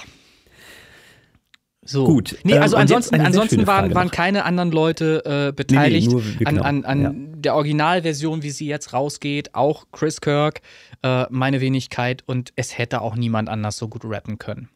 So. 1.90 2.06
Gut, 2.06 2.38
Nee, 2.44 2.54
ähm, 2.54 2.62
also 2.62 2.76
jetzt 2.78 2.82
ansonsten, 2.82 3.20
ansonsten 3.20 3.66
waren, 3.66 3.96
waren 3.96 4.12
keine 4.12 4.46
anderen 4.46 4.72
Leute 4.72 5.48
äh, 5.50 5.52
beteiligt 5.52 6.12
nur- 6.12 6.22
an, 6.22 6.38
genau, 6.38 6.62
an, 6.62 6.86
an 6.86 7.02
ja. 7.02 7.12
der 7.14 7.56
Originalversion, 7.56 8.44
wie 8.44 8.52
sie 8.52 8.68
jetzt 8.68 8.94
rausgeht. 8.94 9.56
Auch 9.56 9.88
Chris 9.92 10.22
Kirk, 10.22 10.62
äh, 11.02 11.26
meine 11.32 11.62
Wenigkeit 11.62 12.24
und 12.28 12.54
es 12.56 12.78
hätte 12.78 13.02
auch 13.02 13.16
niemand 13.16 13.50
anders 13.50 13.78
so 13.78 13.88
gut 13.88 14.04
rappen 14.06 14.38
können. 14.38 14.70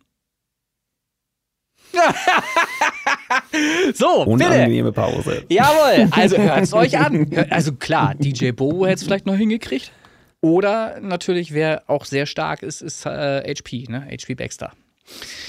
so, 3.93 4.25
bitte. 4.25 4.29
Unangenehme 4.31 4.91
Pause. 4.91 5.45
Jawohl, 5.49 6.07
also 6.19 6.37
hört's 6.37 6.73
euch 6.73 6.97
an. 6.97 7.29
Also 7.51 7.73
klar, 7.73 8.15
DJ 8.15 8.53
Bobo 8.53 8.87
hätte 8.87 8.95
es 8.95 9.03
vielleicht 9.03 9.27
noch 9.27 9.35
hingekriegt. 9.35 9.91
Oder 10.41 10.99
natürlich, 10.99 11.53
wer 11.53 11.83
auch 11.85 12.05
sehr 12.05 12.25
stark 12.25 12.63
ist, 12.63 12.81
ist 12.81 13.05
äh, 13.05 13.43
HP, 13.53 13.85
ne? 13.87 14.07
HP 14.11 14.33
Baxter. 14.33 14.73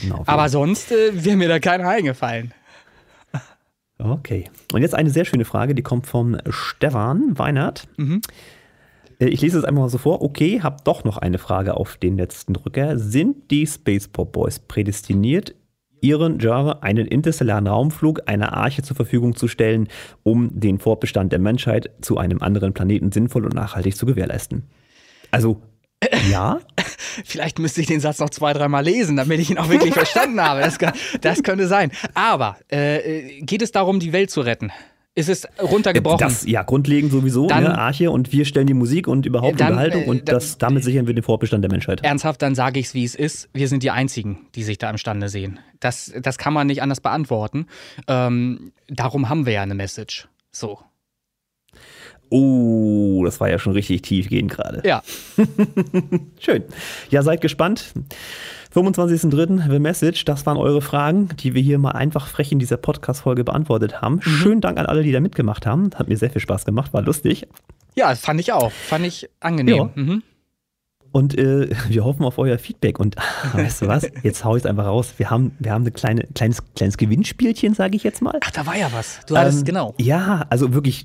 Genau, 0.01 0.23
Aber 0.27 0.49
sonst 0.49 0.93
äh, 0.93 1.25
wäre 1.25 1.37
mir 1.37 1.49
da 1.49 1.59
keiner 1.59 1.89
eingefallen. 1.89 2.53
Okay. 3.99 4.51
Und 4.73 4.83
jetzt 4.83 4.95
eine 4.95 5.11
sehr 5.11 5.25
schöne 5.25 5.45
Frage, 5.45 5.75
die 5.75 5.83
kommt 5.83 6.07
vom 6.07 6.37
Stefan 6.51 7.39
Weinert. 7.39 7.87
Mhm. 7.97 8.21
Äh, 9.21 9.27
Ich 9.27 9.41
lese 9.41 9.59
es 9.59 9.65
einfach 9.65 9.83
mal 9.83 9.89
so 9.89 9.99
vor. 9.99 10.21
Okay, 10.23 10.61
hab 10.63 10.85
doch 10.85 11.05
noch 11.05 11.17
eine 11.19 11.39
Frage 11.39 11.77
auf 11.77 11.97
den 11.97 12.17
letzten 12.17 12.55
Drücker. 12.55 12.99
Sind 12.99 13.51
die 13.51 13.67
Space 13.67 14.09
Pop 14.09 14.33
Boys 14.33 14.59
prädestiniert, 14.59 15.55
ihren 16.01 16.39
Java 16.41 16.81
einen 16.81 17.07
interstellaren 17.07 17.67
Raumflug 17.69 18.23
einer 18.27 18.53
Arche 18.55 18.83
zur 18.83 18.97
Verfügung 18.97 19.37
zu 19.37 19.47
stellen, 19.49 19.89
um 20.25 20.51
den 20.53 20.79
Fortbestand 20.81 21.33
der 21.33 21.39
Menschheit 21.39 21.91
zu 22.01 22.19
einem 22.19 22.43
anderen 22.43 22.75
Planeten 22.75 23.13
sinnvoll 23.13 23.45
und 23.45 23.55
nachhaltig 23.55 23.97
zu 23.97 24.07
gewährleisten? 24.07 24.65
Also, 25.31 25.63
ja? 26.31 26.61
Vielleicht 27.25 27.59
müsste 27.59 27.81
ich 27.81 27.87
den 27.87 28.01
Satz 28.01 28.19
noch 28.19 28.31
zwei, 28.31 28.53
dreimal 28.53 28.85
lesen, 28.85 29.17
damit 29.17 29.41
ich 29.41 29.51
ihn 29.51 29.59
auch 29.59 29.69
wirklich 29.69 29.95
verstanden 29.95 30.41
habe. 30.41 30.61
Das, 30.61 30.79
kann, 30.79 30.93
das 31.21 31.43
könnte 31.43 31.67
sein. 31.69 31.93
Aber 32.15 32.57
äh, 32.69 33.41
geht 33.43 33.63
es 33.63 33.73
darum, 33.73 34.01
die 34.01 34.13
Welt 34.13 34.31
zu 34.31 34.41
retten? 34.41 34.73
Ist 35.17 35.29
es 35.29 35.47
runtergebrochen? 35.63 36.19
Das, 36.19 36.45
ja, 36.45 36.65
grundlegend 36.65 37.13
sowieso, 37.13 37.47
Dann- 37.47 37.63
ne, 37.63 37.79
Arche 37.79 38.11
und 38.11 38.33
wir 38.33 38.45
stellen 38.45 38.67
die 38.67 38.75
Musik 38.75 39.07
und 39.07 39.27
überhaupt 39.27 39.61
Dann, 39.61 39.69
Unterhaltung 39.69 40.03
äh, 40.03 40.07
und 40.09 40.29
dann- 40.29 40.35
das, 40.35 40.59
damit 40.59 40.83
sichern 40.83 41.07
wir 41.07 41.15
den 41.15 41.23
Fortbestand 41.23 41.63
der 41.63 41.71
Menschheit. 41.71 42.03
Ernsthaft, 42.03 42.43
dann 42.43 42.57
sage 42.57 42.81
ich 42.81 42.87
es, 42.87 42.95
wie 42.95 43.05
es 43.05 43.15
ist. 43.15 43.49
Wir 43.53 43.69
sind 43.69 43.85
die 43.85 43.93
Einzigen, 43.93 44.47
die 44.57 44.65
sich 44.65 44.79
da 44.79 44.91
imstande 44.91 45.29
sehen. 45.29 45.61
Das, 45.79 46.13
das 46.21 46.37
kann 46.37 46.53
man 46.53 46.67
nicht 46.67 46.83
anders 46.83 47.01
beantworten. 47.01 47.67
Ähm, 48.09 48.73
darum 48.89 49.29
haben 49.29 49.47
wir 49.47 49.53
ja 49.53 49.63
eine 49.63 49.77
Message. 49.77 50.27
So. 50.51 50.81
Oh, 52.31 53.23
das 53.25 53.41
war 53.41 53.49
ja 53.49 53.59
schon 53.59 53.73
richtig 53.73 54.03
tiefgehend 54.03 54.51
gerade. 54.51 54.83
Ja. 54.85 55.03
Schön. 56.41 56.65
Ja, 57.11 57.23
seid 57.23 57.41
gespannt. 57.41 57.93
25.03. 58.75 59.71
The 59.71 59.79
Message, 59.79 60.25
das 60.25 60.45
waren 60.47 60.57
eure 60.57 60.83
Fragen, 60.83 61.29
die 61.39 61.55
wir 61.55 61.63
hier 61.63 61.79
mal 61.79 61.93
einfach 61.93 62.27
frech 62.27 62.51
in 62.51 62.59
dieser 62.59 62.77
Podcast-Folge 62.77 63.45
beantwortet 63.45 64.01
haben. 64.03 64.21
Schönen 64.23 64.61
Dank 64.61 64.79
an 64.79 64.87
alle, 64.87 65.03
die 65.05 65.13
da 65.13 65.21
mitgemacht 65.21 65.65
haben. 65.65 65.91
Hat 65.95 66.09
mir 66.09 66.17
sehr 66.17 66.31
viel 66.31 66.41
Spaß 66.41 66.65
gemacht, 66.65 66.93
war 66.93 67.03
lustig. 67.03 67.47
Ja, 67.95 68.15
fand 68.17 68.41
ich 68.41 68.53
auch. 68.53 68.73
Fand 68.73 69.07
ich 69.07 69.29
angenehm. 69.41 69.77
Ja. 69.77 69.91
Mhm. 69.95 70.23
Und 71.13 71.39
äh, 71.39 71.69
wir 71.89 72.05
hoffen 72.05 72.25
auf 72.25 72.39
euer 72.39 72.59
Feedback. 72.59 72.99
Und 72.99 73.15
weißt 73.53 73.83
du 73.83 73.87
was? 73.87 74.11
Jetzt 74.25 74.45
hau 74.45 74.57
ich 74.57 74.65
es 74.65 74.67
einfach 74.67 74.87
raus. 74.87 75.15
Wir 75.19 75.31
haben, 75.31 75.53
wir 75.61 75.71
haben 75.71 75.87
ein 75.87 75.93
kleine, 75.93 76.25
kleines, 76.35 76.61
kleines 76.75 76.97
Gewinnspielchen, 76.97 77.75
sage 77.75 77.95
ich 77.95 78.03
jetzt 78.03 78.21
mal. 78.23 78.37
Ach, 78.43 78.51
da 78.51 78.67
war 78.67 78.77
ja 78.77 78.89
was. 78.93 79.21
Du 79.27 79.37
hattest, 79.37 79.61
Ähm, 79.61 79.65
genau. 79.65 79.95
Ja, 79.99 80.47
also 80.51 80.75
wirklich, 80.75 81.05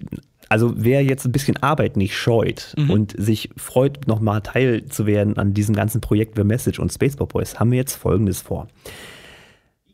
also 0.49 0.73
wer 0.75 1.03
jetzt 1.03 1.25
ein 1.25 1.31
bisschen 1.31 1.57
Arbeit 1.57 1.95
nicht 1.97 2.15
scheut 2.17 2.73
Mhm. 2.77 2.89
und 2.89 3.15
sich 3.17 3.49
freut, 3.57 4.07
nochmal 4.07 4.41
Teil 4.41 4.85
zu 4.85 5.05
werden 5.05 5.37
an 5.37 5.53
diesem 5.53 5.75
ganzen 5.75 6.01
Projekt 6.01 6.35
The 6.37 6.43
Message 6.43 6.79
und 6.79 6.91
Spaceball 6.91 7.27
Boys, 7.27 7.59
haben 7.59 7.71
wir 7.71 7.77
jetzt 7.77 7.95
folgendes 7.95 8.41
vor. 8.41 8.67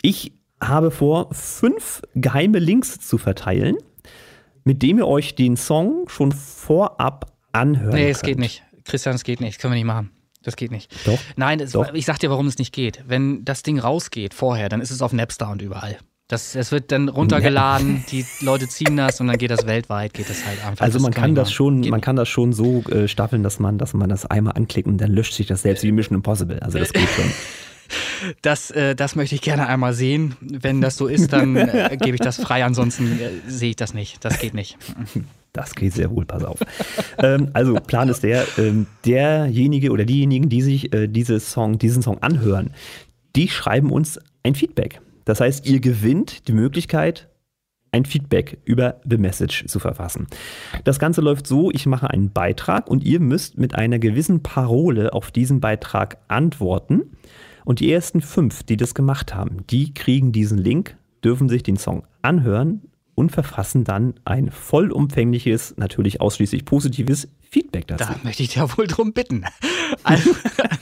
Ich 0.01 0.33
habe 0.61 0.91
vor, 0.91 1.29
fünf 1.33 2.01
geheime 2.15 2.59
Links 2.59 2.99
zu 2.99 3.17
verteilen, 3.17 3.75
mit 4.63 4.81
dem 4.81 4.97
ihr 4.97 5.07
euch 5.07 5.35
den 5.35 5.57
Song 5.57 6.07
schon 6.07 6.31
vorab 6.31 7.33
anhören 7.51 7.93
Nee, 7.93 8.09
es 8.09 8.19
könnt. 8.21 8.27
geht 8.31 8.39
nicht. 8.39 8.63
Christian, 8.83 9.15
es 9.15 9.23
geht 9.23 9.41
nicht. 9.41 9.55
Das 9.57 9.61
können 9.61 9.73
wir 9.73 9.77
nicht 9.77 9.85
machen. 9.85 10.11
Das 10.43 10.55
geht 10.55 10.71
nicht. 10.71 10.91
Doch. 11.07 11.17
Nein, 11.35 11.59
es, 11.59 11.71
Doch. 11.71 11.91
ich 11.93 12.05
sag 12.05 12.19
dir, 12.19 12.29
warum 12.29 12.45
es 12.47 12.57
nicht 12.59 12.71
geht. 12.73 13.03
Wenn 13.07 13.43
das 13.45 13.63
Ding 13.63 13.79
rausgeht 13.79 14.33
vorher, 14.33 14.69
dann 14.69 14.79
ist 14.79 14.91
es 14.91 15.01
auf 15.01 15.11
Napster 15.11 15.49
und 15.49 15.61
überall. 15.61 15.97
Das, 16.27 16.55
es 16.55 16.71
wird 16.71 16.91
dann 16.91 17.07
runtergeladen, 17.07 18.03
die 18.11 18.25
Leute 18.41 18.67
ziehen 18.67 18.97
das 18.97 19.21
und 19.21 19.27
dann 19.27 19.37
geht 19.37 19.51
das 19.51 19.67
weltweit, 19.67 20.13
geht 20.13 20.27
das 20.27 20.43
halt 20.45 20.65
einfach. 20.65 20.83
Also 20.83 20.99
man 20.99 21.13
kann 21.13 21.35
das 21.35 21.51
schon, 21.51 21.81
man 21.81 22.01
kann 22.01 22.15
das 22.15 22.27
schon 22.29 22.51
so 22.51 22.81
äh, 22.89 23.07
staffeln, 23.07 23.43
dass 23.43 23.59
man, 23.59 23.77
dass 23.77 23.93
man 23.93 24.09
das 24.09 24.25
einmal 24.25 24.53
anklickt 24.53 24.87
und 24.87 24.97
dann 24.97 25.11
löscht 25.11 25.33
sich 25.33 25.45
das 25.45 25.61
selbst 25.61 25.83
wie 25.83 25.91
Mission 25.91 26.15
Impossible. 26.15 26.59
Also 26.61 26.79
das 26.79 26.93
geht 26.93 27.09
schon. 27.09 27.25
Das, 28.41 28.71
äh, 28.71 28.95
das 28.95 29.15
möchte 29.15 29.35
ich 29.35 29.41
gerne 29.41 29.67
einmal 29.67 29.93
sehen. 29.93 30.35
Wenn 30.41 30.81
das 30.81 30.97
so 30.97 31.05
ist, 31.05 31.31
dann 31.31 31.55
äh, 31.55 31.95
gebe 32.01 32.15
ich 32.15 32.19
das 32.19 32.37
frei. 32.41 32.65
Ansonsten 32.65 33.19
äh, 33.19 33.29
sehe 33.47 33.69
ich 33.69 33.75
das 33.75 33.93
nicht. 33.93 34.25
Das 34.25 34.39
geht 34.39 34.55
nicht. 34.55 34.75
Das 35.53 35.75
geht 35.75 35.93
sehr 35.93 36.09
wohl, 36.09 36.25
pass 36.25 36.43
auf. 36.43 36.57
ähm, 37.19 37.49
also 37.53 37.75
Plan 37.75 38.09
ist 38.09 38.23
der, 38.23 38.47
ähm, 38.57 38.87
derjenige 39.05 39.91
oder 39.91 40.03
diejenigen, 40.03 40.49
die 40.49 40.63
sich 40.63 40.93
äh, 40.93 41.07
diese 41.07 41.39
Song, 41.39 41.77
diesen 41.77 42.01
Song 42.01 42.23
anhören, 42.23 42.71
die 43.35 43.49
schreiben 43.49 43.91
uns 43.91 44.19
ein 44.41 44.55
Feedback. 44.55 44.99
Das 45.25 45.41
heißt, 45.41 45.65
ihr 45.67 45.79
gewinnt 45.79 46.47
die 46.47 46.53
Möglichkeit, 46.53 47.29
ein 47.91 48.05
Feedback 48.05 48.59
über 48.65 49.01
The 49.09 49.17
Message 49.17 49.65
zu 49.67 49.79
verfassen. 49.79 50.27
Das 50.83 50.99
Ganze 50.99 51.21
läuft 51.21 51.47
so, 51.47 51.71
ich 51.71 51.85
mache 51.85 52.09
einen 52.09 52.31
Beitrag 52.31 52.89
und 52.89 53.03
ihr 53.03 53.19
müsst 53.19 53.57
mit 53.57 53.75
einer 53.75 53.99
gewissen 53.99 54.43
Parole 54.43 55.13
auf 55.13 55.31
diesen 55.31 55.61
Beitrag 55.61 56.17
antworten. 56.27 57.03
Und 57.63 57.79
die 57.79 57.91
ersten 57.91 58.21
fünf, 58.21 58.63
die 58.63 58.77
das 58.77 58.93
gemacht 58.93 59.33
haben, 59.33 59.65
die 59.69 59.93
kriegen 59.93 60.31
diesen 60.31 60.57
Link, 60.57 60.97
dürfen 61.23 61.49
sich 61.49 61.63
den 61.63 61.77
Song 61.77 62.03
anhören 62.21 62.81
und 63.15 63.31
verfassen 63.31 63.83
dann 63.85 64.13
ein 64.25 64.51
vollumfängliches, 64.51 65.75
natürlich 65.77 66.21
ausschließlich 66.21 66.65
positives 66.65 67.29
Feedback 67.49 67.87
dazu. 67.87 68.03
Da 68.05 68.19
möchte 68.23 68.43
ich 68.43 68.49
dir 68.49 68.67
wohl 68.77 68.87
drum 68.87 69.13
bitten. 69.13 69.45
Also 70.03 70.31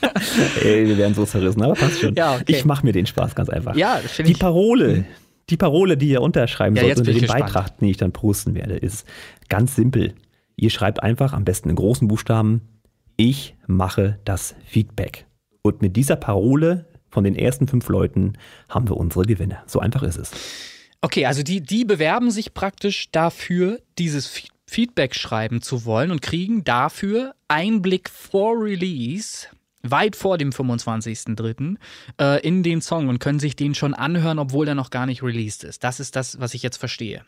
Ey, 0.62 0.86
wir 0.88 0.98
werden 0.98 1.14
so 1.14 1.24
zerrissen, 1.24 1.62
aber 1.62 1.74
passt 1.74 2.00
schon. 2.00 2.14
Ja, 2.14 2.34
okay. 2.34 2.44
Ich 2.48 2.64
mache 2.64 2.84
mir 2.84 2.92
den 2.92 3.06
Spaß 3.06 3.34
ganz 3.34 3.48
einfach. 3.48 3.76
Ja, 3.76 4.00
Die 4.18 4.32
ich. 4.32 4.38
Parole, 4.38 5.04
die 5.50 5.56
Parole, 5.56 5.96
die 5.96 6.08
ihr 6.08 6.22
unterschreiben 6.22 6.74
Ja, 6.76 6.82
sollt 6.82 6.98
unter 6.98 7.12
dem 7.12 7.20
gespannt. 7.20 7.44
Beitrag, 7.46 7.78
den 7.78 7.88
ich 7.88 7.96
dann 7.96 8.12
posten 8.12 8.54
werde, 8.54 8.76
ist 8.76 9.06
ganz 9.48 9.76
simpel. 9.76 10.14
Ihr 10.56 10.70
schreibt 10.70 11.02
einfach, 11.02 11.32
am 11.32 11.44
besten 11.44 11.70
in 11.70 11.76
großen 11.76 12.08
Buchstaben, 12.08 12.62
ich 13.16 13.54
mache 13.66 14.18
das 14.24 14.54
Feedback. 14.64 15.26
Und 15.62 15.82
mit 15.82 15.96
dieser 15.96 16.16
Parole 16.16 16.86
von 17.10 17.22
den 17.24 17.36
ersten 17.36 17.68
fünf 17.68 17.88
Leuten 17.88 18.32
haben 18.68 18.88
wir 18.88 18.96
unsere 18.96 19.24
Gewinne. 19.24 19.58
So 19.66 19.78
einfach 19.78 20.02
ist 20.02 20.16
es. 20.18 20.30
Okay, 21.04 21.26
also 21.26 21.42
die, 21.42 21.60
die 21.60 21.84
bewerben 21.84 22.30
sich 22.30 22.54
praktisch 22.54 23.10
dafür, 23.12 23.78
dieses 23.98 24.26
Fe- 24.26 24.48
Feedback 24.66 25.14
schreiben 25.14 25.60
zu 25.60 25.84
wollen 25.84 26.10
und 26.10 26.22
kriegen 26.22 26.64
dafür 26.64 27.34
Einblick 27.46 28.08
vor 28.08 28.54
Release, 28.58 29.48
weit 29.82 30.16
vor 30.16 30.38
dem 30.38 30.48
25.03. 30.48 31.76
Äh, 32.18 32.40
in 32.40 32.62
den 32.62 32.80
Song 32.80 33.08
und 33.08 33.18
können 33.18 33.38
sich 33.38 33.54
den 33.54 33.74
schon 33.74 33.92
anhören, 33.92 34.38
obwohl 34.38 34.64
der 34.64 34.74
noch 34.74 34.88
gar 34.88 35.04
nicht 35.04 35.22
released 35.22 35.62
ist. 35.62 35.84
Das 35.84 36.00
ist 36.00 36.16
das, 36.16 36.40
was 36.40 36.54
ich 36.54 36.62
jetzt 36.62 36.78
verstehe. 36.78 37.26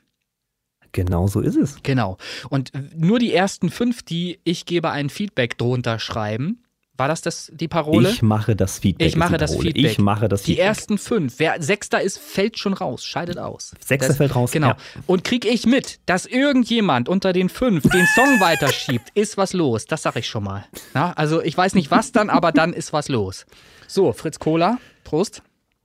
Genau 0.93 1.27
so 1.27 1.41
ist 1.41 1.57
es. 1.57 1.77
Genau. 1.83 2.16
Und 2.49 2.72
nur 2.97 3.18
die 3.18 3.35
ersten 3.35 3.68
fünf, 3.68 4.03
die 4.03 4.41
ich 4.45 4.64
gebe 4.64 4.91
ein 4.91 5.11
Feedback 5.11 5.59
drunter 5.59 5.99
schreiben. 5.99 6.64
War 6.99 7.09
das, 7.09 7.20
das 7.22 7.51
die 7.55 7.68
Parole? 7.68 8.09
Ich 8.11 8.22
mache 8.22 8.57
das 8.57 8.78
Feedback. 8.78 9.07
Ich 9.09 9.16
mache 9.16 9.32
die 9.34 9.38
das 9.38 9.51
Parole. 9.53 9.68
Feedback. 9.72 9.92
Ich 9.92 9.99
mache 9.99 10.28
das 10.28 10.42
die 10.42 10.53
Feedback. 10.53 10.66
ersten 10.66 10.99
fünf. 10.99 11.34
Wer 11.38 11.61
Sechster 11.62 12.01
ist, 12.01 12.18
fällt 12.18 12.59
schon 12.59 12.72
raus, 12.72 13.05
scheidet 13.05 13.38
aus. 13.38 13.72
Sechster 13.84 14.09
Das- 14.09 14.16
fällt 14.16 14.34
raus, 14.34 14.51
Genau. 14.53 14.68
ja. 14.68 14.76
Und 15.07 15.24
krieg 15.24 15.44
ich 15.44 15.66
mit, 15.66 15.99
dass 16.07 16.24
irgendjemand 16.26 17.09
unter 17.09 17.32
den 17.32 17.49
fünf 17.49 17.82
den 17.90 18.07
Song 18.14 18.40
weiterschiebt, 18.40 19.11
ist 19.14 19.36
was 19.36 19.53
los. 19.53 19.84
Das 19.86 20.03
sag 20.03 20.16
ich 20.16 20.26
schon 20.26 20.44
mal. 20.44 20.64
Na, 20.94 21.12
also 21.12 21.42
ich 21.42 21.57
weiß 21.57 21.74
nicht 21.74 21.90
was 21.90 22.12
dann, 22.12 22.30
aber 22.30 22.53
dann 22.53 22.72
ist 22.72 22.92
was 22.92 23.09
los. 23.09 23.47
So, 23.88 24.12
Fritz 24.12 24.38
Cola, 24.38 24.78
Prost. 25.05 25.42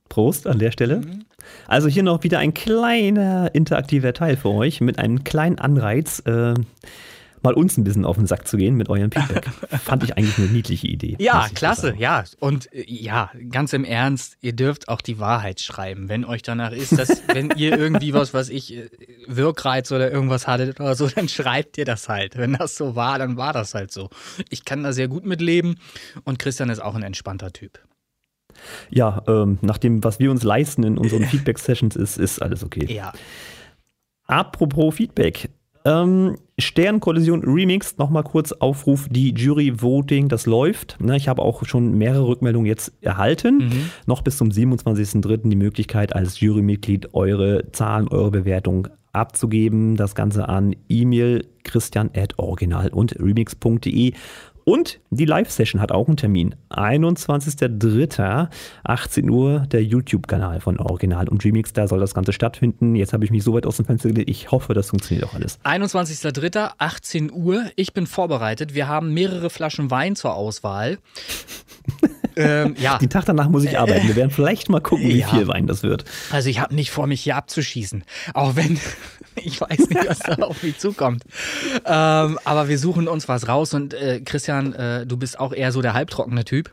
Prost 0.08 0.46
an 0.46 0.58
der 0.58 0.72
Stelle. 0.72 1.00
Also 1.66 1.88
hier 1.88 2.02
noch 2.02 2.22
wieder 2.22 2.38
ein 2.38 2.54
kleiner 2.54 3.54
interaktiver 3.54 4.12
Teil 4.12 4.36
für 4.36 4.50
euch 4.50 4.80
mit 4.80 4.98
einem 4.98 5.24
kleinen 5.24 5.58
Anreiz, 5.58 6.20
äh, 6.26 6.54
mal 7.42 7.54
uns 7.54 7.76
ein 7.76 7.84
bisschen 7.84 8.04
auf 8.04 8.16
den 8.16 8.26
Sack 8.26 8.46
zu 8.46 8.56
gehen 8.56 8.76
mit 8.76 8.88
eurem 8.88 9.10
Feedback. 9.12 9.48
Fand 9.84 10.04
ich 10.04 10.16
eigentlich 10.16 10.38
eine 10.38 10.48
niedliche 10.48 10.86
Idee. 10.86 11.16
Ja, 11.18 11.48
klasse, 11.54 11.88
sagen. 11.88 11.98
ja. 11.98 12.24
Und 12.38 12.68
ja, 12.72 13.30
ganz 13.50 13.72
im 13.72 13.84
Ernst, 13.84 14.36
ihr 14.40 14.52
dürft 14.52 14.88
auch 14.88 15.00
die 15.00 15.18
Wahrheit 15.18 15.60
schreiben, 15.60 16.08
wenn 16.08 16.24
euch 16.24 16.42
danach 16.42 16.72
ist, 16.72 16.98
dass, 16.98 17.22
wenn 17.32 17.50
ihr 17.56 17.78
irgendwie 17.78 18.14
was, 18.14 18.34
was 18.34 18.48
ich, 18.48 18.76
äh, 18.76 18.88
Wirkreiz 19.26 19.90
oder 19.92 20.10
irgendwas 20.10 20.46
hattet 20.46 20.80
oder 20.80 20.94
so, 20.94 21.08
dann 21.08 21.28
schreibt 21.28 21.78
ihr 21.78 21.84
das 21.84 22.08
halt. 22.08 22.36
Wenn 22.36 22.54
das 22.54 22.76
so 22.76 22.96
war, 22.96 23.18
dann 23.18 23.36
war 23.36 23.52
das 23.52 23.74
halt 23.74 23.92
so. 23.92 24.10
Ich 24.50 24.64
kann 24.64 24.82
da 24.82 24.92
sehr 24.92 25.08
gut 25.08 25.26
mit 25.26 25.40
leben 25.40 25.76
und 26.24 26.38
Christian 26.38 26.70
ist 26.70 26.80
auch 26.80 26.94
ein 26.94 27.02
entspannter 27.02 27.52
Typ. 27.52 27.80
Ja, 28.90 29.22
ähm, 29.26 29.58
nach 29.62 29.78
dem, 29.78 30.04
was 30.04 30.18
wir 30.18 30.30
uns 30.30 30.42
leisten 30.42 30.82
in 30.84 30.98
unseren 30.98 31.24
Feedback-Sessions, 31.26 31.96
ist, 31.96 32.18
ist 32.18 32.40
alles 32.40 32.64
okay. 32.64 32.86
Ja. 32.92 33.12
Apropos 34.26 34.94
Feedback. 34.94 35.50
Ähm, 35.84 36.36
Sternkollision 36.62 37.42
Remix, 37.44 37.98
nochmal 37.98 38.22
kurz 38.22 38.52
Aufruf, 38.52 39.08
die 39.10 39.34
Jury-Voting, 39.34 40.28
das 40.28 40.46
läuft. 40.46 40.96
Ne, 41.00 41.16
ich 41.16 41.28
habe 41.28 41.42
auch 41.42 41.64
schon 41.64 41.98
mehrere 41.98 42.26
Rückmeldungen 42.26 42.66
jetzt 42.66 42.92
erhalten. 43.00 43.70
Noch 44.06 44.22
bis 44.22 44.38
zum 44.38 44.48
27.03. 44.48 45.48
die 45.48 45.56
Möglichkeit, 45.56 46.14
als 46.14 46.40
Jurymitglied 46.40 47.14
eure 47.14 47.70
Zahlen, 47.72 48.08
eure 48.08 48.30
Bewertung 48.30 48.88
abzugeben. 49.12 49.96
Das 49.96 50.14
Ganze 50.14 50.48
an 50.48 50.74
E-Mail 50.88 51.46
christian 51.64 52.10
at 52.16 52.38
original 52.38 52.88
und 52.88 53.18
remix.de. 53.18 54.12
Und 54.64 55.00
die 55.10 55.24
Live-Session 55.24 55.80
hat 55.80 55.92
auch 55.92 56.06
einen 56.06 56.16
Termin. 56.16 56.54
21.03. 56.70 58.48
18 58.84 59.30
Uhr, 59.30 59.60
der 59.60 59.82
YouTube-Kanal 59.82 60.60
von 60.60 60.78
Original 60.78 61.28
und 61.28 61.44
Remix. 61.44 61.72
Da 61.72 61.88
soll 61.88 62.00
das 62.00 62.14
Ganze 62.14 62.32
stattfinden. 62.32 62.94
Jetzt 62.94 63.12
habe 63.12 63.24
ich 63.24 63.30
mich 63.30 63.42
so 63.42 63.54
weit 63.54 63.66
aus 63.66 63.76
dem 63.76 63.86
Fenster 63.86 64.08
gelegt. 64.10 64.30
Ich 64.30 64.50
hoffe, 64.50 64.74
das 64.74 64.90
funktioniert 64.90 65.28
auch 65.28 65.34
alles. 65.34 65.58
21.03., 65.64 66.72
18 66.78 67.32
Uhr. 67.32 67.64
Ich 67.76 67.92
bin 67.92 68.06
vorbereitet. 68.06 68.74
Wir 68.74 68.88
haben 68.88 69.12
mehrere 69.14 69.50
Flaschen 69.50 69.90
Wein 69.90 70.16
zur 70.16 70.34
Auswahl. 70.34 70.98
ähm, 72.36 72.74
ja, 72.78 72.98
Den 72.98 73.10
Tag 73.10 73.24
danach 73.26 73.48
muss 73.48 73.64
ich 73.64 73.78
arbeiten. 73.78 74.06
Wir 74.08 74.16
werden 74.16 74.30
vielleicht 74.30 74.68
mal 74.68 74.80
gucken, 74.80 75.08
wie 75.08 75.18
Ja. 75.20 75.28
viel 75.28 75.48
Wein 75.48 75.66
das 75.66 75.82
wird. 75.82 76.04
also 76.30 76.48
ich 76.48 76.58
habe 76.60 76.74
nicht 76.74 76.90
vor, 76.90 77.06
mich 77.06 77.20
hier 77.22 77.36
abzuschießen. 77.36 78.04
Auch 78.34 78.56
wenn 78.56 78.78
ich 79.36 79.60
weiß 79.60 79.78
nicht, 79.88 80.08
was 80.08 80.18
da 80.20 80.34
auf 80.36 80.62
mich 80.62 80.78
zukommt. 80.78 81.24
Ähm, 81.84 82.38
aber 82.44 82.68
wir 82.68 82.78
suchen 82.78 83.08
uns 83.08 83.28
was 83.28 83.48
raus 83.48 83.74
und 83.74 83.94
äh, 83.94 84.20
Christian, 84.20 84.72
äh, 84.74 85.06
du 85.06 85.16
bist 85.16 85.38
auch 85.40 85.52
eher 85.52 85.72
so 85.72 85.82
der 85.82 85.94
halbtrockene 85.94 86.44
Typ. 86.44 86.72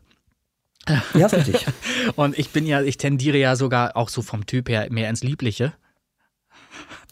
Ja, 1.13 1.27
ist 1.27 1.33
richtig. 1.35 1.67
Und 2.15 2.39
ich 2.39 2.49
bin 2.49 2.65
ja, 2.65 2.81
ich 2.81 2.97
tendiere 2.97 3.37
ja 3.37 3.55
sogar 3.55 3.95
auch 3.95 4.09
so 4.09 4.23
vom 4.23 4.47
Typ 4.47 4.69
her 4.69 4.87
mehr 4.89 5.09
ins 5.09 5.21
Liebliche. 5.23 5.73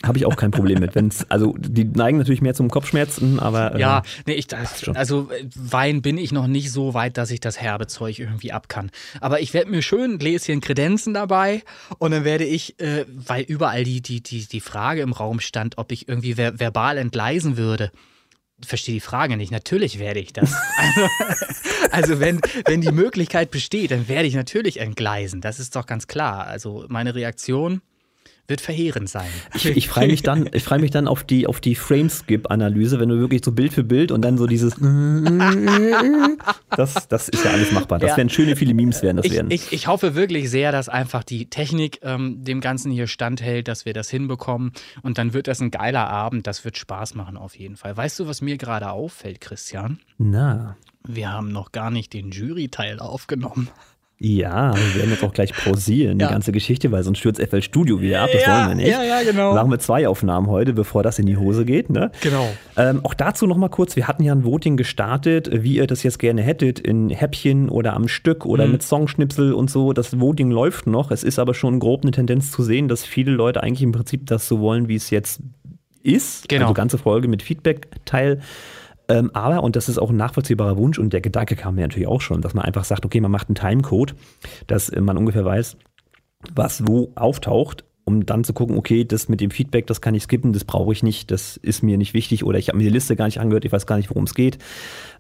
Habe 0.04 0.20
ich 0.20 0.28
auch 0.28 0.36
kein 0.36 0.52
Problem 0.52 0.80
mit. 0.80 0.94
Wenn's, 0.94 1.26
also 1.30 1.56
die 1.58 1.84
neigen 1.84 2.20
natürlich 2.20 2.42
mehr 2.42 2.54
zum 2.54 2.70
Kopfschmerzen, 2.70 3.40
aber 3.40 3.74
äh, 3.74 3.80
Ja, 3.80 4.04
nee, 4.28 4.34
ich, 4.34 4.46
also 4.94 5.30
Wein 5.56 6.04
bin 6.04 6.20
ich 6.20 6.32
noch 6.32 6.46
nicht 6.46 6.72
so 6.72 6.94
weit, 6.94 7.18
dass 7.18 7.32
ich 7.32 7.40
das 7.40 7.60
herbe 7.60 7.88
Zeug 7.88 8.20
irgendwie 8.20 8.52
ab 8.52 8.70
kann. 8.70 8.92
Aber 9.22 9.42
ich 9.42 9.56
werde 9.56 9.72
mir 9.72 9.82
schön 9.82 10.14
ein 10.14 10.18
Gläschen 10.20 10.62
Kredenzen 10.62 11.16
dabei 11.16 11.64
und 11.98 12.12
dann 12.12 12.24
werde 12.26 12.44
ich, 12.44 12.80
äh, 12.80 13.06
weil 13.10 13.44
überall 13.44 13.84
die, 13.84 14.02
die, 14.02 14.22
die, 14.22 14.46
die 14.46 14.62
Frage 14.62 15.02
im 15.02 15.14
Raum 15.14 15.40
stand, 15.40 15.80
ob 15.80 15.92
ich 15.92 16.08
irgendwie 16.08 16.36
ver 16.36 16.60
verbal 16.60 17.00
entgleisen 17.00 17.58
würde. 17.58 17.92
Verstehe 18.64 18.94
die 18.94 19.02
Frage 19.02 19.36
nicht. 19.36 19.52
Natürlich 19.52 19.98
werde 19.98 20.20
ich 20.20 20.32
das. 20.32 20.54
Also, 20.78 21.10
also 21.92 22.20
wenn, 22.20 22.40
wenn 22.66 22.82
die 22.82 22.92
Möglichkeit 22.92 23.50
besteht, 23.50 23.92
dann 23.92 24.08
werde 24.08 24.28
ich 24.28 24.36
natürlich 24.36 24.80
entgleisen. 24.80 25.42
Das 25.42 25.60
ist 25.60 25.76
doch 25.76 25.88
ganz 25.88 26.06
klar. 26.06 26.46
Also 26.46 26.86
meine 26.88 27.16
Reaktion 27.16 27.82
wird 28.48 28.62
verheerend 28.62 29.10
sein. 29.10 29.28
ich, 29.56 29.66
ich 29.66 29.90
freue 29.90 30.08
mich 30.08 30.24
dann, 30.24 30.50
ich 30.54 30.64
freue 30.64 30.80
mich 30.80 30.92
dann 30.92 31.08
auf 31.08 31.24
die, 31.24 31.48
auf 31.48 31.60
die 31.60 31.76
Frame-Skip-Analyse, 31.76 33.00
wenn 33.00 33.10
du 33.10 33.20
wirklich 33.20 33.42
so 33.44 33.52
Bild 33.52 33.74
für 33.74 33.84
Bild 33.84 34.12
und 34.12 34.22
dann 34.22 34.38
so 34.38 34.48
dieses 34.48 34.76
das, 36.76 37.08
das 37.08 37.30
ist 37.30 37.44
ja 37.44 37.52
alles 37.52 37.72
machbar. 37.72 38.00
Das 38.00 38.12
Ja. 38.12 38.18
werden 38.18 38.30
schöne 38.30 38.56
viele 38.56 38.74
Memes 38.74 39.02
werden 39.04 39.18
das 39.18 39.26
Ich, 39.26 39.34
werden. 39.34 39.52
ich, 39.52 39.74
ich 39.74 39.88
hoffe 39.88 40.16
wirklich 40.16 40.50
sehr, 40.50 40.72
dass 40.72 40.90
einfach 40.90 41.24
die 41.24 41.50
Technik 41.50 42.00
ähm, 42.04 42.44
dem 42.44 42.62
Ganzen 42.62 42.92
hier 42.92 43.08
standhält, 43.08 43.68
dass 43.68 43.86
wir 43.86 43.94
das 43.94 44.10
hinbekommen. 44.10 44.72
Und 45.04 45.18
dann 45.18 45.34
wird 45.34 45.48
das 45.48 45.60
ein 45.60 45.72
geiler 45.72 46.08
Abend. 46.08 46.48
Das 46.48 46.64
wird 46.66 46.78
Spaß 46.78 47.16
machen 47.16 47.38
auf 47.38 47.56
jeden 47.58 47.76
Fall. 47.76 47.96
Weißt 47.98 48.20
du, 48.20 48.28
was 48.28 48.42
mir 48.42 48.58
gerade 48.58 48.90
auffällt, 48.92 49.42
Christian? 49.42 50.00
Na. 50.18 50.78
Wir 51.06 51.32
haben 51.32 51.52
noch 51.52 51.72
gar 51.72 51.90
nicht 51.92 52.14
den 52.14 52.32
Jury-Teil 52.32 53.00
aufgenommen. 53.00 53.70
Ja, 54.20 54.74
wir 54.76 54.96
werden 55.02 55.12
jetzt 55.12 55.24
auch 55.24 55.32
gleich 55.34 55.54
pausieren, 55.54 56.20
Ja. 56.20 56.28
die 56.28 56.34
ganze 56.34 56.52
Geschichte, 56.52 56.92
weil 56.92 57.04
sonst 57.04 57.20
stürzt 57.20 57.40
FL 57.40 57.62
Studio 57.62 58.02
wieder 58.02 58.22
ab. 58.24 58.30
Das 58.34 58.42
Ja, 58.42 58.58
wollen 58.68 58.70
wir 58.80 58.84
nicht. 58.86 58.92
ja, 58.92 59.04
ja, 59.04 59.22
genau. 59.22 59.54
Machen 59.54 59.70
wir 59.70 59.78
zwei 59.78 60.08
Aufnahmen 60.08 60.48
heute, 60.48 60.74
bevor 60.74 61.04
das 61.04 61.20
in 61.20 61.28
die 61.28 61.38
Hose 61.38 61.66
geht. 61.66 61.92
Ne? 61.92 62.10
Genau. 62.22 62.48
Ähm, 62.78 63.02
auch 63.04 63.14
dazu 63.14 63.46
noch 63.46 63.58
mal 63.58 63.70
kurz, 63.70 63.96
wir 63.96 64.08
hatten 64.08 64.24
ja 64.24 64.34
ein 64.34 64.44
Voting 64.44 64.76
gestartet, 64.76 65.50
wie 65.64 65.76
ihr 65.76 65.86
das 65.86 66.02
jetzt 66.02 66.18
gerne 66.18 66.42
hättet, 66.42 66.80
in 66.80 67.10
Häppchen 67.12 67.70
oder 67.70 67.94
am 67.94 68.08
Stück 68.08 68.44
oder 68.48 68.66
Mhm. 68.66 68.72
mit 68.72 68.82
Songschnipsel 68.84 69.54
und 69.54 69.70
so. 69.70 69.94
Das 69.94 70.20
Voting 70.20 70.50
läuft 70.50 70.88
noch. 70.88 71.12
Es 71.12 71.24
ist 71.24 71.38
aber 71.38 71.54
schon 71.54 71.80
grob 71.80 72.02
eine 72.02 72.10
Tendenz 72.12 72.50
zu 72.52 72.64
sehen, 72.64 72.88
dass 72.88 73.06
viele 73.06 73.32
Leute 73.34 73.62
eigentlich 73.62 73.84
im 73.84 73.92
Prinzip 73.92 74.26
das 74.26 74.48
so 74.48 74.60
wollen, 74.60 74.88
wie 74.88 74.96
es 74.96 75.12
jetzt 75.12 75.42
ist. 76.02 76.50
Genau. 76.50 76.64
Also 76.66 76.74
ganze 76.74 76.98
Folge 76.98 77.28
mit 77.28 77.44
Feedback-Teil. 77.44 78.42
Ähm, 79.10 79.32
aber, 79.34 79.64
und 79.64 79.76
das 79.76 79.90
ist 79.90 79.98
auch 79.98 80.10
ein 80.10 80.18
nachvollziehbarer 80.18 80.78
Wunsch 80.78 81.00
und 81.00 81.14
der 81.14 81.22
Gedanke 81.22 81.56
kam 81.56 81.76
mir 81.76 81.82
natürlich 81.82 82.08
auch 82.08 82.22
schon, 82.22 82.42
dass 82.42 82.54
man 82.54 82.66
einfach 82.66 82.84
sagt, 82.84 83.06
okay, 83.06 83.22
man 83.22 83.32
macht 83.32 83.48
einen 83.48 83.56
Timecode, 83.56 84.16
dass 84.68 84.90
äh, 84.90 85.00
man 85.02 85.18
ungefähr 85.18 85.46
weiß, 85.46 85.78
was 86.54 86.86
wo 86.88 87.12
auftaucht. 87.16 87.84
um 88.08 88.26
dann 88.26 88.46
zu 88.46 88.54
gucken, 88.54 88.78
okay, 88.78 89.04
das 89.04 89.28
mit 89.28 89.42
dem 89.42 89.52
Feedback, 89.52 89.86
das 89.86 90.00
kann 90.00 90.16
ich 90.16 90.24
skippen, 90.24 90.54
das 90.54 90.64
brauche 90.64 90.94
ich 90.94 91.04
nicht, 91.04 91.30
das 91.30 91.58
ist 91.58 91.84
mir 91.84 91.98
nicht 91.98 92.14
wichtig 92.14 92.46
oder 92.46 92.58
ich 92.58 92.70
habe 92.70 92.78
mir 92.78 92.86
die 92.86 92.90
Liste 92.90 93.18
gar 93.18 93.26
nicht 93.26 93.42
angehört, 93.42 93.66
ich 93.66 93.72
weiß 93.74 93.86
gar 93.86 93.98
nicht, 93.98 94.10
worum 94.10 94.24
es 94.24 94.34
geht. 94.34 94.60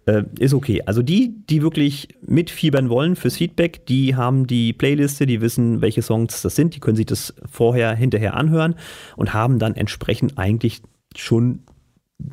Äh, 0.06 0.24
ist 0.40 0.54
okay. 0.54 0.84
Also 0.86 1.02
die, 1.02 1.36
die 1.50 1.62
wirklich 1.62 2.08
mitfiebern 2.26 2.90
wollen 2.90 3.18
fürs 3.18 3.36
Feedback, 3.36 3.86
die 3.88 4.16
haben 4.16 4.48
die 4.48 4.72
Playliste, 4.72 5.26
die 5.26 5.42
wissen, 5.42 5.82
welche 5.82 6.02
Songs 6.02 6.42
das 6.42 6.56
sind, 6.56 6.76
die 6.76 6.80
können 6.80 6.96
sich 6.96 7.08
das 7.08 7.36
vorher, 7.52 7.94
hinterher 7.94 8.36
anhören 8.36 8.76
und 9.18 9.34
haben 9.34 9.60
dann 9.60 9.76
entsprechend 9.76 10.38
eigentlich 10.38 10.82
schon 11.14 11.64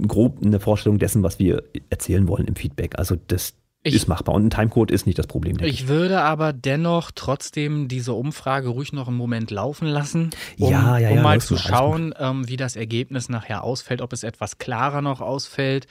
grob 0.07 0.39
eine 0.45 0.61
Vorstellung 0.61 0.99
dessen, 0.99 1.23
was 1.23 1.39
wir 1.39 1.63
erzählen 1.91 2.29
wollen 2.29 2.47
im 2.47 2.57
Feedback. 2.57 2.99
Also 2.99 3.17
das, 3.27 3.55
Ich- 3.87 3.95
ist 3.95 4.09
machbar. 4.09 4.35
Und 4.35 4.47
ein 4.47 4.51
Timecode 4.51 4.91
ist 4.91 5.07
nicht 5.07 5.19
das 5.19 5.27
Problem. 5.27 5.59
denke 5.59 5.71
Ich 5.71 5.89
würde 5.89 6.23
aber 6.23 6.53
dennoch 6.53 7.11
trotzdem 7.15 7.87
diese 7.87 8.15
Umfrage 8.15 8.69
ruhig 8.69 8.93
noch 8.93 9.09
einen 9.09 9.17
Moment 9.17 9.51
laufen 9.51 9.87
lassen, 9.87 10.31
um, 10.59 10.71
Ja, 10.71 10.99
ja, 10.99 11.11
um 11.11 11.17
ja, 11.17 11.23
mal 11.23 11.41
zu 11.41 11.55
mal, 11.55 11.61
alles 11.61 11.69
schauen, 11.69 12.15
ähm, 12.19 12.49
wie 12.49 12.57
das 12.57 12.77
Ergebnis 12.77 13.29
nachher 13.29 13.63
ausfällt, 13.63 14.01
ob 14.01 14.13
es 14.15 14.23
etwas 14.23 14.57
klarer 14.59 15.03
noch 15.03 15.21
ausfällt. 15.21 15.87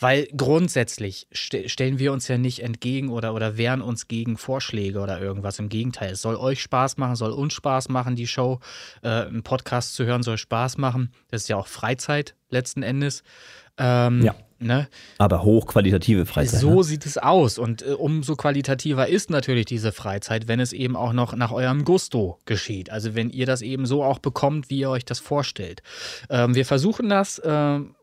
Weil 0.00 0.26
grundsätzlich 0.36 1.26
ste 1.32 1.68
stellen 1.68 1.98
wir 1.98 2.12
uns 2.12 2.28
ja 2.28 2.38
nicht 2.38 2.60
entgegen 2.62 3.10
oder, 3.10 3.34
oder 3.34 3.56
wehren 3.58 3.82
uns 3.82 4.08
gegen 4.08 4.36
Vorschläge 4.38 5.00
oder 5.00 5.20
irgendwas. 5.20 5.58
Im 5.58 5.68
Gegenteil, 5.68 6.12
es 6.12 6.22
soll 6.22 6.36
euch 6.36 6.62
Spaß 6.62 6.96
machen, 6.96 7.14
soll 7.16 7.32
uns 7.32 7.52
Spaß 7.52 7.90
machen, 7.90 8.16
die 8.16 8.26
Show. 8.26 8.60
Äh, 9.02 9.08
einen 9.08 9.42
Podcast 9.42 9.94
zu 9.94 10.06
hören 10.06 10.22
soll 10.22 10.38
Spaß 10.38 10.78
machen. 10.78 11.10
Das 11.30 11.42
ist 11.42 11.48
ja 11.48 11.56
auch 11.56 11.66
Freizeit 11.66 12.34
letzten 12.48 12.82
Endes. 12.82 13.22
Ähm, 13.76 14.22
Ja. 14.22 14.34
Ne? 14.64 14.88
Aber 15.18 15.42
hochqualitative 15.42 16.24
Freizeit. 16.24 16.60
So 16.60 16.76
ne? 16.76 16.84
sieht 16.84 17.04
es 17.06 17.18
aus. 17.18 17.58
Und 17.58 17.82
äh, 17.82 17.90
umso 17.90 18.34
qualitativer 18.34 19.08
ist 19.08 19.30
natürlich 19.30 19.66
diese 19.66 19.92
Freizeit, 19.92 20.48
wenn 20.48 20.58
es 20.58 20.72
eben 20.72 20.96
auch 20.96 21.12
noch 21.12 21.36
nach 21.36 21.52
eurem 21.52 21.84
Gusto 21.84 22.38
geschieht. 22.46 22.90
Also 22.90 23.14
wenn 23.14 23.30
ihr 23.30 23.46
das 23.46 23.60
eben 23.60 23.84
so 23.84 24.02
auch 24.02 24.18
bekommt, 24.18 24.70
wie 24.70 24.78
ihr 24.78 24.90
euch 24.90 25.04
das 25.04 25.20
vorstellt. 25.20 25.82
Ähm, 26.30 26.54
wir 26.54 26.64
versuchen 26.64 27.08
das 27.08 27.40
ähm, 27.44 27.94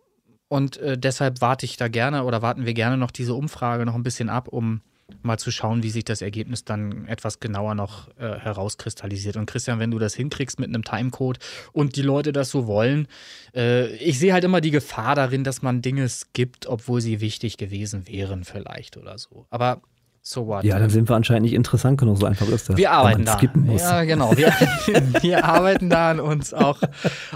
und 0.47 0.77
äh, 0.77 0.97
deshalb 0.97 1.41
warte 1.41 1.65
ich 1.65 1.77
da 1.77 1.87
gerne 1.87 2.23
oder 2.25 2.41
warten 2.41 2.65
wir 2.65 2.73
gerne 2.73 2.97
noch 2.97 3.11
diese 3.11 3.33
Umfrage 3.33 3.85
noch 3.85 3.95
ein 3.95 4.03
bisschen 4.03 4.29
ab, 4.29 4.47
um 4.47 4.81
mal 5.21 5.37
zu 5.37 5.51
schauen, 5.51 5.83
wie 5.83 5.89
sich 5.89 6.03
das 6.03 6.21
Ergebnis 6.21 6.63
dann 6.65 7.05
etwas 7.07 7.39
genauer 7.39 7.75
noch 7.75 8.09
äh, 8.17 8.39
herauskristallisiert. 8.39 9.37
Und 9.37 9.45
Christian, 9.45 9.79
wenn 9.79 9.91
du 9.91 9.99
das 9.99 10.15
hinkriegst 10.15 10.59
mit 10.59 10.69
einem 10.69 10.83
Timecode 10.83 11.39
und 11.71 11.95
die 11.95 12.01
Leute 12.01 12.31
das 12.31 12.49
so 12.49 12.67
wollen, 12.67 13.07
äh, 13.55 13.87
ich 13.95 14.19
sehe 14.19 14.33
halt 14.33 14.43
immer 14.43 14.61
die 14.61 14.71
Gefahr 14.71 15.15
darin, 15.15 15.43
dass 15.43 15.61
man 15.61 15.81
Dinge 15.81 16.07
skippt, 16.09 16.67
obwohl 16.67 17.01
sie 17.01 17.21
wichtig 17.21 17.57
gewesen 17.57 18.07
wären 18.07 18.43
vielleicht 18.43 18.97
oder 18.97 19.17
so. 19.17 19.45
Aber 19.49 19.81
so 20.21 20.45
what? 20.47 20.63
Ja, 20.63 20.77
dann 20.77 20.89
sind 20.89 21.09
wir 21.09 21.15
anscheinend 21.15 21.43
nicht 21.43 21.53
interessant 21.53 21.99
genug, 21.99 22.17
so 22.17 22.25
einfach 22.25 22.47
ist 22.47 22.69
das. 22.69 22.77
wir 22.77 22.91
arbeiten 22.91 23.25
da. 23.25 23.39
Ja, 23.75 24.03
genau. 24.03 24.37
Wir, 24.37 24.47
wir 25.21 25.45
arbeiten 25.45 25.89
da 25.89 26.11
an 26.11 26.19
uns 26.19 26.53
auch. 26.53 26.79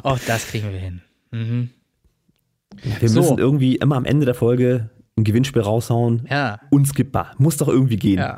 Auch 0.03 0.19
das 0.28 0.47
kriegen 0.47 0.71
wir 0.71 0.80
hin. 0.80 1.01
Mhm. 1.32 1.69
wir 2.99 3.09
so. 3.09 3.19
müssen 3.19 3.39
irgendwie 3.39 3.76
immer 3.78 3.95
am 3.95 4.05
Ende 4.05 4.26
der 4.26 4.36
Folge 4.36 4.89
ein 5.18 5.24
Gewinnspiel 5.24 5.61
raushauen. 5.61 6.28
Ja. 6.30 6.59
Unskippbar. 6.72 7.34
Muss 7.38 7.57
doch 7.57 7.68
irgendwie 7.70 7.95
gehen. 7.97 8.20
Ja. 8.20 8.38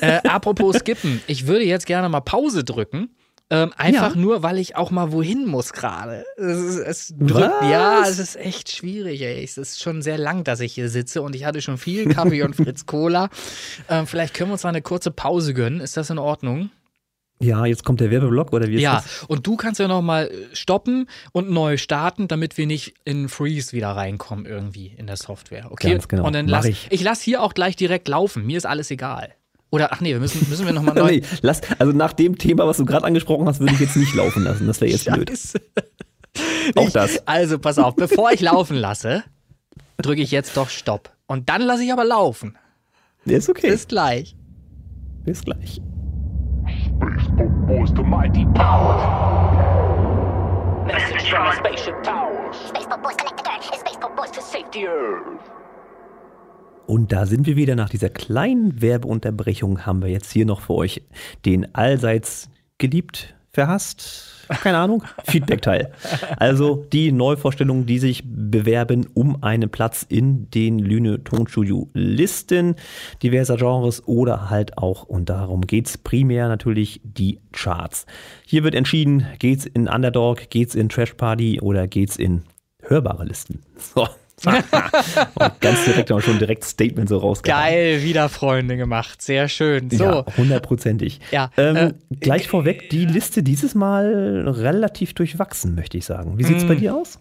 äh, 0.00 0.20
apropos 0.28 0.76
skippen, 0.76 1.20
ich 1.28 1.46
würde 1.46 1.64
jetzt 1.64 1.86
gerne 1.86 2.08
mal 2.08 2.20
Pause 2.20 2.64
drücken. 2.64 3.10
Ähm, 3.52 3.72
einfach 3.76 4.14
Ja. 4.14 4.20
nur, 4.20 4.44
weil 4.44 4.58
ich 4.58 4.76
auch 4.76 4.92
mal 4.92 5.10
wohin 5.10 5.44
muss 5.46 5.72
gerade. 5.72 6.24
Es, 6.36 6.76
es 6.76 7.14
drückt, 7.18 7.62
ja, 7.68 8.02
es 8.06 8.20
ist 8.20 8.36
echt 8.36 8.70
schwierig, 8.70 9.22
ey. 9.22 9.42
Es 9.42 9.58
ist 9.58 9.80
schon 9.82 10.02
sehr 10.02 10.18
lang, 10.18 10.44
dass 10.44 10.60
ich 10.60 10.72
hier 10.72 10.88
sitze 10.88 11.20
und 11.22 11.34
ich 11.34 11.44
hatte 11.44 11.60
schon 11.60 11.76
viel 11.76 12.08
Kaffee 12.08 12.42
und 12.44 12.54
Fritz 12.56 12.86
Cola. 12.86 13.28
Ähm, 13.88 14.06
vielleicht 14.06 14.34
können 14.34 14.50
wir 14.50 14.54
uns 14.54 14.62
mal 14.62 14.68
eine 14.68 14.82
kurze 14.82 15.10
Pause 15.10 15.52
gönnen. 15.52 15.80
Ist 15.80 15.96
das 15.96 16.10
in 16.10 16.18
Ordnung? 16.18 16.70
Ja, 17.42 17.64
jetzt 17.64 17.84
kommt 17.84 18.00
der 18.00 18.10
Werbeblock 18.10 18.52
oder 18.52 18.68
wie 18.68 18.74
ist 18.74 18.82
Ja, 18.82 18.96
das? 18.96 19.24
und 19.26 19.46
du 19.46 19.56
kannst 19.56 19.80
ja 19.80 19.88
noch 19.88 20.02
mal 20.02 20.30
stoppen 20.52 21.06
und 21.32 21.50
neu 21.50 21.78
starten, 21.78 22.28
damit 22.28 22.58
wir 22.58 22.66
nicht 22.66 22.94
in 23.04 23.30
Freeze 23.30 23.72
wieder 23.72 23.88
reinkommen 23.92 24.44
irgendwie 24.44 24.88
in 24.96 25.06
der 25.06 25.16
Software. 25.16 25.72
Okay? 25.72 25.90
Ganz 25.92 26.06
genau. 26.06 26.26
Und 26.26 26.34
dann 26.34 26.44
Mach 26.46 26.52
lass 26.58 26.66
ich. 26.66 26.86
ich 26.90 27.02
lasse 27.02 27.24
hier 27.24 27.42
auch 27.42 27.54
gleich 27.54 27.76
direkt 27.76 28.08
laufen. 28.08 28.44
Mir 28.46 28.58
ist 28.58 28.66
alles 28.66 28.90
egal. 28.90 29.30
Oder 29.70 29.92
ach 29.92 30.00
nee, 30.02 30.12
wir 30.12 30.20
müssen 30.20 30.46
müssen 30.50 30.66
wir 30.66 30.72
noch 30.74 30.82
mal 30.82 30.92
neu. 30.96 31.12
Nee, 31.12 31.22
lass, 31.40 31.62
also 31.78 31.92
nach 31.92 32.12
dem 32.12 32.36
Thema, 32.36 32.66
was 32.66 32.76
du 32.76 32.84
gerade 32.84 33.06
angesprochen 33.06 33.46
hast, 33.46 33.60
würde 33.60 33.72
ich 33.72 33.80
jetzt 33.80 33.96
nicht 33.96 34.14
laufen 34.14 34.42
lassen. 34.44 34.66
Das 34.66 34.80
wäre 34.82 34.90
jetzt 34.90 35.06
blöd. 35.10 35.30
Auch 36.76 36.86
Ich- 36.88 36.92
das. 36.92 37.26
Also 37.26 37.58
pass 37.58 37.78
auf, 37.78 37.96
bevor 37.96 38.32
ich 38.32 38.40
laufen 38.42 38.76
lasse, 38.76 39.24
drücke 39.96 40.20
ich 40.20 40.30
jetzt 40.30 40.56
doch 40.58 40.68
Stopp. 40.68 41.10
Und 41.26 41.48
dann 41.48 41.62
lasse 41.62 41.84
ich 41.84 41.92
aber 41.92 42.04
laufen. 42.04 42.58
Ist 43.24 43.48
okay. 43.48 43.70
Bis 43.70 43.86
gleich. 43.88 44.36
Bis 45.24 45.42
gleich. 45.42 45.80
Spaceboat 47.00 47.66
boys 47.66 47.90
to 47.92 48.02
mighty 48.02 48.44
powers. 48.54 49.00
Message 50.86 51.30
from 51.30 51.46
the 51.46 51.56
spaceship 51.56 52.02
towers. 52.02 52.56
Spaceboat 52.68 53.02
Boys 53.02 53.16
collect 53.16 53.38
the 53.38 53.42
dirt. 53.42 53.64
It's 53.72 53.80
Spaceboat 53.80 54.16
Boys 54.16 54.30
to 54.32 54.42
save 54.42 54.70
The 54.70 54.86
Earth. 54.86 55.40
Und 56.86 57.12
da 57.12 57.24
sind 57.24 57.46
wir 57.46 57.56
wieder 57.56 57.74
nach 57.74 57.88
dieser 57.88 58.10
kleinen 58.10 58.82
Werbeunterbrechung. 58.82 59.86
Haben 59.86 60.02
wir 60.02 60.10
jetzt 60.10 60.30
hier 60.30 60.44
noch 60.44 60.60
für 60.60 60.74
euch 60.74 61.02
den 61.46 61.74
allseits 61.74 62.50
geliebt, 62.76 63.34
verhasst, 63.50 64.39
keine 64.50 64.78
Ahnung, 64.78 65.04
Feedback-Teil. 65.24 65.92
Also 66.36 66.84
die 66.92 67.12
Neuvorstellungen, 67.12 67.86
die 67.86 67.98
sich 67.98 68.22
bewerben 68.26 69.06
um 69.14 69.42
einen 69.42 69.70
Platz 69.70 70.04
in 70.08 70.50
den 70.50 70.78
Lüne 70.78 71.24
Tonstudio 71.24 71.88
Listen 71.94 72.74
diverser 73.22 73.56
Genres 73.56 74.06
oder 74.06 74.50
halt 74.50 74.78
auch, 74.78 75.04
und 75.04 75.30
darum 75.30 75.62
geht's 75.62 75.96
primär 75.96 76.48
natürlich, 76.48 77.00
die 77.04 77.40
Charts. 77.52 78.06
Hier 78.44 78.64
wird 78.64 78.74
entschieden, 78.74 79.26
geht's 79.38 79.66
in 79.66 79.88
Underdog, 79.88 80.50
geht's 80.50 80.74
in 80.74 80.88
Trash 80.88 81.14
Party 81.14 81.60
oder 81.60 81.86
geht's 81.86 82.16
in 82.16 82.42
hörbare 82.82 83.24
Listen. 83.24 83.60
So. 83.76 84.08
Und 84.46 85.60
ganz 85.60 85.84
direkt 85.84 86.10
haben 86.10 86.18
wir 86.18 86.22
schon 86.22 86.38
direkt 86.38 86.64
Statement 86.64 87.08
so 87.08 87.18
rausgehauen. 87.18 87.62
Geil, 87.62 88.02
wieder 88.02 88.28
Freunde 88.28 88.76
gemacht. 88.76 89.20
Sehr 89.22 89.48
schön. 89.48 89.90
So. 89.90 90.04
Ja, 90.04 90.24
hundertprozentig. 90.36 91.20
Ja, 91.30 91.50
Ähm, 91.56 91.76
äh, 91.76 91.92
gleich 92.20 92.48
vorweg, 92.48 92.90
die 92.90 93.04
Liste 93.06 93.42
dieses 93.42 93.74
Mal 93.74 94.44
relativ 94.48 95.14
durchwachsen, 95.14 95.74
möchte 95.74 95.98
ich 95.98 96.04
sagen. 96.04 96.38
Wie 96.38 96.44
sieht 96.44 96.58
es 96.58 96.66
bei 96.66 96.74
Mm. 96.74 96.78
dir 96.78 96.96
aus? 96.96 97.18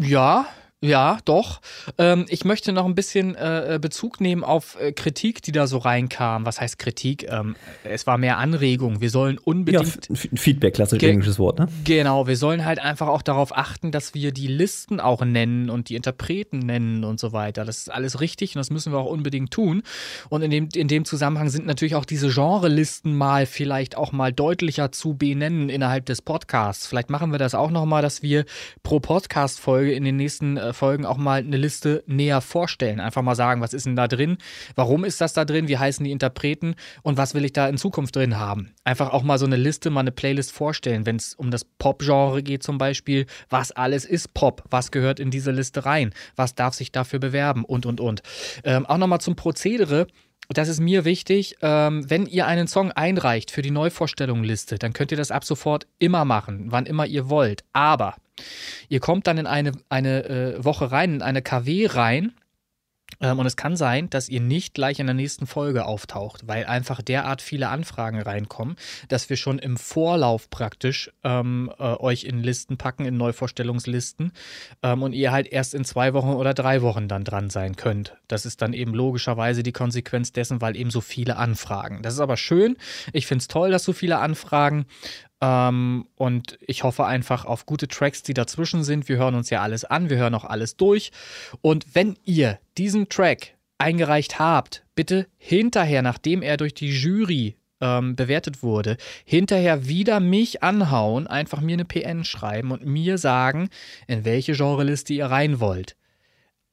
Ja, 0.00 0.46
ja, 0.80 1.18
doch. 1.24 1.60
Ähm, 1.98 2.26
ich 2.28 2.44
möchte 2.44 2.72
noch 2.72 2.84
ein 2.84 2.94
bisschen 2.94 3.34
äh, 3.34 3.78
Bezug 3.80 4.20
nehmen 4.20 4.44
auf 4.44 4.76
äh, 4.80 4.92
Kritik, 4.92 5.42
die 5.42 5.52
da 5.52 5.66
so 5.66 5.78
reinkam. 5.78 6.46
Was 6.46 6.60
heißt 6.60 6.78
Kritik? 6.78 7.26
Ähm, 7.28 7.56
es 7.84 8.06
war 8.06 8.18
mehr 8.18 8.38
Anregung. 8.38 9.00
Wir 9.00 9.10
sollen 9.10 9.36
Ja, 9.36 9.42
unbedingt. 9.44 10.10
F- 10.10 10.28
Feedback, 10.34 10.74
klassisch 10.74 10.98
Ge- 11.00 11.10
englisches 11.10 11.38
Wort, 11.38 11.58
ne? 11.58 11.68
Genau, 11.84 12.26
wir 12.26 12.36
sollen 12.36 12.64
halt 12.64 12.78
einfach 12.78 13.08
auch 13.08 13.22
darauf 13.22 13.56
achten, 13.56 13.90
dass 13.90 14.14
wir 14.14 14.32
die 14.32 14.46
Listen 14.46 15.00
auch 15.00 15.24
nennen 15.24 15.68
und 15.70 15.88
die 15.88 15.96
Interpreten 15.96 16.60
nennen 16.60 17.02
und 17.04 17.18
so 17.18 17.32
weiter. 17.32 17.64
Das 17.64 17.78
ist 17.78 17.92
alles 17.92 18.20
richtig 18.20 18.54
und 18.54 18.60
das 18.60 18.70
müssen 18.70 18.92
wir 18.92 18.98
auch 18.98 19.10
unbedingt 19.10 19.50
tun. 19.50 19.82
Und 20.28 20.42
in 20.42 20.50
dem, 20.50 20.68
in 20.74 20.86
dem 20.88 21.04
Zusammenhang 21.04 21.48
sind 21.48 21.66
natürlich 21.66 21.96
auch 21.96 22.04
diese 22.04 22.28
Genrelisten 22.28 23.16
mal 23.16 23.46
vielleicht 23.46 23.96
auch 23.96 24.12
mal 24.12 24.32
deutlicher 24.32 24.92
zu 24.92 25.14
benennen 25.14 25.68
innerhalb 25.70 26.06
des 26.06 26.22
Podcasts. 26.22 26.86
Vielleicht 26.86 27.10
machen 27.10 27.32
wir 27.32 27.38
das 27.38 27.54
auch 27.54 27.70
nochmal, 27.70 28.02
dass 28.02 28.22
wir 28.22 28.44
pro 28.82 29.00
Podcast-Folge 29.00 29.92
in 29.92 30.04
den 30.04 30.16
nächsten 30.16 30.56
äh, 30.68 30.72
Folgen 30.72 31.06
auch 31.06 31.16
mal 31.16 31.40
eine 31.40 31.56
Liste 31.56 32.02
näher 32.06 32.40
vorstellen. 32.40 33.00
Einfach 33.00 33.22
mal 33.22 33.34
sagen, 33.34 33.60
was 33.60 33.74
ist 33.74 33.86
denn 33.86 33.96
da 33.96 34.08
drin? 34.08 34.38
Warum 34.74 35.04
ist 35.04 35.20
das 35.20 35.32
da 35.32 35.44
drin? 35.44 35.68
Wie 35.68 35.78
heißen 35.78 36.04
die 36.04 36.12
Interpreten? 36.12 36.74
Und 37.02 37.16
was 37.16 37.34
will 37.34 37.44
ich 37.44 37.52
da 37.52 37.68
in 37.68 37.78
Zukunft 37.78 38.16
drin 38.16 38.38
haben? 38.38 38.72
Einfach 38.84 39.10
auch 39.10 39.22
mal 39.22 39.38
so 39.38 39.46
eine 39.46 39.56
Liste, 39.56 39.90
mal 39.90 40.00
eine 40.00 40.12
Playlist 40.12 40.52
vorstellen, 40.52 41.06
wenn 41.06 41.16
es 41.16 41.34
um 41.34 41.50
das 41.50 41.64
Pop-Genre 41.64 42.42
geht 42.42 42.62
zum 42.62 42.78
Beispiel. 42.78 43.26
Was 43.48 43.72
alles 43.72 44.04
ist 44.04 44.34
Pop? 44.34 44.64
Was 44.70 44.90
gehört 44.90 45.20
in 45.20 45.30
diese 45.30 45.50
Liste 45.50 45.84
rein? 45.84 46.12
Was 46.36 46.54
darf 46.54 46.74
sich 46.74 46.92
dafür 46.92 47.18
bewerben? 47.18 47.64
Und, 47.64 47.86
und, 47.86 48.00
und. 48.00 48.22
Ähm, 48.64 48.86
auch 48.86 48.98
nochmal 48.98 49.20
zum 49.20 49.36
Prozedere. 49.36 50.06
Das 50.50 50.68
ist 50.68 50.80
mir 50.80 51.04
wichtig. 51.04 51.56
Ähm, 51.60 52.08
wenn 52.08 52.24
ihr 52.24 52.46
einen 52.46 52.68
Song 52.68 52.90
einreicht 52.90 53.50
für 53.50 53.60
die 53.60 53.70
Neuvorstellungenliste, 53.70 54.78
dann 54.78 54.94
könnt 54.94 55.10
ihr 55.10 55.18
das 55.18 55.30
ab 55.30 55.44
sofort 55.44 55.86
immer 55.98 56.24
machen, 56.24 56.66
wann 56.68 56.86
immer 56.86 57.04
ihr 57.04 57.28
wollt. 57.28 57.64
Aber 57.74 58.14
ihr 58.88 59.00
kommt 59.00 59.26
dann 59.26 59.38
in 59.38 59.46
eine, 59.46 59.72
eine 59.88 60.24
äh, 60.24 60.64
Woche 60.64 60.90
rein, 60.90 61.14
in 61.14 61.22
eine 61.22 61.42
KW 61.42 61.86
rein. 61.86 62.32
Ähm, 63.20 63.38
und 63.38 63.46
es 63.46 63.56
kann 63.56 63.76
sein, 63.76 64.10
dass 64.10 64.28
ihr 64.28 64.40
nicht 64.40 64.74
gleich 64.74 65.00
in 65.00 65.06
der 65.06 65.14
nächsten 65.14 65.46
Folge 65.46 65.86
auftaucht, 65.86 66.46
weil 66.46 66.66
einfach 66.66 67.02
derart 67.02 67.42
viele 67.42 67.68
Anfragen 67.68 68.20
reinkommen, 68.20 68.76
dass 69.08 69.28
wir 69.30 69.36
schon 69.36 69.58
im 69.58 69.76
Vorlauf 69.76 70.50
praktisch 70.50 71.10
ähm, 71.24 71.72
äh, 71.78 71.82
euch 71.82 72.24
in 72.24 72.42
Listen 72.42 72.76
packen, 72.76 73.06
in 73.06 73.16
Neuvorstellungslisten 73.16 74.32
ähm, 74.82 75.02
und 75.02 75.14
ihr 75.14 75.32
halt 75.32 75.48
erst 75.48 75.74
in 75.74 75.84
zwei 75.84 76.12
Wochen 76.14 76.28
oder 76.28 76.54
drei 76.54 76.82
Wochen 76.82 77.08
dann 77.08 77.24
dran 77.24 77.50
sein 77.50 77.76
könnt. 77.76 78.16
Das 78.28 78.46
ist 78.46 78.62
dann 78.62 78.72
eben 78.72 78.94
logischerweise 78.94 79.62
die 79.62 79.72
Konsequenz 79.72 80.32
dessen, 80.32 80.60
weil 80.60 80.76
eben 80.76 80.90
so 80.90 81.00
viele 81.00 81.36
Anfragen. 81.36 82.02
Das 82.02 82.14
ist 82.14 82.20
aber 82.20 82.36
schön. 82.36 82.76
Ich 83.12 83.26
finde 83.26 83.42
es 83.42 83.48
toll, 83.48 83.70
dass 83.70 83.84
so 83.84 83.92
viele 83.92 84.18
Anfragen. 84.18 84.86
Ähm, 85.40 86.06
und 86.16 86.58
ich 86.60 86.82
hoffe 86.82 87.06
einfach 87.06 87.44
auf 87.44 87.66
gute 87.66 87.88
Tracks, 87.88 88.22
die 88.22 88.34
dazwischen 88.34 88.82
sind. 88.82 89.08
Wir 89.08 89.18
hören 89.18 89.34
uns 89.34 89.50
ja 89.50 89.62
alles 89.62 89.84
an, 89.84 90.10
wir 90.10 90.16
hören 90.16 90.34
auch 90.34 90.44
alles 90.44 90.76
durch. 90.76 91.12
Und 91.60 91.94
wenn 91.94 92.16
ihr 92.24 92.58
diesen 92.76 93.08
Track 93.08 93.54
eingereicht 93.78 94.38
habt, 94.38 94.84
bitte 94.94 95.26
hinterher, 95.36 96.02
nachdem 96.02 96.42
er 96.42 96.56
durch 96.56 96.74
die 96.74 96.90
Jury 96.90 97.56
ähm, 97.80 98.16
bewertet 98.16 98.62
wurde, 98.62 98.96
hinterher 99.24 99.86
wieder 99.86 100.18
mich 100.20 100.62
anhauen, 100.62 101.26
einfach 101.26 101.60
mir 101.60 101.74
eine 101.74 101.84
PN 101.84 102.24
schreiben 102.24 102.72
und 102.72 102.84
mir 102.84 103.18
sagen, 103.18 103.68
in 104.08 104.24
welche 104.24 104.54
Genreliste 104.54 105.14
ihr 105.14 105.26
rein 105.26 105.60
wollt. 105.60 105.96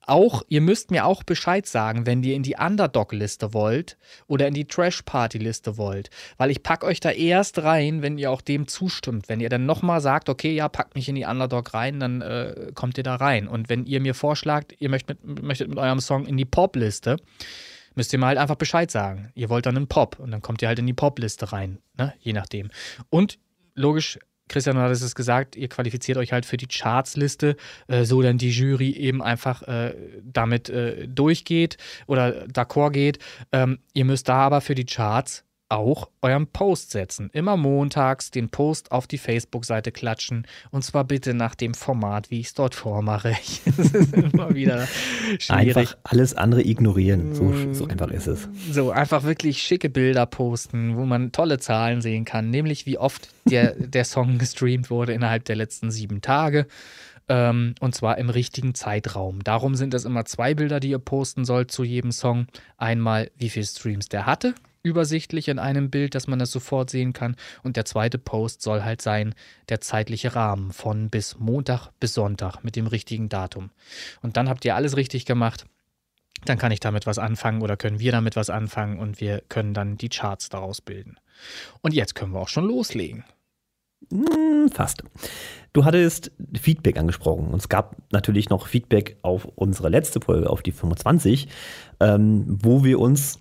Auch, 0.05 0.43
ihr 0.49 0.61
müsst 0.61 0.91
mir 0.91 1.05
auch 1.05 1.23
Bescheid 1.23 1.65
sagen, 1.65 2.05
wenn 2.05 2.23
ihr 2.23 2.35
in 2.35 2.43
die 2.43 2.55
Underdog-Liste 2.55 3.53
wollt 3.53 3.97
oder 4.27 4.47
in 4.47 4.53
die 4.53 4.67
Trash-Party-Liste 4.67 5.77
wollt. 5.77 6.09
Weil 6.37 6.51
ich 6.51 6.63
pack 6.63 6.83
euch 6.83 6.99
da 6.99 7.09
erst 7.11 7.63
rein, 7.63 8.01
wenn 8.01 8.17
ihr 8.17 8.31
auch 8.31 8.41
dem 8.41 8.67
zustimmt. 8.67 9.29
Wenn 9.29 9.39
ihr 9.39 9.49
dann 9.49 9.65
nochmal 9.65 10.01
sagt, 10.01 10.29
okay, 10.29 10.53
ja, 10.53 10.69
packt 10.69 10.95
mich 10.95 11.09
in 11.09 11.15
die 11.15 11.25
Underdog 11.25 11.73
rein, 11.73 11.99
dann 11.99 12.21
äh, 12.21 12.71
kommt 12.75 12.97
ihr 12.97 13.03
da 13.03 13.15
rein. 13.15 13.47
Und 13.47 13.69
wenn 13.69 13.85
ihr 13.85 13.99
mir 13.99 14.13
vorschlagt, 14.13 14.75
ihr 14.79 14.89
möchtet 14.89 15.23
mit, 15.23 15.41
möchtet 15.41 15.69
mit 15.69 15.77
eurem 15.77 15.99
Song 15.99 16.25
in 16.25 16.37
die 16.37 16.45
Pop-Liste, 16.45 17.17
müsst 17.95 18.13
ihr 18.13 18.19
mir 18.19 18.27
halt 18.27 18.37
einfach 18.37 18.55
Bescheid 18.55 18.91
sagen. 18.91 19.31
Ihr 19.33 19.49
wollt 19.49 19.65
dann 19.65 19.75
einen 19.75 19.87
Pop 19.87 20.19
und 20.19 20.31
dann 20.31 20.41
kommt 20.41 20.61
ihr 20.61 20.67
halt 20.67 20.79
in 20.79 20.85
die 20.85 20.93
Pop-Liste 20.93 21.51
rein, 21.51 21.79
ne? 21.97 22.13
je 22.19 22.33
nachdem. 22.33 22.69
Und 23.09 23.39
logisch, 23.73 24.19
Christian 24.47 24.77
hat 24.77 24.91
es 24.91 25.15
gesagt, 25.15 25.55
ihr 25.55 25.69
qualifiziert 25.69 26.17
euch 26.17 26.31
halt 26.31 26.45
für 26.45 26.57
die 26.57 26.67
Charts-Liste, 26.67 27.55
äh, 27.87 28.03
so 28.03 28.21
dann 28.21 28.37
die 28.37 28.51
Jury 28.51 28.91
eben 28.91 29.21
einfach 29.21 29.63
äh, 29.63 29.95
damit 30.23 30.69
äh, 30.69 31.07
durchgeht 31.07 31.77
oder 32.07 32.45
d'accord 32.47 32.91
geht. 32.91 33.19
Ähm, 33.51 33.79
ihr 33.93 34.05
müsst 34.05 34.29
da 34.29 34.37
aber 34.37 34.61
für 34.61 34.75
die 34.75 34.85
Charts 34.85 35.44
auch 35.69 36.09
euren 36.21 36.47
Post 36.47 36.91
setzen. 36.91 37.29
Immer 37.33 37.57
montags 37.57 38.29
den 38.29 38.49
Post 38.49 38.91
auf 38.91 39.07
die 39.07 39.17
Facebook-Seite 39.17 39.91
klatschen 39.91 40.45
und 40.71 40.83
zwar 40.83 41.03
bitte 41.03 41.33
nach 41.33 41.55
dem 41.55 41.73
Format, 41.73 42.29
wie 42.29 42.39
ich 42.39 42.47
es 42.47 42.53
dort 42.53 42.75
vormache. 42.75 43.35
das 43.77 43.91
ist 43.91 44.13
immer 44.13 44.53
wieder 44.53 44.87
schwierig. 45.39 45.49
Einfach 45.49 45.97
alles 46.03 46.33
andere 46.35 46.63
ignorieren. 46.63 47.33
So, 47.33 47.73
so 47.73 47.87
einfach 47.87 48.09
ist 48.09 48.27
es. 48.27 48.47
So, 48.71 48.91
einfach 48.91 49.23
wirklich 49.23 49.61
schicke 49.61 49.89
Bilder 49.89 50.25
posten, 50.25 50.97
wo 50.97 51.05
man 51.05 51.31
tolle 51.31 51.59
Zahlen 51.59 52.01
sehen 52.01 52.25
kann, 52.25 52.49
nämlich 52.49 52.85
wie 52.85 52.97
oft 52.97 53.29
der, 53.45 53.73
der 53.77 54.05
Song 54.05 54.37
gestreamt 54.37 54.89
wurde 54.89 55.13
innerhalb 55.13 55.45
der 55.45 55.55
letzten 55.55 55.89
sieben 55.89 56.21
Tage. 56.21 56.67
Ähm, 57.27 57.73
und 57.79 57.95
zwar 57.95 58.19
im 58.19 58.29
richtigen 58.29 58.75
Zeitraum. 58.75 59.43
Darum 59.43 59.73
sind 59.73 59.95
es 59.95 60.05
immer 60.05 60.25
zwei 60.25 60.53
Bilder, 60.53 60.79
die 60.79 60.89
ihr 60.89 60.99
posten 60.99 61.43
sollt 61.43 61.71
zu 61.71 61.83
jedem 61.83 62.11
Song. 62.11 62.45
Einmal, 62.77 63.31
wie 63.35 63.49
viele 63.49 63.65
Streams 63.65 64.09
der 64.09 64.27
hatte, 64.27 64.53
übersichtlich 64.85 65.47
in 65.47 65.59
einem 65.59 65.89
Bild, 65.89 66.15
dass 66.15 66.27
man 66.27 66.39
das 66.39 66.51
sofort 66.51 66.89
sehen 66.89 67.11
kann. 67.11 67.35
Und 67.63 67.75
der 67.75 67.85
zweite 67.85 68.19
Post 68.19 68.61
soll 68.61 68.83
halt 68.83 69.01
sein, 69.01 69.33
der 69.67 69.81
zeitliche 69.81 70.35
Rahmen 70.35 70.71
von 70.71 71.09
bis 71.09 71.39
Montag 71.39 71.89
bis 71.99 72.13
Sonntag 72.13 72.63
mit 72.63 72.75
dem 72.75 72.87
richtigen 72.87 73.27
Datum. 73.27 73.71
Und 74.21 74.37
dann 74.37 74.47
habt 74.47 74.63
ihr 74.63 74.75
alles 74.75 74.95
richtig 74.95 75.25
gemacht. 75.25 75.65
Dann 76.45 76.59
kann 76.59 76.71
ich 76.71 76.79
damit 76.79 77.07
was 77.07 77.17
anfangen 77.17 77.63
oder 77.63 77.75
können 77.75 77.99
wir 77.99 78.11
damit 78.11 78.35
was 78.35 78.51
anfangen 78.51 78.99
und 78.99 79.19
wir 79.19 79.41
können 79.49 79.73
dann 79.73 79.97
die 79.97 80.09
Charts 80.09 80.49
daraus 80.49 80.81
bilden. 80.81 81.17
Und 81.81 81.93
jetzt 81.93 82.13
können 82.13 82.33
wir 82.33 82.39
auch 82.39 82.49
schon 82.49 82.67
loslegen. 82.67 83.23
Hm, 84.11 84.69
Fast. 84.71 85.03
Du 85.73 85.83
hattest 85.83 86.31
Feedback 86.59 86.97
angesprochen 86.97 87.47
und 87.47 87.57
es 87.59 87.69
gab 87.69 87.95
natürlich 88.11 88.49
noch 88.49 88.67
Feedback 88.67 89.17
auf 89.23 89.45
unsere 89.55 89.89
letzte 89.89 90.21
Folge, 90.21 90.49
auf 90.49 90.61
die 90.61 90.71
25, 90.71 91.47
ähm, 91.99 92.45
wo 92.47 92.83
wir 92.83 92.99
uns 92.99 93.39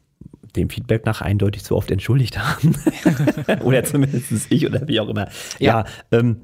dem 0.56 0.70
Feedback 0.70 1.04
nach 1.06 1.20
eindeutig 1.20 1.64
zu 1.64 1.76
oft 1.76 1.90
entschuldigt 1.90 2.38
haben. 2.38 2.74
oder 3.64 3.84
zumindest 3.84 4.50
ich 4.50 4.66
oder 4.66 4.86
wie 4.88 5.00
auch 5.00 5.08
immer. 5.08 5.28
Ja, 5.58 5.84
ähm, 6.12 6.42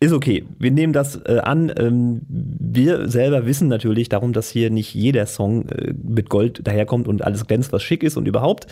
ist 0.00 0.12
okay. 0.12 0.44
Wir 0.58 0.70
nehmen 0.70 0.92
das 0.92 1.16
äh, 1.26 1.40
an. 1.42 1.72
Ähm, 1.76 2.22
wir 2.28 3.08
selber 3.08 3.46
wissen 3.46 3.68
natürlich 3.68 4.08
darum, 4.08 4.32
dass 4.32 4.48
hier 4.48 4.70
nicht 4.70 4.94
jeder 4.94 5.26
Song 5.26 5.68
äh, 5.68 5.92
mit 6.02 6.30
Gold 6.30 6.66
daherkommt 6.66 7.08
und 7.08 7.22
alles 7.22 7.46
glänzt, 7.46 7.72
was 7.72 7.82
schick 7.82 8.02
ist 8.02 8.16
und 8.16 8.28
überhaupt. 8.28 8.68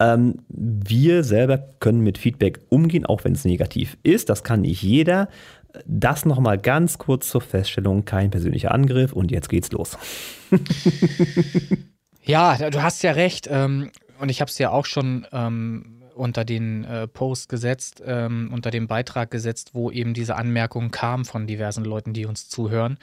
Ähm, 0.00 0.40
wir 0.48 1.22
selber 1.22 1.58
können 1.80 2.00
mit 2.00 2.18
Feedback 2.18 2.60
umgehen, 2.70 3.04
auch 3.04 3.24
wenn 3.24 3.32
es 3.32 3.44
negativ 3.44 3.98
ist. 4.02 4.30
Das 4.30 4.42
kann 4.42 4.62
nicht 4.62 4.82
jeder. 4.82 5.28
Das 5.86 6.24
nochmal 6.24 6.56
ganz 6.56 6.98
kurz 6.98 7.28
zur 7.28 7.40
Feststellung, 7.40 8.04
kein 8.04 8.30
persönlicher 8.30 8.72
Angriff 8.72 9.12
und 9.12 9.30
jetzt 9.32 9.48
geht's 9.48 9.70
los. 9.72 9.98
Ja, 12.26 12.70
du 12.70 12.82
hast 12.82 13.02
ja 13.02 13.12
recht. 13.12 13.48
Ähm, 13.50 13.90
und 14.18 14.28
ich 14.28 14.40
habe 14.40 14.48
es 14.48 14.58
ja 14.58 14.70
auch 14.70 14.86
schon 14.86 15.26
ähm, 15.32 16.02
unter 16.14 16.44
den 16.44 16.84
äh, 16.84 17.06
Post 17.06 17.48
gesetzt, 17.48 18.02
ähm, 18.04 18.50
unter 18.52 18.70
dem 18.70 18.86
Beitrag 18.86 19.30
gesetzt, 19.30 19.70
wo 19.74 19.90
eben 19.90 20.14
diese 20.14 20.36
Anmerkungen 20.36 20.90
kamen 20.90 21.24
von 21.24 21.46
diversen 21.46 21.84
Leuten, 21.84 22.12
die 22.12 22.26
uns 22.26 22.48
zuhören. 22.48 22.98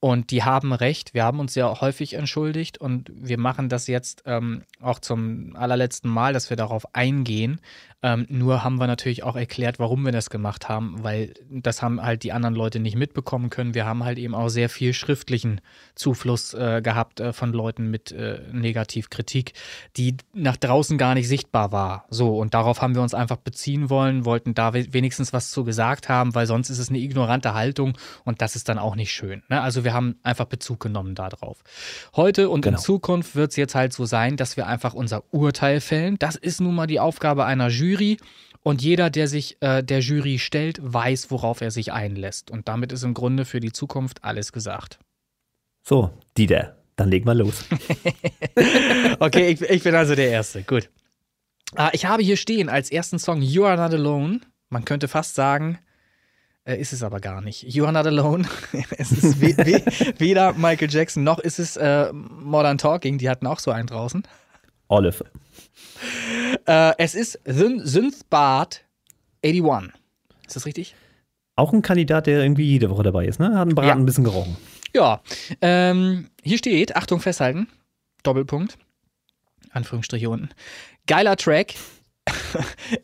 Und 0.00 0.30
die 0.30 0.42
haben 0.42 0.72
recht. 0.72 1.12
Wir 1.12 1.24
haben 1.24 1.40
uns 1.40 1.54
ja 1.54 1.80
häufig 1.82 2.14
entschuldigt 2.14 2.78
und 2.78 3.12
wir 3.14 3.38
machen 3.38 3.68
das 3.68 3.86
jetzt 3.86 4.22
ähm, 4.24 4.62
auch 4.80 4.98
zum 4.98 5.54
allerletzten 5.56 6.10
Mal, 6.10 6.32
dass 6.32 6.48
wir 6.48 6.56
darauf 6.56 6.94
eingehen. 6.94 7.60
Ähm, 8.02 8.24
nur 8.30 8.64
haben 8.64 8.76
wir 8.76 8.86
natürlich 8.86 9.24
auch 9.24 9.36
erklärt, 9.36 9.78
warum 9.78 10.06
wir 10.06 10.12
das 10.12 10.30
gemacht 10.30 10.70
haben, 10.70 11.04
weil 11.04 11.34
das 11.50 11.82
haben 11.82 12.02
halt 12.02 12.22
die 12.22 12.32
anderen 12.32 12.54
Leute 12.54 12.80
nicht 12.80 12.96
mitbekommen 12.96 13.50
können. 13.50 13.74
Wir 13.74 13.84
haben 13.84 14.04
halt 14.04 14.18
eben 14.18 14.34
auch 14.34 14.48
sehr 14.48 14.70
viel 14.70 14.94
schriftlichen 14.94 15.60
Zufluss 15.94 16.54
äh, 16.54 16.80
gehabt 16.82 17.20
äh, 17.20 17.34
von 17.34 17.52
Leuten 17.52 17.90
mit 17.90 18.10
äh, 18.10 18.40
Negativkritik, 18.52 19.52
die 19.98 20.16
nach 20.32 20.56
draußen 20.56 20.96
gar 20.96 21.14
nicht 21.14 21.28
sichtbar 21.28 21.72
war. 21.72 22.06
So, 22.08 22.38
und 22.38 22.54
darauf 22.54 22.80
haben 22.80 22.94
wir 22.94 23.02
uns 23.02 23.12
einfach 23.12 23.36
beziehen 23.36 23.90
wollen, 23.90 24.24
wollten 24.24 24.54
da 24.54 24.72
we 24.72 24.94
wenigstens 24.94 25.34
was 25.34 25.50
zu 25.50 25.64
gesagt 25.64 26.08
haben, 26.08 26.34
weil 26.34 26.46
sonst 26.46 26.70
ist 26.70 26.78
es 26.78 26.88
eine 26.88 26.98
ignorante 26.98 27.52
Haltung 27.52 27.98
und 28.24 28.40
das 28.40 28.56
ist 28.56 28.70
dann 28.70 28.78
auch 28.78 28.96
nicht 28.96 29.12
schön. 29.12 29.42
Ne? 29.50 29.60
Also 29.60 29.84
wir 29.84 29.89
haben 29.92 30.16
einfach 30.22 30.46
Bezug 30.46 30.80
genommen 30.80 31.14
darauf. 31.14 31.62
Heute 32.16 32.48
und 32.50 32.62
Genau. 32.62 32.78
in 32.78 32.82
Zukunft 32.82 33.34
wird 33.36 33.50
es 33.50 33.56
jetzt 33.56 33.74
halt 33.74 33.92
so 33.92 34.04
sein, 34.04 34.36
dass 34.36 34.56
wir 34.56 34.66
einfach 34.66 34.94
unser 34.94 35.22
Urteil 35.32 35.80
fällen. 35.80 36.16
Das 36.18 36.36
ist 36.36 36.60
nun 36.60 36.74
mal 36.74 36.86
die 36.86 37.00
Aufgabe 37.00 37.44
einer 37.44 37.68
Jury. 37.68 38.18
Und 38.62 38.82
jeder, 38.82 39.08
der 39.08 39.26
sich 39.26 39.56
äh, 39.60 39.82
der 39.82 40.00
Jury 40.00 40.38
stellt, 40.38 40.78
weiß, 40.82 41.30
worauf 41.30 41.62
er 41.62 41.70
sich 41.70 41.92
einlässt. 41.92 42.50
Und 42.50 42.68
damit 42.68 42.92
ist 42.92 43.02
im 43.04 43.14
Grunde 43.14 43.46
für 43.46 43.58
die 43.60 43.72
Zukunft 43.72 44.22
alles 44.22 44.52
gesagt. 44.52 44.98
So, 45.82 46.10
Dieter, 46.36 46.76
dann 46.96 47.08
leg 47.10 47.24
mal 47.24 47.38
los. 47.38 47.64
Okay, 49.18 49.48
ich, 49.50 49.62
ich 49.62 49.82
bin 49.82 49.94
also 49.94 50.14
der 50.14 50.28
Erste. 50.30 50.62
Gut. 50.62 50.90
Ah, 51.74 51.90
ich 51.92 52.06
habe 52.06 52.22
hier 52.22 52.36
stehen 52.36 52.68
als 52.68 52.90
ersten 52.90 53.18
Song 53.18 53.42
You 53.42 53.64
Are 53.64 53.76
Not 53.76 53.94
Alone. 53.94 54.40
Man 54.70 54.84
könnte 54.84 55.08
fast 55.08 55.34
sagen, 55.34 55.78
äh, 56.70 56.80
ist 56.80 56.92
es 56.92 57.02
aber 57.02 57.20
gar 57.20 57.40
nicht. 57.40 57.62
You 57.62 57.84
Are 57.84 57.92
Not 57.92 58.06
Alone. 58.06 58.48
es 58.98 59.12
ist 59.12 59.40
we 59.40 59.56
we 59.58 59.82
weder 60.18 60.52
Michael 60.54 60.90
Jackson 60.90 61.24
noch 61.24 61.38
ist 61.38 61.58
es 61.58 61.76
äh, 61.76 62.12
Modern 62.12 62.78
Talking. 62.78 63.18
Die 63.18 63.28
hatten 63.28 63.46
auch 63.46 63.58
so 63.58 63.70
einen 63.70 63.86
draußen. 63.86 64.22
Olive. 64.88 65.24
Äh, 66.66 66.92
es 66.98 67.14
ist 67.14 67.38
Syn 67.44 67.84
Synthbart 67.84 68.84
81. 69.44 69.92
Ist 70.46 70.56
das 70.56 70.66
richtig? 70.66 70.94
Auch 71.56 71.72
ein 71.72 71.82
Kandidat, 71.82 72.26
der 72.26 72.40
irgendwie 72.42 72.64
jede 72.64 72.90
Woche 72.90 73.02
dabei 73.02 73.26
ist, 73.26 73.38
ne? 73.38 73.46
Hat 73.54 73.62
einen 73.62 73.74
Braten 73.74 73.88
Ja. 73.88 73.94
ein 73.94 74.06
bisschen 74.06 74.24
gerochen. 74.24 74.56
Ja. 74.94 75.20
Ähm, 75.60 76.28
hier 76.42 76.58
steht, 76.58 76.96
Achtung, 76.96 77.20
festhalten. 77.20 77.68
Doppelpunkt. 78.22 78.78
Anführungsstriche 79.70 80.28
unten. 80.28 80.48
Geiler 81.06 81.36
Track. 81.36 81.74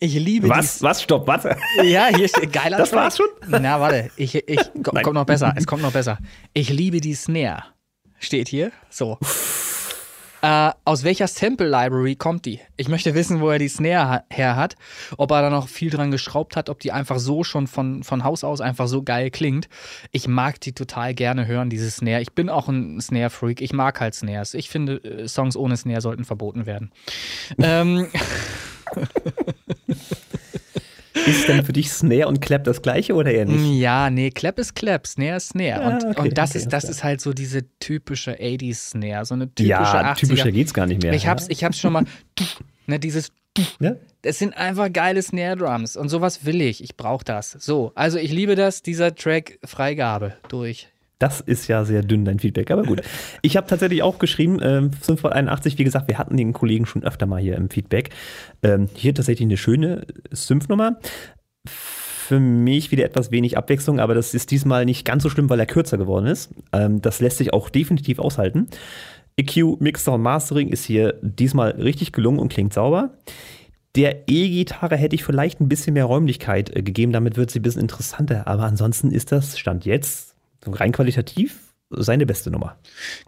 Ich 0.00 0.14
liebe 0.14 0.48
Was? 0.48 0.82
Was? 0.82 1.02
Stopp, 1.02 1.26
was? 1.26 1.42
die. 1.80 1.88
Ja, 1.88 2.06
hier 2.14 2.28
steht 2.28 2.52
geiler 2.52 2.78
Das 2.78 2.90
Track. 2.90 2.98
war's 3.00 3.16
schon? 3.16 3.26
Na, 3.48 3.80
warte. 3.80 4.10
Ich, 4.16 4.34
ich, 4.34 4.46
Nein. 4.74 5.02
kommt 5.02 5.14
noch 5.14 5.26
besser. 5.26 5.52
Es 5.56 5.66
kommt 5.66 5.82
noch 5.82 5.92
besser. 5.92 6.18
Ich 6.52 6.68
liebe 6.70 7.00
die 7.00 7.14
Snare. 7.14 7.64
Steht 8.18 8.48
hier. 8.48 8.72
So. 8.90 9.18
Äh, 10.42 10.70
aus 10.84 11.02
welcher 11.02 11.26
Sample 11.28 11.66
Library 11.68 12.14
kommt 12.14 12.44
die? 12.44 12.60
Ich 12.76 12.88
möchte 12.88 13.14
wissen, 13.14 13.40
wo 13.40 13.48
er 13.50 13.58
die 13.58 13.68
Snare 13.68 14.08
ha 14.08 14.22
her 14.30 14.54
hat. 14.54 14.74
Ob 15.16 15.30
er 15.30 15.40
da 15.42 15.50
noch 15.50 15.66
viel 15.66 15.90
dran 15.90 16.10
geschraubt 16.10 16.56
hat, 16.56 16.68
ob 16.68 16.78
die 16.78 16.92
einfach 16.92 17.18
so 17.18 17.42
schon 17.42 17.66
von, 17.66 18.04
von 18.04 18.22
Haus 18.22 18.44
aus 18.44 18.60
einfach 18.60 18.86
so 18.86 19.02
geil 19.02 19.30
klingt. 19.30 19.68
Ich 20.12 20.28
mag 20.28 20.60
die 20.60 20.72
total 20.72 21.14
gerne 21.14 21.46
hören, 21.46 21.70
diese 21.70 21.90
Snare. 21.90 22.20
Ich 22.20 22.32
bin 22.34 22.50
auch 22.50 22.68
ein 22.68 23.00
Snare-Freak. 23.00 23.60
Ich 23.62 23.72
mag 23.72 23.98
halt 23.98 24.14
Snares. 24.14 24.52
Ich 24.54 24.68
finde, 24.68 24.96
äh, 25.02 25.26
Songs 25.26 25.56
ohne 25.56 25.76
Snare 25.76 26.02
sollten 26.02 26.24
verboten 26.24 26.66
werden. 26.66 26.92
ähm, 27.58 28.06
Ist 31.26 31.48
denn 31.48 31.64
für 31.64 31.72
dich 31.72 31.90
Snare 31.90 32.28
und 32.28 32.40
Clap 32.40 32.62
das 32.64 32.82
gleiche 32.82 33.14
oder 33.14 33.32
eher 33.32 33.46
nicht? 33.46 33.80
Ja, 33.80 34.10
nee, 34.10 34.30
Clap 34.30 34.58
ist 34.58 34.74
Clap, 34.74 35.06
Snare 35.06 35.36
ist 35.38 35.48
Snare. 35.48 35.68
Ja, 35.80 35.88
und, 35.88 36.04
okay, 36.04 36.20
und 36.28 36.38
das, 36.38 36.50
okay, 36.50 36.58
ist, 36.58 36.68
das 36.72 36.84
ist 36.84 37.02
halt 37.04 37.20
so 37.22 37.32
diese 37.32 37.64
typische 37.80 38.34
80s 38.38 38.90
Snare, 38.90 39.24
so 39.24 39.34
eine 39.34 39.46
typische 39.48 39.68
Ja, 39.70 40.12
80er. 40.12 40.16
typischer 40.18 40.52
geht's 40.52 40.74
gar 40.74 40.86
nicht 40.86 41.02
mehr. 41.02 41.14
Ich 41.14 41.26
hab's, 41.26 41.46
ich 41.48 41.64
hab's 41.64 41.78
schon 41.78 41.94
mal, 41.94 42.04
ne, 42.86 42.98
dieses, 43.00 43.32
Ja? 43.80 43.96
das 44.22 44.38
sind 44.38 44.56
einfach 44.56 44.92
geile 44.92 45.22
Snare 45.22 45.56
Drums 45.56 45.96
und 45.96 46.10
sowas 46.10 46.44
will 46.44 46.60
ich. 46.60 46.84
Ich 46.84 46.96
brauch 46.96 47.22
das. 47.22 47.52
So, 47.52 47.92
also 47.94 48.18
ich 48.18 48.30
liebe 48.30 48.54
das, 48.54 48.82
dieser 48.82 49.14
Track 49.14 49.58
Freigabe 49.64 50.34
durch. 50.48 50.88
Das 51.18 51.40
ist 51.40 51.66
ja 51.68 51.84
sehr 51.84 52.02
dünn, 52.02 52.26
dein 52.26 52.38
Feedback, 52.38 52.70
aber 52.70 52.82
gut. 52.82 53.02
Ich 53.42 53.56
habe 53.56 53.66
tatsächlich 53.66 54.02
auch 54.02 54.18
geschrieben, 54.18 54.58
ähm, 54.62 54.92
581, 54.92 55.78
wie 55.78 55.84
gesagt, 55.84 56.08
wir 56.08 56.18
hatten 56.18 56.36
den 56.36 56.52
Kollegen 56.52 56.84
schon 56.84 57.04
öfter 57.04 57.26
mal 57.26 57.40
hier 57.40 57.56
im 57.56 57.70
Feedback. 57.70 58.10
Ähm, 58.62 58.88
hier 58.94 59.14
tatsächlich 59.14 59.46
eine 59.46 59.56
schöne 59.56 60.06
Synth-Nummer. 60.30 60.98
Für 61.66 62.40
mich 62.40 62.90
wieder 62.90 63.04
etwas 63.04 63.30
wenig 63.30 63.56
Abwechslung, 63.56 64.00
aber 64.00 64.14
das 64.14 64.34
ist 64.34 64.50
diesmal 64.50 64.84
nicht 64.84 65.04
ganz 65.04 65.22
so 65.22 65.30
schlimm, 65.30 65.48
weil 65.48 65.60
er 65.60 65.66
kürzer 65.66 65.96
geworden 65.96 66.26
ist. 66.26 66.50
Ähm, 66.72 67.00
das 67.00 67.20
lässt 67.20 67.38
sich 67.38 67.52
auch 67.52 67.70
definitiv 67.70 68.18
aushalten. 68.18 68.66
EQ, 69.36 69.80
Mixer 69.80 70.14
und 70.14 70.22
Mastering 70.22 70.68
ist 70.68 70.84
hier 70.84 71.14
diesmal 71.22 71.70
richtig 71.72 72.12
gelungen 72.12 72.38
und 72.38 72.48
klingt 72.48 72.74
sauber. 72.74 73.10
Der 73.94 74.28
E-Gitarre 74.28 74.96
hätte 74.96 75.14
ich 75.14 75.24
vielleicht 75.24 75.60
ein 75.60 75.68
bisschen 75.68 75.94
mehr 75.94 76.04
Räumlichkeit 76.04 76.74
äh, 76.74 76.82
gegeben, 76.82 77.12
damit 77.12 77.36
wird 77.36 77.50
sie 77.50 77.60
ein 77.60 77.62
bisschen 77.62 77.82
interessanter. 77.82 78.46
Aber 78.46 78.64
ansonsten 78.64 79.10
ist 79.10 79.32
das 79.32 79.58
Stand 79.58 79.84
jetzt 79.84 80.25
rein 80.74 80.92
qualitativ 80.92 81.66
seine 81.90 82.26
beste 82.26 82.50
Nummer. 82.50 82.76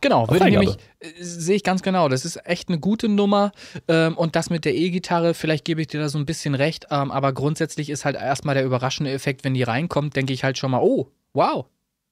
Genau, 0.00 0.28
würde 0.28 0.46
nämlich, 0.46 0.76
äh, 0.98 1.08
sehe 1.20 1.56
ich 1.56 1.64
ganz 1.64 1.82
genau. 1.82 2.08
Das 2.08 2.24
ist 2.24 2.44
echt 2.44 2.68
eine 2.68 2.78
gute 2.78 3.08
Nummer. 3.08 3.52
Ähm, 3.86 4.16
und 4.16 4.36
das 4.36 4.50
mit 4.50 4.64
der 4.64 4.74
E-Gitarre, 4.74 5.34
vielleicht 5.34 5.64
gebe 5.64 5.80
ich 5.80 5.86
dir 5.86 6.00
da 6.00 6.08
so 6.08 6.18
ein 6.18 6.26
bisschen 6.26 6.54
recht. 6.54 6.86
Ähm, 6.90 7.10
aber 7.10 7.32
grundsätzlich 7.32 7.88
ist 7.90 8.04
halt 8.04 8.16
erstmal 8.16 8.54
der 8.54 8.64
überraschende 8.64 9.12
Effekt, 9.12 9.44
wenn 9.44 9.54
die 9.54 9.62
reinkommt, 9.62 10.16
denke 10.16 10.32
ich 10.32 10.44
halt 10.44 10.58
schon 10.58 10.70
mal, 10.70 10.80
oh, 10.82 11.12
wow. 11.34 11.66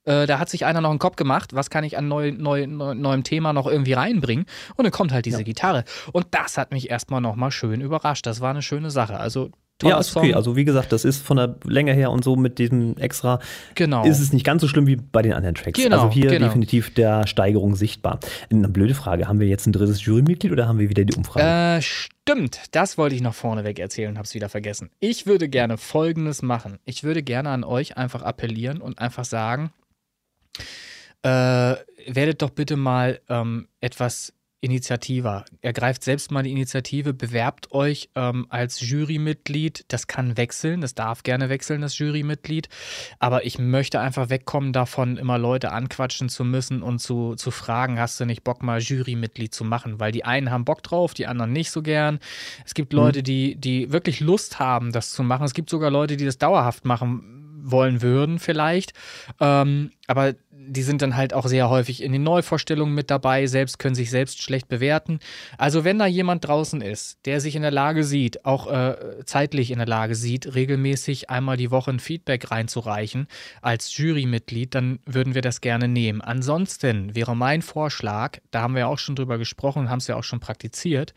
Äh, 0.04 0.26
da 0.26 0.38
hat 0.38 0.48
sich 0.48 0.64
einer 0.64 0.80
noch 0.80 0.90
einen 0.90 1.00
Kopf 1.00 1.16
gemacht, 1.16 1.52
was 1.54 1.68
kann 1.68 1.82
ich 1.82 1.98
an 1.98 2.06
neu, 2.06 2.30
neu, 2.30 2.68
neu, 2.68 2.94
neuem 2.94 3.24
Thema 3.24 3.52
noch 3.52 3.66
irgendwie 3.66 3.94
reinbringen? 3.94 4.46
Und 4.76 4.84
dann 4.84 4.92
kommt 4.92 5.12
halt 5.12 5.26
diese 5.26 5.42
Gitarre. 5.42 5.84
Und 6.12 6.28
das 6.30 6.58
hat 6.58 6.70
mich 6.70 6.90
erstmal 6.90 7.20
nochmal 7.20 7.50
schön 7.50 7.80
überrascht. 7.80 8.24
Das 8.24 8.40
war 8.40 8.50
eine 8.50 8.62
schöne 8.62 8.90
Sache. 8.90 9.18
Also, 9.18 9.50
Ja, 9.82 9.98
ist 9.98 10.16
okay. 10.16 10.28
Song. 10.28 10.36
Also 10.36 10.56
wie 10.56 10.64
gesagt, 10.64 10.90
das 10.92 11.04
ist 11.04 11.22
von 11.22 11.36
der 11.36 11.56
Länge 11.64 11.92
her 11.92 12.10
und 12.10 12.24
so 12.24 12.34
mit 12.34 12.58
diesem 12.58 12.96
extra 12.96 13.40
genau. 13.74 14.04
ist 14.04 14.20
es 14.20 14.32
nicht 14.32 14.44
ganz 14.44 14.62
so 14.62 14.68
schlimm 14.68 14.86
wie 14.86 14.96
bei 14.96 15.20
den 15.20 15.34
anderen 15.34 15.54
Tracks. 15.54 15.78
Genau, 15.78 16.04
also 16.04 16.10
hier 16.10 16.30
genau. 16.30 16.46
definitiv 16.46 16.94
der 16.94 17.26
Steigerung 17.26 17.76
sichtbar. 17.76 18.20
Eine 18.50 18.68
blöde 18.68 18.94
Frage, 18.94 19.28
haben 19.28 19.38
wir 19.38 19.48
jetzt 19.48 19.66
ein 19.66 19.72
drittes 19.72 20.02
Jurymitglied 20.04 20.50
oder 20.52 20.66
haben 20.66 20.78
wir 20.78 20.88
wieder 20.88 21.04
die 21.04 21.14
Umfrage? 21.14 21.46
Äh, 21.46 21.82
stimmt. 21.82 22.60
Das 22.70 22.96
wollte 22.96 23.14
ich 23.14 23.20
noch 23.20 23.34
vorneweg 23.34 23.78
erzählen 23.78 24.10
und 24.10 24.18
hab's 24.18 24.34
wieder 24.34 24.48
vergessen. 24.48 24.90
Ich 24.98 25.26
würde 25.26 25.48
gerne 25.48 25.76
Folgendes 25.76 26.40
machen. 26.40 26.78
Ich 26.86 27.04
würde 27.04 27.22
gerne 27.22 27.50
an 27.50 27.62
euch 27.62 27.98
einfach 27.98 28.22
appellieren 28.22 28.80
und 28.80 28.98
einfach 28.98 29.26
sagen, 29.26 29.72
äh, 31.22 31.28
werdet 31.28 32.40
doch 32.40 32.50
bitte 32.50 32.76
mal 32.76 33.20
ähm, 33.28 33.68
etwas 33.80 34.32
initiativer. 34.60 35.44
Ergreift 35.60 36.02
selbst 36.02 36.30
mal 36.30 36.42
die 36.42 36.50
Initiative, 36.50 37.12
bewerbt 37.12 37.72
euch 37.72 38.10
ähm, 38.14 38.46
als 38.48 38.80
Jurymitglied. 38.80 39.84
Das 39.88 40.06
kann 40.06 40.36
wechseln, 40.36 40.80
das 40.80 40.94
darf 40.94 41.22
gerne 41.22 41.48
wechseln, 41.48 41.82
das 41.82 41.98
Jurymitglied. 41.98 42.68
Aber 43.18 43.44
ich 43.44 43.58
möchte 43.58 44.00
einfach 44.00 44.30
wegkommen 44.30 44.72
davon, 44.72 45.18
immer 45.18 45.38
Leute 45.38 45.72
anquatschen 45.72 46.28
zu 46.28 46.44
müssen 46.44 46.82
und 46.82 46.98
zu, 46.98 47.34
zu 47.34 47.50
fragen, 47.50 48.00
hast 48.00 48.18
du 48.18 48.24
nicht 48.24 48.44
Bock, 48.44 48.62
mal 48.62 48.80
Jurymitglied 48.80 49.54
zu 49.54 49.64
machen? 49.64 50.00
Weil 50.00 50.12
die 50.12 50.24
einen 50.24 50.50
haben 50.50 50.64
Bock 50.64 50.82
drauf, 50.82 51.14
die 51.14 51.26
anderen 51.26 51.52
nicht 51.52 51.70
so 51.70 51.82
gern. 51.82 52.18
Es 52.64 52.74
gibt 52.74 52.92
Leute, 52.92 53.22
die, 53.22 53.56
die 53.56 53.92
wirklich 53.92 54.20
Lust 54.20 54.58
haben, 54.58 54.90
das 54.90 55.12
zu 55.12 55.22
machen. 55.22 55.44
Es 55.44 55.54
gibt 55.54 55.70
sogar 55.70 55.90
Leute, 55.90 56.16
die 56.16 56.24
das 56.24 56.38
dauerhaft 56.38 56.84
machen 56.84 57.36
wollen 57.70 58.00
würden, 58.00 58.38
vielleicht. 58.38 58.92
Ähm, 59.40 59.90
aber 60.06 60.34
die 60.66 60.82
sind 60.82 61.02
dann 61.02 61.16
halt 61.16 61.32
auch 61.32 61.46
sehr 61.46 61.70
häufig 61.70 62.02
in 62.02 62.12
den 62.12 62.22
Neuvorstellungen 62.22 62.94
mit 62.94 63.10
dabei, 63.10 63.46
selbst 63.46 63.78
können 63.78 63.94
sich 63.94 64.10
selbst 64.10 64.42
schlecht 64.42 64.68
bewerten. 64.68 65.20
Also 65.58 65.84
wenn 65.84 65.98
da 65.98 66.06
jemand 66.06 66.46
draußen 66.46 66.80
ist, 66.80 67.18
der 67.24 67.40
sich 67.40 67.56
in 67.56 67.62
der 67.62 67.70
Lage 67.70 68.04
sieht, 68.04 68.44
auch 68.44 68.70
äh, 68.70 69.24
zeitlich 69.24 69.70
in 69.70 69.78
der 69.78 69.86
Lage 69.86 70.14
sieht, 70.14 70.54
regelmäßig 70.54 71.30
einmal 71.30 71.56
die 71.56 71.70
Woche 71.70 71.90
ein 71.90 72.00
Feedback 72.00 72.50
reinzureichen 72.50 73.26
als 73.62 73.96
Jurymitglied, 73.96 74.74
dann 74.74 74.98
würden 75.06 75.34
wir 75.34 75.42
das 75.42 75.60
gerne 75.60 75.88
nehmen. 75.88 76.20
Ansonsten 76.20 77.14
wäre 77.14 77.36
mein 77.36 77.62
Vorschlag, 77.62 78.38
da 78.50 78.62
haben 78.62 78.74
wir 78.74 78.88
auch 78.88 78.98
schon 78.98 79.16
drüber 79.16 79.38
gesprochen 79.38 79.80
und 79.80 79.90
haben 79.90 79.98
es 79.98 80.06
ja 80.06 80.16
auch 80.16 80.24
schon 80.24 80.40
praktiziert, 80.40 81.14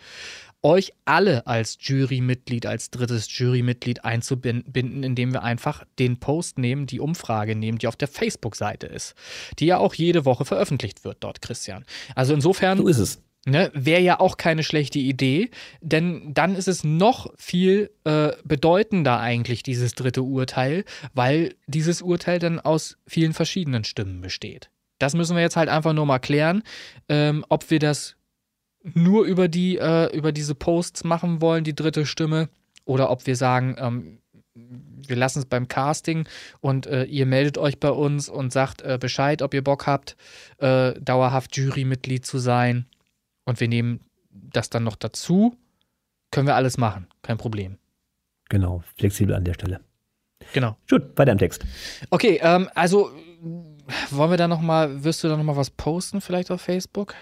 euch 0.61 0.93
alle 1.05 1.47
als 1.47 1.77
Jurymitglied, 1.79 2.65
als 2.65 2.91
drittes 2.91 3.27
Jurymitglied 3.37 4.03
einzubinden, 4.03 5.03
indem 5.03 5.33
wir 5.33 5.43
einfach 5.43 5.85
den 5.99 6.19
Post 6.19 6.57
nehmen, 6.57 6.85
die 6.85 6.99
Umfrage 6.99 7.55
nehmen, 7.55 7.77
die 7.77 7.87
auf 7.87 7.95
der 7.95 8.07
Facebook-Seite 8.07 8.87
ist, 8.87 9.15
die 9.59 9.67
ja 9.67 9.77
auch 9.77 9.93
jede 9.93 10.25
Woche 10.25 10.45
veröffentlicht 10.45 11.05
wird 11.05 11.17
dort, 11.21 11.41
Christian. 11.41 11.85
Also 12.15 12.33
insofern 12.33 12.79
so 12.79 12.87
ist 12.87 12.97
es. 12.97 13.23
ne, 13.45 13.71
wäre 13.73 14.01
ja 14.01 14.19
auch 14.19 14.37
keine 14.37 14.63
schlechte 14.63 14.99
Idee, 14.99 15.49
denn 15.81 16.33
dann 16.33 16.55
ist 16.55 16.67
es 16.67 16.83
noch 16.83 17.33
viel 17.37 17.91
äh, 18.03 18.31
bedeutender 18.43 19.19
eigentlich, 19.19 19.63
dieses 19.63 19.95
dritte 19.95 20.23
Urteil, 20.23 20.83
weil 21.13 21.55
dieses 21.67 22.01
Urteil 22.01 22.39
dann 22.39 22.59
aus 22.59 22.97
vielen 23.07 23.33
verschiedenen 23.33 23.85
Stimmen 23.85 24.19
besteht. 24.19 24.69
Das 24.99 25.13
müssen 25.15 25.37
wir 25.37 25.41
jetzt 25.41 25.55
halt 25.55 25.69
einfach 25.69 25.93
nur 25.93 26.05
mal 26.05 26.19
klären, 26.19 26.63
ähm, 27.07 27.45
ob 27.47 27.71
wir 27.71 27.79
das 27.79 28.17
nur 28.83 29.25
über 29.25 29.47
die, 29.47 29.77
äh, 29.77 30.15
über 30.15 30.31
diese 30.31 30.55
Posts 30.55 31.03
machen 31.03 31.41
wollen, 31.41 31.63
die 31.63 31.75
dritte 31.75 32.05
Stimme, 32.05 32.49
oder 32.85 33.11
ob 33.11 33.27
wir 33.27 33.35
sagen, 33.35 33.75
ähm, 33.77 34.19
wir 34.55 35.15
lassen 35.15 35.39
es 35.39 35.45
beim 35.45 35.67
Casting 35.67 36.27
und 36.59 36.87
äh, 36.87 37.03
ihr 37.03 37.25
meldet 37.25 37.57
euch 37.57 37.79
bei 37.79 37.91
uns 37.91 38.29
und 38.29 38.51
sagt 38.51 38.81
äh, 38.81 38.97
Bescheid, 38.99 39.41
ob 39.41 39.53
ihr 39.53 39.63
Bock 39.63 39.87
habt, 39.87 40.15
äh, 40.57 40.93
dauerhaft 40.99 41.55
Jurymitglied 41.55 42.25
zu 42.25 42.39
sein. 42.39 42.85
Und 43.45 43.59
wir 43.59 43.67
nehmen 43.67 44.01
das 44.31 44.69
dann 44.69 44.83
noch 44.83 44.95
dazu. 44.95 45.55
Können 46.31 46.47
wir 46.47 46.55
alles 46.55 46.77
machen, 46.77 47.07
kein 47.21 47.37
Problem. 47.37 47.77
Genau, 48.49 48.83
flexibel 48.97 49.35
an 49.35 49.45
der 49.45 49.53
Stelle. 49.53 49.81
Genau. 50.53 50.77
Gut, 50.89 51.17
weiter 51.17 51.31
im 51.31 51.37
Text. 51.37 51.65
Okay, 52.09 52.39
ähm, 52.41 52.69
also 52.73 53.11
wollen 54.09 54.31
wir 54.31 54.37
da 54.37 54.47
noch 54.47 54.61
mal, 54.61 55.03
wirst 55.03 55.23
du 55.23 55.27
da 55.27 55.37
noch 55.37 55.43
mal 55.43 55.55
was 55.55 55.69
posten 55.69 56.21
vielleicht 56.21 56.51
auf 56.51 56.61
Facebook? 56.61 57.15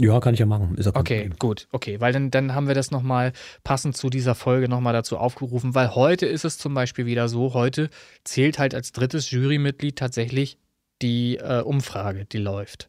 Ja, 0.00 0.20
kann 0.20 0.34
ich 0.34 0.40
ja 0.40 0.46
machen. 0.46 0.76
Ist 0.76 0.86
ja 0.86 0.92
Okay, 0.94 1.20
Problem. 1.22 1.38
gut, 1.38 1.68
okay, 1.70 2.00
weil 2.00 2.12
dann, 2.12 2.30
dann 2.30 2.54
haben 2.54 2.66
wir 2.66 2.74
das 2.74 2.90
nochmal 2.90 3.32
passend 3.62 3.96
zu 3.96 4.10
dieser 4.10 4.34
Folge 4.34 4.68
nochmal 4.68 4.92
dazu 4.92 5.18
aufgerufen, 5.18 5.74
weil 5.74 5.94
heute 5.94 6.26
ist 6.26 6.44
es 6.44 6.58
zum 6.58 6.74
Beispiel 6.74 7.06
wieder 7.06 7.28
so, 7.28 7.54
heute 7.54 7.90
zählt 8.24 8.58
halt 8.58 8.74
als 8.74 8.92
drittes 8.92 9.30
Jurymitglied 9.30 9.96
tatsächlich 9.96 10.58
die 11.02 11.36
äh, 11.36 11.60
Umfrage, 11.60 12.24
die 12.24 12.38
läuft. 12.38 12.88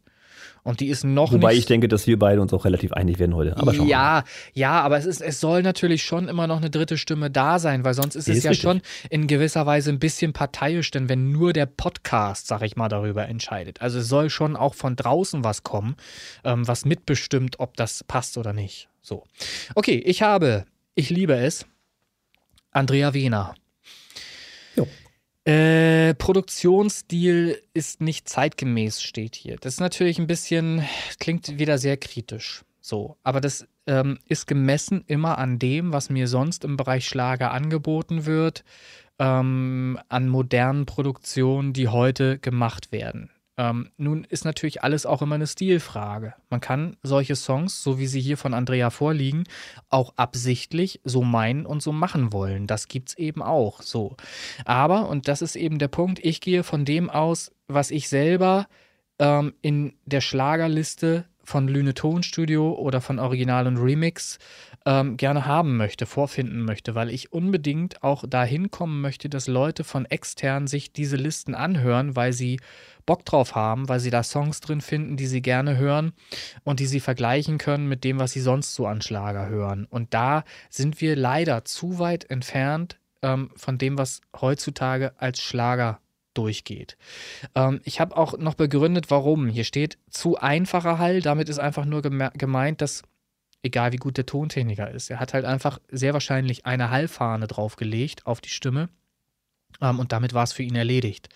Und 0.63 0.79
die 0.79 0.87
ist 0.87 1.03
noch 1.03 1.33
Wobei 1.33 1.49
nicht. 1.49 1.59
ich 1.59 1.65
denke, 1.65 1.89
dass 1.89 2.07
wir 2.07 2.17
beide 2.17 2.41
uns 2.41 2.53
auch 2.53 2.63
relativ 2.63 2.93
einig 2.93 3.19
werden 3.19 3.35
heute. 3.35 3.57
Aber 3.57 3.73
schauen 3.73 3.87
ja, 3.87 4.23
ja, 4.53 4.79
aber 4.81 4.97
es, 4.97 5.05
ist, 5.05 5.21
es 5.21 5.41
soll 5.41 5.61
natürlich 5.61 6.03
schon 6.03 6.29
immer 6.29 6.47
noch 6.47 6.57
eine 6.57 6.69
dritte 6.69 6.97
Stimme 6.97 7.29
da 7.29 7.59
sein, 7.59 7.83
weil 7.83 7.93
sonst 7.93 8.15
ist 8.15 8.29
es 8.29 8.37
Ist 8.37 8.43
ja 8.45 8.51
richtig. 8.51 8.63
schon 8.63 8.81
in 9.09 9.27
gewisser 9.27 9.65
Weise 9.65 9.89
ein 9.89 9.99
bisschen 9.99 10.31
parteiisch, 10.31 10.89
denn 10.91 11.09
wenn 11.09 11.31
nur 11.33 11.51
der 11.51 11.65
Podcast, 11.65 12.47
sag 12.47 12.61
ich 12.61 12.77
mal, 12.77 12.87
darüber 12.87 13.27
entscheidet. 13.27 13.81
Also 13.81 13.99
es 13.99 14.07
soll 14.07 14.29
schon 14.29 14.55
auch 14.55 14.73
von 14.73 14.95
draußen 14.95 15.43
was 15.43 15.63
kommen, 15.63 15.95
ähm, 16.45 16.65
was 16.65 16.85
mitbestimmt, 16.85 17.59
ob 17.59 17.75
das 17.75 18.03
passt 18.05 18.37
oder 18.37 18.53
nicht. 18.53 18.87
So. 19.01 19.25
Okay, 19.75 20.01
ich 20.05 20.21
habe, 20.21 20.63
ich 20.95 21.09
liebe 21.09 21.33
es, 21.35 21.65
Andrea 22.71 23.13
Wehner. 23.13 23.53
Äh, 25.45 26.13
Produktionsstil 26.13 27.61
ist 27.73 27.99
nicht 27.99 28.29
zeitgemäß, 28.29 29.01
steht 29.01 29.35
hier. 29.35 29.57
Das 29.59 29.73
ist 29.73 29.79
natürlich 29.81 30.17
ein 30.19 30.27
bisschen, 30.27 30.83
klingt 31.19 31.59
wieder 31.59 31.77
sehr 31.77 31.97
kritisch. 31.97 32.63
So, 32.79 33.17
aber 33.23 33.41
das 33.41 33.67
ähm, 33.85 34.19
ist 34.27 34.47
gemessen 34.47 35.03
immer 35.07 35.37
an 35.37 35.59
dem, 35.59 35.91
was 35.91 36.09
mir 36.09 36.27
sonst 36.27 36.63
im 36.63 36.77
Bereich 36.77 37.07
Schlager 37.07 37.51
angeboten 37.51 38.25
wird, 38.25 38.63
ähm, 39.19 39.99
an 40.09 40.29
modernen 40.29 40.85
Produktionen, 40.85 41.73
die 41.73 41.89
heute 41.89 42.39
gemacht 42.39 42.91
werden. 42.91 43.29
Ähm, 43.55 43.91
nun 43.97 44.23
ist 44.23 44.45
natürlich 44.45 44.83
alles 44.83 45.05
auch 45.05 45.21
immer 45.21 45.35
eine 45.35 45.45
Stilfrage. 45.45 46.33
Man 46.49 46.59
kann 46.59 46.97
solche 47.03 47.35
Songs, 47.35 47.83
so 47.83 47.99
wie 47.99 48.07
sie 48.07 48.21
hier 48.21 48.37
von 48.37 48.53
Andrea 48.53 48.89
vorliegen, 48.89 49.43
auch 49.89 50.13
absichtlich 50.15 51.01
so 51.03 51.23
meinen 51.23 51.65
und 51.65 51.83
so 51.83 51.91
machen 51.91 52.33
wollen. 52.33 52.65
Das 52.65 52.87
gibt's 52.87 53.13
eben 53.13 53.43
auch 53.43 53.81
so. 53.81 54.15
Aber, 54.65 55.07
und 55.07 55.27
das 55.27 55.41
ist 55.41 55.55
eben 55.55 55.77
der 55.77 55.87
Punkt, 55.87 56.19
ich 56.23 56.41
gehe 56.41 56.63
von 56.63 56.83
dem 56.83 57.09
aus, 57.09 57.51
was 57.67 57.91
ich 57.91 58.09
selber 58.09 58.67
ähm, 59.19 59.53
in 59.61 59.93
der 60.05 60.21
Schlagerliste 60.21 61.25
von 61.43 61.67
Lüne 61.67 61.93
Tonstudio 61.93 62.73
oder 62.73 63.01
von 63.01 63.19
Original 63.19 63.67
und 63.67 63.77
Remix 63.77 64.39
ähm, 64.85 65.17
gerne 65.17 65.45
haben 65.45 65.77
möchte, 65.77 66.05
vorfinden 66.05 66.63
möchte, 66.63 66.95
weil 66.95 67.09
ich 67.09 67.31
unbedingt 67.31 68.03
auch 68.03 68.25
dahin 68.27 68.71
kommen 68.71 69.01
möchte, 69.01 69.29
dass 69.29 69.47
Leute 69.47 69.83
von 69.83 70.05
extern 70.05 70.67
sich 70.67 70.91
diese 70.91 71.15
Listen 71.15 71.55
anhören, 71.55 72.15
weil 72.15 72.33
sie 72.33 72.59
Bock 73.05 73.25
drauf 73.25 73.55
haben, 73.55 73.89
weil 73.89 73.99
sie 73.99 74.09
da 74.09 74.23
Songs 74.23 74.61
drin 74.61 74.81
finden, 74.81 75.17
die 75.17 75.27
sie 75.27 75.41
gerne 75.41 75.77
hören 75.77 76.13
und 76.63 76.79
die 76.79 76.85
sie 76.85 76.99
vergleichen 76.99 77.57
können 77.57 77.87
mit 77.87 78.03
dem, 78.03 78.19
was 78.19 78.31
sie 78.31 78.41
sonst 78.41 78.75
so 78.75 78.87
an 78.87 79.01
Schlager 79.01 79.47
hören. 79.47 79.85
Und 79.89 80.13
da 80.13 80.43
sind 80.69 81.01
wir 81.01 81.15
leider 81.15 81.65
zu 81.65 81.99
weit 81.99 82.29
entfernt 82.29 82.97
ähm, 83.21 83.51
von 83.55 83.77
dem, 83.77 83.97
was 83.97 84.21
heutzutage 84.39 85.13
als 85.17 85.41
Schlager 85.41 85.99
durchgeht. 86.33 86.97
Ähm, 87.55 87.81
ich 87.83 87.99
habe 87.99 88.17
auch 88.17 88.37
noch 88.37 88.55
begründet, 88.55 89.11
warum. 89.11 89.47
Hier 89.47 89.63
steht 89.63 89.97
zu 90.09 90.37
einfacher 90.37 90.97
Hall. 90.97 91.21
Damit 91.21 91.49
ist 91.49 91.59
einfach 91.59 91.85
nur 91.85 92.01
geme 92.01 92.31
gemeint, 92.35 92.81
dass 92.81 93.03
egal 93.63 93.91
wie 93.93 93.97
gut 93.97 94.17
der 94.17 94.25
Tontechniker 94.25 94.91
ist, 94.91 95.09
er 95.09 95.19
hat 95.19 95.33
halt 95.33 95.45
einfach 95.45 95.79
sehr 95.89 96.13
wahrscheinlich 96.13 96.65
eine 96.65 96.91
Hallfahne 96.91 97.47
draufgelegt 97.47 98.27
auf 98.27 98.41
die 98.41 98.49
Stimme. 98.49 98.89
Ähm, 99.81 99.99
und 99.99 100.11
damit 100.11 100.33
war 100.33 100.43
es 100.43 100.53
für 100.53 100.63
ihn 100.63 100.75
erledigt. 100.75 101.29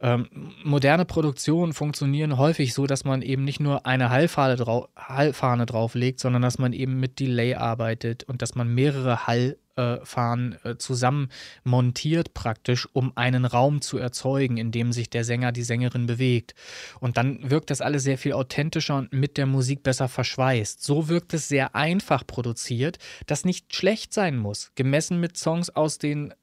Ähm, 0.00 0.28
moderne 0.64 1.04
Produktionen 1.04 1.72
funktionieren 1.72 2.38
häufig 2.38 2.74
so, 2.74 2.86
dass 2.86 3.04
man 3.04 3.22
eben 3.22 3.44
nicht 3.44 3.60
nur 3.60 3.86
eine 3.86 4.10
Hallfahne, 4.10 4.56
drau 4.56 4.88
Hallfahne 4.96 5.66
drauflegt, 5.66 6.20
sondern 6.20 6.42
dass 6.42 6.58
man 6.58 6.72
eben 6.72 7.00
mit 7.00 7.20
Delay 7.20 7.54
arbeitet 7.54 8.24
und 8.24 8.42
dass 8.42 8.54
man 8.54 8.68
mehrere 8.74 9.26
Hall 9.26 9.56
hochfahren, 9.80 10.56
äh, 10.64 10.76
zusammen 10.76 11.28
montiert 11.64 12.34
praktisch, 12.34 12.88
um 12.92 13.16
einen 13.16 13.44
Raum 13.44 13.80
zu 13.80 13.98
erzeugen, 13.98 14.56
in 14.56 14.70
dem 14.70 14.92
sich 14.92 15.10
der 15.10 15.24
Sänger, 15.24 15.52
die 15.52 15.62
Sängerin 15.62 16.06
bewegt. 16.06 16.54
Und 17.00 17.16
dann 17.16 17.50
wirkt 17.50 17.70
das 17.70 17.80
alles 17.80 18.02
sehr 18.02 18.18
viel 18.18 18.32
authentischer 18.32 18.96
und 18.96 19.12
mit 19.12 19.36
der 19.36 19.46
Musik 19.46 19.82
besser 19.82 20.08
verschweißt. 20.08 20.82
So 20.82 21.08
wirkt 21.08 21.34
es 21.34 21.48
sehr 21.48 21.74
einfach 21.74 22.26
produziert, 22.26 22.98
das 23.26 23.44
nicht 23.44 23.74
schlecht 23.74 24.12
sein 24.12 24.36
muss, 24.36 24.72
gemessen 24.74 25.20
mit 25.20 25.36
Songs 25.36 25.70
aus 25.70 25.98
den 25.98 26.34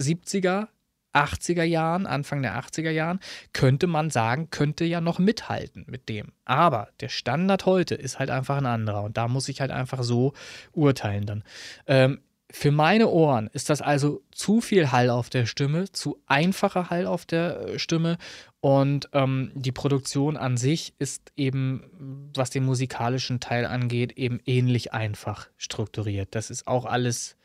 70er, 0.00 0.68
80er 1.16 1.62
Jahren, 1.62 2.06
Anfang 2.06 2.42
der 2.42 2.58
80er 2.58 2.90
Jahren, 2.90 3.20
könnte 3.52 3.86
man 3.86 4.10
sagen, 4.10 4.50
könnte 4.50 4.84
ja 4.84 5.00
noch 5.00 5.18
mithalten 5.18 5.84
mit 5.88 6.08
dem. 6.08 6.32
Aber 6.44 6.88
der 7.00 7.08
Standard 7.08 7.66
heute 7.66 7.94
ist 7.94 8.18
halt 8.18 8.30
einfach 8.30 8.56
ein 8.58 8.66
anderer 8.66 9.02
und 9.02 9.16
da 9.16 9.28
muss 9.28 9.48
ich 9.48 9.60
halt 9.60 9.70
einfach 9.70 10.02
so 10.02 10.32
urteilen 10.72 11.26
dann. 11.26 11.44
Ähm, 11.86 12.20
für 12.50 12.70
meine 12.70 13.08
Ohren 13.08 13.50
ist 13.52 13.70
das 13.70 13.82
also 13.82 14.22
zu 14.30 14.60
viel 14.60 14.92
Hall 14.92 15.10
auf 15.10 15.28
der 15.30 15.46
Stimme, 15.46 15.90
zu 15.90 16.22
einfacher 16.26 16.90
Hall 16.90 17.06
auf 17.06 17.26
der 17.26 17.60
äh, 17.60 17.78
Stimme 17.78 18.18
und 18.60 19.08
ähm, 19.12 19.50
die 19.54 19.72
Produktion 19.72 20.36
an 20.36 20.56
sich 20.56 20.94
ist 20.98 21.32
eben, 21.36 22.30
was 22.34 22.50
den 22.50 22.64
musikalischen 22.64 23.40
Teil 23.40 23.66
angeht, 23.66 24.12
eben 24.12 24.40
ähnlich 24.46 24.92
einfach 24.92 25.48
strukturiert. 25.56 26.34
Das 26.34 26.50
ist 26.50 26.66
auch 26.66 26.84
alles 26.84 27.36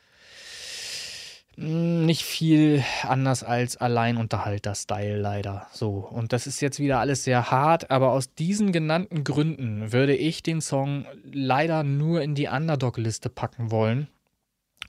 nicht 1.56 2.22
viel 2.22 2.82
anders 3.02 3.42
als 3.42 3.76
Alleinunterhalter-Style 3.76 5.18
leider. 5.18 5.66
So. 5.72 5.90
Und 5.98 6.32
das 6.32 6.46
ist 6.46 6.60
jetzt 6.60 6.78
wieder 6.78 6.98
alles 6.98 7.24
sehr 7.24 7.50
hart, 7.50 7.90
aber 7.90 8.12
aus 8.12 8.34
diesen 8.34 8.72
genannten 8.72 9.24
Gründen 9.24 9.92
würde 9.92 10.16
ich 10.16 10.42
den 10.42 10.60
Song 10.60 11.06
leider 11.24 11.84
nur 11.84 12.22
in 12.22 12.34
die 12.34 12.48
Underdog-Liste 12.48 13.28
packen 13.28 13.70
wollen 13.70 14.08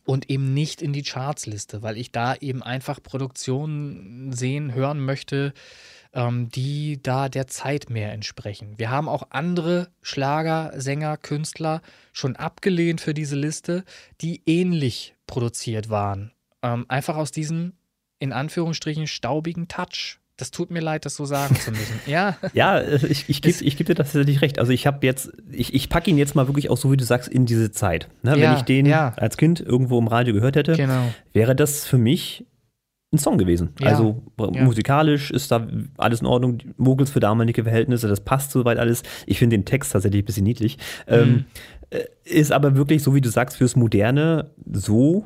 und 0.05 0.29
eben 0.29 0.53
nicht 0.53 0.81
in 0.81 0.93
die 0.93 1.03
Charts-Liste, 1.03 1.81
weil 1.81 1.97
ich 1.97 2.11
da 2.11 2.35
eben 2.35 2.63
einfach 2.63 3.01
Produktionen 3.01 4.31
sehen, 4.31 4.73
hören 4.73 4.99
möchte, 4.99 5.53
ähm, 6.13 6.49
die 6.49 7.01
da 7.01 7.29
der 7.29 7.47
Zeit 7.47 7.89
mehr 7.89 8.11
entsprechen. 8.13 8.77
Wir 8.77 8.89
haben 8.89 9.09
auch 9.09 9.27
andere 9.31 9.89
Schlager, 10.01 10.71
Sänger, 10.75 11.17
Künstler 11.17 11.81
schon 12.11 12.35
abgelehnt 12.35 13.01
für 13.01 13.13
diese 13.13 13.35
Liste, 13.35 13.83
die 14.21 14.41
ähnlich 14.45 15.15
produziert 15.27 15.89
waren 15.89 16.32
ähm, 16.63 16.85
einfach 16.87 17.15
aus 17.17 17.31
diesem, 17.31 17.73
in 18.19 18.31
Anführungsstrichen, 18.33 19.05
staubigen 19.07 19.67
Touch. 19.67 20.19
Das 20.37 20.49
tut 20.49 20.71
mir 20.71 20.79
leid, 20.79 21.05
das 21.05 21.15
so 21.15 21.25
sagen 21.25 21.55
zu 21.55 21.69
müssen. 21.71 21.99
Ja, 22.07 22.37
Ja, 22.53 22.79
äh, 22.79 23.05
ich, 23.05 23.29
ich 23.29 23.41
gebe 23.43 23.57
geb 23.63 23.85
dir 23.85 23.95
tatsächlich 23.95 24.41
recht. 24.41 24.57
Also 24.57 24.71
ich 24.71 24.87
habe 24.87 25.05
jetzt, 25.05 25.31
ich, 25.51 25.73
ich 25.75 25.89
packe 25.89 26.09
ihn 26.09 26.17
jetzt 26.17 26.33
mal 26.33 26.47
wirklich 26.47 26.71
auch 26.71 26.77
so, 26.77 26.91
wie 26.91 26.97
du 26.97 27.03
sagst, 27.05 27.29
in 27.29 27.45
diese 27.45 27.71
Zeit. 27.71 28.09
Ne? 28.23 28.31
Wenn 28.31 28.39
Ja, 28.39 28.55
ich 28.57 28.63
den 28.63 28.87
ja. 28.87 29.13
als 29.17 29.37
Kind 29.37 29.59
irgendwo 29.61 29.99
im 29.99 30.07
Radio 30.07 30.33
gehört 30.33 30.55
hätte, 30.55 30.73
genau. 30.75 31.13
wäre 31.33 31.55
das 31.55 31.85
für 31.85 31.99
mich 31.99 32.47
ein 33.13 33.19
Song 33.19 33.37
gewesen. 33.37 33.69
Ja, 33.79 33.89
Also 33.89 34.23
ja. 34.39 34.63
musikalisch 34.63 35.29
ist 35.29 35.51
da 35.51 35.67
alles 35.97 36.21
in 36.21 36.25
Ordnung. 36.25 36.57
Die 36.57 36.73
Muggels 36.77 37.11
für 37.11 37.19
damalige 37.19 37.63
Verhältnisse, 37.63 38.07
das 38.07 38.21
passt 38.21 38.49
soweit 38.49 38.79
alles. 38.79 39.03
Ich 39.27 39.37
finde 39.37 39.55
den 39.55 39.65
Text 39.65 39.91
tatsächlich 39.91 40.23
ein 40.23 40.25
bisschen 40.25 40.45
niedlich. 40.45 40.77
Mhm. 41.07 41.13
Ähm, 41.13 41.45
äh, 41.91 42.05
ist 42.23 42.51
aber 42.51 42.75
wirklich, 42.75 43.03
so 43.03 43.13
wie 43.13 43.21
du 43.21 43.29
sagst, 43.29 43.57
fürs 43.57 43.75
Moderne 43.75 44.49
so 44.71 45.25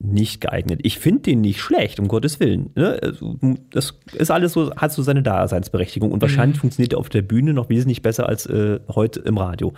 nicht 0.00 0.40
geeignet. 0.40 0.80
Ich 0.84 0.98
finde 1.00 1.22
den 1.22 1.40
nicht 1.40 1.60
schlecht, 1.60 1.98
um 1.98 2.06
Gottes 2.06 2.38
Willen. 2.38 2.70
Ne? 2.76 2.98
Also, 3.02 3.36
Das 3.70 3.94
ist 4.12 4.30
alles 4.30 4.52
so, 4.52 4.74
hat 4.76 4.92
so 4.92 5.02
seine 5.02 5.22
Daseinsberechtigung 5.24 6.12
und 6.12 6.22
wahrscheinlich 6.22 6.56
Mhm. 6.58 6.60
funktioniert 6.60 6.92
er 6.92 6.98
auf 7.00 7.08
der 7.08 7.22
Bühne 7.22 7.52
noch 7.52 7.68
wesentlich 7.68 8.00
besser 8.02 8.28
als 8.28 8.46
äh, 8.46 8.78
heute 8.88 9.20
im 9.20 9.38
Radio. 9.38 9.72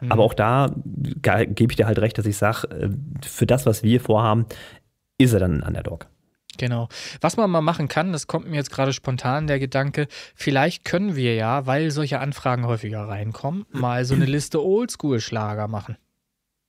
Mhm. 0.00 0.12
Aber 0.12 0.22
auch 0.22 0.32
da 0.34 0.74
ge- 0.84 1.46
gebe 1.46 1.72
ich 1.72 1.76
dir 1.76 1.86
halt 1.86 1.98
recht, 1.98 2.16
dass 2.16 2.24
ich 2.26 2.38
sage, 2.38 2.68
äh, 2.70 2.88
für 3.26 3.46
das, 3.46 3.66
was 3.66 3.82
wir 3.82 4.00
vorhaben, 4.00 4.46
ist 5.18 5.34
er 5.34 5.40
dann 5.40 5.60
ein 5.60 5.66
Underdog. 5.68 6.06
Genau. 6.58 6.88
Was 7.20 7.36
man 7.36 7.50
mal 7.50 7.60
machen 7.60 7.86
kann, 7.86 8.12
das 8.12 8.26
kommt 8.26 8.48
mir 8.48 8.56
jetzt 8.56 8.70
gerade 8.72 8.94
spontan 8.94 9.46
der 9.46 9.58
Gedanke, 9.58 10.06
vielleicht 10.34 10.86
können 10.86 11.14
wir 11.14 11.34
ja, 11.34 11.66
weil 11.66 11.90
solche 11.90 12.18
Anfragen 12.20 12.66
häufiger 12.66 13.06
reinkommen, 13.06 13.66
mal 13.72 14.06
so 14.06 14.14
eine 14.14 14.24
Liste 14.24 14.64
Oldschool-Schlager 14.64 15.68
machen. 15.68 15.98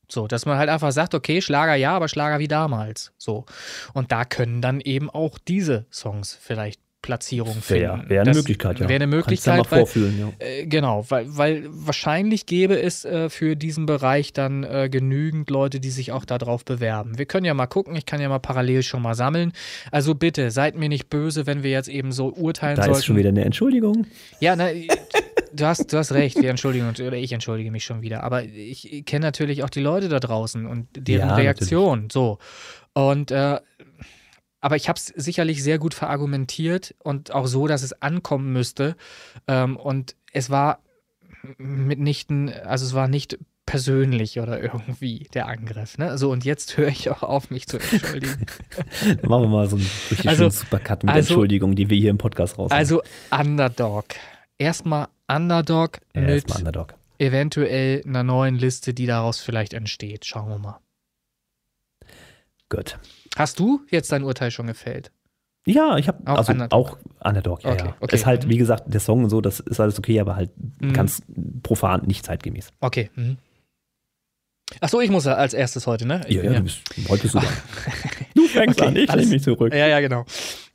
So, 0.10 0.28
dass 0.28 0.46
man 0.46 0.58
halt 0.58 0.70
einfach 0.70 0.92
sagt, 0.92 1.14
okay, 1.14 1.42
Schlager 1.42 1.76
ja, 1.76 1.92
aber 1.96 2.08
Schlager 2.08 2.40
wie 2.40 2.48
damals. 2.48 3.12
So. 3.18 3.46
Und 3.94 4.12
da 4.12 4.26
können 4.26 4.62
dann 4.62 4.80
eben 4.82 5.10
auch 5.10 5.38
diese 5.38 5.86
Songs 5.92 6.38
vielleicht 6.40 6.80
Platzierung 7.08 7.56
Wäre 7.68 7.94
finden. 7.96 8.10
wär 8.10 8.22
eine 8.22 8.32
Das 8.32 8.38
Möglichkeit, 8.38 8.80
ja. 8.80 8.90
Wäre 8.90 9.02
eine 9.02 9.06
Kannst 9.06 9.14
du 9.14 9.18
Möglichkeit, 9.18 9.58
mal 9.60 9.72
weil, 9.72 9.80
vorfühlen, 9.80 10.20
ja. 10.20 10.32
äh, 10.40 10.66
genau, 10.66 11.06
weil, 11.10 11.26
weil 11.30 11.64
wahrscheinlich 11.70 12.48
gäbe 12.48 12.82
es 12.82 13.06
äh, 13.06 13.30
für 13.30 13.56
diesen 13.56 13.86
Bereich 13.86 14.34
dann 14.34 14.64
äh, 14.64 14.90
genügend 14.92 15.50
Leute, 15.50 15.80
die 15.80 15.90
sich 15.90 16.12
auch 16.12 16.26
darauf 16.26 16.66
bewerben. 16.66 17.18
Wir 17.18 17.26
können 17.26 17.46
ja 17.46 17.54
mal 17.54 17.68
gucken, 17.68 17.96
ich 17.96 18.06
kann 18.06 18.20
ja 18.20 18.28
mal 18.28 18.40
parallel 18.40 18.84
schon 18.84 19.02
mal 19.02 19.16
sammeln. 19.16 19.54
Also 19.90 20.16
bitte, 20.16 20.52
seid 20.52 20.76
mir 20.76 20.90
nicht 20.90 21.10
böse, 21.10 21.46
wenn 21.46 21.64
wir 21.64 21.72
jetzt 21.72 21.88
eben 21.88 22.12
so 22.12 22.34
urteilen 22.34 22.76
Da 22.76 22.84
sollten. 22.84 23.00
ist 23.00 23.06
schon 23.06 23.16
wieder 23.16 23.30
eine 23.30 23.46
Entschuldigung. 23.46 24.06
Ja, 24.42 24.56
na, 24.58 24.68
du 25.53 25.65
hast, 25.65 25.91
du 25.91 25.98
hast 25.98 26.11
recht, 26.11 26.41
wir 26.41 26.49
entschuldigen 26.49 26.88
uns, 26.88 26.99
oder 26.99 27.18
ich 27.18 27.32
entschuldige 27.32 27.72
mich 27.72 27.84
schon 27.86 28.02
wieder. 28.02 28.24
Aber 28.24 28.44
ich 28.44 29.03
kenne 29.06 29.26
natürlich 29.26 29.64
auch 29.64 29.69
die 29.69 29.82
Leute 29.82 30.10
da 30.10 30.19
draußen 30.19 30.65
und 30.65 30.88
deren 30.95 31.30
Ja, 31.30 31.36
Reaktion. 31.36 32.10
So. 32.11 32.40
Und 32.94 33.32
äh, 33.32 33.60
aber 34.60 34.76
ich 34.76 34.90
habe 34.90 34.98
es 34.98 35.06
sicherlich 35.15 35.64
sehr 35.64 35.78
gut 35.78 35.94
verargumentiert 35.94 36.95
und 36.99 37.32
auch 37.32 37.48
so, 37.48 37.68
dass 37.68 37.84
es 37.84 38.02
ankommen 38.02 38.52
müsste. 38.52 38.95
Ähm, 39.48 39.78
und 39.78 40.15
es 40.34 40.49
war 40.49 40.80
mitnichten, 41.57 42.49
also 42.52 42.86
es 42.86 42.94
war 42.94 43.07
nicht 43.07 43.38
persönlich 43.65 44.40
oder 44.40 44.61
irgendwie 44.61 45.28
der 45.34 45.48
Angriff. 45.48 45.98
Ne? 45.98 46.18
So, 46.18 46.32
und 46.32 46.45
jetzt 46.45 46.78
höre 46.78 46.88
ich 46.88 47.10
auch 47.11 47.22
auf, 47.22 47.49
mich 47.52 47.68
zu 47.68 47.78
entschuldigen. 47.78 48.45
Machen 49.28 49.44
wir 49.44 49.48
mal 49.48 49.69
so 49.69 49.76
einen 49.76 49.86
richtig 50.10 50.28
Also- 50.28 50.44
schönen 50.44 50.52
Supercut 50.52 51.03
mit 51.03 51.14
also- 51.14 51.34
Entschuldigung, 51.34 51.76
die 51.76 51.90
wir 51.90 51.98
hier 51.98 52.10
im 52.10 52.18
Podcast 52.18 52.57
raus 52.57 52.72
also 52.72 53.02
Underdog. 53.30 54.06
Erstmal 54.60 55.08
Underdog 55.28 56.00
ja, 56.16 56.22
mit 56.22 56.30
erstmal 56.32 56.60
Underdog. 56.60 56.96
eventuell 57.20 58.02
einer 58.06 58.24
neuen 58.24 58.56
Liste, 58.56 58.94
die 58.94 59.06
daraus 59.06 59.40
vielleicht 59.40 59.74
entsteht. 59.74 60.26
Schauen 60.26 60.50
wir 60.50 60.58
mal. 60.58 60.80
Gut. 62.70 62.98
Hast 63.36 63.60
du 63.60 63.82
jetzt 63.90 64.12
dein 64.12 64.24
Urteil 64.24 64.52
schon 64.52 64.68
gefällt? 64.68 65.12
Ja, 65.66 65.98
ich 65.98 66.08
habe 66.08 66.26
Auch 66.32 66.38
also 66.38 66.54
Underdog. 66.54 66.74
auch 66.74 66.98
Underdog, 67.26 67.64
ja, 67.64 67.72
Okay, 67.74 67.86
ja. 67.88 67.96
okay. 68.00 68.16
Ist 68.16 68.26
halt, 68.26 68.48
wie 68.50 68.58
gesagt, 68.58 68.84
der 68.88 69.00
Song 69.02 69.26
und 69.26 69.30
so, 69.30 69.42
das 69.42 69.60
ist 69.60 69.80
alles 69.80 70.00
okay, 70.00 70.20
aber 70.20 70.36
halt 70.36 70.52
Mhm. 70.82 70.94
ganz 70.94 71.22
profan, 71.62 72.04
nicht 72.06 72.26
zeitgemäß. 72.26 72.70
Okay. 72.80 73.12
Mhm. 73.16 73.38
Achso, 74.82 75.00
ich 75.02 75.10
muss 75.10 75.26
ja 75.26 75.36
als 75.36 75.54
erstes 75.54 75.88
heute, 75.88 76.06
ne? 76.06 76.22
Ja, 76.30 76.44
ja, 76.44 76.54
du 76.54 76.64
bist, 76.64 76.80
heute 77.10 77.24
bist 77.24 77.36
du 77.36 77.40
dran. 77.40 77.54
Du 78.34 78.48
fängst 78.48 78.80
Okay, 78.82 78.88
an, 78.90 78.96
ich 78.96 79.10
nehme 79.16 79.26
mich 79.28 79.44
zurück. 79.44 79.74
Ja, 79.74 79.88
ja, 79.88 80.00
genau. 80.00 80.26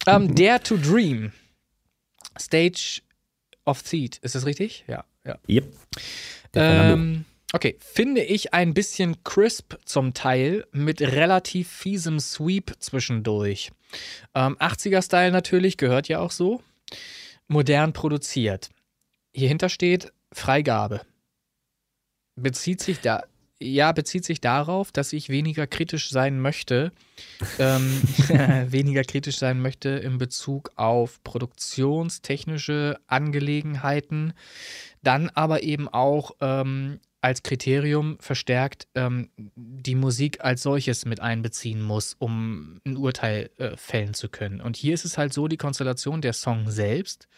Ähm, 0.06 0.34
Dare 0.34 0.62
to 0.62 0.76
Dream. 0.76 1.32
Stage 2.38 3.02
of 3.64 3.80
Seed. 3.80 4.18
Ist 4.18 4.34
das 4.34 4.46
richtig? 4.46 4.84
Ja, 4.86 5.04
ja. 5.24 5.38
Yep. 5.48 5.72
Ähm, 6.54 7.24
okay, 7.52 7.76
finde 7.80 8.22
ich 8.22 8.54
ein 8.54 8.74
bisschen 8.74 9.22
crisp 9.24 9.74
zum 9.84 10.14
Teil 10.14 10.66
mit 10.72 11.00
relativ 11.00 11.68
fiesem 11.68 12.20
Sweep 12.20 12.74
zwischendurch. 12.78 13.70
Ähm, 14.34 14.56
80er-Style 14.58 15.32
natürlich, 15.32 15.76
gehört 15.76 16.08
ja 16.08 16.18
auch 16.20 16.30
so. 16.30 16.62
Modern 17.48 17.92
produziert. 17.92 18.70
Hierhinter 19.34 19.68
steht 19.68 20.12
Freigabe. 20.32 21.02
Bezieht 22.36 22.80
sich 22.80 23.00
da. 23.00 23.24
Ja, 23.62 23.92
bezieht 23.92 24.24
sich 24.24 24.40
darauf, 24.40 24.90
dass 24.90 25.12
ich 25.12 25.28
weniger 25.28 25.68
kritisch 25.68 26.10
sein 26.10 26.40
möchte, 26.40 26.90
ähm, 27.60 28.00
weniger 28.66 29.04
kritisch 29.04 29.38
sein 29.38 29.60
möchte 29.60 29.90
in 29.90 30.18
Bezug 30.18 30.72
auf 30.74 31.22
produktionstechnische 31.22 32.98
Angelegenheiten, 33.06 34.32
dann 35.02 35.30
aber 35.30 35.62
eben 35.62 35.88
auch 35.88 36.32
ähm, 36.40 36.98
als 37.22 37.44
Kriterium 37.44 38.18
verstärkt 38.18 38.88
ähm, 38.96 39.30
die 39.36 39.94
Musik 39.94 40.44
als 40.44 40.62
solches 40.62 41.04
mit 41.04 41.20
einbeziehen 41.20 41.80
muss, 41.80 42.16
um 42.18 42.80
ein 42.84 42.96
Urteil 42.96 43.48
äh, 43.58 43.76
fällen 43.76 44.12
zu 44.12 44.28
können. 44.28 44.60
Und 44.60 44.76
hier 44.76 44.92
ist 44.92 45.04
es 45.04 45.16
halt 45.16 45.32
so, 45.32 45.46
die 45.46 45.56
Konstellation 45.56 46.20
der 46.20 46.32
Song 46.32 46.68
selbst, 46.68 47.28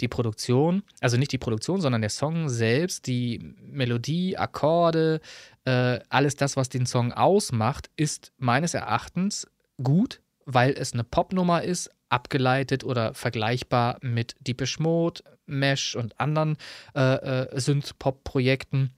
die 0.00 0.06
Produktion, 0.06 0.84
also 1.00 1.16
nicht 1.16 1.32
die 1.32 1.38
Produktion, 1.38 1.80
sondern 1.80 2.02
der 2.02 2.10
Song 2.10 2.48
selbst, 2.48 3.08
die 3.08 3.54
Melodie, 3.60 4.38
Akkorde, 4.38 5.20
äh, 5.64 5.98
alles 6.08 6.36
das, 6.36 6.56
was 6.56 6.68
den 6.68 6.86
Song 6.86 7.12
ausmacht, 7.12 7.90
ist 7.96 8.32
meines 8.38 8.74
Erachtens 8.74 9.48
gut, 9.82 10.20
weil 10.46 10.72
es 10.72 10.92
eine 10.92 11.04
Popnummer 11.04 11.64
ist, 11.64 11.90
abgeleitet 12.08 12.84
oder 12.84 13.12
vergleichbar 13.14 13.98
mit 14.02 14.36
Deepish 14.38 14.78
Mode, 14.78 15.22
Mesh 15.46 15.96
und 15.96 16.20
anderen 16.20 16.56
äh, 16.94 17.00
äh, 17.46 17.60
Synth-Pop-Projekten. 17.60 18.92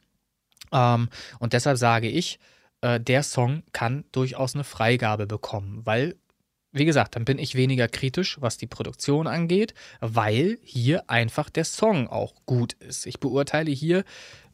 Ähm, 0.73 1.09
und 1.39 1.53
deshalb 1.53 1.79
sage 1.79 2.09
ich, 2.09 2.39
äh, 2.81 3.01
der 3.01 3.23
Song 3.23 3.63
kann 3.73 4.05
durchaus 4.13 4.55
eine 4.55 4.65
Freigabe 4.65 5.27
bekommen, 5.27 5.83
weil 5.85 6.17
wie 6.75 6.85
gesagt, 6.85 7.15
dann 7.15 7.25
bin 7.25 7.39
ich 7.39 7.55
weniger 7.55 7.87
kritisch, 7.87 8.37
was 8.41 8.59
die 8.59 8.67
Produktion 8.67 9.29
angeht, 9.29 9.75
weil 10.01 10.59
hier 10.63 11.09
einfach 11.09 11.49
der 11.49 11.65
Song 11.65 12.09
auch 12.09 12.35
gut 12.47 12.73
ist. 12.75 13.07
Ich 13.07 13.21
beurteile 13.21 13.71
hier 13.71 14.03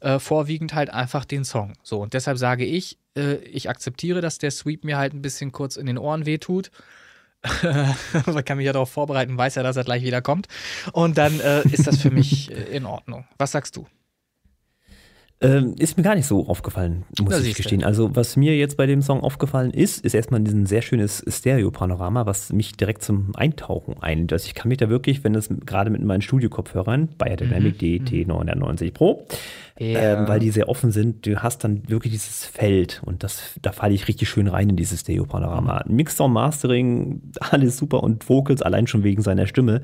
äh, 0.01 0.19
vorwiegend 0.19 0.75
halt 0.75 0.91
einfach 0.91 1.25
den 1.25 1.43
Song. 1.43 1.73
So, 1.81 1.99
und 1.99 2.13
deshalb 2.13 2.37
sage 2.37 2.63
ich, 2.63 2.99
äh, 3.17 3.37
ich 3.37 3.69
akzeptiere, 3.69 4.21
dass 4.21 4.37
der 4.37 4.51
Sweep 4.51 4.83
mir 4.83 4.99
halt 4.99 5.15
ein 5.15 5.23
bisschen 5.23 5.51
kurz 5.51 5.77
in 5.77 5.87
den 5.87 5.97
Ohren 5.97 6.27
wehtut. 6.27 6.69
Man 8.27 8.45
kann 8.45 8.57
mich 8.57 8.67
ja 8.67 8.73
darauf 8.73 8.91
vorbereiten, 8.91 9.35
weiß 9.35 9.55
ja, 9.55 9.63
dass 9.63 9.75
er 9.75 9.83
gleich 9.83 10.03
wieder 10.03 10.21
kommt. 10.21 10.47
Und 10.93 11.17
dann 11.17 11.39
äh, 11.39 11.67
ist 11.69 11.87
das 11.87 11.97
für 11.97 12.11
mich 12.11 12.51
äh, 12.51 12.75
in 12.75 12.85
Ordnung. 12.85 13.25
Was 13.39 13.51
sagst 13.51 13.75
du? 13.75 13.87
Ähm, 15.43 15.73
ist 15.79 15.97
mir 15.97 16.03
gar 16.03 16.13
nicht 16.13 16.27
so 16.27 16.47
aufgefallen, 16.47 17.03
muss 17.19 17.31
Na, 17.31 17.39
ich 17.39 17.55
gestehen. 17.55 17.83
Also, 17.83 18.15
was 18.15 18.37
mir 18.37 18.55
jetzt 18.55 18.77
bei 18.77 18.85
dem 18.85 19.01
Song 19.01 19.21
aufgefallen 19.21 19.71
ist, 19.71 20.05
ist 20.05 20.13
erstmal 20.13 20.39
ein 20.39 20.67
sehr 20.67 20.83
schönes 20.83 21.23
Stereo-Panorama, 21.27 22.27
was 22.27 22.53
mich 22.53 22.73
direkt 22.73 23.01
zum 23.01 23.35
Eintauchen 23.35 23.95
einlädt. 24.01 24.33
Also 24.33 24.45
ich 24.45 24.53
kann 24.53 24.69
mich 24.69 24.77
da 24.77 24.87
wirklich, 24.89 25.23
wenn 25.23 25.33
das 25.33 25.49
gerade 25.65 25.89
mit 25.89 26.03
meinen 26.03 26.21
Studio-Kopfhörern, 26.21 27.09
Bayer 27.17 27.37
Dynamic 27.37 27.79
DT 27.79 28.27
990 28.27 28.93
Pro, 28.93 29.25
ähm, 29.81 30.27
weil 30.27 30.39
die 30.39 30.51
sehr 30.51 30.69
offen 30.69 30.91
sind, 30.91 31.25
du 31.25 31.41
hast 31.41 31.63
dann 31.63 31.89
wirklich 31.89 32.13
dieses 32.13 32.45
Feld 32.45 33.01
und 33.03 33.23
das, 33.23 33.41
da 33.61 33.71
falle 33.71 33.93
ich 33.93 34.07
richtig 34.07 34.29
schön 34.29 34.47
rein 34.47 34.69
in 34.69 34.75
dieses 34.75 35.01
Stereo-Panorama. 35.01 35.83
Mixer 35.87 36.25
und 36.25 36.33
Mastering, 36.33 37.21
alles 37.39 37.77
super 37.77 38.03
und 38.03 38.29
Vocals, 38.29 38.61
allein 38.61 38.87
schon 38.87 39.03
wegen 39.03 39.21
seiner 39.21 39.47
Stimme, 39.47 39.81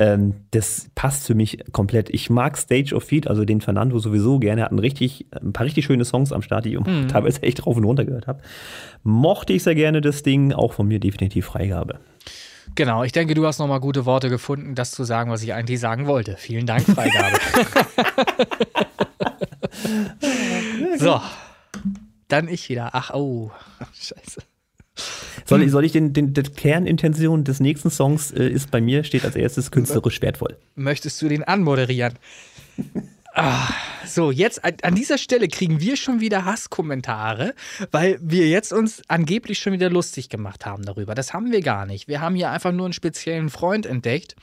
ähm, 0.00 0.34
das 0.52 0.90
passt 0.94 1.26
für 1.26 1.34
mich 1.34 1.58
komplett. 1.72 2.10
Ich 2.10 2.30
mag 2.30 2.56
Stage 2.56 2.94
of 2.94 3.04
Feet, 3.04 3.26
also 3.26 3.44
den 3.44 3.60
Fernando 3.60 3.98
sowieso 3.98 4.38
gerne, 4.38 4.62
er 4.62 4.64
hat 4.66 4.72
ein, 4.72 4.78
richtig, 4.78 5.26
ein 5.32 5.52
paar 5.52 5.66
richtig 5.66 5.86
schöne 5.86 6.04
Songs 6.04 6.32
am 6.32 6.42
Start, 6.42 6.64
die 6.64 6.74
ich 6.74 6.78
teilweise 7.08 7.42
echt 7.42 7.66
rauf 7.66 7.76
und 7.76 7.84
runter 7.84 8.04
gehört 8.04 8.26
habe. 8.26 8.40
Mochte 9.02 9.52
ich 9.52 9.64
sehr 9.64 9.74
gerne 9.74 10.00
das 10.00 10.22
Ding, 10.22 10.52
auch 10.52 10.72
von 10.72 10.86
mir 10.86 11.00
definitiv 11.00 11.46
Freigabe. 11.46 11.98
Genau, 12.74 13.02
ich 13.04 13.12
denke, 13.12 13.34
du 13.34 13.46
hast 13.46 13.58
nochmal 13.58 13.80
gute 13.80 14.06
Worte 14.06 14.28
gefunden, 14.30 14.74
das 14.74 14.92
zu 14.92 15.04
sagen, 15.04 15.30
was 15.30 15.42
ich 15.42 15.52
eigentlich 15.52 15.80
sagen 15.80 16.06
wollte. 16.06 16.36
Vielen 16.38 16.66
Dank, 16.66 16.84
Freigabe. 16.86 17.38
so, 20.98 21.20
dann 22.28 22.48
ich 22.48 22.68
wieder. 22.68 22.90
Ach, 22.92 23.10
oh, 23.14 23.50
scheiße. 23.94 24.42
Soll, 25.46 25.62
ich- 25.62 25.70
soll 25.70 25.84
ich 25.84 25.92
den, 25.92 26.12
den, 26.12 26.34
die 26.34 26.42
Kernintention 26.42 27.44
des 27.44 27.60
nächsten 27.60 27.90
Songs 27.90 28.30
äh, 28.30 28.46
ist 28.48 28.70
bei 28.70 28.80
mir, 28.80 29.04
steht 29.04 29.24
als 29.24 29.36
erstes 29.36 29.70
künstlerisch 29.70 30.20
wertvoll. 30.22 30.56
Möchtest 30.74 31.20
du 31.22 31.28
den 31.28 31.44
anmoderieren? 31.44 32.14
Ah, 33.34 33.72
so, 34.06 34.30
jetzt 34.30 34.62
an, 34.62 34.74
an 34.82 34.94
dieser 34.94 35.16
Stelle 35.16 35.48
kriegen 35.48 35.80
wir 35.80 35.96
schon 35.96 36.20
wieder 36.20 36.44
Hasskommentare, 36.44 37.54
weil 37.90 38.18
wir 38.20 38.48
jetzt 38.48 38.72
uns 38.72 39.02
angeblich 39.08 39.58
schon 39.58 39.72
wieder 39.72 39.88
lustig 39.88 40.28
gemacht 40.28 40.66
haben 40.66 40.84
darüber. 40.84 41.14
Das 41.14 41.32
haben 41.32 41.50
wir 41.50 41.62
gar 41.62 41.86
nicht. 41.86 42.08
Wir 42.08 42.20
haben 42.20 42.34
hier 42.34 42.50
einfach 42.50 42.72
nur 42.72 42.84
einen 42.84 42.92
speziellen 42.92 43.48
Freund 43.48 43.86
entdeckt. 43.86 44.36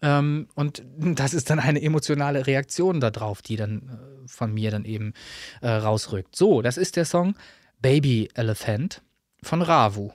Ähm, 0.00 0.48
und 0.54 0.84
das 0.96 1.34
ist 1.34 1.50
dann 1.50 1.58
eine 1.58 1.82
emotionale 1.82 2.46
Reaktion 2.46 3.00
darauf, 3.00 3.42
die 3.42 3.56
dann 3.56 3.88
äh, 4.24 4.28
von 4.28 4.54
mir 4.54 4.70
dann 4.70 4.84
eben 4.84 5.12
äh, 5.60 5.68
rausrückt. 5.68 6.36
So, 6.36 6.62
das 6.62 6.76
ist 6.76 6.96
der 6.96 7.04
Song 7.04 7.34
Baby 7.80 8.28
Elephant 8.34 9.02
von 9.42 9.62
Ravu. 9.62 10.12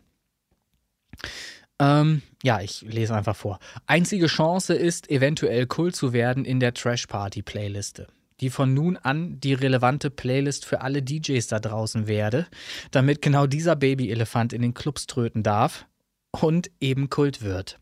Ähm, 1.79 2.21
ja, 2.43 2.61
ich 2.61 2.81
lese 2.81 3.15
einfach 3.15 3.35
vor. 3.35 3.59
Einzige 3.87 4.27
Chance 4.27 4.75
ist, 4.75 5.09
eventuell 5.09 5.67
cool 5.77 5.93
zu 5.93 6.13
werden 6.13 6.45
in 6.45 6.59
der 6.59 6.73
Trash 6.73 7.07
Party 7.07 7.41
Playliste, 7.41 8.07
die 8.41 8.49
von 8.49 8.73
nun 8.73 8.97
an 8.97 9.39
die 9.39 9.53
relevante 9.53 10.09
Playlist 10.09 10.65
für 10.65 10.81
alle 10.81 11.01
DJs 11.01 11.47
da 11.47 11.59
draußen 11.59 12.07
werde, 12.07 12.47
damit 12.91 13.21
genau 13.21 13.47
dieser 13.47 13.75
Babyelefant 13.75 14.51
in 14.51 14.61
den 14.61 14.73
Clubs 14.73 15.07
tröten 15.07 15.43
darf 15.43 15.85
und 16.31 16.71
eben 16.79 17.09
Kult 17.09 17.41
wird. 17.41 17.79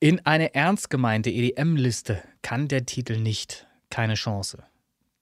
In 0.00 0.24
eine 0.26 0.54
ernst 0.54 0.90
gemeinte 0.90 1.30
EDM-Liste 1.30 2.22
kann 2.42 2.68
der 2.68 2.84
Titel 2.84 3.16
nicht. 3.18 3.66
Keine 3.90 4.14
Chance. 4.14 4.64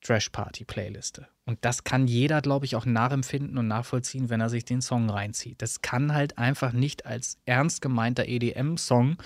Trash 0.01 0.31
Party 0.31 0.65
Playliste. 0.65 1.29
Und 1.45 1.59
das 1.63 1.83
kann 1.83 2.07
jeder, 2.07 2.41
glaube 2.41 2.67
ich, 2.67 2.77
auch 2.77 2.87
nachempfinden 2.87 3.59
und 3.59 3.67
nachvollziehen, 3.67 4.31
wenn 4.31 4.41
er 4.41 4.49
sich 4.49 4.65
den 4.65 4.81
Song 4.81 5.11
reinzieht. 5.11 5.61
Das 5.61 5.83
kann 5.83 6.15
halt 6.15 6.39
einfach 6.39 6.73
nicht 6.73 7.05
als 7.05 7.39
ernst 7.47 7.83
gemeinter 7.83 8.27
EDM-Song 8.27 9.17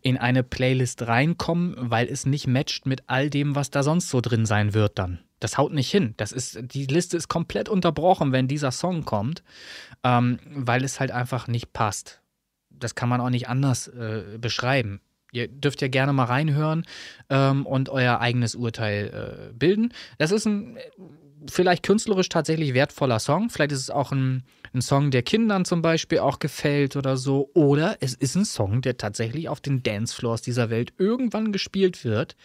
in 0.00 0.16
eine 0.16 0.42
Playlist 0.42 1.06
reinkommen, 1.06 1.74
weil 1.78 2.08
es 2.08 2.24
nicht 2.24 2.46
matcht 2.46 2.86
mit 2.86 3.04
all 3.08 3.28
dem, 3.28 3.56
was 3.56 3.70
da 3.70 3.82
sonst 3.82 4.08
so 4.08 4.22
drin 4.22 4.46
sein 4.46 4.72
wird 4.72 4.98
dann. 4.98 5.20
Das 5.38 5.58
haut 5.58 5.72
nicht 5.72 5.90
hin. 5.90 6.14
Das 6.16 6.32
ist, 6.32 6.58
die 6.62 6.86
Liste 6.86 7.16
ist 7.16 7.28
komplett 7.28 7.68
unterbrochen, 7.68 8.32
wenn 8.32 8.48
dieser 8.48 8.70
Song 8.70 9.04
kommt, 9.04 9.42
ähm, 10.02 10.38
weil 10.50 10.82
es 10.82 10.98
halt 10.98 11.10
einfach 11.10 11.46
nicht 11.46 11.74
passt. 11.74 12.22
Das 12.70 12.94
kann 12.94 13.10
man 13.10 13.20
auch 13.20 13.30
nicht 13.30 13.48
anders 13.48 13.88
äh, 13.88 14.38
beschreiben. 14.38 15.00
Ihr 15.32 15.48
dürft 15.48 15.82
ja 15.82 15.88
gerne 15.88 16.12
mal 16.12 16.24
reinhören 16.24 16.84
ähm, 17.28 17.66
und 17.66 17.88
euer 17.88 18.20
eigenes 18.20 18.54
Urteil 18.54 19.50
äh, 19.50 19.52
bilden. 19.52 19.92
Das 20.18 20.32
ist 20.32 20.46
ein 20.46 20.76
äh, 20.76 20.80
vielleicht 21.48 21.82
künstlerisch 21.82 22.28
tatsächlich 22.28 22.74
wertvoller 22.74 23.18
Song. 23.18 23.50
Vielleicht 23.50 23.72
ist 23.72 23.80
es 23.80 23.90
auch 23.90 24.12
ein, 24.12 24.44
ein 24.72 24.82
Song, 24.82 25.10
der 25.10 25.22
Kindern 25.22 25.64
zum 25.64 25.82
Beispiel 25.82 26.18
auch 26.18 26.38
gefällt 26.38 26.96
oder 26.96 27.16
so. 27.16 27.50
Oder 27.54 27.96
es 28.00 28.14
ist 28.14 28.34
ein 28.34 28.44
Song, 28.44 28.82
der 28.82 28.96
tatsächlich 28.96 29.48
auf 29.48 29.60
den 29.60 29.82
Dancefloors 29.82 30.42
dieser 30.42 30.70
Welt 30.70 30.92
irgendwann 30.98 31.52
gespielt 31.52 32.04
wird, 32.04 32.36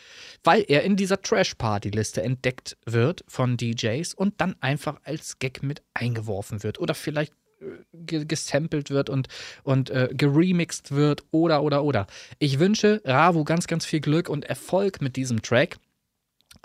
weil 0.44 0.64
er 0.68 0.84
in 0.84 0.96
dieser 0.96 1.22
Trash-Party-Liste 1.22 2.22
entdeckt 2.22 2.78
wird 2.86 3.24
von 3.28 3.58
DJs 3.58 4.14
und 4.14 4.40
dann 4.40 4.56
einfach 4.62 5.00
als 5.04 5.40
Gag 5.40 5.64
mit 5.64 5.82
eingeworfen 5.94 6.64
wird. 6.64 6.80
Oder 6.80 6.94
vielleicht 6.94 7.34
äh, 7.60 7.66
ge- 7.94 8.26
gesampelt 8.26 8.90
wird 8.90 9.10
und, 9.10 9.28
und 9.64 9.90
äh, 9.90 10.10
geremixed 10.12 10.92
wird 10.92 11.24
oder, 11.32 11.64
oder, 11.64 11.84
oder. 11.84 12.08
Ich 12.40 12.60
wünsche 12.60 13.02
Ravu 13.04 13.44
ganz, 13.44 13.68
ganz 13.68 13.86
viel 13.86 14.00
Glück 14.00 14.30
und 14.30 14.46
Erfolg 14.46 15.02
mit 15.02 15.16
diesem 15.16 15.42
Track. 15.42 15.78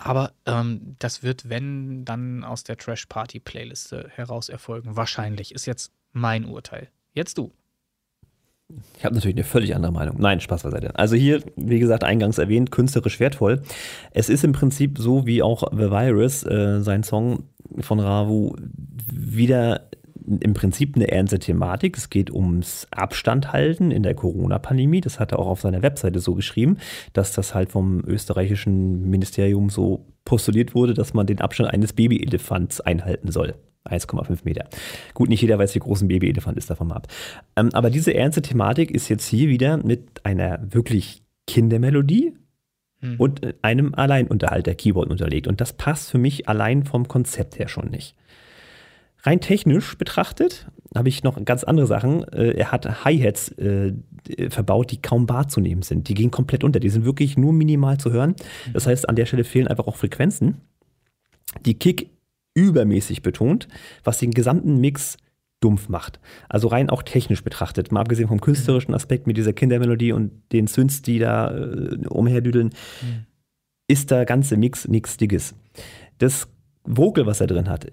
Aber 0.03 0.33
ähm, 0.47 0.97
das 0.99 1.23
wird, 1.23 1.49
wenn, 1.49 2.05
dann 2.07 2.43
aus 2.43 2.65
der 2.65 2.77
Trash-Party-Playliste 2.77 4.09
heraus 4.15 4.49
erfolgen. 4.49 4.97
Wahrscheinlich. 4.97 5.53
Ist 5.55 5.67
jetzt 5.67 5.93
mein 6.13 6.47
Urteil. 6.47 6.89
Jetzt 7.13 7.37
du. 7.37 7.53
Ich 8.97 9.05
habe 9.05 9.15
natürlich 9.15 9.37
eine 9.37 9.45
völlig 9.45 9.75
andere 9.75 9.93
Meinung. 9.93 10.17
Nein, 10.19 10.41
Spaß 10.41 10.63
beiseite. 10.63 10.97
Also 10.97 11.17
hier, 11.17 11.43
wie 11.57 11.81
gesagt, 11.81 12.05
eingangs 12.05 12.39
erwähnt, 12.39 12.71
künstlerisch 12.71 13.21
wertvoll. 13.21 13.63
Es 14.13 14.29
ist 14.29 14.45
im 14.45 14.53
Prinzip 14.53 14.97
so 14.99 15.27
wie 15.27 15.43
auch 15.43 15.65
The 15.71 15.91
Virus, 15.91 16.45
äh, 16.45 16.81
sein 16.81 17.03
Song 17.03 17.45
von 17.81 18.01
Ravu, 18.01 18.57
wieder 19.13 19.89
im 20.39 20.55
Prinzip 20.55 20.97
eine 20.97 21.11
ernste 21.11 21.39
Thematik. 21.39 21.97
Es 21.97 22.11
geht 22.11 22.31
ums 22.31 22.87
Abstand 22.91 23.53
halten 23.53 23.91
in 23.91 24.03
der 24.03 24.15
Corona-Pandemie. 24.15 25.01
Das 25.01 25.19
hat 25.19 25.33
er 25.33 25.39
auch 25.39 25.47
auf 25.47 25.61
seiner 25.61 25.83
Webseite 25.83 26.21
so 26.21 26.35
geschrieben, 26.35 26.79
dass 27.13 27.33
das 27.33 27.55
halt 27.55 27.71
vom 27.71 28.03
österreichischen 28.07 29.09
Ministerium 29.11 29.71
so 29.71 30.07
postuliert 30.25 30.75
wurde, 30.75 30.95
dass 30.95 31.15
man 31.15 31.27
den 31.27 31.41
Abstand 31.41 31.71
eines 31.73 31.93
Babyelefants 31.93 32.81
einhalten 32.81 33.33
soll. 33.33 33.55
1,5 33.85 34.41
Meter. 34.45 34.69
Gut, 35.15 35.31
nicht 35.31 35.41
jeder 35.41 35.59
weiß, 35.59 35.75
wie 35.75 35.81
groß 35.81 36.03
ein 36.03 36.09
Babyelefant 36.09 36.59
ist, 36.59 36.69
davon 36.69 36.93
ab. 36.93 37.09
Ähm, 37.57 37.71
aber 37.73 37.91
diese 37.91 38.15
ernste 38.15 38.43
Thematik 38.43 38.91
ist 38.91 39.09
jetzt 39.09 39.27
hier 39.27 39.49
wieder 39.49 39.79
mit 39.79 40.25
einer 40.25 40.61
wirklich 40.73 41.23
Kindermelodie 41.47 42.35
und 43.19 43.43
äh, 43.43 43.55
einem 43.63 43.95
Alleinunterhalter 43.95 44.75
Keyboard 44.75 45.11
unterlegt. 45.11 45.47
Und 45.47 45.61
das 45.61 45.73
passt 45.73 46.11
für 46.11 46.19
mich 46.19 46.49
allein 46.49 46.85
vom 46.85 47.09
Konzept 47.09 47.59
her 47.59 47.69
schon 47.69 47.89
nicht. 47.89 48.15
Rein 49.23 49.41
technisch 49.41 49.97
betrachtet 49.99 50.71
habe 50.95 51.09
ich 51.09 51.23
noch 51.23 51.43
ganz 51.45 51.65
andere 51.65 51.87
Sachen. 51.87 52.25
Äh, 52.33 52.53
Er 52.53 52.73
hat 52.73 53.05
Hi-Hats 53.05 53.53
äh, 53.53 53.93
verbaut, 54.49 54.91
die 54.91 55.01
kaum 55.01 55.29
wahrzunehmen 55.29 55.83
sind. 55.83 56.09
Die 56.09 56.15
gehen 56.15 56.31
komplett 56.31 56.65
unter. 56.65 56.81
Die 56.81 56.89
sind 56.89 57.05
wirklich 57.05 57.37
nur 57.37 57.53
minimal 57.53 57.99
zu 57.99 58.11
hören. 58.13 58.35
Das 58.73 58.87
heißt, 58.87 59.09
an 59.09 59.17
der 59.17 59.27
Stelle 59.27 59.45
fehlen 59.45 59.69
einfach 59.69 59.87
auch 59.87 59.97
Frequenzen. 59.97 60.57
Die 61.65 61.75
Kick 61.75 62.11
übermäßig 62.55 63.23
betont, 63.23 63.69
was 64.05 64.19
den 64.19 64.33
gesamten 64.33 64.81
Mix 64.81 65.17
dumpf 65.61 65.89
macht. 65.89 66.21
Also 66.49 66.69
rein 66.69 66.91
auch 66.91 67.03
technisch 67.03 67.45
betrachtet, 67.45 67.93
mal 67.93 68.01
abgesehen 68.01 68.29
vom 68.29 68.41
künstlerischen 68.41 68.95
Aspekt 68.95 69.27
mit 69.27 69.37
dieser 69.37 69.53
Kindermelodie 69.53 70.13
und 70.13 70.33
den 70.53 70.67
Synths, 70.67 71.03
die 71.03 71.19
da 71.19 71.55
äh, 71.55 72.07
umherdüdeln, 72.09 72.71
ist 73.87 74.11
der 74.11 74.25
ganze 74.25 74.57
Mix 74.57 74.89
nichts 74.89 75.17
Digges. 75.17 75.55
Das 76.19 76.49
Vocal, 76.85 77.27
was 77.27 77.41
er 77.41 77.47
drin 77.47 77.69
hat, 77.69 77.87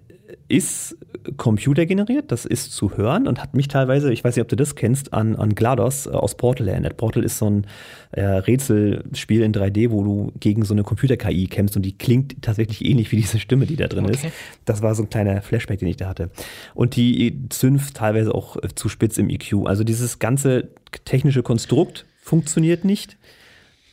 ist 0.47 0.97
computergeneriert, 1.37 2.31
das 2.31 2.45
ist 2.45 2.71
zu 2.71 2.97
hören 2.97 3.27
und 3.27 3.41
hat 3.41 3.53
mich 3.53 3.67
teilweise, 3.67 4.11
ich 4.11 4.23
weiß 4.23 4.35
nicht, 4.35 4.41
ob 4.41 4.47
du 4.47 4.55
das 4.55 4.75
kennst, 4.75 5.13
an, 5.13 5.35
an 5.35 5.55
GLaDOS 5.55 6.07
äh, 6.07 6.09
aus 6.11 6.35
Portal 6.35 6.67
erinnert. 6.67 6.97
Portal 6.97 7.23
ist 7.23 7.37
so 7.37 7.49
ein 7.49 7.67
äh, 8.11 8.21
Rätselspiel 8.21 9.41
in 9.41 9.53
3D, 9.53 9.91
wo 9.91 10.03
du 10.03 10.31
gegen 10.39 10.63
so 10.65 10.73
eine 10.73 10.83
Computer-KI 10.83 11.47
kämpfst 11.47 11.75
und 11.75 11.83
die 11.83 11.97
klingt 11.97 12.41
tatsächlich 12.41 12.83
ähnlich 12.85 13.11
wie 13.11 13.17
diese 13.17 13.39
Stimme, 13.39 13.65
die 13.65 13.75
da 13.75 13.87
drin 13.87 14.05
ist. 14.05 14.23
Okay. 14.23 14.33
Das 14.65 14.81
war 14.81 14.95
so 14.95 15.03
ein 15.03 15.09
kleiner 15.09 15.41
Flashback, 15.41 15.79
den 15.79 15.87
ich 15.87 15.97
da 15.97 16.07
hatte. 16.07 16.29
Und 16.73 16.95
die 16.95 17.39
Synth 17.51 17.93
teilweise 17.93 18.33
auch 18.33 18.57
äh, 18.57 18.69
zu 18.73 18.89
spitz 18.89 19.17
im 19.17 19.29
EQ. 19.29 19.65
Also 19.65 19.83
dieses 19.83 20.19
ganze 20.19 20.69
technische 21.05 21.43
Konstrukt 21.43 22.05
funktioniert 22.21 22.85
nicht. 22.85 23.17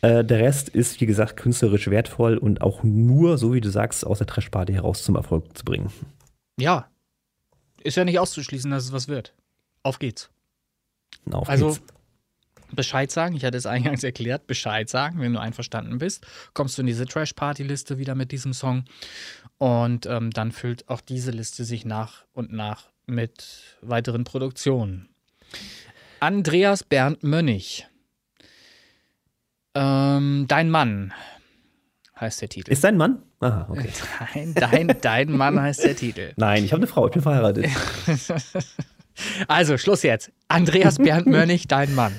Äh, 0.04 0.22
der 0.22 0.40
Rest 0.40 0.68
ist, 0.68 1.00
wie 1.00 1.06
gesagt, 1.06 1.38
künstlerisch 1.38 1.88
wertvoll 1.88 2.36
und 2.36 2.60
auch 2.60 2.82
nur, 2.82 3.38
so 3.38 3.54
wie 3.54 3.60
du 3.62 3.70
sagst, 3.70 4.06
aus 4.06 4.18
der 4.18 4.26
Trashparty 4.26 4.74
heraus 4.74 5.02
zum 5.02 5.16
Erfolg 5.16 5.56
zu 5.56 5.64
bringen. 5.64 5.90
Ja. 6.58 6.88
Ist 7.82 7.96
ja 7.96 8.04
nicht 8.04 8.18
auszuschließen, 8.18 8.70
dass 8.70 8.84
es 8.84 8.92
was 8.92 9.08
wird. 9.08 9.34
Auf 9.82 9.98
geht's. 9.98 10.30
Auf 11.30 11.48
Also 11.48 11.68
geht's. 11.68 11.82
Bescheid 12.72 13.10
sagen, 13.10 13.36
ich 13.36 13.44
hatte 13.44 13.56
es 13.56 13.66
eingangs 13.66 14.04
erklärt, 14.04 14.46
Bescheid 14.46 14.88
sagen, 14.88 15.20
wenn 15.20 15.32
du 15.32 15.40
einverstanden 15.40 15.98
bist, 15.98 16.26
kommst 16.54 16.78
du 16.78 16.82
in 16.82 16.86
diese 16.86 17.06
Trash-Party-Liste 17.06 17.98
wieder 17.98 18.14
mit 18.14 18.32
diesem 18.32 18.52
Song. 18.52 18.84
Und 19.58 20.06
ähm, 20.06 20.30
dann 20.30 20.52
füllt 20.52 20.88
auch 20.88 21.00
diese 21.00 21.30
Liste 21.30 21.64
sich 21.64 21.84
nach 21.84 22.24
und 22.32 22.52
nach 22.52 22.90
mit 23.06 23.76
weiteren 23.82 24.24
Produktionen. 24.24 25.08
Andreas 26.20 26.82
Bernd 26.82 27.22
Mönnig. 27.22 27.86
Ähm, 29.74 30.46
dein 30.48 30.70
Mann 30.70 31.12
heißt 32.24 32.42
der 32.42 32.48
Titel. 32.48 32.72
Ist 32.72 32.82
dein 32.84 32.96
Mann? 32.96 33.22
Aha, 33.40 33.66
okay. 33.70 33.90
Nein, 34.34 34.54
dein, 34.54 34.96
dein 35.00 35.32
Mann 35.32 35.60
heißt 35.60 35.84
der 35.84 35.96
Titel. 35.96 36.32
Nein, 36.36 36.64
ich 36.64 36.72
habe 36.72 36.80
eine 36.80 36.86
Frau, 36.86 37.06
ich 37.06 37.12
bin 37.12 37.22
verheiratet. 37.22 37.66
Also, 39.46 39.78
Schluss 39.78 40.02
jetzt. 40.02 40.32
Andreas 40.48 40.98
Bernd 40.98 41.28
Mörnig, 41.28 41.68
dein 41.68 41.94
Mann. 41.94 42.12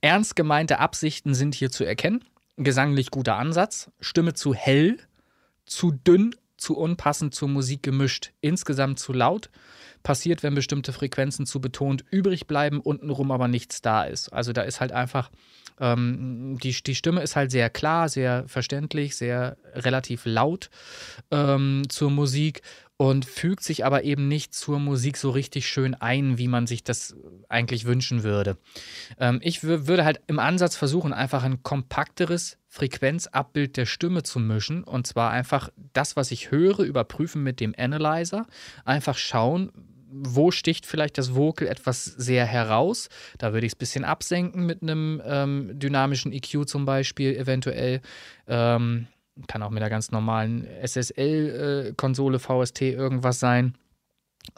Ernst 0.00 0.36
gemeinte 0.36 0.78
Absichten 0.78 1.34
sind 1.34 1.54
hier 1.54 1.70
zu 1.70 1.84
erkennen. 1.84 2.24
Gesanglich 2.56 3.10
guter 3.10 3.36
Ansatz. 3.36 3.90
Stimme 4.00 4.32
zu 4.32 4.54
hell, 4.54 4.96
zu 5.66 5.92
dünn, 5.92 6.34
zu 6.56 6.78
unpassend 6.78 7.34
zur 7.34 7.48
Musik 7.48 7.82
gemischt. 7.82 8.32
Insgesamt 8.40 8.98
zu 8.98 9.12
laut. 9.12 9.50
Passiert, 10.02 10.42
wenn 10.42 10.54
bestimmte 10.54 10.94
Frequenzen 10.94 11.44
zu 11.44 11.60
betont 11.60 12.06
übrig 12.10 12.46
bleiben, 12.46 12.80
untenrum 12.80 13.30
aber 13.32 13.46
nichts 13.46 13.82
da 13.82 14.04
ist. 14.04 14.32
Also 14.32 14.54
da 14.54 14.62
ist 14.62 14.80
halt 14.80 14.92
einfach, 14.92 15.30
ähm, 15.80 16.58
die, 16.62 16.72
die 16.82 16.94
Stimme 16.94 17.22
ist 17.22 17.36
halt 17.36 17.50
sehr 17.50 17.70
klar, 17.70 18.08
sehr 18.08 18.44
verständlich, 18.46 19.16
sehr 19.16 19.56
relativ 19.74 20.22
laut 20.24 20.70
ähm, 21.30 21.82
zur 21.88 22.10
Musik 22.10 22.62
und 22.96 23.24
fügt 23.24 23.62
sich 23.62 23.86
aber 23.86 24.04
eben 24.04 24.28
nicht 24.28 24.52
zur 24.54 24.78
Musik 24.78 25.16
so 25.16 25.30
richtig 25.30 25.66
schön 25.66 25.94
ein, 25.94 26.36
wie 26.36 26.48
man 26.48 26.66
sich 26.66 26.84
das 26.84 27.16
eigentlich 27.48 27.86
wünschen 27.86 28.22
würde. 28.24 28.58
Ähm, 29.18 29.40
ich 29.42 29.60
wür- 29.60 29.86
würde 29.86 30.04
halt 30.04 30.20
im 30.26 30.38
Ansatz 30.38 30.76
versuchen, 30.76 31.14
einfach 31.14 31.42
ein 31.42 31.62
kompakteres 31.62 32.58
Frequenzabbild 32.68 33.78
der 33.78 33.86
Stimme 33.86 34.22
zu 34.22 34.38
mischen 34.38 34.84
und 34.84 35.06
zwar 35.06 35.30
einfach 35.30 35.70
das, 35.94 36.14
was 36.14 36.30
ich 36.30 36.50
höre, 36.50 36.80
überprüfen 36.80 37.42
mit 37.42 37.58
dem 37.58 37.74
Analyzer, 37.76 38.46
einfach 38.84 39.16
schauen, 39.16 39.72
wo 40.10 40.50
sticht 40.50 40.86
vielleicht 40.86 41.18
das 41.18 41.34
Vocal 41.34 41.68
etwas 41.68 42.04
sehr 42.04 42.46
heraus. 42.46 43.08
Da 43.38 43.52
würde 43.52 43.66
ich 43.66 43.72
es 43.72 43.76
ein 43.76 43.78
bisschen 43.78 44.04
absenken 44.04 44.66
mit 44.66 44.82
einem 44.82 45.22
ähm, 45.24 45.78
dynamischen 45.78 46.32
EQ 46.32 46.66
zum 46.66 46.84
Beispiel, 46.84 47.36
eventuell. 47.36 48.00
Ähm, 48.46 49.06
kann 49.46 49.62
auch 49.62 49.70
mit 49.70 49.82
einer 49.82 49.90
ganz 49.90 50.10
normalen 50.10 50.66
SSL-Konsole, 50.82 52.38
VST 52.38 52.82
irgendwas 52.82 53.40
sein. 53.40 53.74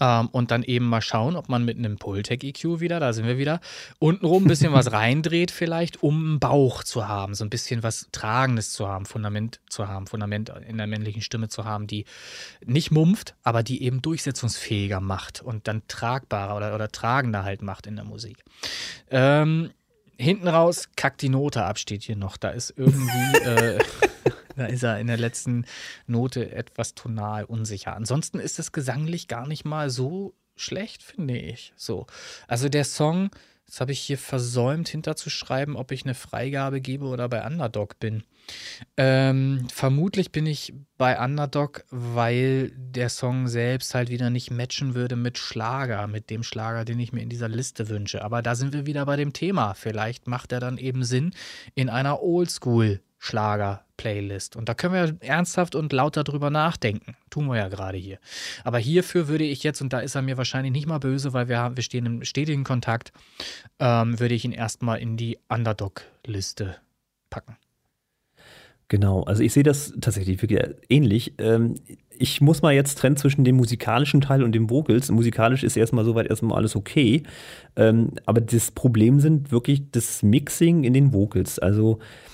Ähm, 0.00 0.28
und 0.28 0.50
dann 0.50 0.62
eben 0.62 0.86
mal 0.86 1.02
schauen, 1.02 1.36
ob 1.36 1.48
man 1.48 1.64
mit 1.64 1.76
einem 1.76 1.96
Pultec 1.98 2.44
EQ 2.44 2.80
wieder, 2.80 3.00
da 3.00 3.12
sind 3.12 3.26
wir 3.26 3.36
wieder, 3.36 3.60
untenrum 3.98 4.44
ein 4.44 4.48
bisschen 4.48 4.72
was 4.72 4.92
reindreht, 4.92 5.50
vielleicht, 5.50 6.02
um 6.02 6.24
einen 6.24 6.40
Bauch 6.40 6.84
zu 6.84 7.08
haben, 7.08 7.34
so 7.34 7.44
ein 7.44 7.50
bisschen 7.50 7.82
was 7.82 8.08
Tragendes 8.12 8.72
zu 8.72 8.88
haben, 8.88 9.06
Fundament 9.06 9.60
zu 9.68 9.88
haben, 9.88 10.06
Fundament 10.06 10.52
in 10.66 10.78
der 10.78 10.86
männlichen 10.86 11.22
Stimme 11.22 11.48
zu 11.48 11.64
haben, 11.64 11.86
die 11.86 12.04
nicht 12.64 12.90
mumpft, 12.90 13.34
aber 13.42 13.62
die 13.62 13.82
eben 13.82 14.02
durchsetzungsfähiger 14.02 15.00
macht 15.00 15.42
und 15.42 15.68
dann 15.68 15.82
tragbarer 15.88 16.56
oder, 16.56 16.74
oder 16.74 16.88
tragender 16.88 17.44
halt 17.44 17.62
macht 17.62 17.86
in 17.86 17.96
der 17.96 18.04
Musik. 18.04 18.38
Ähm, 19.10 19.70
hinten 20.16 20.48
raus 20.48 20.88
kackt 20.96 21.22
die 21.22 21.28
Note 21.28 21.64
ab, 21.64 21.78
steht 21.78 22.02
hier 22.02 22.16
noch. 22.16 22.36
Da 22.36 22.50
ist 22.50 22.72
irgendwie, 22.76 23.38
äh, 23.38 23.78
da 24.56 24.66
ist 24.66 24.82
er 24.82 24.98
in 24.98 25.06
der 25.06 25.18
letzten 25.18 25.66
Note 26.06 26.52
etwas 26.52 26.94
tonal 26.94 27.44
unsicher. 27.44 27.94
Ansonsten 27.94 28.38
ist 28.38 28.58
es 28.58 28.72
gesanglich 28.72 29.28
gar 29.28 29.46
nicht 29.46 29.64
mal 29.64 29.90
so 29.90 30.34
schlecht, 30.56 31.02
finde 31.02 31.38
ich. 31.38 31.72
So. 31.76 32.06
Also 32.46 32.68
der 32.68 32.84
Song, 32.84 33.30
das 33.66 33.80
habe 33.80 33.92
ich 33.92 34.00
hier 34.00 34.18
versäumt 34.18 34.88
hinterzuschreiben, 34.88 35.76
ob 35.76 35.92
ich 35.92 36.04
eine 36.04 36.14
Freigabe 36.14 36.80
gebe 36.80 37.06
oder 37.06 37.28
bei 37.28 37.44
Underdog 37.46 37.98
bin. 37.98 38.22
Ähm, 38.96 39.66
vermutlich 39.72 40.32
bin 40.32 40.46
ich 40.46 40.74
bei 40.98 41.18
Underdog, 41.18 41.84
weil 41.90 42.72
der 42.76 43.08
Song 43.08 43.48
selbst 43.48 43.94
halt 43.94 44.10
wieder 44.10 44.30
nicht 44.30 44.50
matchen 44.50 44.94
würde 44.94 45.16
mit 45.16 45.38
Schlager, 45.38 46.06
mit 46.06 46.28
dem 46.28 46.42
Schlager, 46.42 46.84
den 46.84 47.00
ich 47.00 47.12
mir 47.12 47.22
in 47.22 47.30
dieser 47.30 47.48
Liste 47.48 47.88
wünsche. 47.88 48.24
Aber 48.24 48.42
da 48.42 48.54
sind 48.54 48.72
wir 48.72 48.84
wieder 48.86 49.06
bei 49.06 49.16
dem 49.16 49.32
Thema. 49.32 49.74
Vielleicht 49.74 50.26
macht 50.26 50.52
er 50.52 50.60
dann 50.60 50.76
eben 50.76 51.04
Sinn 51.04 51.32
in 51.74 51.88
einer 51.88 52.20
Oldschool-Schlager-Playlist. 53.22 54.56
Und 54.56 54.68
da 54.68 54.74
können 54.74 54.94
wir 54.94 55.16
ernsthaft 55.20 55.74
und 55.74 55.92
lauter 55.92 56.24
drüber 56.24 56.50
nachdenken. 56.50 57.14
Tun 57.30 57.46
wir 57.46 57.56
ja 57.56 57.68
gerade 57.68 57.98
hier. 57.98 58.18
Aber 58.64 58.78
hierfür 58.78 59.28
würde 59.28 59.44
ich 59.44 59.62
jetzt, 59.62 59.80
und 59.80 59.92
da 59.92 60.00
ist 60.00 60.14
er 60.14 60.22
mir 60.22 60.36
wahrscheinlich 60.36 60.72
nicht 60.72 60.86
mal 60.86 60.98
böse, 60.98 61.32
weil 61.32 61.48
wir, 61.48 61.58
haben- 61.58 61.76
wir 61.76 61.82
stehen 61.82 62.06
im 62.06 62.24
stetigen 62.24 62.64
Kontakt, 62.64 63.12
ähm, 63.78 64.18
würde 64.18 64.34
ich 64.34 64.44
ihn 64.44 64.52
erstmal 64.52 64.98
in 64.98 65.16
die 65.16 65.38
Underdog-Liste 65.48 66.76
packen. 67.30 67.56
Genau, 68.88 69.22
also 69.22 69.42
ich 69.42 69.54
sehe 69.54 69.62
das 69.62 69.94
tatsächlich 70.02 70.42
wirklich 70.42 70.60
ähnlich. 70.90 71.34
Ähm, 71.38 71.76
ich 72.10 72.42
muss 72.42 72.60
mal 72.60 72.74
jetzt 72.74 72.98
trennen 72.98 73.16
zwischen 73.16 73.42
dem 73.42 73.56
musikalischen 73.56 74.20
Teil 74.20 74.42
und 74.42 74.52
dem 74.52 74.68
Vocals. 74.68 75.10
Musikalisch 75.10 75.62
ist 75.64 75.78
erstmal 75.78 76.04
soweit 76.04 76.26
erstmal 76.26 76.58
alles 76.58 76.76
okay. 76.76 77.22
Ähm, 77.74 78.10
aber 78.26 78.42
das 78.42 78.70
Problem 78.70 79.18
sind 79.18 79.50
wirklich 79.50 79.90
das 79.92 80.22
Mixing 80.22 80.84
in 80.84 80.92
den 80.92 81.14
Vocals. 81.14 81.58
Also 81.58 82.00
äh, 82.00 82.31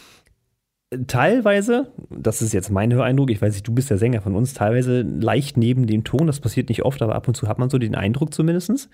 teilweise, 1.07 1.93
das 2.11 2.41
ist 2.41 2.55
jetzt 2.55 2.71
mein 2.71 2.93
Höreindruck, 2.93 3.31
ich 3.31 3.43
weiß 3.43 3.53
nicht, 3.53 3.67
du 3.69 3.75
bist 3.75 3.91
der 3.91 3.99
Sänger 3.99 4.23
von 4.23 4.35
uns, 4.35 4.55
teilweise 4.55 5.03
leicht 5.03 5.57
neben 5.57 5.87
dem 5.87 6.05
Ton, 6.05 6.27
das 6.27 6.41
passiert 6.41 6.71
nicht 6.71 6.85
oft, 6.85 7.03
aber 7.03 7.15
ab 7.15 7.29
und 7.29 7.37
zu 7.37 7.47
hat 7.47 7.59
man 7.59 7.69
so 7.69 7.79
den 7.79 7.95
Eindruck 7.95 8.33
zumindest. 8.33 8.89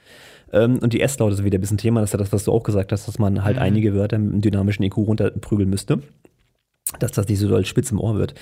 Ähm, 0.53 0.79
und 0.81 0.93
die 0.93 1.01
S-Laute 1.01 1.35
ist 1.35 1.45
wieder 1.45 1.59
ein 1.59 1.61
bisschen 1.61 1.79
Thema, 1.79 2.01
das 2.01 2.11
ist 2.11 2.15
ja 2.15 2.19
das, 2.19 2.33
was 2.33 2.45
du 2.45 2.53
auch 2.53 2.65
gesagt 2.65 2.91
hast, 2.91 3.07
dass 3.07 3.19
man 3.19 3.45
halt 3.45 3.59
einige 3.59 3.95
Wörter 3.95 4.19
mit 4.19 4.33
einem 4.33 4.41
dynamischen 4.41 4.85
EQ 4.85 4.97
runterprügeln 4.97 5.71
müsste 5.71 6.01
dass 6.99 7.13
das 7.13 7.27
nicht 7.29 7.39
so 7.39 7.49
doll 7.49 7.65
spitz 7.65 7.91
im 7.91 7.99
Ohr 7.99 8.17
wird. 8.17 8.35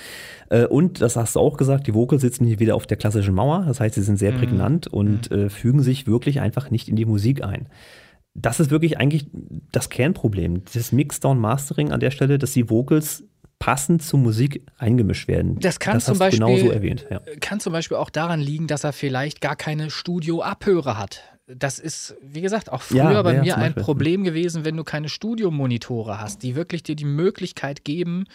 Äh, 0.49 0.65
und, 0.65 1.01
das 1.01 1.15
hast 1.15 1.35
du 1.35 1.39
auch 1.39 1.57
gesagt, 1.57 1.87
die 1.87 1.93
Vocals 1.93 2.21
sitzen 2.21 2.45
hier 2.45 2.59
wieder 2.59 2.75
auf 2.75 2.85
der 2.85 2.97
klassischen 2.97 3.33
Mauer. 3.33 3.63
Das 3.65 3.79
heißt, 3.79 3.95
sie 3.95 4.03
sind 4.03 4.17
sehr 4.17 4.33
prägnant 4.33 4.85
und 4.85 5.31
äh, 5.31 5.49
fügen 5.49 5.81
sich 5.81 6.07
wirklich 6.07 6.41
einfach 6.41 6.69
nicht 6.69 6.89
in 6.89 6.95
die 6.95 7.05
Musik 7.05 7.43
ein. 7.43 7.67
Das 8.35 8.59
ist 8.59 8.69
wirklich 8.69 8.97
eigentlich 8.99 9.27
das 9.71 9.89
Kernproblem. 9.89 10.63
Das 10.73 10.91
Mixdown-Mastering 10.91 11.91
an 11.91 11.99
der 11.99 12.11
Stelle, 12.11 12.37
dass 12.37 12.51
die 12.51 12.69
Vocals 12.69 13.23
passend 13.63 14.03
zur 14.03 14.19
Musik 14.19 14.61
eingemischt 14.77 15.29
werden. 15.29 15.57
Das 15.59 15.79
kann 15.79 15.93
das 15.93 16.03
zum 16.05 16.15
du 16.15 16.19
Beispiel- 16.19 16.39
genauso 16.45 16.69
erwähnt. 16.69 17.05
Ja. 17.09 17.21
Kann 17.39 17.61
zum 17.61 17.71
Beispiel 17.71 17.95
auch 17.95 18.09
daran 18.09 18.41
liegen, 18.41 18.67
dass 18.67 18.83
er 18.83 18.91
vielleicht 18.91 19.39
gar 19.39 19.55
keine 19.55 19.89
Studio-Abhörer 19.89 20.97
hat. 20.97 21.21
Das 21.47 21.79
ist, 21.79 22.15
wie 22.21 22.41
gesagt, 22.41 22.69
auch 22.71 22.81
früher 22.81 23.11
Ja, 23.11 23.21
bei 23.21 23.35
ja, 23.35 23.41
mir 23.41 23.57
ein. 23.57 23.73
Problem 23.73 24.25
gewesen, 24.25 24.65
wenn 24.65 24.75
du 24.75 24.83
keine 24.83 25.07
Studiomonitore 25.07 26.19
hast, 26.19 26.43
die 26.43 26.55
wirklich 26.55 26.83
dir 26.83 26.95
die 26.97 27.05
Möglichkeit 27.05 27.85
geben, 27.85 28.25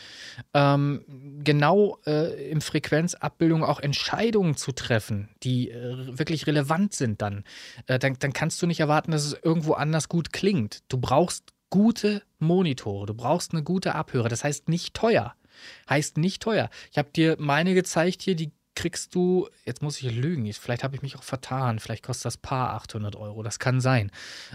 ähm, 0.54 1.02
genau 1.44 1.98
äh, 2.06 2.50
im 2.50 2.62
Frequenzabbildung 2.62 3.64
auch 3.64 3.80
Entscheidungen 3.80 4.56
zu 4.56 4.72
treffen, 4.72 5.28
die 5.42 5.70
äh, 5.70 6.18
wirklich 6.18 6.46
relevant 6.46 6.94
sind 6.94 7.20
dann. 7.20 7.44
Äh, 7.86 7.98
dann. 7.98 8.16
Dann 8.18 8.32
kannst 8.32 8.62
du 8.62 8.66
nicht 8.66 8.80
erwarten, 8.80 9.10
dass 9.10 9.26
es 9.26 9.36
irgendwo 9.42 9.74
anders 9.74 10.08
gut 10.08 10.32
klingt. 10.32 10.80
Du 10.88 10.96
brauchst 10.98 11.44
gute 11.70 12.22
Monitore, 12.38 13.06
du 13.06 13.14
brauchst 13.14 13.52
eine 13.52 13.62
gute 13.62 13.94
Abhörer. 13.94 14.28
Das 14.28 14.44
heißt 14.44 14.68
nicht 14.68 14.94
teuer. 14.94 15.34
Heißt 15.88 16.18
nicht 16.18 16.42
teuer. 16.42 16.70
Ich 16.92 16.98
habe 16.98 17.10
dir 17.10 17.36
meine 17.38 17.74
gezeigt 17.74 18.22
hier, 18.22 18.36
die 18.36 18.52
kriegst 18.78 19.12
du, 19.14 19.48
jetzt 19.64 19.82
muss 19.82 20.00
ich 20.00 20.14
lügen, 20.14 20.50
vielleicht 20.52 20.84
habe 20.84 20.94
ich 20.94 21.02
mich 21.02 21.16
auch 21.16 21.24
vertan, 21.24 21.80
vielleicht 21.80 22.04
kostet 22.04 22.26
das 22.26 22.36
Paar 22.36 22.74
800 22.74 23.16
Euro, 23.16 23.42
das 23.42 23.58
kann 23.58 23.80
sein. 23.80 24.12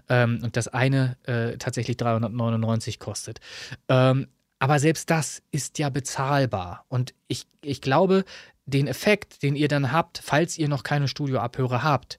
Ähm, 0.08 0.40
und 0.42 0.56
das 0.56 0.70
eine 0.70 1.18
äh, 1.24 1.58
tatsächlich 1.58 1.98
399 1.98 3.00
kostet. 3.00 3.42
Ähm, 3.90 4.30
aber 4.60 4.80
selbst 4.80 5.10
das 5.10 5.44
ist 5.52 5.78
ja 5.78 5.90
bezahlbar. 5.90 6.86
Und 6.88 7.14
ich, 7.28 7.48
ich 7.62 7.82
glaube, 7.82 8.24
den 8.66 8.88
Effekt, 8.88 9.44
den 9.44 9.58
ihr 9.58 9.68
dann 9.68 9.92
habt, 9.92 10.22
falls 10.24 10.58
ihr 10.58 10.70
noch 10.70 10.84
keine 10.84 11.10
Studioabhörer 11.10 11.84
habt, 11.84 12.18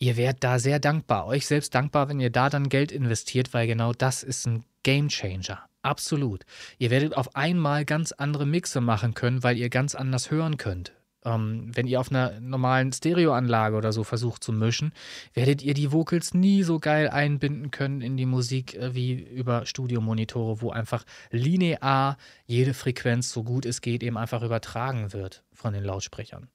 ihr 0.00 0.16
werdet 0.16 0.42
da 0.42 0.58
sehr 0.58 0.80
dankbar. 0.80 1.26
Euch 1.26 1.46
selbst 1.46 1.74
dankbar, 1.74 2.08
wenn 2.08 2.18
ihr 2.18 2.30
da 2.30 2.50
dann 2.50 2.68
Geld 2.68 2.90
investiert, 2.90 3.54
weil 3.54 3.68
genau 3.68 3.92
das 3.92 4.24
ist 4.24 4.46
ein 4.46 4.64
Game 4.82 5.08
Changer. 5.08 5.60
Absolut. 5.82 6.44
Ihr 6.78 6.90
werdet 6.90 7.16
auf 7.16 7.36
einmal 7.36 7.84
ganz 7.84 8.12
andere 8.12 8.46
Mixe 8.46 8.80
machen 8.80 9.14
können, 9.14 9.42
weil 9.42 9.56
ihr 9.56 9.70
ganz 9.70 9.94
anders 9.94 10.30
hören 10.30 10.56
könnt. 10.56 10.92
Ähm, 11.22 11.70
wenn 11.74 11.86
ihr 11.86 12.00
auf 12.00 12.10
einer 12.10 12.40
normalen 12.40 12.92
Stereoanlage 12.92 13.76
oder 13.76 13.92
so 13.92 14.04
versucht 14.04 14.42
zu 14.42 14.52
mischen, 14.52 14.92
werdet 15.34 15.62
ihr 15.62 15.74
die 15.74 15.92
Vocals 15.92 16.32
nie 16.32 16.62
so 16.62 16.78
geil 16.78 17.10
einbinden 17.10 17.70
können 17.70 18.00
in 18.00 18.16
die 18.16 18.24
Musik 18.24 18.74
äh, 18.74 18.94
wie 18.94 19.12
über 19.12 19.66
Studiomonitore, 19.66 20.62
wo 20.62 20.70
einfach 20.70 21.04
linear 21.30 22.16
jede 22.46 22.72
Frequenz, 22.72 23.30
so 23.30 23.42
gut 23.42 23.66
es 23.66 23.82
geht, 23.82 24.02
eben 24.02 24.16
einfach 24.16 24.42
übertragen 24.42 25.12
wird 25.12 25.44
von 25.52 25.74
den 25.74 25.84
Lautsprechern. 25.84 26.48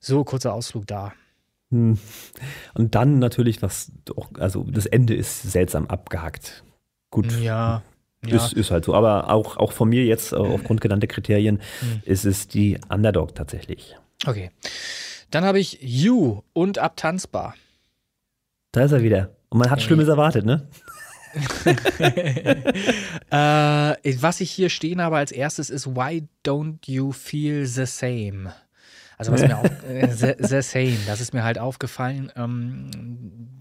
So, 0.00 0.24
kurzer 0.24 0.52
Ausflug 0.52 0.86
da. 0.88 1.12
Hm. 1.70 1.98
Und 2.74 2.94
dann 2.94 3.18
natürlich, 3.18 3.60
was 3.62 3.90
auch, 4.16 4.28
also 4.38 4.64
das 4.64 4.86
Ende 4.86 5.14
ist 5.14 5.42
seltsam 5.50 5.86
abgehackt. 5.86 6.62
Gut, 7.10 7.32
Ja. 7.40 7.82
ja. 8.24 8.36
Ist, 8.36 8.52
ist 8.52 8.70
halt 8.70 8.84
so. 8.84 8.94
Aber 8.94 9.30
auch, 9.30 9.56
auch 9.56 9.72
von 9.72 9.88
mir 9.88 10.04
jetzt, 10.04 10.32
äh, 10.32 10.36
aufgrund 10.36 10.80
genannter 10.80 11.06
Kriterien, 11.06 11.60
Hm. 11.80 12.02
ist 12.04 12.24
es 12.24 12.48
die 12.48 12.78
Underdog 12.88 13.34
tatsächlich. 13.34 13.96
Okay. 14.26 14.50
Dann 15.30 15.44
habe 15.44 15.58
ich 15.58 15.78
You 15.82 16.42
und 16.52 16.78
Abtanzbar. 16.78 17.54
Da 18.72 18.82
ist 18.84 18.92
er 18.92 19.02
wieder. 19.02 19.30
Und 19.48 19.58
man 19.58 19.70
hat 19.70 19.82
Schlimmes 19.82 20.08
erwartet, 20.08 20.44
ne? 20.44 20.68
Äh, 23.30 24.14
was 24.20 24.40
ich 24.40 24.50
hier 24.50 24.70
stehen 24.70 25.00
habe 25.02 25.16
als 25.16 25.32
erstes 25.32 25.70
ist 25.70 25.86
Why 25.94 26.26
don't 26.46 26.78
you 26.86 27.12
feel 27.12 27.66
the 27.66 27.84
same? 27.86 28.52
Also 29.18 29.32
was 29.32 29.42
mir 29.42 29.58
auf, 29.58 29.84
äh, 29.88 30.08
the, 30.08 30.34
the 30.38 30.62
same, 30.62 30.98
das 31.06 31.20
ist 31.20 31.32
mir 31.32 31.42
halt 31.42 31.58
aufgefallen, 31.58 32.30
ähm, 32.36 32.90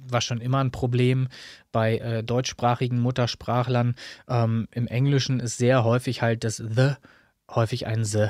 war 0.07 0.21
schon 0.21 0.41
immer 0.41 0.59
ein 0.59 0.71
Problem 0.71 1.27
bei 1.71 1.97
äh, 1.97 2.23
deutschsprachigen 2.23 2.99
Muttersprachlern. 2.99 3.95
Ähm, 4.27 4.67
Im 4.71 4.87
Englischen 4.87 5.39
ist 5.39 5.57
sehr 5.57 5.83
häufig 5.83 6.21
halt 6.21 6.43
das 6.43 6.57
the 6.57 6.93
häufig 7.49 7.87
ein 7.87 8.03
the. 8.03 8.27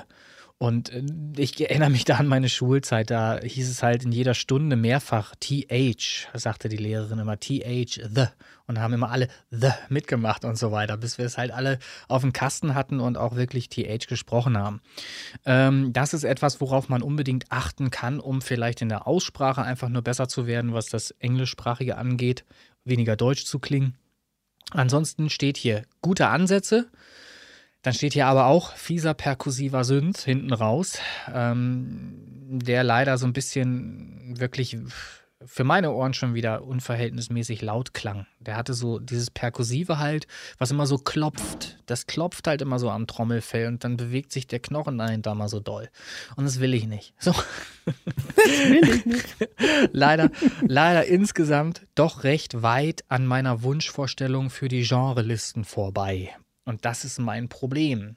Und 0.57 0.89
äh, 0.93 1.03
ich 1.37 1.59
erinnere 1.59 1.89
mich 1.89 2.05
da 2.05 2.15
an 2.15 2.27
meine 2.27 2.47
Schulzeit, 2.49 3.09
da 3.09 3.39
hieß 3.41 3.69
es 3.69 3.83
halt 3.83 4.05
in 4.05 4.11
jeder 4.11 4.33
Stunde 4.33 4.75
mehrfach 4.75 5.35
TH, 5.39 6.29
sagte 6.33 6.69
die 6.69 6.77
Lehrerin 6.77 7.19
immer 7.19 7.39
TH, 7.39 8.01
the. 8.13 8.27
Und 8.67 8.79
haben 8.79 8.93
immer 8.93 9.11
alle 9.11 9.27
the 9.51 9.69
mitgemacht 9.89 10.43
und 10.43 10.57
so 10.57 10.71
weiter, 10.71 10.97
bis 10.97 11.19
wir 11.19 11.25
es 11.25 11.37
halt 11.37 11.51
alle 11.51 11.77
auf 12.07 12.21
dem 12.21 12.33
Kasten 12.33 12.73
hatten 12.73 12.99
und 12.99 13.15
auch 13.15 13.35
wirklich 13.35 13.69
TH 13.69 14.07
gesprochen 14.07 14.57
haben. 14.57 14.81
Ähm, 15.45 15.93
das 15.93 16.15
ist 16.15 16.23
etwas, 16.23 16.61
worauf 16.61 16.89
man 16.89 17.03
unbedingt 17.03 17.51
achten 17.51 17.91
kann, 17.91 18.19
um 18.19 18.41
vielleicht 18.41 18.81
in 18.81 18.89
der 18.89 19.07
Aussprache 19.07 19.61
einfach 19.61 19.89
nur 19.89 20.01
besser 20.01 20.27
zu 20.27 20.47
werden, 20.47 20.73
was 20.73 20.87
das 20.87 21.11
Englischsprachige 21.11 21.97
angeht, 21.97 22.43
weniger 22.85 23.15
deutsch 23.15 23.45
zu 23.45 23.59
klingen. 23.59 23.95
Ansonsten 24.71 25.29
steht 25.29 25.57
hier 25.57 25.83
gute 26.01 26.27
Ansätze. 26.27 26.89
Dann 27.85 27.93
steht 27.93 28.13
hier 28.13 28.25
aber 28.25 28.47
auch 28.47 28.71
fieser 28.71 29.13
perkussiver 29.13 29.83
Synth 29.83 30.21
hinten 30.21 30.53
raus, 30.53 30.97
ähm, 31.31 32.15
der 32.49 32.83
leider 32.83 33.19
so 33.19 33.27
ein 33.27 33.33
bisschen 33.33 34.33
wirklich 34.39 34.75
für 35.45 35.63
meine 35.63 35.91
Ohren 35.91 36.15
schon 36.15 36.33
wieder 36.33 36.63
unverhältnismäßig 36.63 37.61
laut 37.61 37.93
klang. 37.93 38.25
Der 38.39 38.57
hatte 38.57 38.73
so 38.73 38.97
dieses 38.97 39.29
Perkussive 39.29 39.99
halt, 39.99 40.25
was 40.57 40.71
immer 40.71 40.87
so 40.87 40.97
klopft. 40.97 41.77
Das 41.85 42.07
klopft 42.07 42.47
halt 42.47 42.63
immer 42.63 42.79
so 42.79 42.89
am 42.89 43.05
Trommelfell 43.05 43.67
und 43.67 43.83
dann 43.83 43.97
bewegt 43.97 44.31
sich 44.31 44.47
der 44.47 44.61
Knochen 44.61 44.97
dahinter 44.97 45.35
mal 45.35 45.47
so 45.47 45.59
doll. 45.59 45.87
Und 46.35 46.45
das 46.45 46.59
will 46.59 46.73
ich 46.73 46.87
nicht. 46.87 47.13
So. 47.19 47.35
leider, 49.91 50.31
leider 50.67 51.05
insgesamt 51.05 51.85
doch 51.93 52.23
recht 52.23 52.63
weit 52.63 53.03
an 53.09 53.27
meiner 53.27 53.61
Wunschvorstellung 53.61 54.49
für 54.49 54.69
die 54.69 54.81
Genrelisten 54.81 55.65
vorbei. 55.65 56.33
Und 56.65 56.83
das 56.83 57.05
ist 57.05 57.19
mein 57.19 57.47
Problem. 57.47 58.15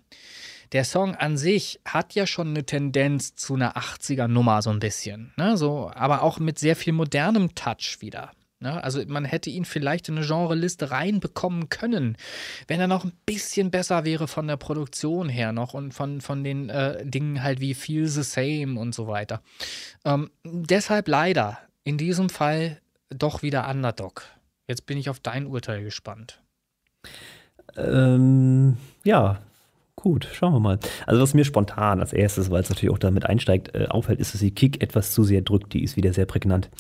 Der 0.73 0.85
Song 0.85 1.15
an 1.15 1.39
sich 1.39 1.81
hat 1.85 2.15
ja 2.15 2.27
schon 2.27 2.49
eine 2.49 2.65
Tendenz 2.65 3.35
zu 3.35 3.55
einer 3.55 3.77
80er-Nummer 3.77 4.61
so 4.61 4.71
ein 4.71 4.81
bisschen. 4.81 5.33
Ne? 5.37 5.57
So, 5.57 5.91
aber 5.95 6.23
auch 6.23 6.39
mit 6.39 6.59
sehr 6.59 6.77
viel 6.77 6.93
modernem 6.93 7.55
Touch 7.55 7.99
wieder. 8.01 8.33
Ne? 8.61 8.83
Also 8.83 9.03
man 9.07 9.25
hätte 9.25 9.51
ihn 9.51 9.65
vielleicht 9.65 10.09
in 10.09 10.19
eine 10.19 10.27
Genreliste 10.27 10.91
reinbekommen 10.91 11.69
können, 11.69 12.17
wenn 12.67 12.81
er 12.81 12.89
noch 12.89 13.05
ein 13.05 13.13
bisschen 13.25 13.71
besser 13.71 14.05
wäre 14.05 14.29
von 14.29 14.47
der 14.47 14.57
Produktion 14.57 15.29
her 15.29 15.53
noch 15.53 15.75
und 15.75 15.93
von, 15.93 16.21
von 16.21 16.45
den 16.45 16.69
äh, 16.69 17.05
Dingen 17.07 17.43
halt 17.43 17.61
wie 17.61 17.75
Feel 17.75 18.07
the 18.07 18.23
Same 18.23 18.79
und 18.79 18.95
so 18.95 19.07
weiter. 19.07 19.43
Ähm, 20.05 20.31
deshalb 20.45 21.09
leider 21.09 21.59
in 21.85 21.97
diesem 21.97 22.29
Fall 22.29 22.81
doch 23.09 23.43
wieder 23.43 23.69
Underdog. 23.71 24.25
Jetzt 24.67 24.85
bin 24.85 24.99
ich 24.99 25.09
auf 25.09 25.21
dein 25.21 25.47
Urteil 25.47 25.83
gespannt. 25.83 26.43
Ähm, 27.79 28.77
ja, 29.05 29.39
gut, 29.97 30.29
schauen 30.33 30.53
wir 30.53 30.61
mal. 30.61 30.79
Also 31.07 31.21
was 31.21 31.35
mir 31.35 31.45
spontan 31.45 32.01
als 32.01 32.13
erstes, 32.13 32.51
weil 32.51 32.63
es 32.63 32.69
natürlich 32.69 32.93
auch 32.93 32.99
damit 32.99 33.27
einsteigt, 33.27 33.75
äh, 33.75 33.87
auffällt, 33.89 34.21
ist, 34.21 34.35
dass 34.35 34.41
die 34.41 34.53
Kick 34.53 34.83
etwas 34.83 35.13
zu 35.13 35.25
sehr 35.25 35.43
drückt. 35.43 35.73
Die 35.73 35.83
ist 35.83 35.97
wieder 35.97 36.13
sehr 36.13 36.27
prägnant. 36.27 36.71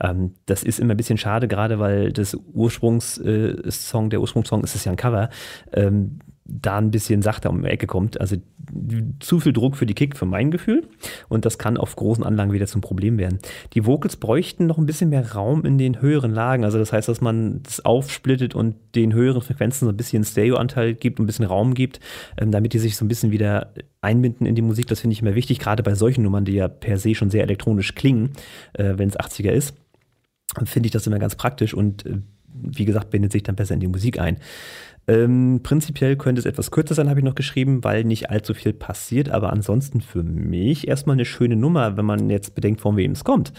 Ähm, 0.00 0.34
das 0.46 0.62
ist 0.62 0.80
immer 0.80 0.94
ein 0.94 0.96
bisschen 0.96 1.18
schade, 1.18 1.48
gerade 1.48 1.78
weil 1.78 2.12
das 2.12 2.36
Ursprungssong, 2.52 4.06
äh, 4.06 4.08
der 4.08 4.20
Ursprungssong 4.20 4.64
ist 4.64 4.74
es 4.74 4.84
ja 4.84 4.92
ein 4.92 4.96
Cover. 4.96 5.30
Ähm, 5.72 6.18
da 6.46 6.76
ein 6.76 6.90
bisschen 6.90 7.22
sachter 7.22 7.50
um 7.50 7.62
die 7.62 7.68
Ecke 7.68 7.86
kommt. 7.86 8.20
Also 8.20 8.36
zu 9.20 9.40
viel 9.40 9.52
Druck 9.52 9.76
für 9.76 9.86
die 9.86 9.94
Kick, 9.94 10.16
für 10.16 10.26
mein 10.26 10.50
Gefühl. 10.50 10.86
Und 11.28 11.46
das 11.46 11.58
kann 11.58 11.78
auf 11.78 11.96
großen 11.96 12.22
Anlagen 12.22 12.52
wieder 12.52 12.66
zum 12.66 12.82
Problem 12.82 13.16
werden. 13.18 13.38
Die 13.72 13.86
Vocals 13.86 14.16
bräuchten 14.16 14.66
noch 14.66 14.76
ein 14.76 14.84
bisschen 14.84 15.08
mehr 15.08 15.32
Raum 15.32 15.64
in 15.64 15.78
den 15.78 16.02
höheren 16.02 16.32
Lagen. 16.32 16.64
Also 16.64 16.78
das 16.78 16.92
heißt, 16.92 17.08
dass 17.08 17.20
man 17.20 17.62
das 17.62 17.84
aufsplittet 17.84 18.54
und 18.54 18.76
den 18.94 19.14
höheren 19.14 19.40
Frequenzen 19.40 19.86
so 19.86 19.92
ein 19.92 19.96
bisschen 19.96 20.24
Stereo-Anteil 20.24 20.94
gibt, 20.94 21.18
ein 21.18 21.26
bisschen 21.26 21.46
Raum 21.46 21.72
gibt, 21.74 22.00
ähm, 22.38 22.50
damit 22.50 22.74
die 22.74 22.78
sich 22.78 22.96
so 22.96 23.04
ein 23.04 23.08
bisschen 23.08 23.30
wieder 23.30 23.72
einbinden 24.02 24.46
in 24.46 24.54
die 24.54 24.62
Musik. 24.62 24.86
Das 24.86 25.00
finde 25.00 25.14
ich 25.14 25.22
immer 25.22 25.34
wichtig, 25.34 25.58
gerade 25.58 25.82
bei 25.82 25.94
solchen 25.94 26.24
Nummern, 26.24 26.44
die 26.44 26.54
ja 26.54 26.68
per 26.68 26.98
se 26.98 27.14
schon 27.14 27.30
sehr 27.30 27.42
elektronisch 27.42 27.94
klingen, 27.94 28.32
äh, 28.74 28.94
wenn 28.96 29.08
es 29.08 29.18
80er 29.18 29.50
ist. 29.50 29.74
Finde 30.64 30.86
ich 30.86 30.92
das 30.92 31.06
immer 31.06 31.18
ganz 31.18 31.36
praktisch 31.36 31.72
und 31.74 32.04
äh, 32.04 32.18
wie 32.54 32.84
gesagt, 32.84 33.10
bindet 33.10 33.32
sich 33.32 33.42
dann 33.42 33.56
besser 33.56 33.74
in 33.74 33.80
die 33.80 33.88
Musik 33.88 34.20
ein. 34.20 34.38
Ähm, 35.06 35.60
prinzipiell 35.62 36.16
könnte 36.16 36.38
es 36.40 36.46
etwas 36.46 36.70
kürzer 36.70 36.94
sein, 36.94 37.10
habe 37.10 37.20
ich 37.20 37.24
noch 37.24 37.34
geschrieben, 37.34 37.84
weil 37.84 38.04
nicht 38.04 38.30
allzu 38.30 38.54
viel 38.54 38.72
passiert. 38.72 39.28
Aber 39.28 39.52
ansonsten 39.52 40.00
für 40.00 40.22
mich 40.22 40.88
erstmal 40.88 41.14
eine 41.14 41.24
schöne 41.24 41.56
Nummer, 41.56 41.96
wenn 41.96 42.06
man 42.06 42.30
jetzt 42.30 42.54
bedenkt, 42.54 42.80
von 42.80 42.96
wem 42.96 43.12
es 43.12 43.24
kommt. 43.24 43.52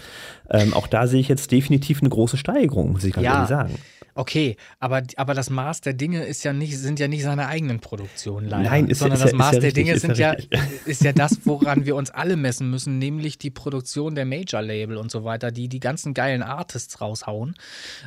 Ähm, 0.50 0.74
auch 0.74 0.86
da 0.88 1.06
sehe 1.06 1.20
ich 1.20 1.28
jetzt 1.28 1.52
definitiv 1.52 2.00
eine 2.00 2.08
große 2.10 2.36
Steigerung, 2.36 2.92
muss 2.92 3.04
ich 3.04 3.12
ganz 3.12 3.24
Ja. 3.24 3.34
ehrlich 3.34 3.48
sagen. 3.48 3.74
Okay, 4.16 4.56
aber, 4.80 5.02
aber 5.16 5.34
das 5.34 5.50
Maß 5.50 5.82
der 5.82 5.92
Dinge 5.92 6.24
ist 6.24 6.42
ja 6.42 6.54
nicht, 6.54 6.78
sind 6.78 6.98
ja 6.98 7.06
nicht 7.06 7.22
seine 7.22 7.48
eigenen 7.48 7.80
Produktionen 7.80 8.48
leider. 8.48 8.70
Nein, 8.70 8.88
ist 8.88 9.00
sondern 9.00 9.18
ist 9.18 9.24
das 9.24 9.32
ist 9.32 9.38
Maß 9.38 9.50
der 9.50 9.62
richtig, 9.64 9.74
Dinge 9.74 9.92
ist 9.92 10.00
sind 10.00 10.16
ja 10.16 10.34
ist 10.86 11.04
ja 11.04 11.12
das, 11.12 11.40
woran 11.44 11.84
wir 11.84 11.96
uns 11.96 12.10
alle 12.10 12.36
messen 12.36 12.70
müssen, 12.70 12.98
nämlich 12.98 13.36
die 13.36 13.50
Produktion 13.50 14.14
der 14.14 14.24
Major-Label 14.24 14.96
und 14.96 15.10
so 15.10 15.24
weiter, 15.24 15.52
die 15.52 15.68
die 15.68 15.80
ganzen 15.80 16.14
geilen 16.14 16.42
Artists 16.42 17.02
raushauen, 17.02 17.56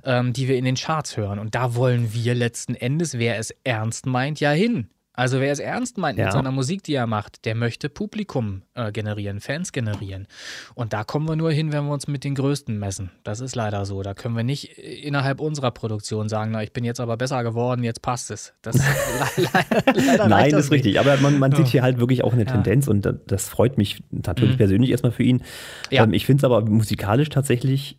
ähm, 0.04 0.34
die 0.34 0.48
wir 0.48 0.58
in 0.58 0.66
den 0.66 0.76
Charts 0.76 1.16
hören. 1.16 1.38
Und 1.38 1.54
da 1.54 1.76
wollen 1.76 2.12
wir 2.12 2.34
letzten 2.34 2.74
Endes, 2.74 3.20
wer 3.20 3.38
es 3.38 3.54
ernst 3.64 4.08
meint, 4.08 4.40
ja 4.40 4.50
hin. 4.50 4.90
Also 5.20 5.42
wer 5.42 5.52
es 5.52 5.60
ernst 5.60 5.98
meint 5.98 6.18
Ja. 6.18 6.26
mit 6.26 6.34
seiner 6.34 6.52
Musik, 6.52 6.82
die 6.84 6.94
er 6.94 7.06
macht, 7.08 7.44
der 7.46 7.54
möchte 7.56 7.90
Publikum 7.90 8.62
äh, 8.74 8.92
generieren, 8.92 9.42
Fans 9.42 9.72
generieren. 9.74 10.28
Und 10.76 10.94
da 10.94 11.04
kommen 11.04 11.28
wir 11.28 11.36
nur 11.36 11.52
hin, 11.52 11.74
wenn 11.74 11.86
wir 11.86 11.92
uns 11.94 12.08
mit 12.08 12.24
den 12.24 12.36
Größten 12.36 12.80
messen. 12.80 13.12
Das 13.24 13.42
ist 13.42 13.54
leider 13.56 13.86
so. 13.86 14.02
Da 14.02 14.14
können 14.14 14.38
wir 14.38 14.44
nicht 14.44 14.78
äh, 14.78 14.82
innerhalb 15.02 15.42
unserer 15.42 15.72
Produktion 15.72 16.30
sagen, 16.30 16.52
na, 16.52 16.64
ich 16.64 16.72
bin 16.72 16.86
jetzt 16.86 17.00
aber 17.02 17.18
besser 17.18 17.44
geworden, 17.44 17.84
jetzt 17.84 18.02
passt 18.02 18.32
es. 18.32 18.54
Das 18.62 18.76
le 19.38 19.44
leider, 19.54 19.94
leider 19.94 20.28
Nein, 20.30 20.52
das 20.52 20.66
ist 20.66 20.72
nicht. 20.72 20.86
richtig. 20.86 21.00
Aber 21.00 21.18
man, 21.18 21.38
man 21.38 21.54
sieht 21.54 21.68
hier 21.68 21.82
halt 21.84 22.00
wirklich 22.00 22.24
auch 22.24 22.32
eine 22.34 22.46
Ja. 22.46 22.52
Tendenz 22.52 22.88
und 22.88 23.06
da- 23.06 23.12
das 23.12 23.50
freut 23.50 23.78
mich 23.78 24.02
natürlich 24.12 24.54
Mhm. 24.54 24.58
persönlich 24.58 24.90
erstmal 24.92 25.12
für 25.12 25.24
ihn. 25.24 25.44
Ja. 25.92 26.04
Ähm, 26.06 26.14
ich 26.14 26.26
finde 26.26 26.40
es 26.42 26.44
aber 26.46 26.62
musikalisch 26.62 27.30
tatsächlich 27.30 27.98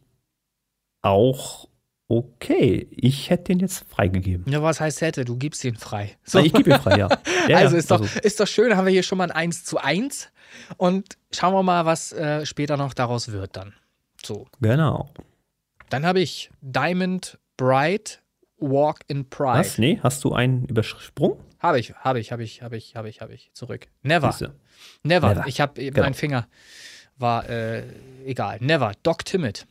auch 1.02 1.68
okay. 2.10 2.88
Ich 2.90 3.30
hätte 3.30 3.44
den 3.44 3.60
jetzt 3.60 3.84
freigegeben. 3.88 4.44
Ja, 4.50 4.62
was 4.62 4.80
heißt 4.80 5.00
hätte? 5.00 5.24
Du 5.24 5.36
gibst 5.36 5.64
ihn 5.64 5.76
frei. 5.76 6.16
So. 6.24 6.40
Ich 6.40 6.52
gebe 6.52 6.70
ihn 6.70 6.80
frei, 6.80 6.96
ja. 6.98 7.08
ja 7.48 7.56
also, 7.58 7.76
ist, 7.76 7.90
doch, 7.90 8.04
ist 8.16 8.40
doch 8.40 8.46
schön, 8.46 8.76
haben 8.76 8.84
wir 8.86 8.92
hier 8.92 9.02
schon 9.02 9.18
mal 9.18 9.24
ein 9.30 9.30
1 9.30 9.64
zu 9.64 9.78
1 9.78 10.30
und 10.76 11.16
schauen 11.32 11.54
wir 11.54 11.62
mal, 11.62 11.86
was 11.86 12.12
äh, 12.12 12.44
später 12.44 12.76
noch 12.76 12.92
daraus 12.94 13.30
wird 13.32 13.56
dann. 13.56 13.72
So, 14.22 14.46
Genau. 14.60 15.08
dann 15.88 16.04
habe 16.04 16.20
ich 16.20 16.50
Diamond 16.60 17.38
Bright 17.56 18.20
Walk 18.58 19.00
in 19.06 19.28
Pride. 19.30 19.60
Was? 19.60 19.78
Nee, 19.78 20.00
hast 20.02 20.22
du 20.24 20.32
einen 20.32 20.64
übersprungen? 20.66 21.38
Habe 21.60 21.78
ich, 21.78 21.94
habe 21.94 22.18
ich, 22.20 22.32
habe 22.32 22.42
ich, 22.42 22.62
habe 22.62 22.76
ich, 22.76 22.96
habe 22.96 23.08
ich, 23.08 23.20
habe 23.20 23.34
ich. 23.34 23.50
Zurück. 23.54 23.86
Never. 24.02 24.34
Never. 25.02 25.28
Never. 25.34 25.44
Ich 25.46 25.60
habe 25.60 25.80
Genau. 25.82 26.00
mein 26.02 26.14
Finger 26.14 26.46
war 27.16 27.48
äh, 27.48 27.82
egal. 28.24 28.58
Never. 28.60 28.92
Doc 29.02 29.24
Timid. 29.24 29.66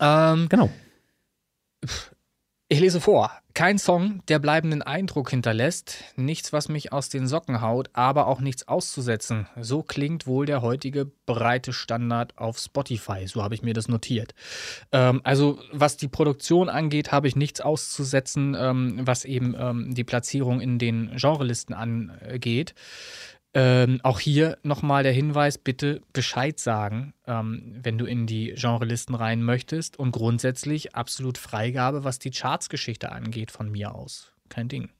Ähm, 0.00 0.48
Genau. 0.48 0.70
Ich 2.68 2.80
lese 2.80 3.00
vor. 3.00 3.30
Kein 3.54 3.78
Song, 3.78 4.22
der 4.28 4.38
bleibenden 4.38 4.82
Eindruck 4.82 5.30
hinterlässt, 5.30 6.04
nichts, 6.16 6.52
was 6.52 6.68
mich 6.68 6.92
aus 6.92 7.08
den 7.08 7.26
Socken 7.26 7.62
haut, 7.62 7.88
aber 7.94 8.26
auch 8.26 8.40
nichts 8.40 8.68
auszusetzen. 8.68 9.46
So 9.58 9.82
klingt 9.82 10.26
wohl 10.26 10.46
der 10.46 10.60
heutige 10.62 11.10
breite 11.26 11.72
Standard 11.72 12.36
auf 12.36 12.58
Spotify. 12.58 13.26
So 13.26 13.42
habe 13.42 13.54
ich 13.54 13.62
mir 13.62 13.72
das 13.72 13.88
notiert. 13.88 14.34
Ähm, 14.92 15.20
also, 15.24 15.58
was 15.72 15.96
die 15.96 16.08
Produktion 16.08 16.68
angeht, 16.68 17.12
habe 17.12 17.28
ich 17.28 17.36
nichts 17.36 17.60
auszusetzen, 17.60 18.54
ähm, 18.58 19.00
was 19.04 19.24
eben 19.24 19.54
ähm, 19.58 19.94
die 19.94 20.04
Platzierung 20.04 20.60
in 20.60 20.78
den 20.78 21.12
Genrelisten 21.16 21.74
angeht. 21.74 22.74
Ähm, 23.58 24.00
auch 24.02 24.20
hier 24.20 24.58
nochmal 24.64 25.02
der 25.02 25.12
Hinweis, 25.12 25.56
bitte 25.56 26.02
Bescheid 26.12 26.60
sagen, 26.60 27.14
ähm, 27.26 27.78
wenn 27.82 27.96
du 27.96 28.04
in 28.04 28.26
die 28.26 28.52
Genrelisten 28.54 29.14
rein 29.14 29.42
möchtest. 29.42 29.98
Und 29.98 30.12
grundsätzlich 30.12 30.94
absolut 30.94 31.38
Freigabe, 31.38 32.04
was 32.04 32.18
die 32.18 32.30
Chartsgeschichte 32.30 33.12
angeht, 33.12 33.50
von 33.50 33.70
mir 33.72 33.94
aus. 33.94 34.34
Kein 34.50 34.68
Ding. 34.68 34.90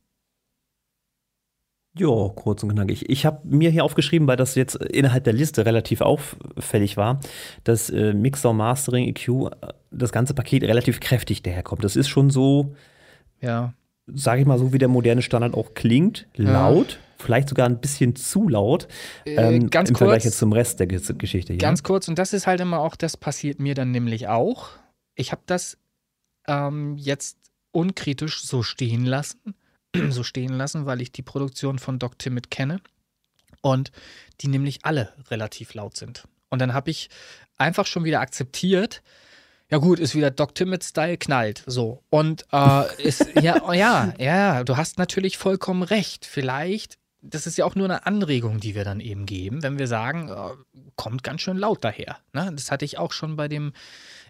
Ja, 1.98 2.30
kurz 2.34 2.62
und 2.62 2.70
knackig. 2.70 3.10
Ich 3.10 3.26
habe 3.26 3.46
mir 3.46 3.68
hier 3.68 3.84
aufgeschrieben, 3.84 4.26
weil 4.26 4.38
das 4.38 4.54
jetzt 4.54 4.76
innerhalb 4.76 5.24
der 5.24 5.34
Liste 5.34 5.66
relativ 5.66 6.00
auffällig 6.00 6.96
war, 6.96 7.20
dass 7.62 7.90
äh, 7.90 8.14
Mixer, 8.14 8.54
Mastering, 8.54 9.06
EQ, 9.08 9.28
äh, 9.28 9.50
das 9.90 10.12
ganze 10.12 10.32
Paket 10.32 10.62
relativ 10.62 11.00
kräftig 11.00 11.42
daherkommt. 11.42 11.84
Das 11.84 11.94
ist 11.94 12.08
schon 12.08 12.30
so, 12.30 12.74
Ja. 13.42 13.74
Sage 14.06 14.40
ich 14.40 14.46
mal, 14.46 14.58
so 14.58 14.72
wie 14.72 14.78
der 14.78 14.88
moderne 14.88 15.22
Standard 15.22 15.54
auch 15.54 15.74
klingt, 15.74 16.26
laut, 16.36 16.98
vielleicht 17.18 17.48
sogar 17.48 17.66
ein 17.68 17.80
bisschen 17.80 18.14
zu 18.16 18.48
laut, 18.48 18.86
Äh, 19.24 19.58
ganz 19.60 19.90
im 19.90 19.96
Vergleich 19.96 20.18
kurz- 20.18 20.24
jetzt 20.24 20.38
zum 20.38 20.52
Rest 20.52 20.80
der 20.80 20.88
Ges- 20.88 21.12
Geschichte 21.14 21.52
hier. 21.52 21.58
Ganz 21.60 21.82
kurz, 21.82 22.08
und 22.08 22.18
das 22.18 22.32
ist 22.32 22.46
halt 22.46 22.60
immer 22.60 22.80
auch, 22.80 22.94
das 22.96 23.16
passiert 23.16 23.58
mir 23.58 23.74
dann 23.74 23.90
nämlich 23.90 24.28
auch. 24.28 24.68
Ich 25.14 25.32
habe 25.32 25.42
das 25.46 25.78
ähm, 26.46 26.96
jetzt 26.98 27.38
unkritisch 27.72 28.42
so 28.44 28.62
stehen 28.62 29.04
lassen, 29.04 29.54
so 30.10 30.22
stehen 30.22 30.52
lassen, 30.52 30.86
weil 30.86 31.00
ich 31.00 31.10
die 31.10 31.22
Produktion 31.22 31.78
von 31.78 31.98
Doc 31.98 32.18
Timmett 32.18 32.50
kenne 32.50 32.80
und 33.62 33.90
die 34.40 34.48
nämlich 34.48 34.84
alle 34.84 35.12
relativ 35.30 35.74
laut 35.74 35.96
sind. 35.96 36.24
Und 36.48 36.60
dann 36.60 36.72
habe 36.74 36.90
ich 36.90 37.08
einfach 37.56 37.86
schon 37.86 38.04
wieder 38.04 38.20
akzeptiert, 38.20 39.02
ja 39.70 39.78
gut, 39.78 39.98
ist 39.98 40.14
wieder 40.14 40.30
Doc 40.30 40.54
Timmett-Style, 40.54 41.18
knallt. 41.18 41.64
So. 41.66 42.02
Und 42.10 42.46
äh, 42.52 43.02
ist, 43.02 43.26
ja, 43.40 43.62
oh 43.66 43.72
ja, 43.72 44.14
ja, 44.18 44.64
du 44.64 44.76
hast 44.76 44.98
natürlich 44.98 45.38
vollkommen 45.38 45.82
recht. 45.82 46.24
Vielleicht, 46.24 46.98
das 47.20 47.46
ist 47.46 47.58
ja 47.58 47.64
auch 47.64 47.74
nur 47.74 47.86
eine 47.86 48.06
Anregung, 48.06 48.60
die 48.60 48.74
wir 48.74 48.84
dann 48.84 49.00
eben 49.00 49.26
geben, 49.26 49.62
wenn 49.62 49.78
wir 49.78 49.88
sagen, 49.88 50.28
äh, 50.28 50.80
kommt 50.94 51.22
ganz 51.22 51.40
schön 51.40 51.56
laut 51.56 51.84
daher. 51.84 52.18
Ne? 52.32 52.50
Das 52.54 52.70
hatte 52.70 52.84
ich 52.84 52.98
auch 52.98 53.12
schon 53.12 53.36
bei 53.36 53.48
dem 53.48 53.72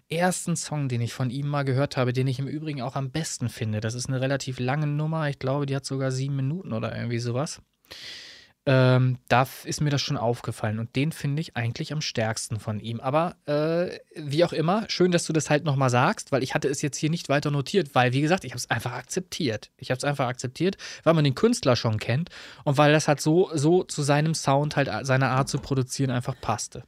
ersten 0.09 0.55
Song, 0.55 0.89
den 0.89 1.01
ich 1.01 1.13
von 1.13 1.29
ihm 1.29 1.47
mal 1.47 1.63
gehört 1.63 1.97
habe, 1.97 2.13
den 2.13 2.27
ich 2.27 2.39
im 2.39 2.47
Übrigen 2.47 2.81
auch 2.81 2.95
am 2.95 3.11
besten 3.11 3.49
finde. 3.49 3.81
Das 3.81 3.93
ist 3.93 4.07
eine 4.07 4.21
relativ 4.21 4.59
lange 4.59 4.87
Nummer. 4.87 5.29
Ich 5.29 5.37
glaube, 5.37 5.65
die 5.65 5.75
hat 5.75 5.85
sogar 5.85 6.11
sieben 6.11 6.35
Minuten 6.35 6.73
oder 6.73 6.95
irgendwie 6.95 7.19
sowas 7.19 7.61
ähm, 8.67 9.17
da 9.29 9.47
ist 9.63 9.79
mir 9.79 9.89
das 9.89 10.01
schon 10.01 10.17
aufgefallen 10.17 10.79
und 10.79 10.93
den 10.97 11.13
finde 11.13 11.39
ich 11.41 11.55
eigentlich 11.55 11.93
am 11.93 12.01
stärksten 12.01 12.59
von 12.59 12.81
ihm. 12.81 12.99
Aber 12.99 13.37
äh, 13.45 13.97
wie 14.13 14.43
auch 14.43 14.51
immer, 14.51 14.83
schön, 14.89 15.11
dass 15.11 15.25
du 15.25 15.31
das 15.31 15.49
halt 15.49 15.63
nochmal 15.63 15.89
sagst, 15.89 16.33
weil 16.33 16.43
ich 16.43 16.53
hatte 16.53 16.67
es 16.67 16.81
jetzt 16.81 16.97
hier 16.97 17.09
nicht 17.09 17.29
weiter 17.29 17.49
notiert, 17.49 17.95
weil 17.95 18.11
wie 18.11 18.19
gesagt, 18.19 18.43
ich 18.43 18.51
habe 18.51 18.57
es 18.57 18.69
einfach 18.69 18.91
akzeptiert. 18.91 19.71
Ich 19.77 19.89
habe 19.89 19.97
es 19.97 20.03
einfach 20.03 20.27
akzeptiert, 20.27 20.75
weil 21.03 21.13
man 21.13 21.23
den 21.23 21.33
Künstler 21.33 21.77
schon 21.77 21.97
kennt 21.97 22.29
und 22.65 22.77
weil 22.77 22.91
das 22.91 23.07
halt 23.07 23.21
so, 23.21 23.49
so 23.53 23.83
zu 23.85 24.01
seinem 24.01 24.33
Sound, 24.33 24.75
halt 24.75 24.89
seiner 25.03 25.29
Art 25.29 25.47
zu 25.47 25.59
produzieren 25.59 26.11
einfach 26.11 26.35
passte. 26.41 26.83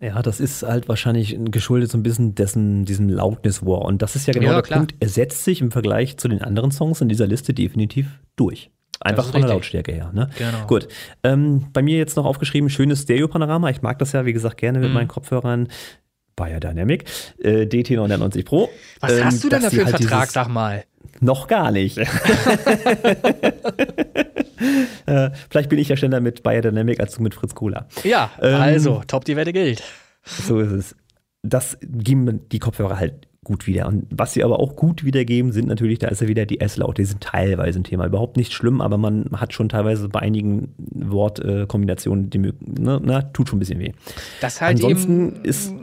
Ja, 0.00 0.22
das 0.22 0.40
ist 0.40 0.62
halt 0.62 0.88
wahrscheinlich 0.88 1.36
geschuldet 1.50 1.90
so 1.90 1.98
ein 1.98 2.02
bisschen 2.02 2.34
dessen, 2.34 2.86
diesem 2.86 3.10
Loudness 3.10 3.66
War. 3.66 3.82
Und 3.82 4.00
das 4.00 4.16
ist 4.16 4.26
ja 4.26 4.32
genau 4.32 4.46
Ja, 4.46 4.52
der 4.54 4.62
klar. 4.62 4.78
Punkt. 4.78 4.94
Er 5.00 5.08
setzt 5.08 5.44
sich 5.44 5.60
im 5.60 5.72
Vergleich 5.72 6.16
zu 6.16 6.28
den 6.28 6.40
anderen 6.40 6.70
Songs 6.70 7.00
in 7.00 7.08
dieser 7.08 7.26
Liste 7.26 7.52
definitiv 7.52 8.06
durch. 8.36 8.70
Einfach 9.00 9.30
von 9.30 9.40
der. 9.40 9.50
Lautstärke 9.50 9.92
her. 9.92 10.10
Ne? 10.12 10.28
Genau. 10.38 10.66
Gut. 10.66 10.88
Ähm, 11.22 11.66
bei 11.72 11.82
mir 11.82 11.98
jetzt 11.98 12.16
noch 12.16 12.24
aufgeschrieben, 12.24 12.68
schönes 12.70 13.02
Stereo-Panorama. 13.02 13.70
Ich 13.70 13.82
mag 13.82 13.98
das 13.98 14.12
ja, 14.12 14.24
wie 14.26 14.32
gesagt, 14.32 14.56
gerne 14.56 14.78
Mhm. 14.78 14.84
mit 14.84 14.94
meinen 14.94 15.08
Kopfhörern. 15.08 15.68
Bayer 16.36 16.60
Dynamic, 16.60 17.04
äh, 17.42 17.66
DT990 17.66 18.44
Pro. 18.44 18.68
Was 19.00 19.12
Ähm, 19.12 19.24
hast 19.24 19.42
du 19.42 19.48
denn 19.48 19.60
dass 19.60 19.64
da 19.64 19.70
die 19.70 19.76
für 19.76 19.82
einen 19.86 19.92
halt 19.92 20.02
Vertrag, 20.04 20.30
sag 20.30 20.48
mal? 20.48 20.84
Noch 21.20 21.48
gar 21.48 21.72
nicht. 21.72 21.98
äh, 21.98 22.04
vielleicht 25.50 25.68
bin 25.68 25.78
ich 25.78 25.88
ja 25.88 25.96
schneller 25.96 26.20
mit 26.20 26.42
Bayer 26.42 26.62
Dynamic 26.62 27.00
als 27.00 27.14
du 27.16 27.22
mit 27.22 27.34
Fritz 27.34 27.54
Kohler. 27.54 27.86
Ja, 28.04 28.30
Ähm, 28.40 28.54
also, 28.60 29.02
top, 29.06 29.24
die 29.24 29.36
Wette 29.36 29.52
gilt. 29.52 29.82
So 30.24 30.60
ist 30.60 30.72
es. 30.72 30.96
Das 31.42 31.78
geben 31.82 32.48
die 32.50 32.58
Kopfhörer 32.58 32.98
halt 32.98 33.27
gut 33.48 33.66
wieder. 33.66 33.88
Und 33.88 34.06
was 34.10 34.32
sie 34.34 34.44
aber 34.44 34.60
auch 34.60 34.76
gut 34.76 35.04
wiedergeben, 35.04 35.50
sind 35.50 35.66
natürlich, 35.66 35.98
da 35.98 36.06
ist 36.06 36.20
ja 36.20 36.28
wieder 36.28 36.46
die 36.46 36.60
S-Laut. 36.60 36.98
Die 36.98 37.04
sind 37.04 37.20
teilweise 37.20 37.80
ein 37.80 37.84
Thema. 37.84 38.06
Überhaupt 38.06 38.36
nicht 38.36 38.52
schlimm, 38.52 38.80
aber 38.80 38.96
man 38.98 39.26
hat 39.32 39.52
schon 39.52 39.68
teilweise 39.68 40.08
bei 40.08 40.20
einigen 40.20 40.72
Wortkombinationen, 40.78 42.30
die, 42.30 42.38
ne, 42.38 42.52
na, 43.02 43.22
tut 43.22 43.48
schon 43.48 43.56
ein 43.56 43.60
bisschen 43.60 43.80
weh. 43.80 43.92
Das 44.40 44.60
halt 44.60 44.76
Ansonsten 44.76 45.36
eben, 45.36 45.44
ist, 45.44 45.74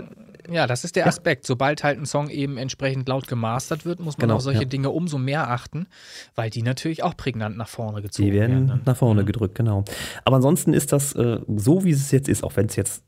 Ja, 0.52 0.68
das 0.68 0.84
ist 0.84 0.96
der 0.96 1.08
Aspekt. 1.08 1.46
Sobald 1.48 1.84
halt 1.84 1.98
ein 1.98 2.06
Song 2.06 2.30
eben 2.30 2.58
entsprechend 2.58 3.10
laut 3.10 3.28
gemastert 3.28 3.84
wird, 3.86 4.00
muss 4.00 4.18
man 4.18 4.28
Genau, 4.28 4.36
auf 4.36 4.42
solche 4.42 4.62
ja. 4.62 4.68
Dinge 4.68 4.92
umso 4.92 5.18
mehr 5.18 5.50
achten, 5.50 5.88
weil 6.36 6.52
die 6.52 6.62
natürlich 6.62 7.02
auch 7.04 7.18
prägnant 7.18 7.58
nach 7.58 7.68
vorne 7.68 8.02
gezogen 8.04 8.28
die 8.30 8.34
werden 8.34 8.68
werden. 8.70 8.82
nach 8.86 8.96
vorne 8.96 9.24
Mhm. 9.24 9.26
gedrückt, 9.26 9.56
genau. 9.56 9.84
Aber 10.24 10.36
ansonsten 10.36 10.74
ist 10.74 10.92
das 10.92 11.14
äh, 11.14 11.40
so, 11.56 11.84
wie 11.84 11.92
es 11.92 12.12
jetzt 12.12 12.30
ist, 12.30 12.44
auch 12.44 12.56
wenn 12.56 12.68
es 12.68 12.76
jetzt 12.76 13.04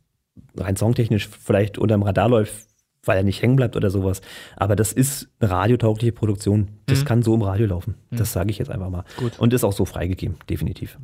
rein 0.55 0.75
songtechnisch 0.75 1.27
vielleicht 1.27 1.77
unterm 1.77 2.01
Radar 2.03 2.29
läuft, 2.29 2.66
weil 3.07 3.17
er 3.17 3.23
nicht 3.23 3.41
hängen 3.41 3.55
bleibt 3.55 3.75
oder 3.75 3.89
sowas. 3.89 4.21
Aber 4.55 4.75
das 4.75 4.93
ist 4.93 5.29
eine 5.39 5.51
radiotaugliche 5.51 6.11
Produktion. 6.11 6.69
Das 6.85 7.05
kann 7.05 7.23
so 7.23 7.35
im 7.35 7.41
Radio 7.41 7.67
laufen. 7.67 7.95
Das 8.11 8.33
sage 8.33 8.51
ich 8.51 8.57
jetzt 8.57 8.69
einfach 8.69 8.89
mal. 8.89 9.01
Mhm. 9.01 9.19
Gut. 9.19 9.39
Und 9.39 9.53
ist 9.53 9.63
auch 9.63 9.73
so 9.73 9.85
freigegeben, 9.85 10.37
definitiv. 10.49 10.97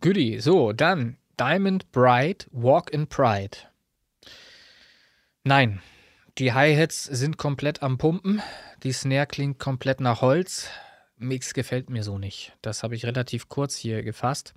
Goodie. 0.00 0.40
So, 0.40 0.72
dann 0.72 1.16
Diamond 1.38 1.90
Bright, 1.92 2.48
Walk 2.52 2.90
in 2.90 3.06
Pride. 3.06 3.58
Nein, 5.44 5.80
die 6.38 6.52
Hi-Hats 6.52 7.04
sind 7.04 7.36
komplett 7.36 7.82
am 7.82 7.98
Pumpen. 7.98 8.42
Die 8.82 8.92
Snare 8.92 9.26
klingt 9.26 9.58
komplett 9.58 10.00
nach 10.00 10.20
Holz. 10.20 10.68
Mix 11.16 11.52
gefällt 11.52 11.90
mir 11.90 12.04
so 12.04 12.18
nicht. 12.18 12.52
Das 12.62 12.82
habe 12.82 12.94
ich 12.94 13.04
relativ 13.04 13.48
kurz 13.48 13.74
hier 13.76 14.02
gefasst. 14.02 14.54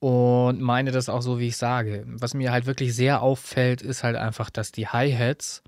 Und 0.00 0.60
meine 0.60 0.92
das 0.92 1.08
auch 1.08 1.22
so, 1.22 1.38
wie 1.38 1.48
ich 1.48 1.56
sage. 1.56 2.04
Was 2.06 2.34
mir 2.34 2.52
halt 2.52 2.66
wirklich 2.66 2.94
sehr 2.94 3.20
auffällt, 3.22 3.82
ist 3.82 4.04
halt 4.04 4.16
einfach, 4.16 4.50
dass 4.50 4.70
die 4.70 4.86
Hi-Hats 4.86 5.62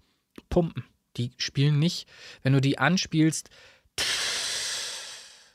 pumpen. 0.48 0.84
Die 1.16 1.32
spielen 1.36 1.78
nicht, 1.78 2.08
wenn 2.42 2.52
du 2.52 2.60
die 2.60 2.78
anspielst, 2.78 3.50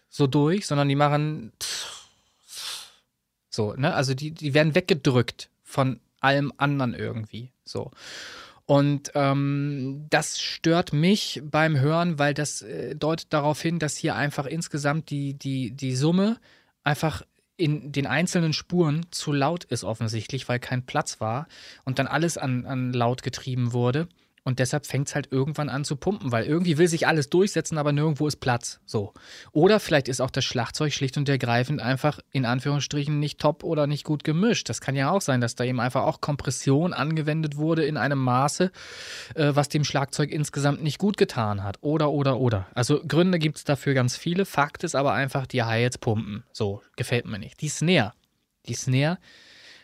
so 0.10 0.28
durch, 0.28 0.68
sondern 0.68 0.90
die 0.90 0.96
machen 0.96 1.54
so, 3.56 3.74
ne? 3.74 3.94
Also 3.94 4.14
die, 4.14 4.32
die 4.32 4.54
werden 4.54 4.76
weggedrückt 4.76 5.50
von 5.64 6.02
allem 6.20 6.52
anderen 6.58 6.94
irgendwie. 6.94 7.52
So. 7.64 7.92
Und 8.66 9.12
ähm, 9.16 10.08
das 10.10 10.42
stört 10.42 10.92
mich 10.92 11.42
beim 11.44 11.80
Hören, 11.80 12.20
weil 12.20 12.34
das 12.34 12.62
äh, 12.64 12.96
deutet 12.96 13.32
darauf 13.32 13.62
hin, 13.62 13.80
dass 13.80 13.96
hier 13.96 14.16
einfach 14.16 14.46
insgesamt 14.46 15.10
die, 15.10 15.36
die, 15.36 15.72
die 15.72 15.96
Summe 15.96 16.38
einfach 16.84 17.22
in 17.58 17.92
den 17.92 18.06
einzelnen 18.08 18.54
Spuren 18.54 19.06
zu 19.12 19.32
laut 19.32 19.64
ist 19.64 19.84
offensichtlich, 19.84 20.50
weil 20.50 20.60
kein 20.60 20.86
Platz 20.86 21.22
war 21.22 21.48
und 21.84 22.00
dann 22.00 22.08
alles 22.08 22.38
an, 22.38 22.66
an 22.66 22.92
laut 22.94 23.24
getrieben 23.24 23.74
wurde. 23.74 24.08
Und 24.48 24.60
deshalb 24.60 24.86
fängt 24.86 25.08
es 25.08 25.16
halt 25.16 25.32
irgendwann 25.32 25.70
an 25.70 25.86
zu 25.86 25.96
pumpen, 25.96 26.32
weil 26.32 26.46
irgendwie 26.46 26.78
will 26.78 26.88
sich 26.88 27.08
alles 27.08 27.32
durchsetzen, 27.32 27.80
aber 27.80 27.92
nirgendwo 27.92 28.28
ist 28.28 28.36
Platz. 28.36 28.80
So. 28.86 29.12
Oder 29.52 29.80
vielleicht 29.80 30.08
ist 30.08 30.22
auch 30.22 30.30
das 30.30 30.46
Schlagzeug 30.46 30.94
schlicht 30.94 31.18
und 31.18 31.28
ergreifend 31.28 31.82
einfach 31.82 32.20
in 32.32 32.46
Anführungsstrichen 32.46 33.20
nicht 33.20 33.40
top 33.40 33.64
oder 33.64 33.88
nicht 33.88 34.04
gut 34.04 34.24
gemischt. 34.24 34.70
Das 34.70 34.82
kann 34.82 34.96
ja 34.96 35.10
auch 35.10 35.22
sein, 35.22 35.42
dass 35.42 35.56
da 35.56 35.64
eben 35.64 35.80
einfach 35.80 36.04
auch 36.04 36.22
Kompression 36.22 36.94
angewendet 36.94 37.58
wurde 37.58 37.86
in 37.86 37.98
einem 37.98 38.20
Maße, 38.20 38.72
äh, 39.34 39.52
was 39.56 39.68
dem 39.68 39.84
Schlagzeug 39.84 40.30
insgesamt 40.30 40.84
nicht 40.84 41.00
gut 41.00 41.18
getan 41.18 41.64
hat. 41.64 41.78
Oder, 41.82 42.12
oder, 42.12 42.40
oder. 42.40 42.68
Also 42.76 43.02
Gründe 43.06 43.40
gibt 43.40 43.58
es 43.58 43.64
dafür 43.64 43.96
ganz 43.96 44.16
viele. 44.16 44.46
Fakt 44.46 44.84
ist 44.84 44.94
aber 44.94 45.14
einfach, 45.14 45.48
die 45.48 45.64
Hi-Hats 45.64 45.98
pumpen. 45.98 46.44
So, 46.52 46.84
gefällt 46.98 47.26
mir 47.26 47.40
nicht. 47.40 47.62
Die 47.62 47.70
Snare. 47.70 48.14
Die 48.68 48.76
Snare 48.76 49.18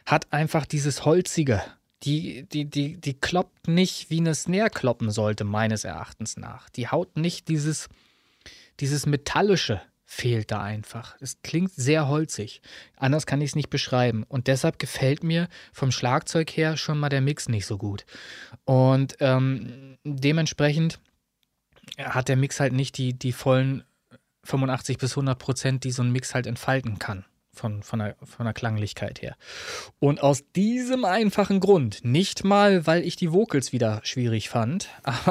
hat 0.05 0.31
einfach 0.31 0.67
dieses 0.67 1.03
Holzige. 1.03 1.63
Die, 2.03 2.43
die, 2.43 2.65
die, 2.65 2.97
die 2.99 3.13
kloppt 3.13 3.67
nicht, 3.67 4.09
wie 4.09 4.19
eine 4.19 4.33
Snare 4.33 4.69
kloppen 4.69 5.11
sollte, 5.11 5.43
meines 5.43 5.83
Erachtens 5.83 6.35
nach. 6.37 6.69
Die 6.69 6.87
haut 6.87 7.15
nicht 7.15 7.47
dieses, 7.47 7.89
dieses 8.79 9.05
Metallische 9.05 9.81
fehlt 10.11 10.51
da 10.51 10.61
einfach. 10.61 11.15
Es 11.21 11.41
klingt 11.41 11.71
sehr 11.73 12.09
holzig. 12.09 12.61
Anders 12.97 13.25
kann 13.25 13.39
ich 13.39 13.51
es 13.51 13.55
nicht 13.55 13.69
beschreiben. 13.69 14.23
Und 14.27 14.47
deshalb 14.47 14.77
gefällt 14.77 15.23
mir 15.23 15.47
vom 15.71 15.91
Schlagzeug 15.91 16.49
her 16.51 16.75
schon 16.75 16.99
mal 16.99 17.07
der 17.07 17.21
Mix 17.21 17.47
nicht 17.47 17.65
so 17.65 17.77
gut. 17.77 18.05
Und 18.65 19.15
ähm, 19.21 19.97
dementsprechend 20.03 20.99
hat 21.97 22.27
der 22.27 22.35
Mix 22.35 22.59
halt 22.59 22.73
nicht 22.73 22.97
die, 22.97 23.13
die 23.13 23.31
vollen 23.31 23.85
85 24.43 24.97
bis 24.97 25.13
100 25.13 25.39
Prozent, 25.39 25.83
die 25.85 25.91
so 25.91 26.03
ein 26.03 26.11
Mix 26.11 26.35
halt 26.35 26.45
entfalten 26.45 26.99
kann. 26.99 27.23
Von, 27.53 27.83
von, 27.83 27.99
der, 27.99 28.15
von 28.23 28.45
der 28.45 28.53
Klanglichkeit 28.53 29.21
her. 29.21 29.35
Und 29.99 30.23
aus 30.23 30.43
diesem 30.55 31.03
einfachen 31.03 31.59
Grund, 31.59 31.99
nicht 32.03 32.45
mal, 32.45 32.87
weil 32.87 33.03
ich 33.03 33.17
die 33.17 33.33
Vocals 33.33 33.73
wieder 33.73 33.99
schwierig 34.03 34.49
fand, 34.49 34.89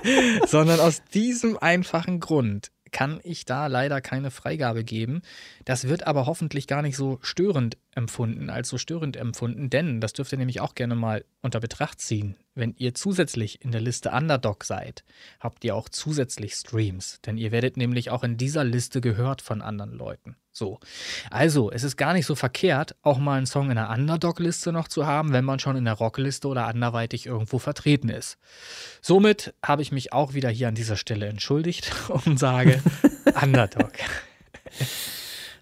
sondern 0.46 0.80
aus 0.80 1.02
diesem 1.14 1.56
einfachen 1.56 2.18
Grund 2.18 2.72
kann 2.96 3.20
ich 3.24 3.44
da 3.44 3.66
leider 3.66 4.00
keine 4.00 4.30
Freigabe 4.30 4.82
geben. 4.82 5.22
Das 5.64 5.88
wird 5.88 6.06
aber 6.06 6.26
hoffentlich 6.26 6.66
gar 6.66 6.82
nicht 6.82 6.96
so 6.96 7.18
störend 7.20 7.76
empfunden, 7.94 8.48
als 8.50 8.68
so 8.68 8.78
störend 8.78 9.16
empfunden, 9.16 9.70
denn 9.70 10.00
das 10.00 10.12
dürft 10.14 10.32
ihr 10.32 10.38
nämlich 10.38 10.60
auch 10.60 10.74
gerne 10.74 10.94
mal 10.94 11.24
unter 11.42 11.60
Betracht 11.60 12.00
ziehen. 12.00 12.36
Wenn 12.56 12.74
ihr 12.78 12.94
zusätzlich 12.94 13.62
in 13.62 13.70
der 13.70 13.82
Liste 13.82 14.10
Underdog 14.12 14.64
seid, 14.64 15.04
habt 15.40 15.62
ihr 15.62 15.76
auch 15.76 15.90
zusätzlich 15.90 16.54
Streams, 16.54 17.20
denn 17.20 17.36
ihr 17.36 17.52
werdet 17.52 17.76
nämlich 17.76 18.10
auch 18.10 18.24
in 18.24 18.38
dieser 18.38 18.64
Liste 18.64 19.02
gehört 19.02 19.42
von 19.42 19.60
anderen 19.60 19.92
Leuten. 19.92 20.36
So. 20.52 20.80
Also, 21.30 21.70
es 21.70 21.84
ist 21.84 21.98
gar 21.98 22.14
nicht 22.14 22.24
so 22.24 22.34
verkehrt, 22.34 22.96
auch 23.02 23.18
mal 23.18 23.36
einen 23.36 23.44
Song 23.44 23.68
in 23.68 23.76
der 23.76 23.90
Underdog-Liste 23.90 24.72
noch 24.72 24.88
zu 24.88 25.06
haben, 25.06 25.34
wenn 25.34 25.44
man 25.44 25.58
schon 25.58 25.76
in 25.76 25.84
der 25.84 25.92
Rockliste 25.92 26.48
oder 26.48 26.66
anderweitig 26.66 27.26
irgendwo 27.26 27.58
vertreten 27.58 28.08
ist. 28.08 28.38
Somit 29.02 29.52
habe 29.62 29.82
ich 29.82 29.92
mich 29.92 30.14
auch 30.14 30.32
wieder 30.32 30.48
hier 30.48 30.68
an 30.68 30.74
dieser 30.74 30.96
Stelle 30.96 31.26
entschuldigt 31.26 31.92
und 32.24 32.38
sage 32.38 32.82
Underdog. 33.42 33.92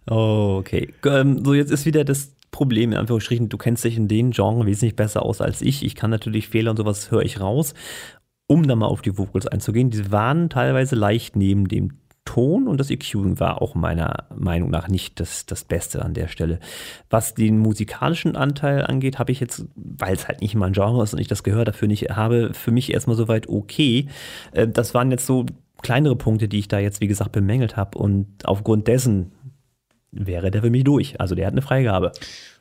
Okay. 0.07 0.95
Ähm, 1.05 1.45
so, 1.45 1.55
jetzt 1.55 1.73
ist 1.73 1.87
wieder 1.87 2.05
das 2.05 2.31
Problem, 2.55 2.93
in 2.93 2.98
Anführungsstrichen, 2.98 3.48
du 3.48 3.59
kennst 3.59 3.82
dich 3.82 3.97
in 3.97 4.06
den 4.06 4.31
Genre 4.31 4.64
wesentlich 4.64 4.94
besser 4.94 5.24
aus 5.24 5.40
als 5.40 5.60
ich. 5.60 5.85
Ich 5.85 5.97
kann 5.97 6.10
natürlich 6.10 6.48
Fehler 6.48 6.70
und 6.70 6.76
sowas 6.76 7.10
höre 7.10 7.22
ich 7.22 7.40
raus. 7.40 7.74
Um 8.47 8.68
da 8.68 8.76
mal 8.76 8.86
auf 8.86 9.02
die 9.02 9.18
Vocals 9.18 9.48
einzugehen, 9.48 9.90
die 9.90 10.12
waren 10.12 10.51
teilweise 10.51 10.94
leicht 10.94 11.35
neben 11.35 11.66
dem 11.66 11.98
Ton 12.24 12.68
und 12.68 12.78
das 12.78 12.90
EQing 12.90 13.40
war 13.40 13.60
auch 13.60 13.74
meiner 13.74 14.28
Meinung 14.32 14.70
nach 14.70 14.86
nicht 14.86 15.18
das, 15.18 15.47
das 15.47 15.64
Beste 15.64 16.05
an 16.05 16.14
der 16.14 16.28
Stelle. 16.28 16.60
Was 17.10 17.35
den 17.35 17.59
musikalischen 17.59 18.36
Anteil 18.36 18.86
angeht, 18.86 19.18
habe 19.18 19.32
ich 19.32 19.40
jetzt, 19.40 19.66
weil 19.74 20.14
es 20.14 20.28
halt 20.28 20.40
nicht 20.40 20.55
mein 20.55 20.74
Genre 20.74 21.02
ist 21.02 21.12
und 21.12 21.18
ich 21.18 21.26
das 21.26 21.43
Gehör 21.43 21.64
dafür 21.64 21.89
nicht 21.89 22.10
habe, 22.10 22.55
für 22.55 22.70
mich 22.70 22.93
erstmal 22.93 23.16
soweit 23.16 23.48
okay. 23.48 24.06
Äh, 24.52 24.68
Das 24.68 24.94
waren 24.94 25.10
jetzt 25.10 25.26
so 25.26 25.44
kleinere 25.82 26.14
Punkte, 26.14 26.47
die 26.47 26.60
ich 26.60 26.68
da 26.68 26.78
jetzt, 26.78 27.01
wie 27.01 27.09
gesagt, 27.09 27.32
bemängelt 27.32 27.76
habe. 27.76 27.98
Und 27.98 28.28
aufgrund 28.44 28.86
dessen 28.86 29.32
wäre 30.15 30.51
der 30.51 30.62
für 30.62 30.70
mich 30.70 30.85
durch. 30.85 31.20
Also 31.20 31.35
der 31.35 31.47
hat 31.47 31.55
eine 31.55 31.62
Freigabe. 31.62 32.12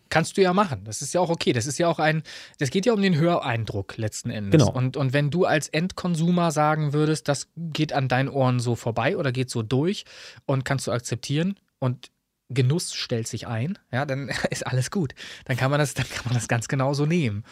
Kannst 0.09 0.37
du 0.37 0.41
ja 0.41 0.53
machen. 0.53 0.83
Das 0.83 1.01
ist 1.01 1.13
ja 1.13 1.21
auch 1.21 1.29
okay. 1.29 1.53
Das 1.53 1.65
ist 1.65 1.79
ja 1.79 1.87
auch 1.87 1.97
ein, 1.97 2.23
das 2.59 2.69
geht 2.69 2.85
ja 2.85 2.93
um 2.93 3.01
den 3.01 3.17
Höreindruck 3.17 3.97
letzten 3.97 4.29
Endes. 4.29 4.59
Genau. 4.59 4.71
Und, 4.71 4.95
und 4.95 5.11
wenn 5.13 5.31
du 5.31 5.45
als 5.45 5.69
Endkonsumer 5.69 6.51
sagen 6.51 6.93
würdest, 6.93 7.27
das 7.27 7.47
geht 7.55 7.93
an 7.93 8.07
deinen 8.07 8.29
Ohren 8.29 8.59
so 8.59 8.75
vorbei 8.75 9.17
oder 9.17 9.31
geht 9.31 9.49
so 9.49 9.63
durch 9.63 10.05
und 10.45 10.65
kannst 10.65 10.85
du 10.85 10.91
akzeptieren 10.91 11.55
und 11.79 12.11
Genuss 12.53 12.93
stellt 12.93 13.27
sich 13.27 13.47
ein, 13.47 13.77
ja, 13.91 14.05
dann 14.05 14.29
ist 14.49 14.65
alles 14.65 14.91
gut. 14.91 15.13
Dann 15.45 15.57
kann 15.57 15.69
man 15.71 15.79
das, 15.79 15.93
dann 15.93 16.07
kann 16.09 16.23
man 16.25 16.33
das 16.35 16.47
ganz 16.47 16.67
genau 16.67 16.93
so 16.93 17.05
nehmen. 17.05 17.43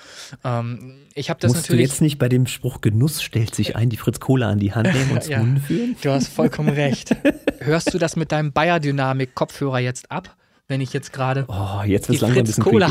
Ähm, 0.44 0.96
ich 1.14 1.30
habe 1.30 1.40
das 1.40 1.54
Musst 1.54 1.68
du 1.70 1.74
natürlich. 1.74 1.90
jetzt 1.92 2.02
nicht 2.02 2.18
bei 2.20 2.30
dem 2.30 2.48
Spruch 2.48 2.82
Genuss 2.82 3.22
stellt 3.22 3.54
sich 3.56 3.76
ein, 3.76 3.90
die 3.90 3.98
Fritz 3.98 4.20
Cola 4.20 4.50
an 4.50 4.60
die 4.60 4.74
Hand 4.74 4.94
nehmen 4.94 5.12
und 5.12 5.24
zum 5.24 5.32
Ja. 5.32 5.40
Munde 5.40 5.62
führen? 5.62 5.96
Du 6.02 6.12
hast 6.12 6.28
vollkommen 6.30 6.70
recht. 6.76 7.16
Hörst 7.60 7.94
du 7.94 7.98
das 7.98 8.16
mit 8.16 8.32
deinem 8.32 8.52
Bayer-Dynamik-Kopfhörer 8.54 9.80
jetzt 9.80 10.10
ab, 10.12 10.36
wenn 10.68 10.82
ich 10.82 10.94
jetzt 10.94 11.12
gerade 11.14 11.46
Oh, 11.48 11.82
jetzt 11.86 12.08
Die 12.08 12.14
wird 12.14 12.22
langsam 12.22 12.40
ein 12.40 12.46
Fritz 12.46 12.56
bisschen 12.56 12.64
Cola. 12.64 12.90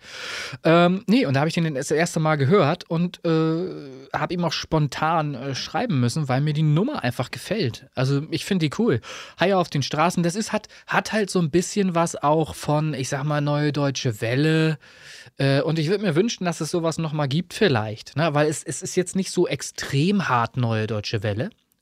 Ähm, 0.64 1.04
nee, 1.06 1.28
und 1.28 1.36
da 1.36 1.42
habe 1.42 1.48
ich 1.48 1.54
den 1.54 1.76
das 1.76 1.92
erste 1.92 2.20
Mal 2.20 2.38
gehört 2.38 2.90
und 2.90 3.24
äh, 3.24 4.10
habe 4.14 4.34
ihm 4.34 4.44
auch 4.44 4.52
spontan 4.52 5.36
äh, 5.36 5.54
schreiben 5.54 6.00
müssen, 6.00 6.28
weil 6.28 6.42
mir 6.42 6.54
die 6.54 6.64
Nummer 6.64 7.04
einfach 7.04 7.30
gefällt. 7.30 7.88
Also 7.94 8.24
ich 8.32 8.44
finde 8.44 8.68
die 8.68 8.76
cool. 8.80 9.00
Haie 9.40 9.58
auf 9.58 9.70
den 9.70 9.84
Straßen, 9.84 10.24
das 10.24 10.36
ist, 10.36 10.52
hat, 10.52 10.68
hat 10.88 11.14
halt 11.14 11.30
so 11.30 11.40
ein 11.40 11.52
bisschen 11.52 11.94
was 11.94 12.16
auch 12.16 12.56
von, 12.56 12.96
ich 12.96 13.10
sag 13.10 13.24
mal, 13.26 13.42
Neue 13.42 13.72
Deutsche 13.72 14.22
Welle. 14.22 14.80
Äh, 15.38 15.62
und 15.62 15.78
ich 15.78 15.90
würde 15.90 16.04
mir 16.04 16.16
wünschen, 16.16 16.46
dass 16.46 16.62
es 16.62 16.72
sowas 16.72 16.98
nochmal 16.98 17.28
gibt 17.28 17.54
vielleicht. 17.54 18.16
Ne? 18.16 18.34
Weil 18.34 18.48
es, 18.48 18.64
es 18.64 18.82
ist 18.82 18.96
jetzt 18.96 19.16
nicht 19.16 19.30
so 19.30 19.48
extrem 19.48 20.28
hart 20.28 20.58
Neue 20.58 20.88
Deutsche 20.88 21.22
Welle 21.22 21.27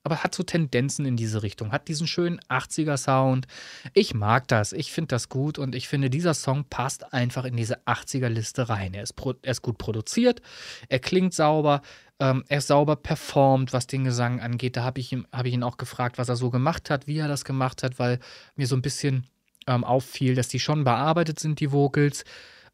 aber 0.04 0.24
hat 0.24 0.36
so 0.36 0.44
Tendenzen 0.44 1.04
in 1.06 1.18
diese 1.18 1.42
Richtung, 1.42 1.72
hat 1.72 1.88
diesen 1.88 2.06
schönen 2.06 2.40
80er-Sound. 2.42 3.48
Ich 3.94 4.14
mag 4.14 4.48
das, 4.48 4.72
ich 4.72 4.92
finde 4.92 5.08
das 5.10 5.30
gut 5.30 5.58
und 5.58 5.74
ich 5.74 5.88
finde, 5.88 6.12
dieser 6.12 6.36
Song 6.36 6.66
passt 6.66 7.12
einfach 7.12 7.44
in 7.44 7.58
diese 7.58 7.80
80er-Liste 7.88 8.70
rein. 8.70 8.94
Er 8.94 9.02
ist, 9.02 9.14
pro, 9.14 9.34
er 9.42 9.52
ist 9.52 9.64
gut 9.64 9.80
produziert, 9.80 10.44
er 10.90 11.00
klingt 11.00 11.34
sauber, 11.34 11.82
ähm, 12.20 12.44
er 12.48 12.60
ist 12.60 12.68
sauber 12.68 12.96
performt, 12.98 13.74
was 13.74 13.88
den 13.88 14.04
Gesang 14.04 14.42
angeht. 14.42 14.78
Da 14.78 14.84
habe 14.84 15.00
ich, 15.00 15.12
ihm- 15.12 15.26
hab 15.32 15.48
ich 15.48 15.54
ihn 15.54 15.64
auch 15.64 15.78
gefragt, 15.78 16.20
was 16.20 16.30
er 16.30 16.36
so 16.36 16.52
gemacht 16.52 16.92
hat, 16.92 17.08
wie 17.08 17.18
er 17.18 17.28
das 17.28 17.44
gemacht 17.44 17.82
hat, 17.82 17.98
weil 17.98 18.20
mir 18.56 18.68
so 18.68 18.76
ein 18.76 18.84
bisschen 18.84 19.26
ähm, 19.66 19.84
auffiel, 19.84 20.36
dass 20.36 20.48
die 20.50 20.60
schon 20.60 20.84
bearbeitet 20.84 21.40
sind, 21.40 21.60
die 21.60 21.72
Vocals. 21.72 22.26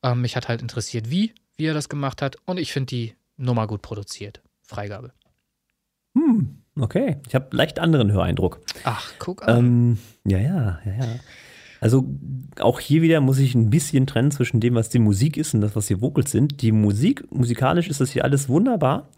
Ähm, 0.04 0.20
mich 0.22 0.36
hat 0.36 0.50
halt 0.50 0.62
interessiert, 0.62 1.10
wie, 1.10 1.34
wie 1.56 1.66
er 1.68 1.74
das 1.74 1.88
gemacht 1.88 2.22
hat 2.22 2.36
und 2.46 2.58
ich 2.60 2.74
finde 2.74 2.88
die 2.88 3.16
Nummer 3.38 3.68
gut 3.68 3.82
produziert. 3.82 4.42
Freigabe. 4.64 5.14
Hm, 6.18 6.61
okay. 6.80 7.18
Ich 7.28 7.36
habe 7.36 7.56
leicht 7.56 7.80
anderen 7.80 8.12
Höreindruck. 8.12 8.62
Ach, 8.84 9.12
guck 9.20 9.48
an. 9.48 9.58
Ähm, 9.58 9.98
ja, 10.26 10.40
ja, 10.40 10.80
ja, 10.86 10.94
ja. 10.94 11.20
Also 11.82 12.06
auch 12.60 12.80
hier 12.80 13.02
wieder 13.02 13.22
muss 13.22 13.40
ich 13.40 13.56
ein 13.56 13.72
bisschen 13.72 14.06
trennen 14.06 14.30
zwischen 14.30 14.60
dem, 14.60 14.76
was 14.76 14.90
die 14.90 15.00
Musik 15.00 15.36
ist 15.36 15.56
und 15.56 15.62
das, 15.62 15.76
was 15.76 15.88
die 15.88 16.00
Vocals 16.00 16.30
sind. 16.30 16.62
Die 16.62 16.72
Musik, 16.72 17.26
musikalisch 17.32 17.88
ist 17.90 18.00
das 18.00 18.12
hier 18.12 18.24
alles 18.24 18.50
wunderbar. 18.50 19.10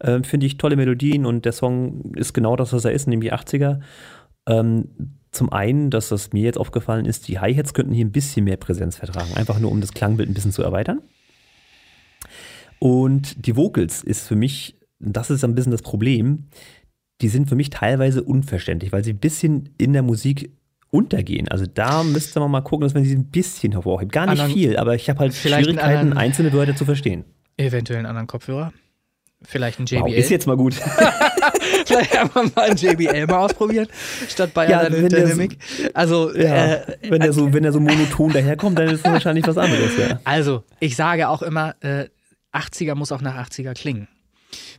Ähm, 0.00 0.22
Finde 0.22 0.46
ich 0.46 0.56
tolle 0.56 0.76
Melodien 0.76 1.26
und 1.26 1.44
der 1.44 1.52
Song 1.52 2.14
ist 2.14 2.32
genau 2.32 2.54
das, 2.54 2.72
was 2.72 2.84
er 2.84 2.92
ist, 2.92 3.08
nämlich 3.08 3.34
80er. 3.34 3.80
Ähm, 4.46 5.18
zum 5.32 5.52
einen, 5.52 5.90
dass 5.90 6.10
das 6.10 6.32
mir 6.32 6.44
jetzt 6.44 6.58
aufgefallen 6.58 7.06
ist, 7.06 7.26
die 7.26 7.40
Hi-Hats 7.40 7.74
könnten 7.74 7.92
hier 7.92 8.04
ein 8.04 8.12
bisschen 8.12 8.44
mehr 8.44 8.56
Präsenz 8.56 8.98
vertragen, 8.98 9.34
einfach 9.34 9.58
nur 9.58 9.72
um 9.72 9.80
das 9.80 9.92
Klangbild 9.92 10.30
ein 10.30 10.34
bisschen 10.34 10.52
zu 10.52 10.62
erweitern. 10.62 11.00
Und 12.78 13.46
die 13.46 13.56
Vocals 13.56 14.04
ist 14.04 14.28
für 14.28 14.36
mich, 14.36 14.78
das 15.00 15.30
ist 15.30 15.42
ein 15.42 15.54
bisschen 15.56 15.72
das 15.72 15.82
Problem, 15.82 16.48
die 17.22 17.28
sind 17.28 17.48
für 17.48 17.54
mich 17.54 17.70
teilweise 17.70 18.22
unverständlich, 18.22 18.92
weil 18.92 19.04
sie 19.04 19.12
ein 19.12 19.18
bisschen 19.18 19.70
in 19.78 19.92
der 19.92 20.02
Musik 20.02 20.50
untergehen. 20.90 21.48
Also 21.48 21.64
da 21.72 22.02
müsste 22.02 22.38
man 22.40 22.50
mal 22.50 22.60
gucken, 22.60 22.82
dass 22.82 22.92
man 22.94 23.04
sie 23.04 23.14
ein 23.14 23.30
bisschen 23.30 23.72
hervorhebt. 23.72 24.12
Gar 24.12 24.26
nicht 24.26 24.40
Anderen- 24.40 24.52
viel, 24.52 24.76
aber 24.76 24.94
ich 24.94 25.08
habe 25.08 25.20
halt 25.20 25.34
Schwierigkeiten, 25.34 25.78
anderen- 25.78 26.18
einzelne 26.18 26.52
Wörter 26.52 26.76
zu 26.76 26.84
verstehen. 26.84 27.24
Eventuell 27.56 27.98
einen 28.00 28.06
anderen 28.06 28.26
Kopfhörer. 28.26 28.72
Vielleicht 29.44 29.80
ein 29.80 29.86
JBL. 29.86 30.02
Wow, 30.02 30.12
ist 30.14 30.30
jetzt 30.30 30.46
mal 30.46 30.56
gut. 30.56 30.74
Vielleicht 31.86 32.16
einfach 32.16 32.44
mal 32.54 32.70
ein 32.70 32.76
JBL 32.76 33.26
mal 33.26 33.38
ausprobieren, 33.38 33.88
statt 34.28 34.54
Bayer 34.54 34.84
Ja, 34.84 34.92
wenn 34.92 35.08
Dynamic. 35.08 35.58
Also, 35.94 36.32
ja, 36.36 36.74
äh, 36.74 36.96
wenn 37.08 37.20
der 37.20 37.32
so, 37.32 37.52
wenn 37.52 37.62
der 37.62 37.72
so 37.72 37.80
monoton 37.80 38.32
daherkommt, 38.32 38.78
dann 38.78 38.88
ist 38.88 39.04
das 39.04 39.12
wahrscheinlich 39.12 39.46
was 39.46 39.58
anderes, 39.58 39.90
ja. 39.98 40.20
also, 40.24 40.62
ich 40.78 40.94
sage 40.94 41.28
auch 41.28 41.42
immer, 41.42 41.74
äh, 41.80 42.06
80er 42.52 42.94
muss 42.94 43.10
auch 43.12 43.20
nach 43.20 43.36
80er 43.48 43.74
klingen. 43.74 44.06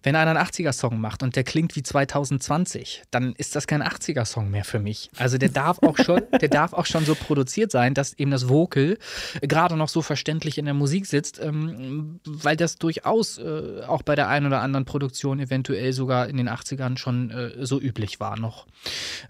Wenn 0.04 0.16
einer 0.16 0.32
einen 0.32 0.48
80er-Song 0.48 1.00
macht 1.00 1.24
und 1.24 1.36
der 1.36 1.44
klingt 1.44 1.76
wie 1.76 1.84
2020, 1.84 3.04
dann 3.10 3.34
ist 3.38 3.56
das 3.56 3.68
kein 3.68 3.82
80er-Song 3.82 4.52
mehr 4.52 4.66
für 4.66 4.80
mich. 4.80 5.10
Also 5.18 5.38
der 5.38 5.50
darf 5.50 5.80
auch 5.82 5.98
schon, 5.98 6.22
der 6.42 6.50
darf 6.50 6.74
auch 6.74 6.86
schon 6.86 7.06
so 7.06 7.16
produziert 7.16 7.72
sein, 7.72 7.94
dass 7.94 8.14
eben 8.14 8.32
das 8.32 8.50
Vocal 8.50 8.98
gerade 9.42 9.78
noch 9.78 9.90
so 9.90 10.02
verständlich 10.02 10.58
in 10.58 10.66
der 10.66 10.74
Musik 10.74 11.06
sitzt, 11.06 11.40
ähm, 11.42 12.20
weil 12.26 12.58
das 12.58 12.78
durchaus 12.78 13.38
äh, 13.38 13.82
auch 13.88 14.02
bei 14.02 14.16
der 14.16 14.28
einen 14.28 14.48
oder 14.48 14.62
anderen 14.62 14.86
Produktion 14.86 15.40
eventuell 15.40 15.94
sogar 15.94 16.28
in 16.28 16.38
den 16.38 16.50
80ern 16.50 16.98
schon 16.98 17.32
äh, 17.32 17.66
so 17.66 17.80
üblich 17.80 18.20
war 18.20 18.38
noch. 18.38 18.68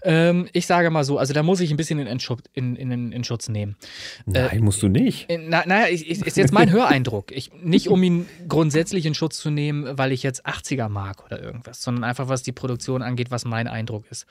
Ähm, 0.02 0.48
ich 0.52 0.66
sage 0.66 0.90
mal 0.90 1.04
so, 1.04 1.18
also 1.18 1.32
da 1.32 1.42
muss 1.42 1.60
ich 1.60 1.70
ein 1.70 1.76
bisschen 1.76 1.98
in, 1.98 2.06
Entschutz, 2.06 2.42
in, 2.52 2.76
in, 2.76 3.12
in 3.12 3.24
Schutz 3.24 3.48
nehmen. 3.48 3.76
Nein, 4.26 4.60
musst 4.62 4.82
du 4.82 4.88
nicht. 4.88 5.30
Äh, 5.30 5.38
Na, 5.38 5.64
naja, 5.66 5.86
ist 5.86 6.36
jetzt 6.36 6.52
mein 6.52 6.70
Höreindruck. 6.72 7.30
Ich, 7.30 7.52
nicht 7.62 7.88
um 7.88 8.02
ihn 8.02 8.26
grundsätzlich 8.48 9.06
in 9.06 9.14
Schutz 9.14 9.38
zu 9.38 9.50
nehmen, 9.50 9.96
weil 9.96 10.12
ich 10.12 10.22
jetzt 10.22 10.44
80er 10.64 10.88
mag 10.88 11.24
oder 11.24 11.40
irgendwas, 11.40 11.82
sondern 11.82 12.04
einfach 12.04 12.28
was 12.28 12.42
die 12.42 12.52
Produktion 12.52 13.02
angeht, 13.02 13.30
was 13.30 13.44
mein 13.44 13.68
Eindruck 13.68 14.06
ist. 14.10 14.26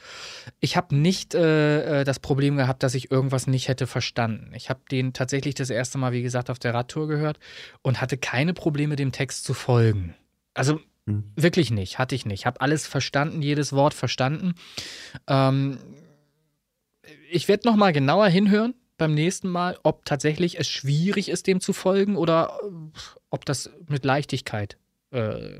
Ich 0.60 0.76
habe 0.76 0.96
nicht 0.96 1.36
äh, 1.36 2.02
äh, 2.02 2.04
das 2.04 2.20
Problem 2.20 2.58
gehabt, 2.58 2.84
dass 2.84 2.96
ich 2.96 3.12
irgendwas 3.12 3.48
nicht 3.48 3.68
hätte 3.68 3.88
verstanden. 3.88 4.52
Ich 4.56 4.70
habe 4.70 4.82
den 4.90 5.14
tatsächlich 5.14 5.56
das 5.56 5.70
erste 5.70 5.98
Mal, 5.98 6.12
wie 6.12 6.24
gesagt, 6.24 6.50
auf 6.50 6.60
der 6.60 6.74
Radtour 6.74 7.08
gehört 7.08 7.40
und 7.82 8.02
hatte 8.02 8.18
keine 8.18 8.54
Probleme, 8.54 8.96
dem 8.96 9.12
Text 9.12 9.46
zu 9.46 9.54
folgen. 9.54 10.16
Also 10.54 10.80
Hm. 11.06 11.24
wirklich 11.36 11.72
nicht, 11.72 12.00
hatte 12.00 12.16
ich 12.16 12.26
nicht. 12.26 12.46
Habe 12.46 12.62
alles 12.62 12.88
verstanden, 12.88 13.42
jedes 13.42 13.74
Wort 13.74 13.94
verstanden. 13.94 14.56
Ähm, 15.28 15.78
ich 17.30 17.48
werde 17.48 17.68
noch 17.68 17.76
mal 17.76 17.92
genauer 17.92 18.28
hinhören 18.28 18.74
beim 18.98 19.14
nächsten 19.14 19.50
Mal, 19.50 19.78
ob 19.84 20.06
tatsächlich 20.06 20.60
es 20.60 20.70
schwierig 20.70 21.30
ist, 21.30 21.48
dem 21.48 21.60
zu 21.60 21.74
folgen 21.74 22.16
oder 22.16 22.58
äh, 22.64 23.00
ob 23.30 23.46
das 23.46 23.70
mit 23.90 24.06
Leichtigkeit 24.06 24.78
äh, 25.12 25.60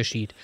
geschieht. 0.00 0.34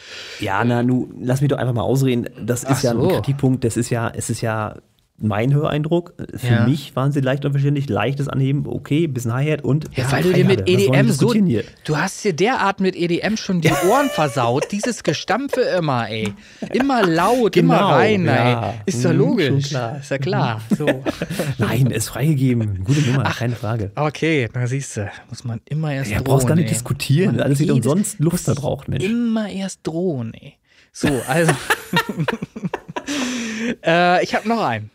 Ja, 0.40 0.64
na, 0.64 0.82
nu, 0.82 1.08
lass 1.20 1.40
mich 1.40 1.50
doch 1.50 1.58
einfach 1.58 1.74
mal 1.74 1.82
ausreden. 1.82 2.28
Das 2.40 2.64
Ach 2.64 2.70
ist 2.70 2.82
ja 2.82 2.92
so. 2.92 3.02
ein 3.02 3.08
Kritikpunkt, 3.08 3.64
das 3.64 3.76
ist 3.76 3.90
ja, 3.90 4.10
es 4.14 4.30
ist 4.30 4.40
ja 4.40 4.76
mein 5.18 5.52
Höreindruck. 5.54 6.14
Für 6.36 6.46
Ja. 6.46 6.66
mich 6.66 6.94
waren 6.94 7.10
sie 7.10 7.20
leicht 7.20 7.44
unverständlich, 7.44 7.88
leichtes 7.88 8.28
Anheben, 8.28 8.66
okay, 8.66 9.06
bisschen 9.06 9.32
Hi-Hat 9.32 9.62
und. 9.64 9.86
Ja, 9.96 10.10
weil 10.12 10.22
du 10.22 10.32
dir 10.32 10.44
mit 10.44 10.68
EDM 10.68 11.08
so. 11.08 11.26
diskutieren 11.26 11.46
Hier? 11.46 11.64
Du 11.84 11.96
hast 11.96 12.22
dir 12.24 12.32
derart 12.34 12.80
mit 12.80 12.94
EDM 12.96 13.36
schon 13.36 13.60
die 13.62 13.70
Ohren 13.88 14.08
versaut. 14.10 14.66
Dieses 14.72 15.02
Gestampfe 15.02 15.60
immer, 15.62 16.08
ey. 16.10 16.34
Immer 16.72 17.06
laut, 17.06 17.56
immer 17.56 17.76
Genau, 17.76 17.88
rein, 17.90 18.24
ja. 18.26 18.70
ey. 18.70 18.74
Ist 18.86 19.04
doch 19.04 19.12
Mhm, 19.12 19.18
logisch. 19.18 19.68
klar. 19.70 19.98
Ist 20.00 20.10
ja 20.10 20.18
klar. 20.18 20.60
So. 20.76 20.86
Nein, 21.58 21.86
ist 21.86 22.08
freigegeben. 22.08 22.84
Gute 22.84 23.00
Nummer, 23.00 23.24
keine 23.24 23.56
Frage. 23.56 23.90
Okay, 23.94 24.48
na 24.54 24.66
siehst 24.66 24.96
du, 24.98 25.10
muss 25.30 25.44
man 25.44 25.60
immer 25.64 25.92
erst 25.94 26.10
Ja, 26.10 26.18
drohen. 26.18 26.24
brauchst 26.24 26.46
gar 26.46 26.56
nicht 26.56 26.66
ey. 26.66 26.72
diskutieren. 26.72 27.36
Man 27.36 27.44
Alles 27.44 27.58
wird 27.60 27.70
umsonst 27.70 28.18
Luft 28.20 28.44
verbraucht, 28.44 28.88
Mensch. 28.88 29.04
Immer 29.04 29.48
erst 29.48 29.80
drohen, 29.86 30.34
ey. 30.34 30.54
So, 30.92 31.08
also. 31.28 31.52
äh, 33.84 34.22
ich 34.24 34.34
habe 34.34 34.48
noch 34.48 34.62
einen. 34.62 34.90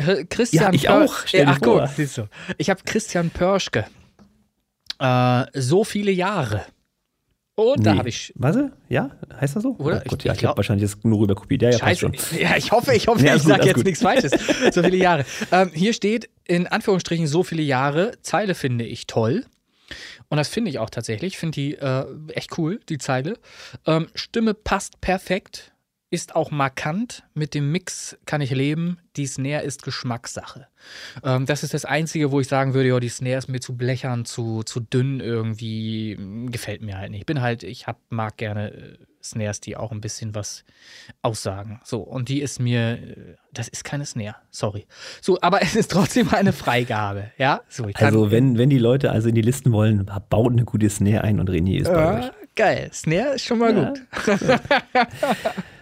Chr- 0.00 0.24
Christian 0.28 0.64
Ja, 0.64 0.72
ich 0.72 0.88
Pör- 0.88 1.04
auch. 1.04 1.26
Stell 1.26 1.46
Ach, 1.48 1.58
vor. 1.62 1.86
siehst 1.88 2.18
du. 2.18 2.28
Ich 2.58 2.70
habe 2.70 2.80
Christian 2.84 3.30
Pörschke. 3.30 3.86
Äh, 4.98 5.44
so 5.54 5.84
viele 5.84 6.10
Jahre. 6.10 6.64
Und 7.54 7.86
da 7.86 7.92
Nee. 7.92 7.98
habe 7.98 8.08
ich. 8.10 8.32
Was? 8.36 8.56
Ja? 8.88 9.10
Heißt 9.40 9.56
das 9.56 9.62
so? 9.62 9.76
Oder? 9.78 10.02
Oh 10.04 10.08
Gott, 10.10 10.20
Ich- 10.20 10.24
ja, 10.24 10.32
ich 10.32 10.36
ich 10.36 10.40
glaub- 10.40 10.50
habe 10.50 10.58
wahrscheinlich 10.58 10.90
jetzt 10.90 11.04
nur 11.04 11.20
rüber 11.20 11.34
kopiert. 11.34 11.62
Ja, 11.62 11.70
ja, 11.70 11.78
passt 11.78 12.00
Scheiße. 12.00 12.18
schon. 12.28 12.38
Ja, 12.40 12.56
ich 12.56 12.70
hoffe, 12.70 12.94
ich 12.94 13.06
hoffe, 13.08 13.20
Nee, 13.22 13.28
ich 13.34 13.42
gut, 13.42 13.48
sage 13.50 13.64
jetzt 13.66 13.74
gut. 13.76 13.84
nichts 13.86 14.02
Falsches. 14.02 14.30
So 14.74 14.82
viele 14.82 14.96
Jahre. 14.96 15.24
Ähm, 15.52 15.70
hier 15.72 15.92
steht 15.94 16.28
in 16.44 16.66
Anführungsstrichen 16.66 17.26
so 17.26 17.42
viele 17.42 17.62
Jahre. 17.62 18.12
Zeile 18.22 18.54
finde 18.54 18.84
ich 18.84 19.06
toll. 19.06 19.44
Und 20.28 20.36
das 20.38 20.48
finde 20.48 20.70
ich 20.70 20.78
auch 20.80 20.90
tatsächlich. 20.90 21.34
Ich 21.34 21.38
finde 21.38 21.52
die 21.54 21.74
äh, 21.76 22.04
echt 22.34 22.58
cool, 22.58 22.80
die 22.88 22.98
Zeile. 22.98 23.38
Ähm, 23.86 24.08
Stimme 24.14 24.52
passt 24.52 25.00
perfekt, 25.00 25.72
ist 26.10 26.36
auch 26.36 26.50
markant. 26.50 27.24
Mit 27.34 27.52
dem 27.54 27.72
Mix 27.72 28.16
kann 28.26 28.40
ich 28.40 28.50
leben. 28.52 28.98
Die 29.16 29.26
Snare 29.26 29.62
ist 29.64 29.82
Geschmackssache. 29.82 30.68
Ähm, 31.24 31.46
das 31.46 31.62
ist 31.64 31.74
das 31.74 31.84
Einzige, 31.84 32.30
wo 32.30 32.40
ich 32.40 32.48
sagen 32.48 32.74
würde, 32.74 32.88
ja, 32.90 33.00
die 33.00 33.08
Snare 33.08 33.38
ist 33.38 33.48
mir 33.48 33.60
zu 33.60 33.76
blechern, 33.76 34.24
zu, 34.24 34.62
zu 34.62 34.80
dünn 34.80 35.20
irgendwie. 35.20 36.12
m, 36.12 36.50
Gefällt 36.52 36.82
mir 36.82 36.96
halt 36.98 37.10
nicht. 37.10 37.20
Ich 37.20 37.26
bin 37.26 37.40
halt, 37.40 37.62
ich 37.64 37.86
hab, 37.88 37.98
mag 38.08 38.36
gerne 38.36 38.72
äh, 38.72 38.98
Snares, 39.22 39.60
die 39.60 39.76
auch 39.76 39.90
ein 39.90 40.00
bisschen 40.00 40.36
was 40.36 40.64
aussagen. 41.22 41.80
So, 41.82 41.98
und 42.02 42.28
die 42.28 42.40
ist 42.40 42.60
mir, 42.60 42.92
äh, 42.92 43.34
das 43.52 43.66
ist 43.66 43.82
keine 43.82 44.06
Snare, 44.06 44.36
sorry. 44.52 44.86
So, 45.20 45.38
aber 45.40 45.60
es 45.62 45.74
ist 45.74 45.90
trotzdem 45.90 46.28
eine 46.32 46.52
Freigabe, 46.52 47.32
ja? 47.36 47.62
So, 47.68 47.88
Also, 47.94 48.30
wenn, 48.30 48.56
wenn 48.58 48.70
die 48.70 48.78
Leute 48.78 49.10
also 49.10 49.28
in 49.28 49.34
die 49.34 49.42
Listen 49.42 49.72
wollen, 49.72 50.08
baut 50.30 50.52
eine 50.52 50.64
gute 50.64 50.88
Snare 50.88 51.22
ein 51.24 51.40
und 51.40 51.50
René 51.50 51.80
ist 51.80 51.92
bei 51.92 52.18
euch. 52.18 52.24
Ja, 52.26 52.32
geil. 52.54 52.90
Snare 52.92 53.34
ist 53.34 53.44
schon 53.44 53.58
mal 53.58 53.76
Ja. 53.76 53.88
gut. 53.88 54.00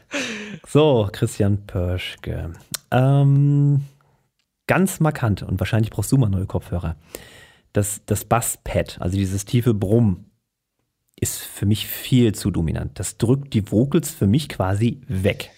So, 0.67 1.09
Christian 1.13 1.67
Pörschke. 1.67 2.53
Ähm, 2.91 3.85
ganz 4.67 5.01
markant 5.01 5.43
und 5.43 5.61
wahrscheinlich 5.61 5.91
brauchst 5.91 6.13
du 6.13 6.17
mal 6.17 6.29
neue 6.29 6.47
Kopfhörer. 6.47 6.97
Das, 7.73 8.03
das 8.07 8.25
Basspad, 8.25 8.99
also 9.01 9.17
dieses 9.17 9.45
tiefe 9.45 9.75
Brumm, 9.75 10.27
ist 11.19 11.39
für 11.39 11.67
mich 11.67 11.87
viel 11.87 12.35
zu 12.35 12.51
dominant. 12.51 12.99
Das 12.99 13.19
drückt 13.19 13.55
die 13.55 13.71
Vocals 13.71 14.11
für 14.11 14.27
mich 14.27 14.49
quasi 14.49 15.01
weg. 15.07 15.51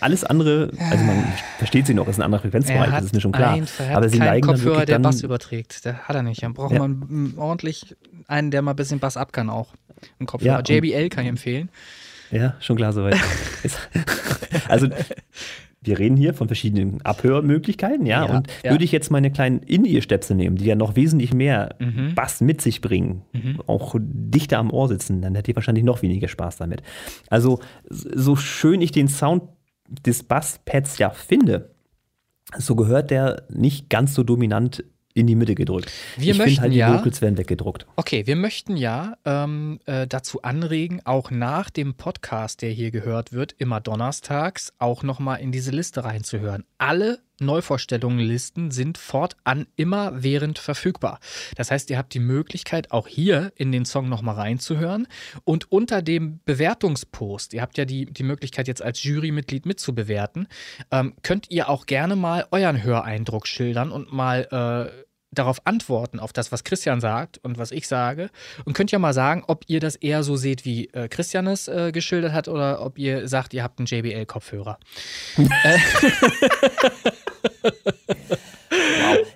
Alles 0.00 0.22
andere, 0.22 0.70
also 0.90 1.04
man 1.04 1.24
versteht 1.58 1.86
sie 1.86 1.94
noch, 1.94 2.06
ist 2.06 2.18
ein 2.18 2.22
anderer 2.22 2.42
Frequenzbereich, 2.42 2.90
das 2.90 3.04
ist 3.06 3.14
mir 3.14 3.20
schon 3.20 3.32
klar. 3.32 3.54
Ein, 3.54 3.66
hat 3.66 3.96
Aber 3.96 4.08
sie 4.08 4.18
neigen 4.18 4.46
dann 4.46 4.54
Kopfhörer, 4.54 4.74
wirklich 4.76 4.86
der 4.86 4.94
dann, 4.96 5.02
Bass 5.02 5.22
überträgt. 5.22 5.84
Der 5.84 5.98
hat 6.06 6.14
er 6.14 6.22
nicht. 6.22 6.42
Dann 6.44 6.54
braucht 6.54 6.72
Ja. 6.74 6.78
man 6.78 7.34
ordentlich 7.36 7.96
einen, 8.28 8.52
der 8.52 8.62
mal 8.62 8.70
ein 8.72 8.76
bisschen 8.76 9.00
Bass 9.00 9.16
ab 9.16 9.32
kann 9.32 9.50
auch. 9.50 9.74
Ein 10.20 10.26
Kopfhörer. 10.26 10.62
Ja, 10.64 10.76
JBL 10.76 11.08
kann 11.08 11.24
ich 11.24 11.28
empfehlen. 11.30 11.70
Ja, 12.30 12.54
schon 12.60 12.76
klar 12.76 12.92
soweit. 12.92 13.16
Also 14.68 14.88
wir 15.80 15.98
reden 15.98 16.16
hier 16.16 16.34
von 16.34 16.48
verschiedenen 16.48 17.00
Abhörmöglichkeiten, 17.02 18.04
ja, 18.06 18.26
Ja, 18.26 18.36
und 18.36 18.48
ja. 18.62 18.70
würde 18.72 18.84
ich 18.84 18.92
jetzt 18.92 19.10
meine 19.10 19.30
kleinen 19.30 19.60
In-Ear-Stöpsel 19.60 20.36
nehmen, 20.36 20.56
die 20.56 20.64
ja 20.64 20.74
noch 20.74 20.96
wesentlich 20.96 21.32
mehr 21.32 21.76
Mhm. 21.78 22.14
Bass 22.14 22.40
mit 22.40 22.60
sich 22.60 22.80
bringen, 22.80 23.22
auch 23.66 23.94
dichter 24.00 24.58
am 24.58 24.70
Ohr 24.70 24.88
sitzen, 24.88 25.22
dann 25.22 25.34
hätte 25.34 25.50
ich 25.50 25.56
wahrscheinlich 25.56 25.84
noch 25.84 26.02
weniger 26.02 26.28
Spaß 26.28 26.56
damit. 26.56 26.82
Also 27.30 27.60
so 27.88 28.36
schön 28.36 28.80
ich 28.80 28.90
den 28.92 29.08
Sound 29.08 29.44
des 30.04 30.22
Basspads 30.24 30.98
ja 30.98 31.10
finde, 31.10 31.70
so 32.56 32.74
gehört 32.74 33.10
der 33.10 33.44
nicht 33.48 33.88
ganz 33.88 34.14
so 34.14 34.22
dominant 34.24 34.84
in 35.14 35.26
die 35.26 35.34
Mitte 35.34 35.54
gedrückt. 35.54 35.90
Wir 36.16 36.32
ich 36.32 36.38
möchten 36.38 36.60
halt, 36.60 36.72
die 36.72 36.76
ja- 36.78 36.96
Vocals 36.98 37.20
werden 37.20 37.38
weggedruckt. 37.38 37.86
Okay, 37.96 38.26
wir 38.26 38.36
möchten 38.36 38.76
ja 38.76 39.16
ähm, 39.24 39.80
äh, 39.86 40.06
dazu 40.06 40.42
anregen, 40.42 41.00
auch 41.04 41.30
nach 41.30 41.70
dem 41.70 41.94
Podcast, 41.94 42.62
der 42.62 42.70
hier 42.70 42.90
gehört 42.90 43.32
wird, 43.32 43.52
immer 43.58 43.80
donnerstags, 43.80 44.72
auch 44.78 45.02
nochmal 45.02 45.40
in 45.40 45.52
diese 45.52 45.70
Liste 45.70 46.04
reinzuhören. 46.04 46.64
Alle 46.78 47.18
Neuvorstellungen-Listen 47.40 48.70
sind 48.70 48.98
fortan 48.98 49.66
immer 49.76 50.22
während 50.22 50.58
verfügbar. 50.58 51.20
Das 51.56 51.70
heißt, 51.70 51.90
ihr 51.90 51.98
habt 51.98 52.14
die 52.14 52.20
Möglichkeit, 52.20 52.90
auch 52.90 53.08
hier 53.08 53.52
in 53.56 53.72
den 53.72 53.84
Song 53.84 54.08
nochmal 54.08 54.36
reinzuhören. 54.36 55.06
Und 55.44 55.70
unter 55.70 56.02
dem 56.02 56.40
Bewertungspost, 56.44 57.54
ihr 57.54 57.62
habt 57.62 57.78
ja 57.78 57.84
die, 57.84 58.06
die 58.06 58.22
Möglichkeit, 58.22 58.68
jetzt 58.68 58.82
als 58.82 59.02
Jurymitglied 59.02 59.66
mitzubewerten, 59.66 60.48
ähm, 60.90 61.14
könnt 61.22 61.50
ihr 61.50 61.68
auch 61.68 61.86
gerne 61.86 62.16
mal 62.16 62.46
euren 62.50 62.82
Höreindruck 62.82 63.46
schildern 63.46 63.90
und 63.90 64.12
mal 64.12 64.92
äh, 64.92 65.07
darauf 65.30 65.66
antworten, 65.66 66.20
auf 66.20 66.32
das, 66.32 66.52
was 66.52 66.64
Christian 66.64 67.00
sagt 67.00 67.38
und 67.38 67.58
was 67.58 67.70
ich 67.70 67.86
sage. 67.86 68.30
Und 68.64 68.72
könnt 68.72 68.90
ja 68.90 68.98
mal 68.98 69.12
sagen, 69.12 69.44
ob 69.46 69.64
ihr 69.66 69.80
das 69.80 69.96
eher 69.96 70.22
so 70.22 70.36
seht, 70.36 70.64
wie 70.64 70.86
äh, 70.88 71.08
Christian 71.08 71.46
es 71.46 71.68
äh, 71.68 71.92
geschildert 71.92 72.32
hat, 72.32 72.48
oder 72.48 72.80
ob 72.82 72.98
ihr 72.98 73.28
sagt, 73.28 73.54
ihr 73.54 73.62
habt 73.62 73.78
einen 73.78 73.86
JBL-Kopfhörer. 73.86 74.78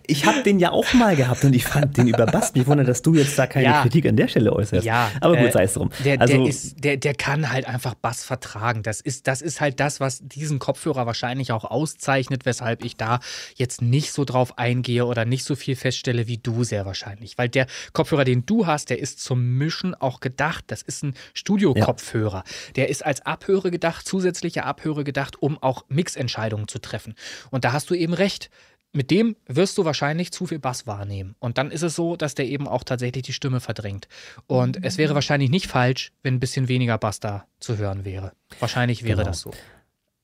Ich 0.06 0.26
habe 0.26 0.42
den 0.42 0.58
ja 0.58 0.70
auch 0.70 0.92
mal 0.94 1.16
gehabt 1.16 1.44
und 1.44 1.54
ich 1.54 1.64
fand 1.64 1.96
den 1.96 2.08
überbast. 2.08 2.56
Mich 2.56 2.66
wundert, 2.66 2.88
dass 2.88 3.02
du 3.02 3.14
jetzt 3.14 3.38
da 3.38 3.46
keine 3.46 3.66
Ja. 3.66 3.82
Kritik 3.82 4.06
an 4.06 4.16
der 4.16 4.28
Stelle 4.28 4.52
äußerst. 4.52 4.84
Ja, 4.84 5.10
aber 5.20 5.36
gut, 5.36 5.48
äh, 5.48 5.52
sei 5.52 5.64
es 5.64 5.74
drum. 5.74 5.90
Der, 6.04 6.20
also, 6.20 6.34
der, 6.36 6.46
ist, 6.46 6.84
der, 6.84 6.96
der 6.96 7.14
kann 7.14 7.50
halt 7.50 7.66
einfach 7.66 7.94
Bass 7.94 8.24
vertragen. 8.24 8.82
Das 8.82 9.00
ist, 9.00 9.26
das 9.26 9.42
ist 9.42 9.60
halt 9.60 9.80
das, 9.80 10.00
was 10.00 10.20
diesen 10.22 10.58
Kopfhörer 10.58 11.06
wahrscheinlich 11.06 11.52
auch 11.52 11.64
auszeichnet, 11.64 12.44
weshalb 12.44 12.84
ich 12.84 12.96
da 12.96 13.20
jetzt 13.54 13.82
nicht 13.82 14.12
so 14.12 14.24
drauf 14.24 14.58
eingehe 14.58 15.06
oder 15.06 15.24
nicht 15.24 15.44
so 15.44 15.54
viel 15.54 15.76
feststelle 15.76 16.26
wie 16.26 16.38
du 16.38 16.64
sehr 16.64 16.84
wahrscheinlich. 16.86 17.38
Weil 17.38 17.48
der 17.48 17.66
Kopfhörer, 17.92 18.24
den 18.24 18.44
du 18.46 18.66
hast, 18.66 18.90
der 18.90 18.98
ist 18.98 19.20
zum 19.20 19.56
Mischen 19.58 19.94
auch 19.94 20.20
gedacht. 20.20 20.64
Das 20.68 20.82
ist 20.82 21.02
ein 21.04 21.14
Studio-Kopfhörer. 21.34 22.44
Der 22.76 22.88
ist 22.88 23.04
als 23.04 23.24
Abhöre 23.24 23.70
gedacht, 23.70 24.06
zusätzliche 24.06 24.64
Abhöre 24.64 25.04
gedacht, 25.04 25.40
um 25.40 25.62
auch 25.62 25.84
Mixentscheidungen 25.88 26.68
zu 26.68 26.78
treffen. 26.78 27.14
Und 27.50 27.64
da 27.64 27.72
hast 27.72 27.90
du 27.90 27.94
eben 27.94 28.14
recht. 28.14 28.50
Mit 28.94 29.10
dem 29.10 29.36
wirst 29.46 29.78
du 29.78 29.84
wahrscheinlich 29.86 30.32
zu 30.32 30.46
viel 30.46 30.58
Bass 30.58 30.86
wahrnehmen. 30.86 31.34
Und 31.38 31.56
dann 31.56 31.70
ist 31.70 31.82
es 31.82 31.94
so, 31.94 32.14
dass 32.16 32.34
der 32.34 32.46
eben 32.46 32.68
auch 32.68 32.84
tatsächlich 32.84 33.22
die 33.22 33.32
Stimme 33.32 33.60
verdrängt. 33.60 34.06
Und 34.46 34.84
es 34.84 34.98
wäre 34.98 35.14
wahrscheinlich 35.14 35.48
nicht 35.50 35.66
falsch, 35.66 36.12
wenn 36.22 36.34
ein 36.34 36.40
bisschen 36.40 36.68
weniger 36.68 36.98
Bass 36.98 37.18
da 37.18 37.46
zu 37.58 37.78
hören 37.78 38.04
wäre. 38.04 38.32
Wahrscheinlich 38.60 39.02
wäre 39.02 39.18
Genau. 39.18 39.28
das 39.30 39.40
so. 39.40 39.52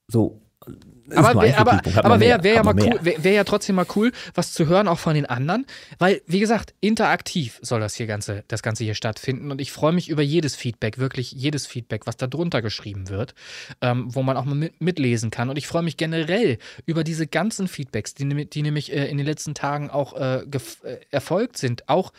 so. 0.06 0.40
Aber, 1.14 1.42
wär, 1.42 1.58
aber, 1.58 1.80
aber 1.96 2.20
wäre 2.20 2.42
wär 2.42 2.54
ja 2.54 2.62
mal 2.62 2.74
cool, 2.74 2.98
wäre 3.02 3.24
wär 3.24 3.32
ja 3.32 3.44
trotzdem 3.44 3.76
mal 3.76 3.86
cool, 3.96 4.12
was 4.34 4.52
zu 4.52 4.66
hören 4.66 4.88
auch 4.88 4.98
von 4.98 5.14
den 5.14 5.26
anderen, 5.26 5.66
weil 5.98 6.20
wie 6.26 6.40
gesagt, 6.40 6.74
interaktiv 6.80 7.58
soll 7.62 7.80
das 7.80 7.94
hier 7.94 8.06
ganze, 8.06 8.44
das 8.48 8.62
ganze 8.62 8.84
hier 8.84 8.94
stattfinden. 8.94 9.50
Und 9.50 9.60
ich 9.60 9.72
freue 9.72 9.92
mich 9.92 10.08
über 10.08 10.22
jedes 10.22 10.56
Feedback, 10.56 10.98
wirklich 10.98 11.32
jedes 11.32 11.66
Feedback, 11.66 12.06
was 12.06 12.16
da 12.16 12.26
drunter 12.26 12.62
geschrieben 12.62 13.08
wird, 13.08 13.34
ähm, 13.80 14.14
wo 14.14 14.22
man 14.22 14.36
auch 14.36 14.44
mal 14.44 14.54
mit, 14.54 14.80
mitlesen 14.80 15.30
kann. 15.30 15.48
Und 15.48 15.56
ich 15.56 15.66
freue 15.66 15.82
mich 15.82 15.96
generell 15.96 16.58
über 16.86 17.04
diese 17.04 17.26
ganzen 17.26 17.68
Feedbacks, 17.68 18.14
die, 18.14 18.46
die 18.46 18.62
nämlich 18.62 18.92
äh, 18.92 19.06
in 19.08 19.16
den 19.16 19.26
letzten 19.26 19.54
Tagen 19.54 19.90
auch 19.90 20.14
äh, 20.14 20.38
äh, 20.38 20.98
erfolgt 21.10 21.56
sind, 21.56 21.88
auch 21.88 22.12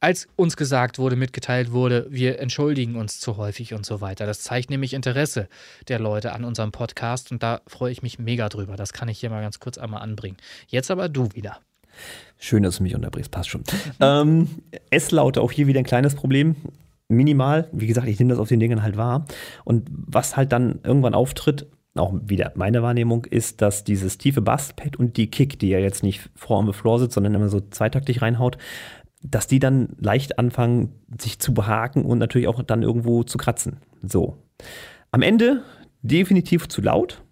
als 0.00 0.28
uns 0.34 0.56
gesagt 0.56 0.98
wurde, 0.98 1.14
mitgeteilt 1.14 1.72
wurde, 1.72 2.06
wir 2.08 2.38
entschuldigen 2.38 2.96
uns 2.96 3.20
zu 3.20 3.36
häufig 3.36 3.74
und 3.74 3.84
so 3.84 4.00
weiter. 4.00 4.26
Das 4.26 4.40
zeigt 4.40 4.70
nämlich 4.70 4.94
Interesse 4.94 5.48
der 5.88 5.98
Leute 5.98 6.32
an 6.32 6.44
unserem 6.44 6.72
Podcast 6.72 7.30
und 7.30 7.42
da 7.42 7.60
freue 7.66 7.92
ich 7.92 8.02
mich 8.02 8.18
mega 8.18 8.48
drüber. 8.48 8.76
Das 8.76 8.94
kann 8.94 9.08
ich 9.08 9.20
hier 9.20 9.30
mal 9.30 9.42
ganz 9.42 9.60
kurz 9.60 9.76
einmal 9.76 10.02
anbringen. 10.02 10.38
Jetzt 10.68 10.90
aber 10.90 11.08
du 11.10 11.28
wieder. 11.34 11.58
Schön, 12.38 12.62
dass 12.62 12.78
du 12.78 12.82
mich 12.82 12.94
unterbrichst, 12.94 13.30
passt 13.30 13.50
schon. 13.50 13.62
ähm, 14.00 14.48
S-Laute, 14.90 15.42
auch 15.42 15.52
hier 15.52 15.66
wieder 15.66 15.80
ein 15.80 15.84
kleines 15.84 16.14
Problem. 16.14 16.56
Minimal, 17.08 17.68
wie 17.72 17.86
gesagt, 17.86 18.08
ich 18.08 18.18
nehme 18.18 18.30
das 18.30 18.38
auf 18.38 18.48
den 18.48 18.60
Dingen 18.60 18.82
halt 18.82 18.96
wahr. 18.96 19.26
Und 19.64 19.86
was 19.90 20.36
halt 20.36 20.52
dann 20.52 20.80
irgendwann 20.82 21.12
auftritt, 21.12 21.66
auch 21.96 22.14
wieder 22.22 22.52
meine 22.54 22.82
Wahrnehmung, 22.82 23.24
ist, 23.24 23.60
dass 23.60 23.84
dieses 23.84 24.16
tiefe 24.16 24.40
Basspad 24.40 24.96
und 24.96 25.16
die 25.16 25.28
Kick, 25.28 25.58
die 25.58 25.68
ja 25.68 25.80
jetzt 25.80 26.02
nicht 26.04 26.30
vor 26.36 26.58
on 26.58 26.66
the 26.66 26.72
floor 26.72 27.00
sitzt, 27.00 27.14
sondern 27.14 27.34
immer 27.34 27.48
so 27.48 27.60
zweitaktig 27.60 28.22
reinhaut, 28.22 28.56
dass 29.22 29.46
die 29.46 29.58
dann 29.58 29.90
leicht 29.98 30.38
anfangen, 30.38 30.92
sich 31.20 31.38
zu 31.38 31.52
behaken 31.52 32.04
und 32.04 32.18
natürlich 32.18 32.48
auch 32.48 32.62
dann 32.62 32.82
irgendwo 32.82 33.22
zu 33.22 33.38
kratzen. 33.38 33.78
So. 34.02 34.38
Am 35.12 35.22
Ende 35.22 35.62
definitiv 36.02 36.68
zu 36.68 36.80
laut. 36.80 37.22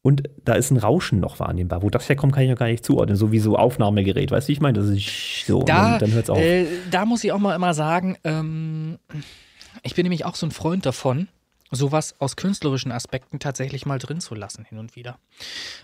Und 0.00 0.22
da 0.44 0.54
ist 0.54 0.70
ein 0.70 0.76
Rauschen 0.76 1.18
noch 1.18 1.40
wahrnehmbar. 1.40 1.82
Wo 1.82 1.90
das 1.90 2.08
herkommt, 2.08 2.32
kann 2.32 2.44
ich 2.44 2.50
noch 2.50 2.56
gar 2.56 2.68
nicht 2.68 2.84
zuordnen. 2.84 3.16
So 3.16 3.32
wie 3.32 3.40
so 3.40 3.56
Aufnahmegerät. 3.56 4.30
Weißt 4.30 4.46
du, 4.46 4.48
wie 4.48 4.52
ich 4.52 4.60
meine? 4.60 4.78
Das 4.78 4.88
ist 4.88 5.46
so. 5.46 5.58
und 5.58 5.68
Da, 5.68 5.90
dann, 5.90 6.00
dann 6.00 6.12
hört's 6.12 6.30
auf. 6.30 6.38
Äh, 6.38 6.66
da 6.90 7.04
muss 7.04 7.24
ich 7.24 7.32
auch 7.32 7.38
mal 7.38 7.54
immer 7.54 7.74
sagen, 7.74 8.16
ähm, 8.24 8.98
ich 9.82 9.94
bin 9.94 10.04
nämlich 10.04 10.24
auch 10.24 10.36
so 10.36 10.46
ein 10.46 10.52
Freund 10.52 10.86
davon, 10.86 11.28
sowas 11.70 12.14
aus 12.18 12.36
künstlerischen 12.36 12.92
Aspekten 12.92 13.38
tatsächlich 13.38 13.86
mal 13.86 13.98
drin 13.98 14.20
zu 14.20 14.34
lassen, 14.34 14.64
hin 14.64 14.78
und 14.78 14.96
wieder. 14.96 15.18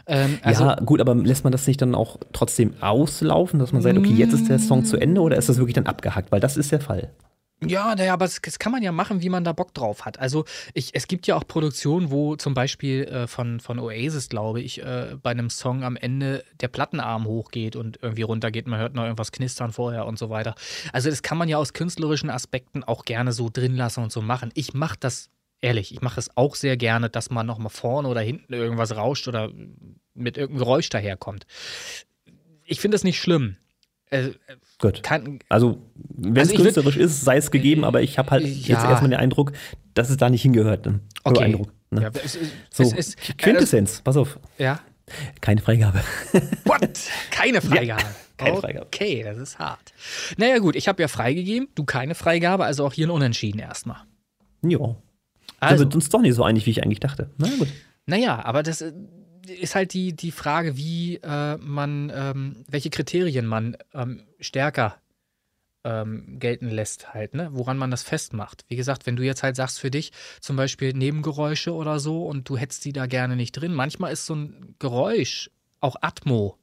Ähm, 0.07 0.39
also, 0.43 0.65
ja, 0.65 0.75
gut, 0.77 1.01
aber 1.01 1.15
lässt 1.15 1.45
man 1.45 1.53
das 1.53 1.67
nicht 1.67 1.81
dann 1.83 1.95
auch 1.95 2.19
trotzdem 2.33 2.75
auslaufen, 2.83 3.59
dass 3.59 3.73
man 3.73 3.83
sagt, 3.83 3.99
okay, 3.99 4.15
jetzt 4.15 4.33
ist 4.33 4.49
der 4.49 4.59
Song 4.59 4.85
zu 4.85 4.97
Ende 4.97 5.21
oder 5.21 5.37
ist 5.37 5.49
das 5.49 5.59
wirklich 5.59 5.75
dann 5.75 5.87
abgehackt? 5.87 6.33
Weil 6.33 6.41
das 6.41 6.57
ist 6.57 6.73
der 6.73 6.81
Fall. 6.81 7.11
Ja, 7.67 7.95
naja, 7.95 8.13
aber 8.13 8.27
das, 8.27 8.41
kann 8.59 8.73
man 8.73 8.83
ja 8.83 8.93
machen, 8.93 9.23
wie 9.23 9.29
man 9.29 9.45
da 9.45 9.53
Bock 9.53 9.73
drauf 9.75 10.05
hat. 10.05 10.19
Also 10.19 10.45
ich, 10.75 10.95
es 10.95 11.09
gibt 11.09 11.27
ja 11.27 11.37
auch 11.37 11.47
Produktionen, 11.47 12.11
wo 12.11 12.37
zum 12.37 12.53
Beispiel 12.53 13.05
äh, 13.05 13.27
von, 13.27 13.61
von 13.61 13.79
Oasis, 13.79 14.29
glaube 14.29 14.61
ich, 14.61 14.83
äh, 14.83 15.17
bei 15.23 15.31
einem 15.31 15.51
Song 15.51 15.83
am 15.83 15.97
Ende 15.97 16.45
der 16.61 16.69
Plattenarm 16.69 17.27
hochgeht 17.27 17.77
und 17.77 18.01
irgendwie 18.03 18.23
runtergeht. 18.23 18.67
Man 18.67 18.81
hört 18.81 18.95
noch 18.95 19.05
irgendwas 19.05 19.33
knistern 19.33 19.73
vorher 19.73 20.07
und 20.07 20.19
so 20.19 20.31
weiter. 20.31 20.55
Also 20.93 21.09
das 21.09 21.23
kann 21.23 21.39
man 21.39 21.49
ja 21.49 21.57
aus 21.57 21.73
künstlerischen 21.73 22.29
Aspekten 22.29 22.85
auch 22.85 23.05
gerne 23.05 23.33
so 23.33 23.49
drin 23.51 23.77
lassen 23.77 24.03
und 24.03 24.13
so 24.13 24.21
machen. 24.21 24.51
Ich 24.55 24.75
mache 24.75 24.97
das, 24.99 25.31
ehrlich, 25.65 25.93
ich 25.93 26.01
mache 26.03 26.21
es 26.21 26.37
auch 26.37 26.55
sehr 26.55 26.77
gerne, 26.77 27.11
dass 27.11 27.31
man 27.31 27.47
nochmal 27.47 27.71
vorne 27.71 28.09
oder 28.09 28.21
hinten 28.21 28.53
irgendwas 28.53 28.95
rauscht 28.97 29.27
oder 29.29 29.51
mit 30.15 30.37
irgendeinem 30.37 30.59
Geräusch 30.65 30.89
daherkommt. 30.91 31.47
Ich 32.65 32.81
finde 32.81 32.95
das 32.95 33.05
nicht 33.05 33.21
schlimm. 33.21 33.57
Äh, 34.11 34.31
Gut. 34.79 35.03
kann, 35.03 35.41
Also, 35.49 35.79
wenn 35.97 36.39
Also 36.39 36.53
es 36.53 36.59
würd- 36.59 36.63
künstlerisch 36.63 36.97
ist, 36.97 37.23
sei 37.23 37.37
es 37.39 37.51
gegeben, 37.51 37.85
aber 37.85 38.03
ich 38.03 38.19
habe 38.19 38.31
halt 38.31 38.45
jetzt 38.47 38.69
Ja. 38.69 38.91
erstmal 38.91 39.11
den 39.11 39.19
Eindruck, 39.19 39.53
dass 39.95 40.11
es 40.11 40.17
da 40.19 40.31
nicht 40.31 40.43
hingehört. 40.43 40.87
Ne? 40.87 41.01
Okay. 41.25 41.45
Eindruck. 41.45 41.73
Ne? 41.91 42.03
ja, 42.03 42.11
es, 42.23 42.37
es, 42.37 42.49
so, 42.71 42.95
es. 42.97 43.17
Quintessenz, 43.39 44.03
pass 44.03 44.17
auf. 44.17 44.39
Äh, 44.59 44.65
ja. 44.65 44.81
Keine 45.41 45.61
Freigabe. 45.61 46.01
What? 46.65 46.99
Keine 47.31 47.61
Freigabe. 47.61 48.03
keine 48.39 48.57
Freigabe. 48.59 48.87
Okay, 48.87 49.23
das 49.23 49.37
ist 49.39 49.59
hart. 49.59 49.93
Naja, 50.39 50.59
gut, 50.59 50.77
ich 50.77 50.89
habe 50.89 51.03
ja 51.03 51.09
freigegeben, 51.09 51.69
du 51.75 51.85
keine 51.85 52.15
Freigabe, 52.15 52.65
also 52.65 52.87
auch 52.87 52.93
hier 52.93 53.07
ein 53.07 53.11
Unentschieden 53.11 53.59
erstmal. 53.61 53.99
ja. 54.63 54.79
Also. 55.65 55.85
Sind 55.85 55.95
uns 55.95 56.09
doch 56.09 56.21
nicht 56.21 56.35
so 56.35 56.45
einig, 56.45 56.67
wie 56.67 56.71
ich 56.71 56.83
eigentlich 56.83 57.01
dachte. 57.01 57.31
Na 57.39 57.49
gut. 57.59 57.69
naja, 58.07 58.45
aber 58.45 58.63
das 58.63 58.81
äh, 58.81 58.93
ist 59.47 59.75
halt 59.75 59.93
die, 59.93 60.15
die 60.15 60.31
Frage, 60.31 60.77
wie 60.77 61.17
äh, 61.17 61.57
man, 61.59 62.13
ähm, 62.15 62.65
welche 62.69 62.91
Kriterien 62.91 63.47
man 63.47 63.77
ähm, 63.93 64.23
stärker 64.41 64.97
ähm, 65.85 66.39
gelten 66.39 66.71
lässt, 66.71 67.13
halt, 67.13 67.35
ne? 67.35 67.51
Woran 67.53 67.77
man 67.77 67.91
das 67.91 68.03
festmacht. 68.03 68.65
Wie 68.69 68.77
gesagt, 68.77 69.07
wenn 69.07 69.17
du 69.17 69.23
jetzt 69.23 69.43
halt 69.43 69.57
sagst 69.57 69.79
für 69.79 69.91
dich, 69.91 70.13
zum 70.41 70.57
Beispiel 70.57 70.95
Nebengeräusche 70.95 71.75
oder 71.75 71.99
so 71.99 72.27
und 72.27 72.49
du 72.49 72.57
hättest 72.57 72.85
die 72.85 72.93
da 72.93 73.07
gerne 73.07 73.37
nicht 73.37 73.53
drin, 73.53 73.75
manchmal 73.75 74.13
ist 74.13 74.27
so 74.27 74.35
ein 74.35 74.75
Geräusch, 74.79 75.51
auch 75.81 75.97
Atmo, 76.01 76.59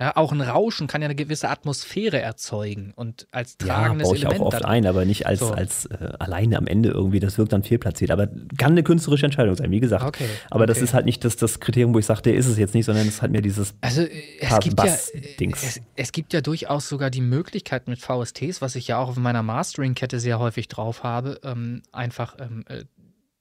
ja, 0.00 0.16
auch 0.16 0.30
ein 0.30 0.40
Rauschen 0.40 0.86
kann 0.86 1.02
ja 1.02 1.06
eine 1.06 1.16
gewisse 1.16 1.48
Atmosphäre 1.48 2.20
erzeugen 2.20 2.92
und 2.94 3.26
als 3.32 3.56
Ja, 3.60 3.74
tragendes 3.74 4.06
baue 4.08 4.16
ich 4.16 4.22
Element 4.22 4.42
auch 4.42 4.46
oft 4.46 4.62
dann- 4.62 4.70
ein, 4.70 4.86
aber 4.86 5.04
nicht 5.04 5.26
als, 5.26 5.40
So. 5.40 5.50
als 5.50 5.86
äh, 5.86 6.12
alleine 6.20 6.56
am 6.56 6.66
Ende 6.68 6.90
irgendwie. 6.90 7.18
Das 7.18 7.36
wirkt 7.36 7.52
dann 7.52 7.64
fehlplatziert. 7.64 8.10
Aber 8.12 8.28
kann 8.56 8.72
eine 8.72 8.84
künstlerische 8.84 9.26
Entscheidung 9.26 9.56
sein, 9.56 9.70
wie 9.72 9.80
gesagt. 9.80 10.04
Okay, 10.04 10.28
Aber 10.50 10.66
das 10.66 10.76
okay. 10.78 10.84
ist 10.84 10.94
halt 10.94 11.04
nicht 11.04 11.24
das, 11.24 11.36
das 11.36 11.58
Kriterium, 11.58 11.94
wo 11.94 11.98
ich 11.98 12.06
sage, 12.06 12.22
der 12.22 12.34
ist 12.36 12.46
es 12.46 12.58
jetzt 12.58 12.74
nicht, 12.74 12.84
sondern 12.84 13.08
es 13.08 13.14
ist 13.14 13.22
halt 13.22 13.32
mir 13.32 13.42
dieses. 13.42 13.74
Also 13.80 14.02
äh, 14.02 14.10
es 14.40 14.58
gibt, 14.60 14.78
ja, 14.78 14.84
Bass-Dings. 14.84 15.62
es, 15.64 15.80
es 15.96 16.12
gibt 16.12 16.32
ja 16.32 16.42
durchaus 16.42 16.88
sogar 16.88 17.10
die 17.10 17.20
Möglichkeit 17.20 17.88
mit 17.88 17.98
VSTs, 18.00 18.62
was 18.62 18.76
ich 18.76 18.86
ja 18.88 18.98
auch 18.98 19.08
auf 19.08 19.16
meiner 19.16 19.42
Mastering-Kette 19.42 20.20
sehr 20.20 20.38
häufig 20.38 20.68
drauf 20.68 21.02
habe, 21.02 21.40
ähm, 21.42 21.82
einfach 21.90 22.36
ähm, 22.38 22.64
äh, 22.68 22.84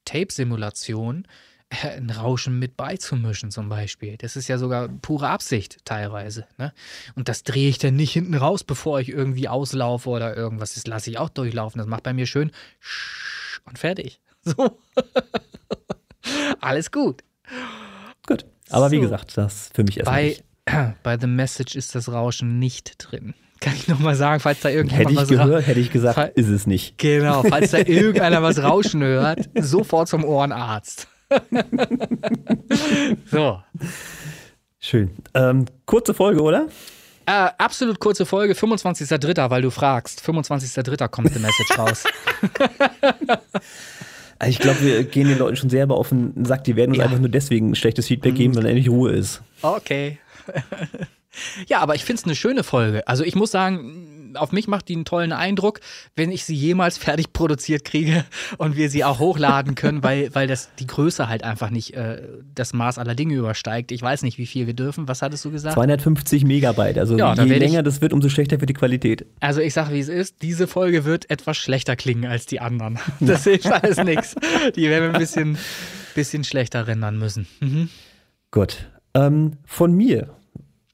Tape-Simulation, 0.05 1.25
äh, 1.25 1.27
ein 1.69 2.09
Rauschen 2.09 2.59
mit 2.59 2.77
beizumischen 2.77 3.51
zum 3.51 3.67
Beispiel. 3.67 4.15
Das 4.17 4.35
ist 4.35 4.47
ja 4.47 4.57
sogar 4.57 4.87
pure 4.87 5.27
Absicht 5.27 5.77
teilweise. 5.85 6.45
Ne? 6.57 6.71
Und 7.15 7.27
das 7.27 7.43
drehe 7.43 7.69
ich 7.69 7.77
dann 7.77 7.95
nicht 7.95 8.13
hinten 8.13 8.35
raus, 8.35 8.63
bevor 8.63 8.99
ich 9.01 9.09
irgendwie 9.09 9.49
auslaufe 9.49 10.09
oder 10.09 10.35
irgendwas. 10.35 10.75
Das 10.75 10.87
lasse 10.87 11.09
ich 11.09 11.17
auch 11.17 11.29
durchlaufen. 11.29 11.79
Das 11.79 11.87
macht 11.87 12.03
bei 12.03 12.13
mir 12.13 12.25
schön 12.25 12.51
und 13.65 13.77
fertig. 13.79 14.19
So. 14.43 14.79
Alles 16.61 16.89
gut. 16.91 17.21
Gut. 18.25 18.45
Aber 18.69 18.91
wie 18.91 18.95
So. 18.97 19.01
gesagt, 19.01 19.37
das 19.37 19.69
für 19.73 19.83
mich 19.83 19.97
erstmal 19.97 20.15
Bei, 20.21 20.27
nicht. 20.27 20.93
bei 21.03 21.17
The 21.19 21.27
Message 21.27 21.75
ist 21.75 21.95
das 21.95 22.09
Rauschen 22.09 22.59
nicht 22.59 22.95
drin. 22.97 23.33
Kann 23.59 23.73
ich 23.75 23.89
nochmal 23.89 24.15
sagen, 24.15 24.39
falls 24.39 24.61
da 24.61 24.69
irgendjemand 24.69 25.09
Hätte 25.09 25.11
ich 25.13 25.17
was 25.17 25.27
gehört, 25.29 25.67
hätte 25.67 25.79
ich 25.81 25.91
gesagt, 25.91 26.37
ist 26.37 26.47
es 26.47 26.67
nicht. 26.67 26.97
Genau, 26.97 27.43
falls 27.43 27.71
da 27.71 27.77
irgendeiner 27.85 28.41
was 28.41 28.61
rauschen 28.61 29.01
hört, 29.03 29.49
sofort 29.59 30.07
zum 30.07 30.23
Ohrenarzt. 30.23 31.07
so. 33.31 33.61
Schön. 34.79 35.11
Ähm, 35.33 35.65
kurze 35.85 36.13
Folge, 36.13 36.41
oder? 36.41 36.67
Äh, 37.25 37.49
absolut 37.57 37.99
kurze 37.99 38.25
Folge, 38.25 38.53
25.03., 38.53 39.49
weil 39.49 39.61
du 39.61 39.69
fragst. 39.69 40.21
25.03. 40.21 41.07
kommt 41.09 41.33
The 41.33 41.39
Message 41.39 41.77
raus. 41.77 42.03
Also 44.39 44.49
Ich 44.49 44.59
glaube, 44.59 44.81
wir 44.81 45.03
gehen 45.03 45.27
den 45.27 45.39
Leuten 45.39 45.55
schon 45.57 45.69
selber 45.69 45.95
auf 45.97 46.09
den 46.09 46.45
Sack. 46.45 46.63
Die 46.63 46.75
werden 46.75 46.91
uns 46.91 46.99
Ja. 46.99 47.05
einfach 47.05 47.19
nur 47.19 47.29
deswegen 47.29 47.75
schlechtes 47.75 48.07
Feedback 48.07 48.35
geben, 48.35 48.55
weil 48.55 48.65
endlich 48.67 48.87
Ruhe 48.89 49.11
ist. 49.11 49.41
Okay. 49.61 50.19
ja, 51.67 51.79
aber 51.79 51.95
ich 51.95 52.05
finde 52.05 52.19
es 52.21 52.25
eine 52.25 52.35
schöne 52.35 52.63
Folge. 52.63 53.05
Also 53.07 53.23
ich 53.23 53.35
muss 53.35 53.51
sagen, 53.51 54.16
auf 54.35 54.51
mich 54.51 54.67
macht 54.67 54.87
die 54.89 54.95
einen 54.95 55.05
tollen 55.05 55.31
Eindruck, 55.31 55.79
wenn 56.15 56.31
ich 56.31 56.45
sie 56.45 56.55
jemals 56.55 56.97
fertig 56.97 57.33
produziert 57.33 57.83
kriege 57.85 58.25
und 58.57 58.75
wir 58.75 58.89
sie 58.89 59.03
auch 59.03 59.19
hochladen 59.19 59.75
können, 59.75 60.03
weil, 60.03 60.33
weil 60.35 60.47
das 60.47 60.69
die 60.79 60.87
Größe 60.87 61.27
halt 61.29 61.43
einfach 61.43 61.69
nicht 61.69 61.93
äh, 61.93 62.21
das 62.55 62.73
Maß 62.73 62.97
aller 62.97 63.15
Dinge 63.15 63.35
übersteigt. 63.35 63.91
Ich 63.91 64.01
weiß 64.01 64.23
nicht, 64.23 64.37
wie 64.37 64.45
viel 64.45 64.67
wir 64.67 64.73
dürfen. 64.73 65.07
Was 65.07 65.21
hattest 65.21 65.45
du 65.45 65.51
gesagt? 65.51 65.75
250 65.75 66.43
Megabyte. 66.45 66.97
Also 66.97 67.17
Ja, 67.17 67.33
je 67.33 67.37
werd 67.37 67.51
ich- 67.51 67.59
länger 67.59 67.83
das 67.83 68.01
wird, 68.01 68.13
umso 68.13 68.29
schlechter 68.29 68.59
wird 68.59 68.69
die 68.69 68.73
Qualität. 68.73 69.25
Also 69.39 69.61
ich 69.61 69.73
sag, 69.73 69.91
wie 69.91 69.99
es 69.99 70.09
ist. 70.09 70.41
Diese 70.41 70.67
Folge 70.67 71.05
wird 71.05 71.29
etwas 71.29 71.57
schlechter 71.57 71.95
klingen 71.95 72.25
als 72.25 72.45
die 72.45 72.59
anderen. 72.59 72.99
Das 73.19 73.43
hilft 73.43 73.67
alles 73.71 73.97
nichts. 74.03 74.35
Die 74.75 74.89
werden 74.89 75.05
wir 75.09 75.13
ein 75.13 75.19
bisschen, 75.19 75.57
bisschen 76.15 76.43
schlechter 76.43 76.87
rendern 76.87 77.17
müssen. 77.17 77.47
Mhm. 77.59 77.89
Gut. 78.51 78.87
Ähm, 79.13 79.53
von 79.65 79.93
mir 79.93 80.29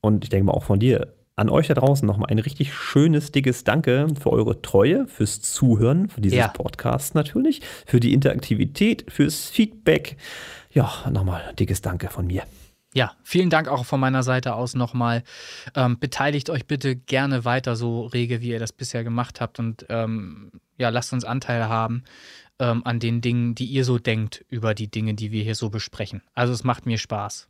und 0.02 0.24
ich 0.24 0.30
denke 0.30 0.46
mal 0.46 0.52
auch 0.54 0.64
von 0.64 0.80
dir 0.80 1.14
an 1.36 1.50
euch 1.50 1.68
da 1.68 1.74
draußen 1.74 2.06
nochmal 2.06 2.30
ein 2.30 2.40
richtig 2.40 2.74
schönes, 2.74 3.32
dickes 3.32 3.64
Danke 3.64 4.08
für 4.22 4.32
eure 4.32 4.62
Treue, 4.62 5.08
fürs 5.08 5.42
Zuhören, 5.42 6.10
für 6.10 6.22
dieses 6.22 6.38
Ja. 6.38 6.48
Podcast 6.50 7.16
natürlich, 7.16 7.62
für 7.86 8.00
die 8.00 8.14
Interaktivität, 8.14 9.06
fürs 9.10 9.50
Feedback. 9.50 10.18
Ja, 10.72 10.92
nochmal 11.10 11.54
dickes 11.58 11.82
Danke 11.82 12.10
von 12.10 12.28
mir. 12.28 12.44
Ja, 12.96 13.14
vielen 13.24 13.50
Dank 13.50 13.68
auch 13.68 13.86
von 13.86 14.00
meiner 14.00 14.22
Seite 14.22 14.54
aus 14.54 14.76
nochmal. 14.76 15.24
Ähm, 15.76 15.98
beteiligt 16.00 16.52
euch 16.52 16.68
bitte 16.68 16.96
gerne 16.96 17.44
weiter 17.44 17.76
so 17.76 18.06
rege, 18.06 18.42
wie 18.42 18.50
ihr 18.50 18.60
das 18.60 18.72
bisher 18.72 19.04
gemacht 19.04 19.42
habt 19.42 19.58
und 19.58 19.88
ähm, 19.90 20.52
ja, 20.78 20.90
lasst 20.90 21.12
uns 21.14 21.26
Anteil 21.26 21.68
haben 21.68 22.04
ähm, 22.60 22.86
an 22.86 23.00
den 23.00 23.22
Dingen, 23.22 23.56
die 23.56 23.66
ihr 23.66 23.84
so 23.84 23.98
denkt 23.98 24.46
über 24.50 24.76
die 24.76 24.90
Dinge, 24.90 25.16
die 25.16 25.32
wir 25.32 25.44
hier 25.44 25.56
so 25.56 25.70
besprechen. 25.70 26.22
Also 26.34 26.54
es 26.54 26.64
macht 26.64 26.86
mir 26.86 26.98
Spaß. 27.00 27.48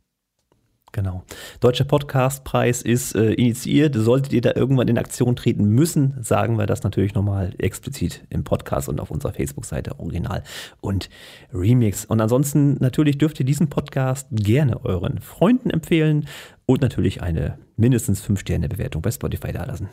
Genau. 0.94 1.24
Deutscher 1.58 1.84
Podcastpreis 1.84 2.80
ist 2.80 3.16
äh, 3.16 3.32
initiiert. 3.32 3.96
Solltet 3.96 4.32
ihr 4.32 4.40
da 4.40 4.52
irgendwann 4.54 4.86
in 4.86 4.96
Aktion 4.96 5.34
treten 5.34 5.64
müssen, 5.64 6.14
sagen 6.22 6.56
wir 6.56 6.66
das 6.66 6.84
natürlich 6.84 7.14
nochmal 7.14 7.52
explizit 7.58 8.22
im 8.30 8.44
Podcast 8.44 8.88
und 8.88 9.00
auf 9.00 9.10
unserer 9.10 9.32
Facebook-Seite 9.32 9.98
Original 9.98 10.44
und 10.80 11.10
Remix. 11.52 12.04
Und 12.04 12.20
ansonsten 12.20 12.74
natürlich 12.74 13.18
dürft 13.18 13.40
ihr 13.40 13.44
diesen 13.44 13.70
Podcast 13.70 14.28
gerne 14.30 14.84
euren 14.84 15.20
Freunden 15.20 15.70
empfehlen 15.70 16.28
und 16.64 16.80
natürlich 16.80 17.22
eine 17.22 17.58
mindestens 17.74 18.24
5-Sterne-Bewertung 18.24 19.02
bei 19.02 19.10
Spotify 19.10 19.50
dalassen. 19.50 19.88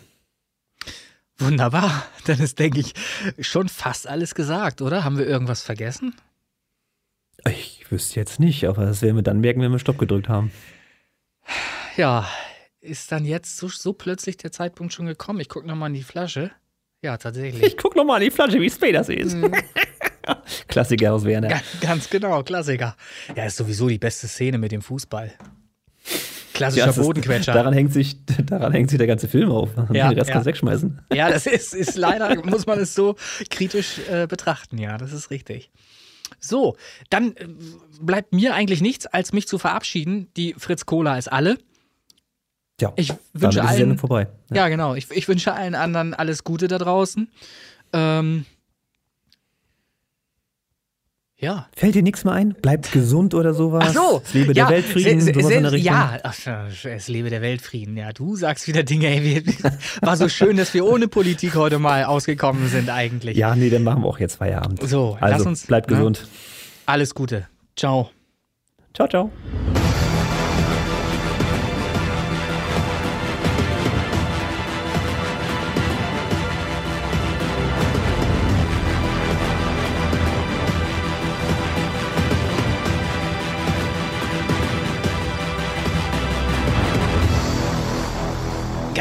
Wunderbar. 1.40 2.06
Dann 2.28 2.40
ist, 2.40 2.60
denke 2.60 2.80
ich, 2.80 2.94
schon 3.40 3.70
fast 3.70 4.08
alles 4.08 4.36
gesagt, 4.36 4.84
oder? 4.84 5.04
Haben 5.04 5.18
wir 5.18 5.26
irgendwas 5.26 5.64
vergessen? 5.64 6.14
Ich 7.50 7.90
wüsste 7.90 8.20
jetzt 8.20 8.40
nicht, 8.40 8.66
aber 8.66 8.86
das 8.86 9.02
werden 9.02 9.16
wir 9.16 9.24
dann 9.24 9.40
merken, 9.40 9.62
wenn 9.62 9.72
wir 9.72 9.80
Stopp 9.80 9.98
gedrückt 9.98 10.30
haben. 10.30 10.52
Ja, 11.98 12.28
ist 12.80 13.12
dann 13.12 13.26
jetzt 13.26 13.58
so, 13.58 13.68
so 13.68 13.94
plötzlich 13.94 14.38
der 14.38 14.52
Zeitpunkt 14.52 14.94
schon 14.94 15.06
gekommen? 15.06 15.40
Ich 15.40 15.50
gucke 15.50 15.68
nochmal 15.68 15.90
in 15.90 15.96
die 15.96 16.04
Flasche. 16.04 16.52
Ja, 17.04 17.18
tatsächlich. 17.18 17.64
Ich 17.64 17.78
guck 17.78 17.96
nochmal 17.96 18.18
an 18.18 18.24
die 18.24 18.32
Flasche, 18.32 18.60
wie 18.60 18.70
spät 18.70 18.96
das 18.96 19.10
ist. 19.10 19.36
Klassiker 20.68 21.14
aus 21.14 21.26
Werner. 21.26 21.48
Ga- 21.50 21.62
Ganz 21.82 22.10
genau, 22.10 22.44
Klassiker. 22.44 22.96
Ja, 23.36 23.46
ist 23.46 23.58
sowieso 23.58 23.88
die 23.88 23.98
beste 23.98 24.28
Szene 24.28 24.58
mit 24.58 24.72
dem 24.72 24.82
Fußball. 24.82 25.32
Klassischer 26.54 26.90
ist- 26.90 26.98
Bodenquetscher. 27.02 27.54
Daran 27.54 27.74
hängt, 27.74 27.92
sich, 27.92 28.18
daran 28.46 28.72
hängt 28.72 28.90
sich 28.90 28.98
der 29.00 29.08
ganze 29.08 29.28
Film 29.28 29.52
auf. 29.52 29.70
Ja, 29.92 30.10
Den 30.10 30.18
Rest 30.18 30.30
ja. 30.30 30.34
kannst 30.34 30.46
wegschmeißen. 30.46 31.02
ja, 31.14 31.30
das 31.30 31.48
ist, 31.48 31.74
ist 31.74 31.98
leider, 31.98 32.36
muss 32.46 32.66
man 32.68 32.80
es 32.80 32.94
so 32.94 33.16
kritisch 33.50 34.00
äh, 34.10 34.28
betrachten. 34.28 34.78
Ja, 34.78 34.98
das 34.98 35.12
ist 35.12 35.32
richtig. 35.32 35.72
So, 36.44 36.76
dann 37.10 37.36
äh, 37.38 37.48
bleibt 38.02 38.34
mir 38.34 38.54
eigentlich 38.56 38.82
nichts, 38.82 39.06
als 39.06 39.32
mich 39.32 39.48
zu 39.48 39.58
verabschieden. 39.58 40.28
Die 40.36 40.56
Fritz 40.58 40.86
Cola 40.86 41.18
ist 41.18 41.32
alle. 41.32 41.58
Ja, 42.82 42.92
Ich 42.96 43.14
wünsche 43.34 43.64
allen. 43.64 43.98
Vorbei. 43.98 44.28
Ja, 44.52 44.68
genau. 44.68 44.96
Ich, 44.96 45.10
ich 45.12 45.28
wünsche 45.28 45.54
allen 45.54 45.76
anderen 45.76 46.14
alles 46.16 46.44
Gute 46.44 46.68
da 46.68 46.80
draußen. 46.80 47.30
Ähm, 47.94 48.46
ja. 51.42 51.68
Fällt 51.76 51.96
dir 51.96 52.04
nichts 52.04 52.24
mehr 52.24 52.34
ein? 52.34 52.54
Bleibt 52.62 52.92
gesund 52.94 53.34
oder 53.34 53.54
sowas? 53.54 53.84
Ach 53.90 53.94
so. 53.94 54.22
Es 54.24 54.34
lebe 54.34 54.54
ja, 54.54 54.68
der 54.68 54.78
Weltfrieden, 54.78 55.20
se- 55.20 55.26
se- 55.34 55.34
sowas 55.34 55.52
in 55.52 55.62
der 55.64 55.70
se- 55.72 55.76
Richtung. 55.78 55.94
Ja, 55.94 56.20
ach, 56.24 56.36
es 56.86 57.08
lebe 57.10 57.30
der 57.30 57.42
Weltfrieden. 57.42 57.98
Ja, 57.98 58.14
du 58.14 58.36
sagst 58.38 58.68
wieder 58.68 58.84
Dinge. 58.84 59.08
Ey, 59.08 59.44
wir- 59.44 59.74
war 60.02 60.16
so 60.16 60.30
schön, 60.30 60.56
dass 60.56 60.74
wir 60.74 60.86
ohne 60.86 61.08
Politik 61.10 61.56
heute 61.56 61.80
mal 61.80 62.06
ausgekommen 62.06 62.70
sind 62.70 62.90
eigentlich. 62.90 63.36
Ja, 63.36 63.56
nee, 63.56 63.70
dann 63.70 63.84
machen 63.84 64.04
wir 64.04 64.08
auch 64.08 64.20
jetzt 64.20 64.36
Feierabend. 64.36 64.88
So, 64.88 65.18
also, 65.20 65.38
lass 65.38 65.46
uns. 65.46 65.66
bleibt 65.68 65.90
ne? 65.90 65.98
gesund. 65.98 66.28
Alles 66.86 67.14
Gute. 67.16 67.48
Ciao. 67.76 68.12
Ciao, 68.94 69.08
ciao. 69.08 69.32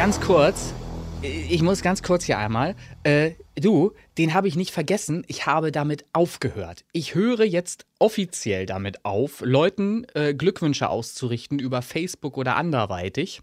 Ganz 0.01 0.19
kurz, 0.19 0.73
ich 1.21 1.61
muss 1.61 1.83
ganz 1.83 2.01
kurz 2.01 2.23
hier 2.23 2.39
einmal. 2.39 2.75
Äh, 3.03 3.33
du, 3.53 3.91
den 4.17 4.33
habe 4.33 4.47
ich 4.47 4.55
nicht 4.55 4.71
vergessen. 4.71 5.23
Ich 5.27 5.45
habe 5.45 5.71
damit 5.71 6.05
aufgehört. 6.11 6.85
Ich 6.91 7.13
höre 7.13 7.43
jetzt 7.43 7.85
offiziell 7.99 8.65
damit 8.65 9.05
auf, 9.05 9.41
Leuten 9.45 10.07
äh, 10.15 10.33
Glückwünsche 10.33 10.89
auszurichten 10.89 11.59
über 11.59 11.83
Facebook 11.83 12.35
oder 12.35 12.55
anderweitig. 12.55 13.41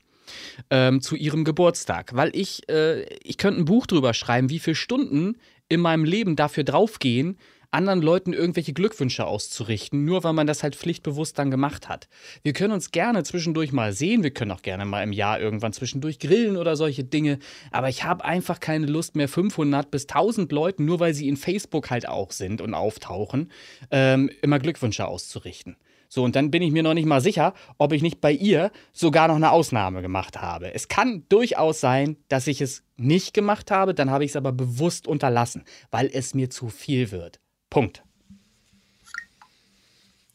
Ähm, 0.68 1.00
zu 1.00 1.14
ihrem 1.14 1.44
Geburtstag, 1.44 2.16
weil 2.16 2.34
ich, 2.34 2.68
äh, 2.68 3.04
ich 3.22 3.38
könnte 3.38 3.60
ein 3.60 3.64
Buch 3.64 3.86
drüber 3.86 4.12
schreiben, 4.12 4.50
wie 4.50 4.58
viele 4.58 4.74
Stunden 4.74 5.36
in 5.68 5.80
meinem 5.80 6.04
Leben 6.04 6.34
dafür 6.34 6.64
draufgehen, 6.64 7.38
anderen 7.70 8.00
Leuten 8.00 8.32
irgendwelche 8.32 8.72
Glückwünsche 8.72 9.26
auszurichten, 9.26 10.04
nur 10.04 10.24
weil 10.24 10.32
man 10.32 10.46
das 10.46 10.62
halt 10.62 10.74
pflichtbewusst 10.74 11.38
dann 11.38 11.50
gemacht 11.50 11.88
hat. 11.88 12.08
Wir 12.42 12.52
können 12.52 12.72
uns 12.72 12.90
gerne 12.90 13.24
zwischendurch 13.24 13.72
mal 13.72 13.92
sehen, 13.92 14.22
wir 14.22 14.30
können 14.30 14.52
auch 14.52 14.62
gerne 14.62 14.84
mal 14.84 15.02
im 15.02 15.12
Jahr 15.12 15.40
irgendwann 15.40 15.72
zwischendurch 15.72 16.18
grillen 16.18 16.56
oder 16.56 16.76
solche 16.76 17.04
Dinge, 17.04 17.38
aber 17.70 17.88
ich 17.88 18.04
habe 18.04 18.24
einfach 18.24 18.60
keine 18.60 18.86
Lust 18.86 19.16
mehr 19.16 19.28
500 19.28 19.90
bis 19.90 20.04
1000 20.04 20.50
Leuten, 20.52 20.84
nur 20.84 21.00
weil 21.00 21.14
sie 21.14 21.28
in 21.28 21.36
Facebook 21.36 21.90
halt 21.90 22.08
auch 22.08 22.32
sind 22.32 22.60
und 22.60 22.74
auftauchen, 22.74 23.50
ähm, 23.90 24.30
immer 24.40 24.58
Glückwünsche 24.58 25.06
auszurichten. 25.06 25.76
So, 26.10 26.24
und 26.24 26.36
dann 26.36 26.50
bin 26.50 26.62
ich 26.62 26.72
mir 26.72 26.82
noch 26.82 26.94
nicht 26.94 27.04
mal 27.04 27.20
sicher, 27.20 27.52
ob 27.76 27.92
ich 27.92 28.00
nicht 28.00 28.22
bei 28.22 28.32
ihr 28.32 28.70
sogar 28.94 29.28
noch 29.28 29.36
eine 29.36 29.50
Ausnahme 29.50 30.00
gemacht 30.00 30.40
habe. 30.40 30.72
Es 30.72 30.88
kann 30.88 31.24
durchaus 31.28 31.80
sein, 31.80 32.16
dass 32.28 32.46
ich 32.46 32.62
es 32.62 32.82
nicht 32.96 33.34
gemacht 33.34 33.70
habe, 33.70 33.92
dann 33.92 34.10
habe 34.10 34.24
ich 34.24 34.30
es 34.30 34.36
aber 34.36 34.52
bewusst 34.52 35.06
unterlassen, 35.06 35.64
weil 35.90 36.10
es 36.10 36.32
mir 36.32 36.48
zu 36.48 36.70
viel 36.70 37.10
wird. 37.10 37.40
Punkt. 37.70 38.02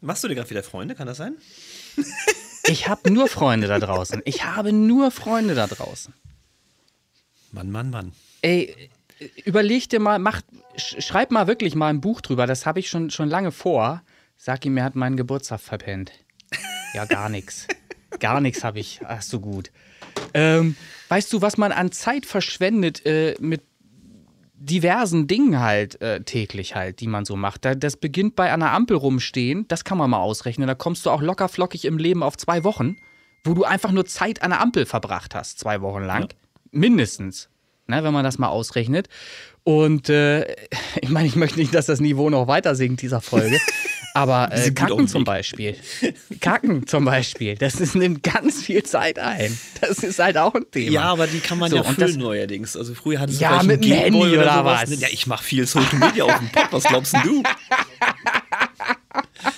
Machst 0.01 0.23
du 0.23 0.27
dir 0.27 0.35
gerade 0.35 0.49
wieder 0.49 0.63
Freunde? 0.63 0.95
Kann 0.95 1.07
das 1.07 1.17
sein? 1.17 1.37
Ich 2.65 2.87
habe 2.87 3.11
nur 3.11 3.27
Freunde 3.27 3.67
da 3.67 3.77
draußen. 3.77 4.21
Ich 4.23 4.45
habe 4.45 4.71
nur 4.71 5.11
Freunde 5.11 5.53
da 5.53 5.67
draußen. 5.67 6.13
Mann, 7.51 7.69
Mann, 7.71 7.89
Mann. 7.89 8.13
Ey, 8.41 8.89
überleg 9.43 9.89
dir 9.89 9.99
mal, 9.99 10.17
mach, 10.17 10.39
sch- 10.77 11.01
schreib 11.01 11.29
mal 11.31 11.47
wirklich 11.47 11.75
mal 11.75 11.89
ein 11.89 11.99
Buch 11.99 12.21
drüber. 12.21 12.47
Das 12.47 12.65
habe 12.65 12.79
ich 12.79 12.89
schon, 12.89 13.09
schon 13.09 13.27
lange 13.27 13.51
vor. 13.51 14.01
Sag 14.37 14.63
ihm, 14.65 14.77
er 14.77 14.85
hat 14.85 14.95
meinen 14.95 15.17
Geburtstag 15.17 15.59
verpennt. 15.59 16.13
Ja, 16.93 17.03
gar 17.03 17.27
nichts. 17.27 17.67
Gar 18.21 18.39
nichts 18.39 18.63
habe 18.63 18.79
ich. 18.79 19.01
Ach 19.03 19.21
so 19.21 19.41
gut. 19.41 19.69
Ähm, 20.33 20.77
weißt 21.09 21.33
du, 21.33 21.41
was 21.41 21.57
man 21.57 21.73
an 21.73 21.91
Zeit 21.91 22.25
verschwendet 22.25 23.05
äh, 23.05 23.35
mit 23.41 23.61
diversen 24.65 25.27
Dingen 25.27 25.59
halt 25.59 26.01
äh, 26.01 26.21
täglich 26.21 26.75
halt, 26.75 26.99
die 26.99 27.07
man 27.07 27.25
so 27.25 27.35
macht. 27.35 27.65
Da, 27.65 27.75
das 27.75 27.97
beginnt 27.97 28.35
bei 28.35 28.51
einer 28.51 28.71
Ampel 28.71 28.97
rumstehen, 28.97 29.67
das 29.67 29.83
kann 29.83 29.97
man 29.97 30.09
mal 30.09 30.19
ausrechnen. 30.19 30.67
Da 30.67 30.75
kommst 30.75 31.05
du 31.05 31.09
auch 31.09 31.21
locker 31.21 31.49
flockig 31.49 31.85
im 31.85 31.97
Leben 31.97 32.23
auf 32.23 32.37
zwei 32.37 32.63
Wochen, 32.63 32.95
wo 33.43 33.53
du 33.53 33.63
einfach 33.63 33.91
nur 33.91 34.05
Zeit 34.05 34.41
an 34.41 34.51
der 34.51 34.61
Ampel 34.61 34.85
verbracht 34.85 35.35
hast, 35.35 35.59
zwei 35.59 35.81
Wochen 35.81 36.03
lang. 36.03 36.29
Mindestens. 36.71 37.49
Ne, 37.85 38.01
wenn 38.01 38.13
man 38.13 38.23
das 38.23 38.37
mal 38.37 38.47
ausrechnet. 38.47 39.09
Und 39.63 40.09
äh, 40.09 40.55
ich 41.01 41.09
meine, 41.09 41.27
ich 41.27 41.35
möchte 41.35 41.59
nicht, 41.59 41.73
dass 41.75 41.85
das 41.85 41.99
Niveau 41.99 42.29
noch 42.29 42.47
weiter 42.47 42.75
sinkt 42.75 43.01
dieser 43.01 43.21
Folge. 43.21 43.59
Aber 44.15 44.49
äh, 44.51 44.69
Kacken 44.71 45.07
zum. 45.07 45.23
Beispiel. 45.23 45.75
Kacken 46.39 46.85
zum 46.85 47.05
Beispiel. 47.05 47.55
Das 47.55 47.75
ist, 47.75 47.95
nimmt 47.95 48.21
ganz 48.21 48.61
viel 48.61 48.83
Zeit 48.83 49.17
ein. 49.17 49.57
Das 49.81 49.99
ist 49.99 50.19
halt 50.19 50.37
auch 50.37 50.53
ein 50.53 50.69
Thema. 50.71 50.91
Ja, 50.91 51.01
aber 51.05 51.25
die 51.25 51.39
kann 51.39 51.57
man 51.57 51.71
So, 51.71 51.77
ja 51.77 51.83
füllen 51.83 51.97
das- 51.99 52.15
neuerdings. 52.17 52.77
Also 52.77 52.93
früher 52.93 53.19
hattest 53.19 53.39
du 53.39 53.43
Ja, 53.43 53.59
vielleicht 53.59 53.67
mit 53.67 53.81
Gameboy 53.81 54.21
Handy 54.29 54.37
oder 54.37 54.53
sowas. 54.59 54.91
was? 54.91 54.99
Ja, 54.99 55.07
ich 55.11 55.25
mache 55.27 55.43
viel 55.43 55.65
Social 55.65 55.97
Media 55.97 56.25
auf 56.25 56.37
dem 56.37 56.49
Pod. 56.49 56.67
Was 56.71 56.83
glaubst 56.83 57.13
denn 57.13 57.21
du? 57.23 57.43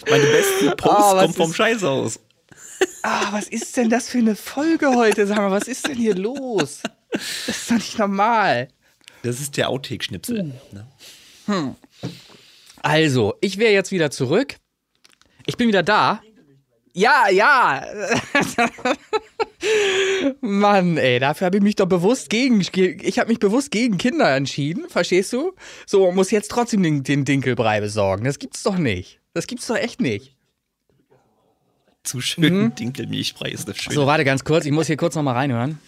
Meine 0.10 0.24
besten 0.26 0.78
Posts 0.78 1.14
Oh, 1.14 1.20
kommen 1.20 1.34
vom 1.34 1.50
ist- 1.52 1.58
Scheißhaus. 1.58 2.20
Ah, 3.04 3.28
was 3.32 3.48
ist 3.48 3.76
denn 3.78 3.90
das 3.90 4.10
für 4.10 4.18
eine 4.20 4.36
Folge 4.36 4.90
heute? 4.96 5.28
Sag 5.28 5.38
mal, 5.38 5.52
was 5.52 5.68
ist 5.68 5.88
denn 5.88 5.96
hier 5.98 6.16
los? 6.16 6.82
Das 7.12 7.22
ist 7.58 7.70
doch 7.72 7.76
nicht 7.76 8.00
normal. 8.00 8.68
Das 9.24 9.40
ist 9.40 9.58
der 9.58 9.70
Outtake-Schnipsel. 9.70 10.54
Ne? 11.48 11.76
Also, 12.86 13.34
ich 13.42 13.58
wäre 13.58 13.74
jetzt 13.74 13.92
wieder 13.92 14.12
zurück. 14.12 14.58
Ich 15.48 15.58
bin 15.58 15.68
wieder 15.68 15.82
da. 15.82 16.22
Ja, 16.94 17.30
ja. 17.32 17.82
Mann, 20.42 20.98
ey, 20.98 21.20
dafür 21.20 21.46
habe 21.46 21.58
ich 21.58 21.64
mich 21.64 21.78
doch 21.78 21.88
bewusst 21.88 22.30
gegen. 22.30 22.62
Ich 22.62 23.18
habe 23.18 23.30
mich 23.30 23.40
bewusst 23.40 23.72
gegen 23.72 23.98
Kinder 23.98 24.36
entschieden, 24.36 24.88
verstehst 24.88 25.34
du? 25.34 25.54
So, 25.88 26.12
muss 26.12 26.30
jetzt 26.30 26.52
trotzdem 26.52 26.84
den, 26.84 27.02
den 27.02 27.26
Dinkelbrei 27.26 27.82
besorgen. 27.82 28.24
Das 28.24 28.38
gibt's 28.38 28.62
doch 28.62 28.78
nicht. 28.78 29.20
Das 29.34 29.48
gibt's 29.48 29.66
doch 29.66 29.78
echt 29.78 30.00
nicht. 30.00 30.38
Zu 32.04 32.22
schön 32.22 32.76
Dinkelmilchbrei 32.76 33.50
ist 33.50 33.68
das 33.68 33.78
schön. 33.78 33.94
So, 33.94 34.06
warte 34.06 34.26
ganz 34.26 34.44
kurz. 34.44 34.66
Ich 34.66 34.72
muss 34.72 34.86
hier 34.86 34.98
kurz 34.98 35.16
noch 35.16 35.24
mal 35.24 35.34
reinhören. 35.34 35.80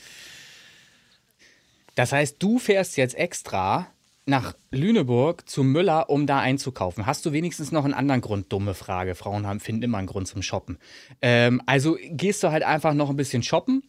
Das 1.93 2.11
heißt, 2.11 2.37
du 2.39 2.57
fährst 2.57 2.97
jetzt 2.97 3.13
extra 3.13 3.93
nach 4.27 4.55
Lüneburg 4.71 5.49
zu 5.49 5.63
Müller, 5.63 6.09
um 6.09 6.27
da 6.27 6.39
einzukaufen. 6.39 7.05
Hast 7.05 7.25
du 7.25 7.31
wenigstens 7.31 7.71
noch 7.71 7.85
einen 7.85 7.93
anderen 7.93 8.21
Grund? 8.21 8.51
Dumme 8.51 8.73
Frage. 8.73 9.15
Frauen 9.15 9.47
haben, 9.47 9.59
finden 9.59 9.83
immer 9.83 9.97
einen 9.97 10.07
Grund 10.07 10.27
zum 10.27 10.41
Shoppen. 10.41 10.77
Ähm, 11.21 11.61
also 11.65 11.97
gehst 12.03 12.43
du 12.43 12.51
halt 12.51 12.63
einfach 12.63 12.93
noch 12.93 13.09
ein 13.09 13.15
bisschen 13.15 13.41
shoppen 13.41 13.83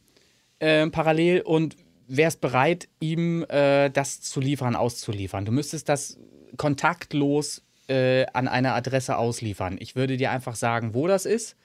ähm, 0.60 0.92
parallel 0.92 1.40
und 1.40 1.76
wärst 2.06 2.40
bereit, 2.40 2.88
ihm 3.00 3.44
äh, 3.48 3.90
das 3.90 4.20
zu 4.20 4.40
liefern, 4.40 4.76
auszuliefern. 4.76 5.44
Du 5.44 5.52
müsstest 5.52 5.88
das 5.88 6.18
kontaktlos 6.56 7.62
äh, 7.88 8.26
an 8.32 8.48
einer 8.48 8.74
Adresse 8.74 9.18
ausliefern. 9.18 9.76
Ich 9.80 9.96
würde 9.96 10.16
dir 10.16 10.30
einfach 10.30 10.54
sagen, 10.54 10.94
wo 10.94 11.08
das 11.08 11.26
ist 11.26 11.56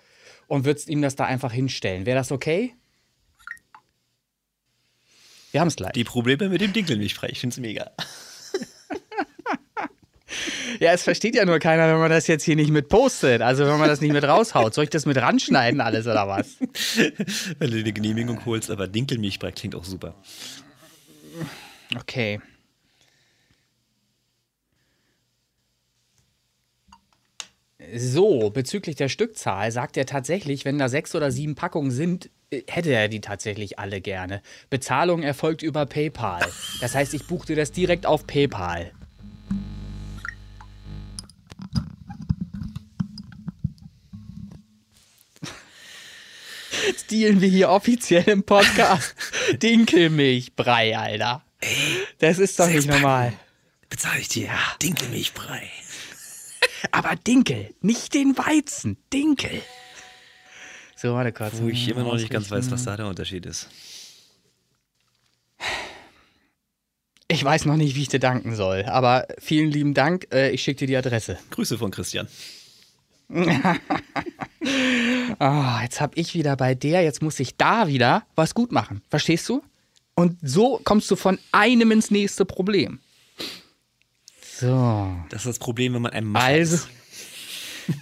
und 0.47 0.65
würdest 0.65 0.89
ihm 0.89 1.01
das 1.01 1.15
da 1.15 1.25
einfach 1.25 1.51
hinstellen. 1.51 2.05
Wäre 2.05 2.17
das 2.17 2.31
okay? 2.31 2.73
Wir 5.51 5.61
haben 5.61 5.67
es 5.67 5.75
gleich. 5.75 5.93
Die 5.93 6.03
Probleme 6.03 6.49
mit 6.49 6.61
dem 6.61 6.73
Dinkelmilchbrei, 6.73 7.29
ich 7.29 7.39
finde 7.39 7.53
es 7.53 7.59
mega. 7.59 7.91
Ja, 10.79 10.91
es 10.93 11.03
versteht 11.03 11.35
ja 11.35 11.45
nur 11.45 11.59
keiner, 11.59 11.87
wenn 11.87 11.99
man 11.99 12.09
das 12.09 12.27
jetzt 12.27 12.43
hier 12.43 12.55
nicht 12.55 12.71
mit 12.71 12.89
postet. 12.89 13.41
Also 13.41 13.65
wenn 13.65 13.77
man 13.77 13.87
das 13.89 14.01
nicht 14.01 14.13
mit 14.13 14.23
raushaut. 14.23 14.73
Soll 14.73 14.85
ich 14.85 14.89
das 14.89 15.05
mit 15.05 15.17
ranschneiden 15.17 15.81
alles 15.81 16.07
oder 16.07 16.27
was? 16.27 16.57
Wenn 17.59 17.71
du 17.71 17.77
eine 17.77 17.93
Genehmigung 17.93 18.45
holst, 18.45 18.71
aber 18.71 18.87
Dinkelmilchbrei 18.87 19.51
klingt 19.51 19.75
auch 19.75 19.85
super. 19.85 20.15
Okay. 21.99 22.39
So, 27.95 28.49
bezüglich 28.49 28.95
der 28.95 29.09
Stückzahl 29.09 29.71
sagt 29.71 29.97
er 29.97 30.05
tatsächlich, 30.05 30.63
wenn 30.63 30.77
da 30.77 30.87
sechs 30.87 31.13
oder 31.15 31.31
sieben 31.31 31.55
Packungen 31.55 31.91
sind, 31.91 32.29
äh, 32.49 32.61
hätte 32.67 32.91
er 32.91 33.09
die 33.09 33.21
tatsächlich 33.21 33.77
alle 33.77 33.99
gerne. 33.99 34.41
Bezahlung 34.69 35.21
erfolgt 35.21 35.61
über 35.63 35.85
PayPal. 35.85 36.41
Das 36.81 36.95
heißt, 36.95 37.13
ich 37.13 37.27
buchte 37.27 37.55
das 37.55 37.71
direkt 37.71 38.05
auf 38.05 38.25
PayPal. 38.25 38.91
Jetzt 46.93 47.09
dealen 47.09 47.41
wir 47.41 47.49
hier 47.49 47.69
offiziell 47.69 48.29
im 48.29 48.43
Podcast 48.43 49.15
Dinkelmilchbrei, 49.63 50.95
Alter. 50.95 51.43
Das 52.19 52.37
ist 52.37 52.59
doch 52.59 52.67
nicht 52.67 52.87
normal. 52.87 53.33
Bezahle 53.89 54.19
ich 54.19 54.27
dir. 54.27 54.51
Dinkelmilchbrei. 54.79 55.71
Aber 56.91 57.15
Dinkel, 57.15 57.73
nicht 57.81 58.13
den 58.13 58.37
Weizen, 58.37 58.97
Dinkel. 59.11 59.63
So, 60.95 61.15
warte 61.15 61.31
kurz. 61.31 61.53
Wo 61.59 61.67
ich 61.67 61.87
immer 61.87 62.03
noch 62.03 62.13
nicht 62.13 62.29
ganz 62.29 62.51
weiß, 62.51 62.69
was 62.69 62.83
da 62.83 62.95
der 62.95 63.07
Unterschied 63.07 63.47
ist. 63.47 63.69
Ich 67.27 67.43
weiß 67.43 67.65
noch 67.65 67.75
nicht, 67.75 67.95
wie 67.95 68.03
ich 68.03 68.09
dir 68.09 68.19
danken 68.19 68.55
soll, 68.55 68.83
aber 68.83 69.25
vielen 69.39 69.71
lieben 69.71 69.95
Dank. 69.95 70.27
Äh, 70.31 70.51
ich 70.51 70.61
schicke 70.61 70.79
dir 70.79 70.87
die 70.87 70.97
Adresse. 70.97 71.39
Grüße 71.49 71.79
von 71.79 71.89
Christian. 71.89 72.27
Ah, 75.39 75.81
jetzt 75.83 75.99
hab 75.99 76.15
ich 76.17 76.33
wieder 76.35 76.55
bei 76.55 76.73
der, 76.75 77.01
jetzt 77.03 77.21
muss 77.21 77.39
ich 77.39 77.57
da 77.57 77.87
wieder 77.87 78.23
was 78.35 78.53
gut 78.53 78.71
machen. 78.71 79.01
Verstehst 79.09 79.49
du? 79.49 79.61
Und 80.15 80.37
so 80.41 80.79
kommst 80.83 81.09
du 81.11 81.15
von 81.15 81.37
einem 81.51 81.91
ins 81.91 82.11
nächste 82.11 82.45
Problem. 82.45 82.99
So. 84.59 85.11
Das 85.29 85.41
ist 85.41 85.47
das 85.47 85.59
Problem, 85.59 85.95
wenn 85.95 86.03
man 86.03 86.11
einem 86.13 86.27
Macher 86.27 86.45
Also, 86.45 86.75
ist. 86.75 86.87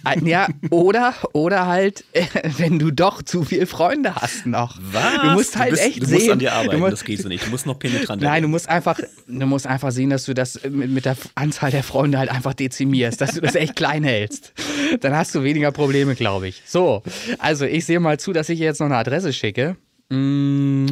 Ein- 0.04 0.26
Ja, 0.32 0.48
oder, 0.70 1.14
oder 1.32 1.66
halt, 1.66 2.04
äh, 2.12 2.24
wenn 2.58 2.78
du 2.78 2.90
doch 2.90 3.22
zu 3.22 3.42
viele 3.44 3.66
Freunde 3.66 4.14
hast 4.14 4.46
noch. 4.46 4.78
Was? 4.92 5.20
Du 5.22 5.30
musst 5.30 5.56
halt 5.58 5.70
bist, 5.70 5.82
echt 5.82 6.02
du 6.02 6.06
sehen. 6.06 6.14
musst 6.18 6.30
an 6.30 6.38
dir 6.38 6.52
arbeiten, 6.52 6.72
du 6.72 6.78
musst, 6.78 6.92
das 6.92 7.04
geht 7.04 7.20
so 7.20 7.28
nicht. 7.28 7.46
Du 7.46 7.50
musst 7.50 7.66
noch 7.66 7.78
penetrant 7.78 8.22
Nein, 8.22 8.30
werden. 8.32 8.42
du 8.42 8.48
musst 8.48 8.68
einfach, 8.68 8.98
du 9.26 9.46
musst 9.46 9.66
einfach 9.66 9.90
sehen, 9.90 10.10
dass 10.10 10.24
du 10.24 10.34
das 10.34 10.60
mit, 10.68 10.90
mit 10.90 11.04
der 11.04 11.16
Anzahl 11.34 11.70
der 11.70 11.82
Freunde 11.82 12.18
halt 12.18 12.30
einfach 12.30 12.54
dezimierst, 12.54 13.20
dass 13.20 13.32
du 13.34 13.40
das 13.40 13.54
echt 13.54 13.76
klein 13.76 14.04
hältst. 14.04 14.52
Dann 15.00 15.14
hast 15.14 15.34
du 15.34 15.42
weniger 15.42 15.72
Probleme, 15.72 16.14
glaube 16.14 16.48
ich. 16.48 16.62
So, 16.66 17.02
also 17.38 17.64
ich 17.64 17.84
sehe 17.86 18.00
mal 18.00 18.18
zu, 18.20 18.32
dass 18.32 18.48
ich 18.48 18.58
jetzt 18.58 18.78
noch 18.80 18.86
eine 18.86 18.96
Adresse 18.96 19.32
schicke. 19.32 19.76
Mm. 20.10 20.86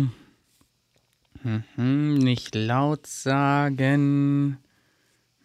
Mhm, 1.42 2.14
nicht 2.18 2.54
laut 2.54 3.06
sagen. 3.06 4.58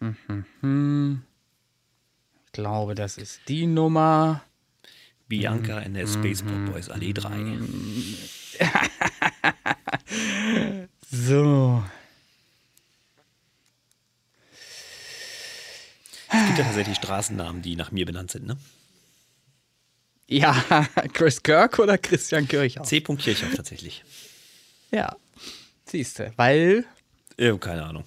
Mhm. 0.00 1.22
Ich 2.56 2.62
glaube, 2.62 2.94
das 2.94 3.18
ist 3.18 3.40
die 3.48 3.66
Nummer. 3.66 4.42
Bianca 5.28 5.78
in 5.80 5.92
der 5.92 6.06
Spaceport 6.06 6.72
Boys 6.72 6.88
Allee 6.88 7.12
3. 7.12 7.58
So. 11.10 11.84
Es 16.32 16.46
gibt 16.46 16.58
ja 16.58 16.64
tatsächlich 16.64 16.96
Straßennamen, 16.96 17.60
die 17.60 17.76
nach 17.76 17.92
mir 17.92 18.06
benannt 18.06 18.30
sind, 18.30 18.46
ne? 18.46 18.56
Ja, 20.26 20.88
Chris 21.12 21.42
Kirk 21.42 21.78
oder 21.78 21.98
Christian 21.98 22.48
Kirchhoff? 22.48 22.86
C. 22.88 23.02
Kirchhoff 23.02 23.54
tatsächlich. 23.54 24.02
Ja. 24.90 25.14
Siehst 25.84 26.20
du, 26.20 26.32
weil. 26.36 26.86
Äh, 27.36 27.52
keine 27.58 27.84
Ahnung. 27.84 28.04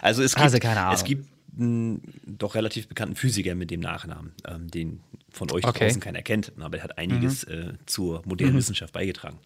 Also 0.00 0.24
es 0.24 0.34
gibt, 0.34 0.42
Also 0.44 0.58
keine 0.58 0.80
Ahnung. 0.80 0.94
es 0.96 1.04
gibt 1.04 1.28
doch 1.54 2.54
relativ 2.54 2.88
bekannten 2.88 3.14
Physiker 3.14 3.54
mit 3.54 3.70
dem 3.70 3.80
Nachnamen, 3.80 4.32
ähm, 4.48 4.68
den 4.70 5.00
von 5.30 5.50
euch 5.52 5.64
Okay. 5.66 5.86
draußen 5.86 6.00
keiner 6.00 6.22
kennt, 6.22 6.52
aber 6.58 6.78
er 6.78 6.84
hat 6.84 6.98
einiges 6.98 7.44
äh, 7.44 7.74
zur 7.86 8.22
modernen 8.24 8.56
Wissenschaft 8.56 8.92
beigetragen. 8.94 9.38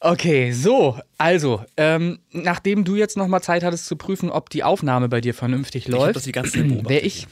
Okay, 0.00 0.52
so, 0.52 0.98
also, 1.18 1.64
ähm, 1.76 2.20
nachdem 2.30 2.84
du 2.84 2.94
jetzt 2.94 3.16
nochmal 3.16 3.42
Zeit 3.42 3.64
hattest 3.64 3.86
zu 3.86 3.96
prüfen, 3.96 4.30
ob 4.30 4.48
die 4.48 4.62
Aufnahme 4.62 5.08
bei 5.08 5.20
dir 5.20 5.34
vernünftig 5.34 5.86
Ich 5.86 5.92
läuft, 5.92 6.14
das 6.16 6.22
die 6.22 6.32
ganze 6.32 6.52
Zeit 6.52 6.68
beobachtet. 6.68 6.88
wäre 6.90 7.00
ich. 7.04 7.26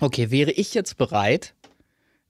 Okay, 0.00 0.30
wäre 0.30 0.52
ich 0.52 0.74
jetzt 0.74 0.96
bereit, 0.96 1.54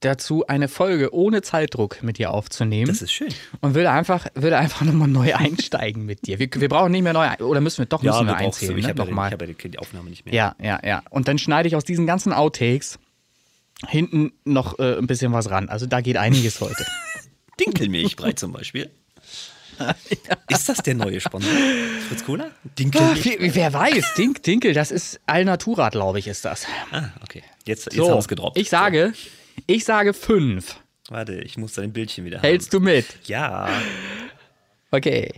dazu 0.04 0.46
eine 0.46 0.68
Folge 0.68 1.14
ohne 1.14 1.42
Zeitdruck 1.42 2.02
mit 2.02 2.18
dir 2.18 2.30
aufzunehmen 2.32 2.86
Das 2.88 3.02
ist 3.02 3.12
schön. 3.12 3.28
und 3.60 3.74
würde 3.74 3.90
einfach, 3.90 4.26
würde 4.34 4.58
einfach 4.58 4.80
nochmal 4.84 5.08
neu 5.08 5.34
einsteigen 5.34 6.04
mit 6.04 6.26
dir. 6.26 6.38
Wir, 6.38 6.48
wir 6.54 6.68
brauchen 6.68 6.92
nicht 6.92 7.02
mehr 7.02 7.12
neu, 7.12 7.28
oder 7.44 7.60
müssen 7.60 7.78
wir 7.78 7.86
doch 7.86 8.02
müssen 8.02 8.26
wir 8.26 8.36
einzählen, 8.36 8.76
Ich 8.78 8.84
ne? 8.84 8.90
habe 8.90 9.10
ja, 9.10 9.30
hab 9.30 9.40
ja 9.42 9.46
die, 9.68 9.78
Aufnahme 9.78 10.10
nicht 10.10 10.24
mehr. 10.24 10.34
Ja, 10.34 10.56
ja, 10.62 10.80
ja. 10.84 11.02
Und 11.10 11.28
dann 11.28 11.38
schneide 11.38 11.68
ich 11.68 11.76
aus 11.76 11.84
diesen 11.84 12.06
ganzen 12.06 12.32
Outtakes 12.32 12.98
hinten 13.88 14.32
noch 14.44 14.78
äh, 14.78 14.96
ein 14.98 15.06
bisschen 15.06 15.32
was 15.32 15.50
ran. 15.50 15.68
Also 15.68 15.86
da 15.86 16.00
geht 16.00 16.16
einiges 16.16 16.60
heute. 16.60 16.84
Dinkelmilchbrei 17.60 18.32
zum 18.32 18.52
Beispiel. 18.52 18.90
Ist 20.48 20.68
das 20.68 20.78
der 20.78 20.94
neue 20.94 21.20
Sponsor? 21.20 21.50
Fritz 22.08 22.24
Cola? 22.24 22.50
Dinkelmilch? 22.78 23.24
Wie- 23.40 23.54
Wer 23.54 23.72
weiß, 23.72 24.14
Dink, 24.16 24.42
Dinkel, 24.44 24.72
das 24.72 24.92
ist 24.92 25.18
Alnatura, 25.26 25.88
glaube 25.88 26.20
ich, 26.20 26.28
ist 26.28 26.44
das. 26.44 26.66
Ah, 26.92 27.08
okay. 27.22 27.42
Jetzt, 27.66 27.86
jetzt 27.86 27.96
So, 27.96 28.04
haben 28.04 28.14
wir 28.14 28.18
es 28.20 28.28
gedroppt. 28.28 28.56
ich 28.58 28.70
sage, 28.70 29.12
ich 29.66 29.84
sage 29.84 30.14
fünf. 30.14 30.80
Warte, 31.08 31.34
ich 31.34 31.58
muss 31.58 31.74
dein 31.74 31.92
Bildchen 31.92 32.24
wieder 32.24 32.40
Hältst 32.40 32.72
haben. 32.72 32.84
du 32.84 32.90
mit? 32.90 33.06
Ja. 33.28 33.68
Okay. 34.90 35.32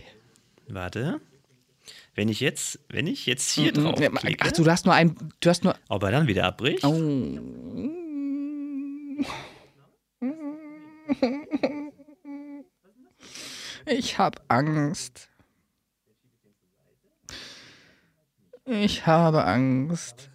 Warte. 0.67 1.19
Wenn 2.15 2.29
ich 2.29 2.39
jetzt, 2.39 2.79
wenn 2.89 3.05
ich 3.05 3.25
jetzt 3.25 3.51
hier 3.51 3.71
drauf 3.73 3.95
klicke, 4.15 4.45
Ach, 4.47 4.51
du 4.51 4.65
hast 4.65 4.85
nur 4.85 4.95
ein, 4.95 5.15
du 5.39 5.49
hast 5.49 5.63
nur. 5.63 5.75
ob 5.89 6.03
er 6.03 6.11
dann 6.11 6.27
wieder 6.27 6.45
abbricht? 6.45 6.83
Oh. 6.83 7.39
Ich 13.85 14.17
hab 14.17 14.41
Angst. 14.47 15.29
Ich 18.65 19.05
habe 19.05 19.45
Angst. 19.45 20.29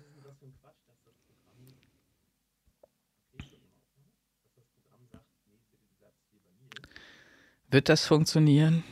Wird 7.73 7.89
das 7.89 8.05
funktionieren? 8.05 8.85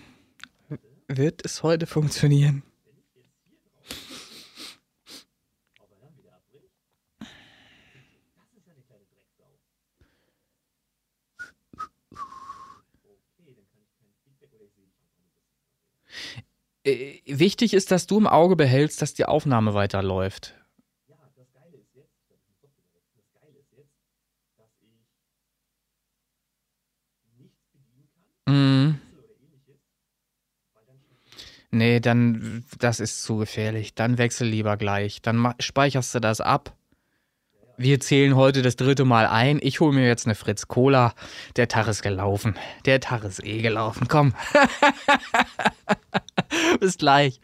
Wird 1.07 1.45
es 1.45 1.63
heute 1.63 1.87
funktionieren? 1.87 2.63
Äh, 16.83 17.21
wichtig 17.27 17.75
ist, 17.75 17.91
dass 17.91 18.07
du 18.07 18.17
im 18.17 18.27
Auge 18.27 18.57
behältst, 18.57 19.03
dass 19.03 19.13
die 19.13 19.27
Aufnahme 19.27 19.75
weiterläuft. 19.75 20.55
Mhm. 28.51 28.99
Nee, 31.73 32.01
dann, 32.01 32.65
das 32.79 32.99
ist 32.99 33.23
zu 33.23 33.37
gefährlich. 33.37 33.95
Dann 33.95 34.19
wechsel 34.19 34.49
lieber 34.49 34.77
gleich. 34.77 35.23
Dann 35.23 35.55
speicherst 35.61 36.15
du 36.15 36.21
das 36.21 36.41
ab. 36.41 36.75
Wir 37.77 38.01
zählen 38.01 38.35
heute 38.35 38.61
das 38.61 38.77
dritte 38.77 39.05
Mal 39.05 39.27
ein. 39.27 39.59
Ich 39.63 39.81
hole 39.81 39.95
mir 39.95 40.07
jetzt 40.07 40.27
eine 40.27 40.35
Fritz 40.35 40.69
Cola. 40.69 41.15
Der 41.57 41.69
Tag 41.69 41.87
ist 41.87 42.03
gelaufen. 42.03 42.57
Der 42.85 43.01
Tag 43.01 43.25
ist 43.25 43.43
eh 43.45 43.63
gelaufen. 43.63 44.09
Komm. 44.09 44.35
Bis 46.81 46.99
gleich. 46.99 47.41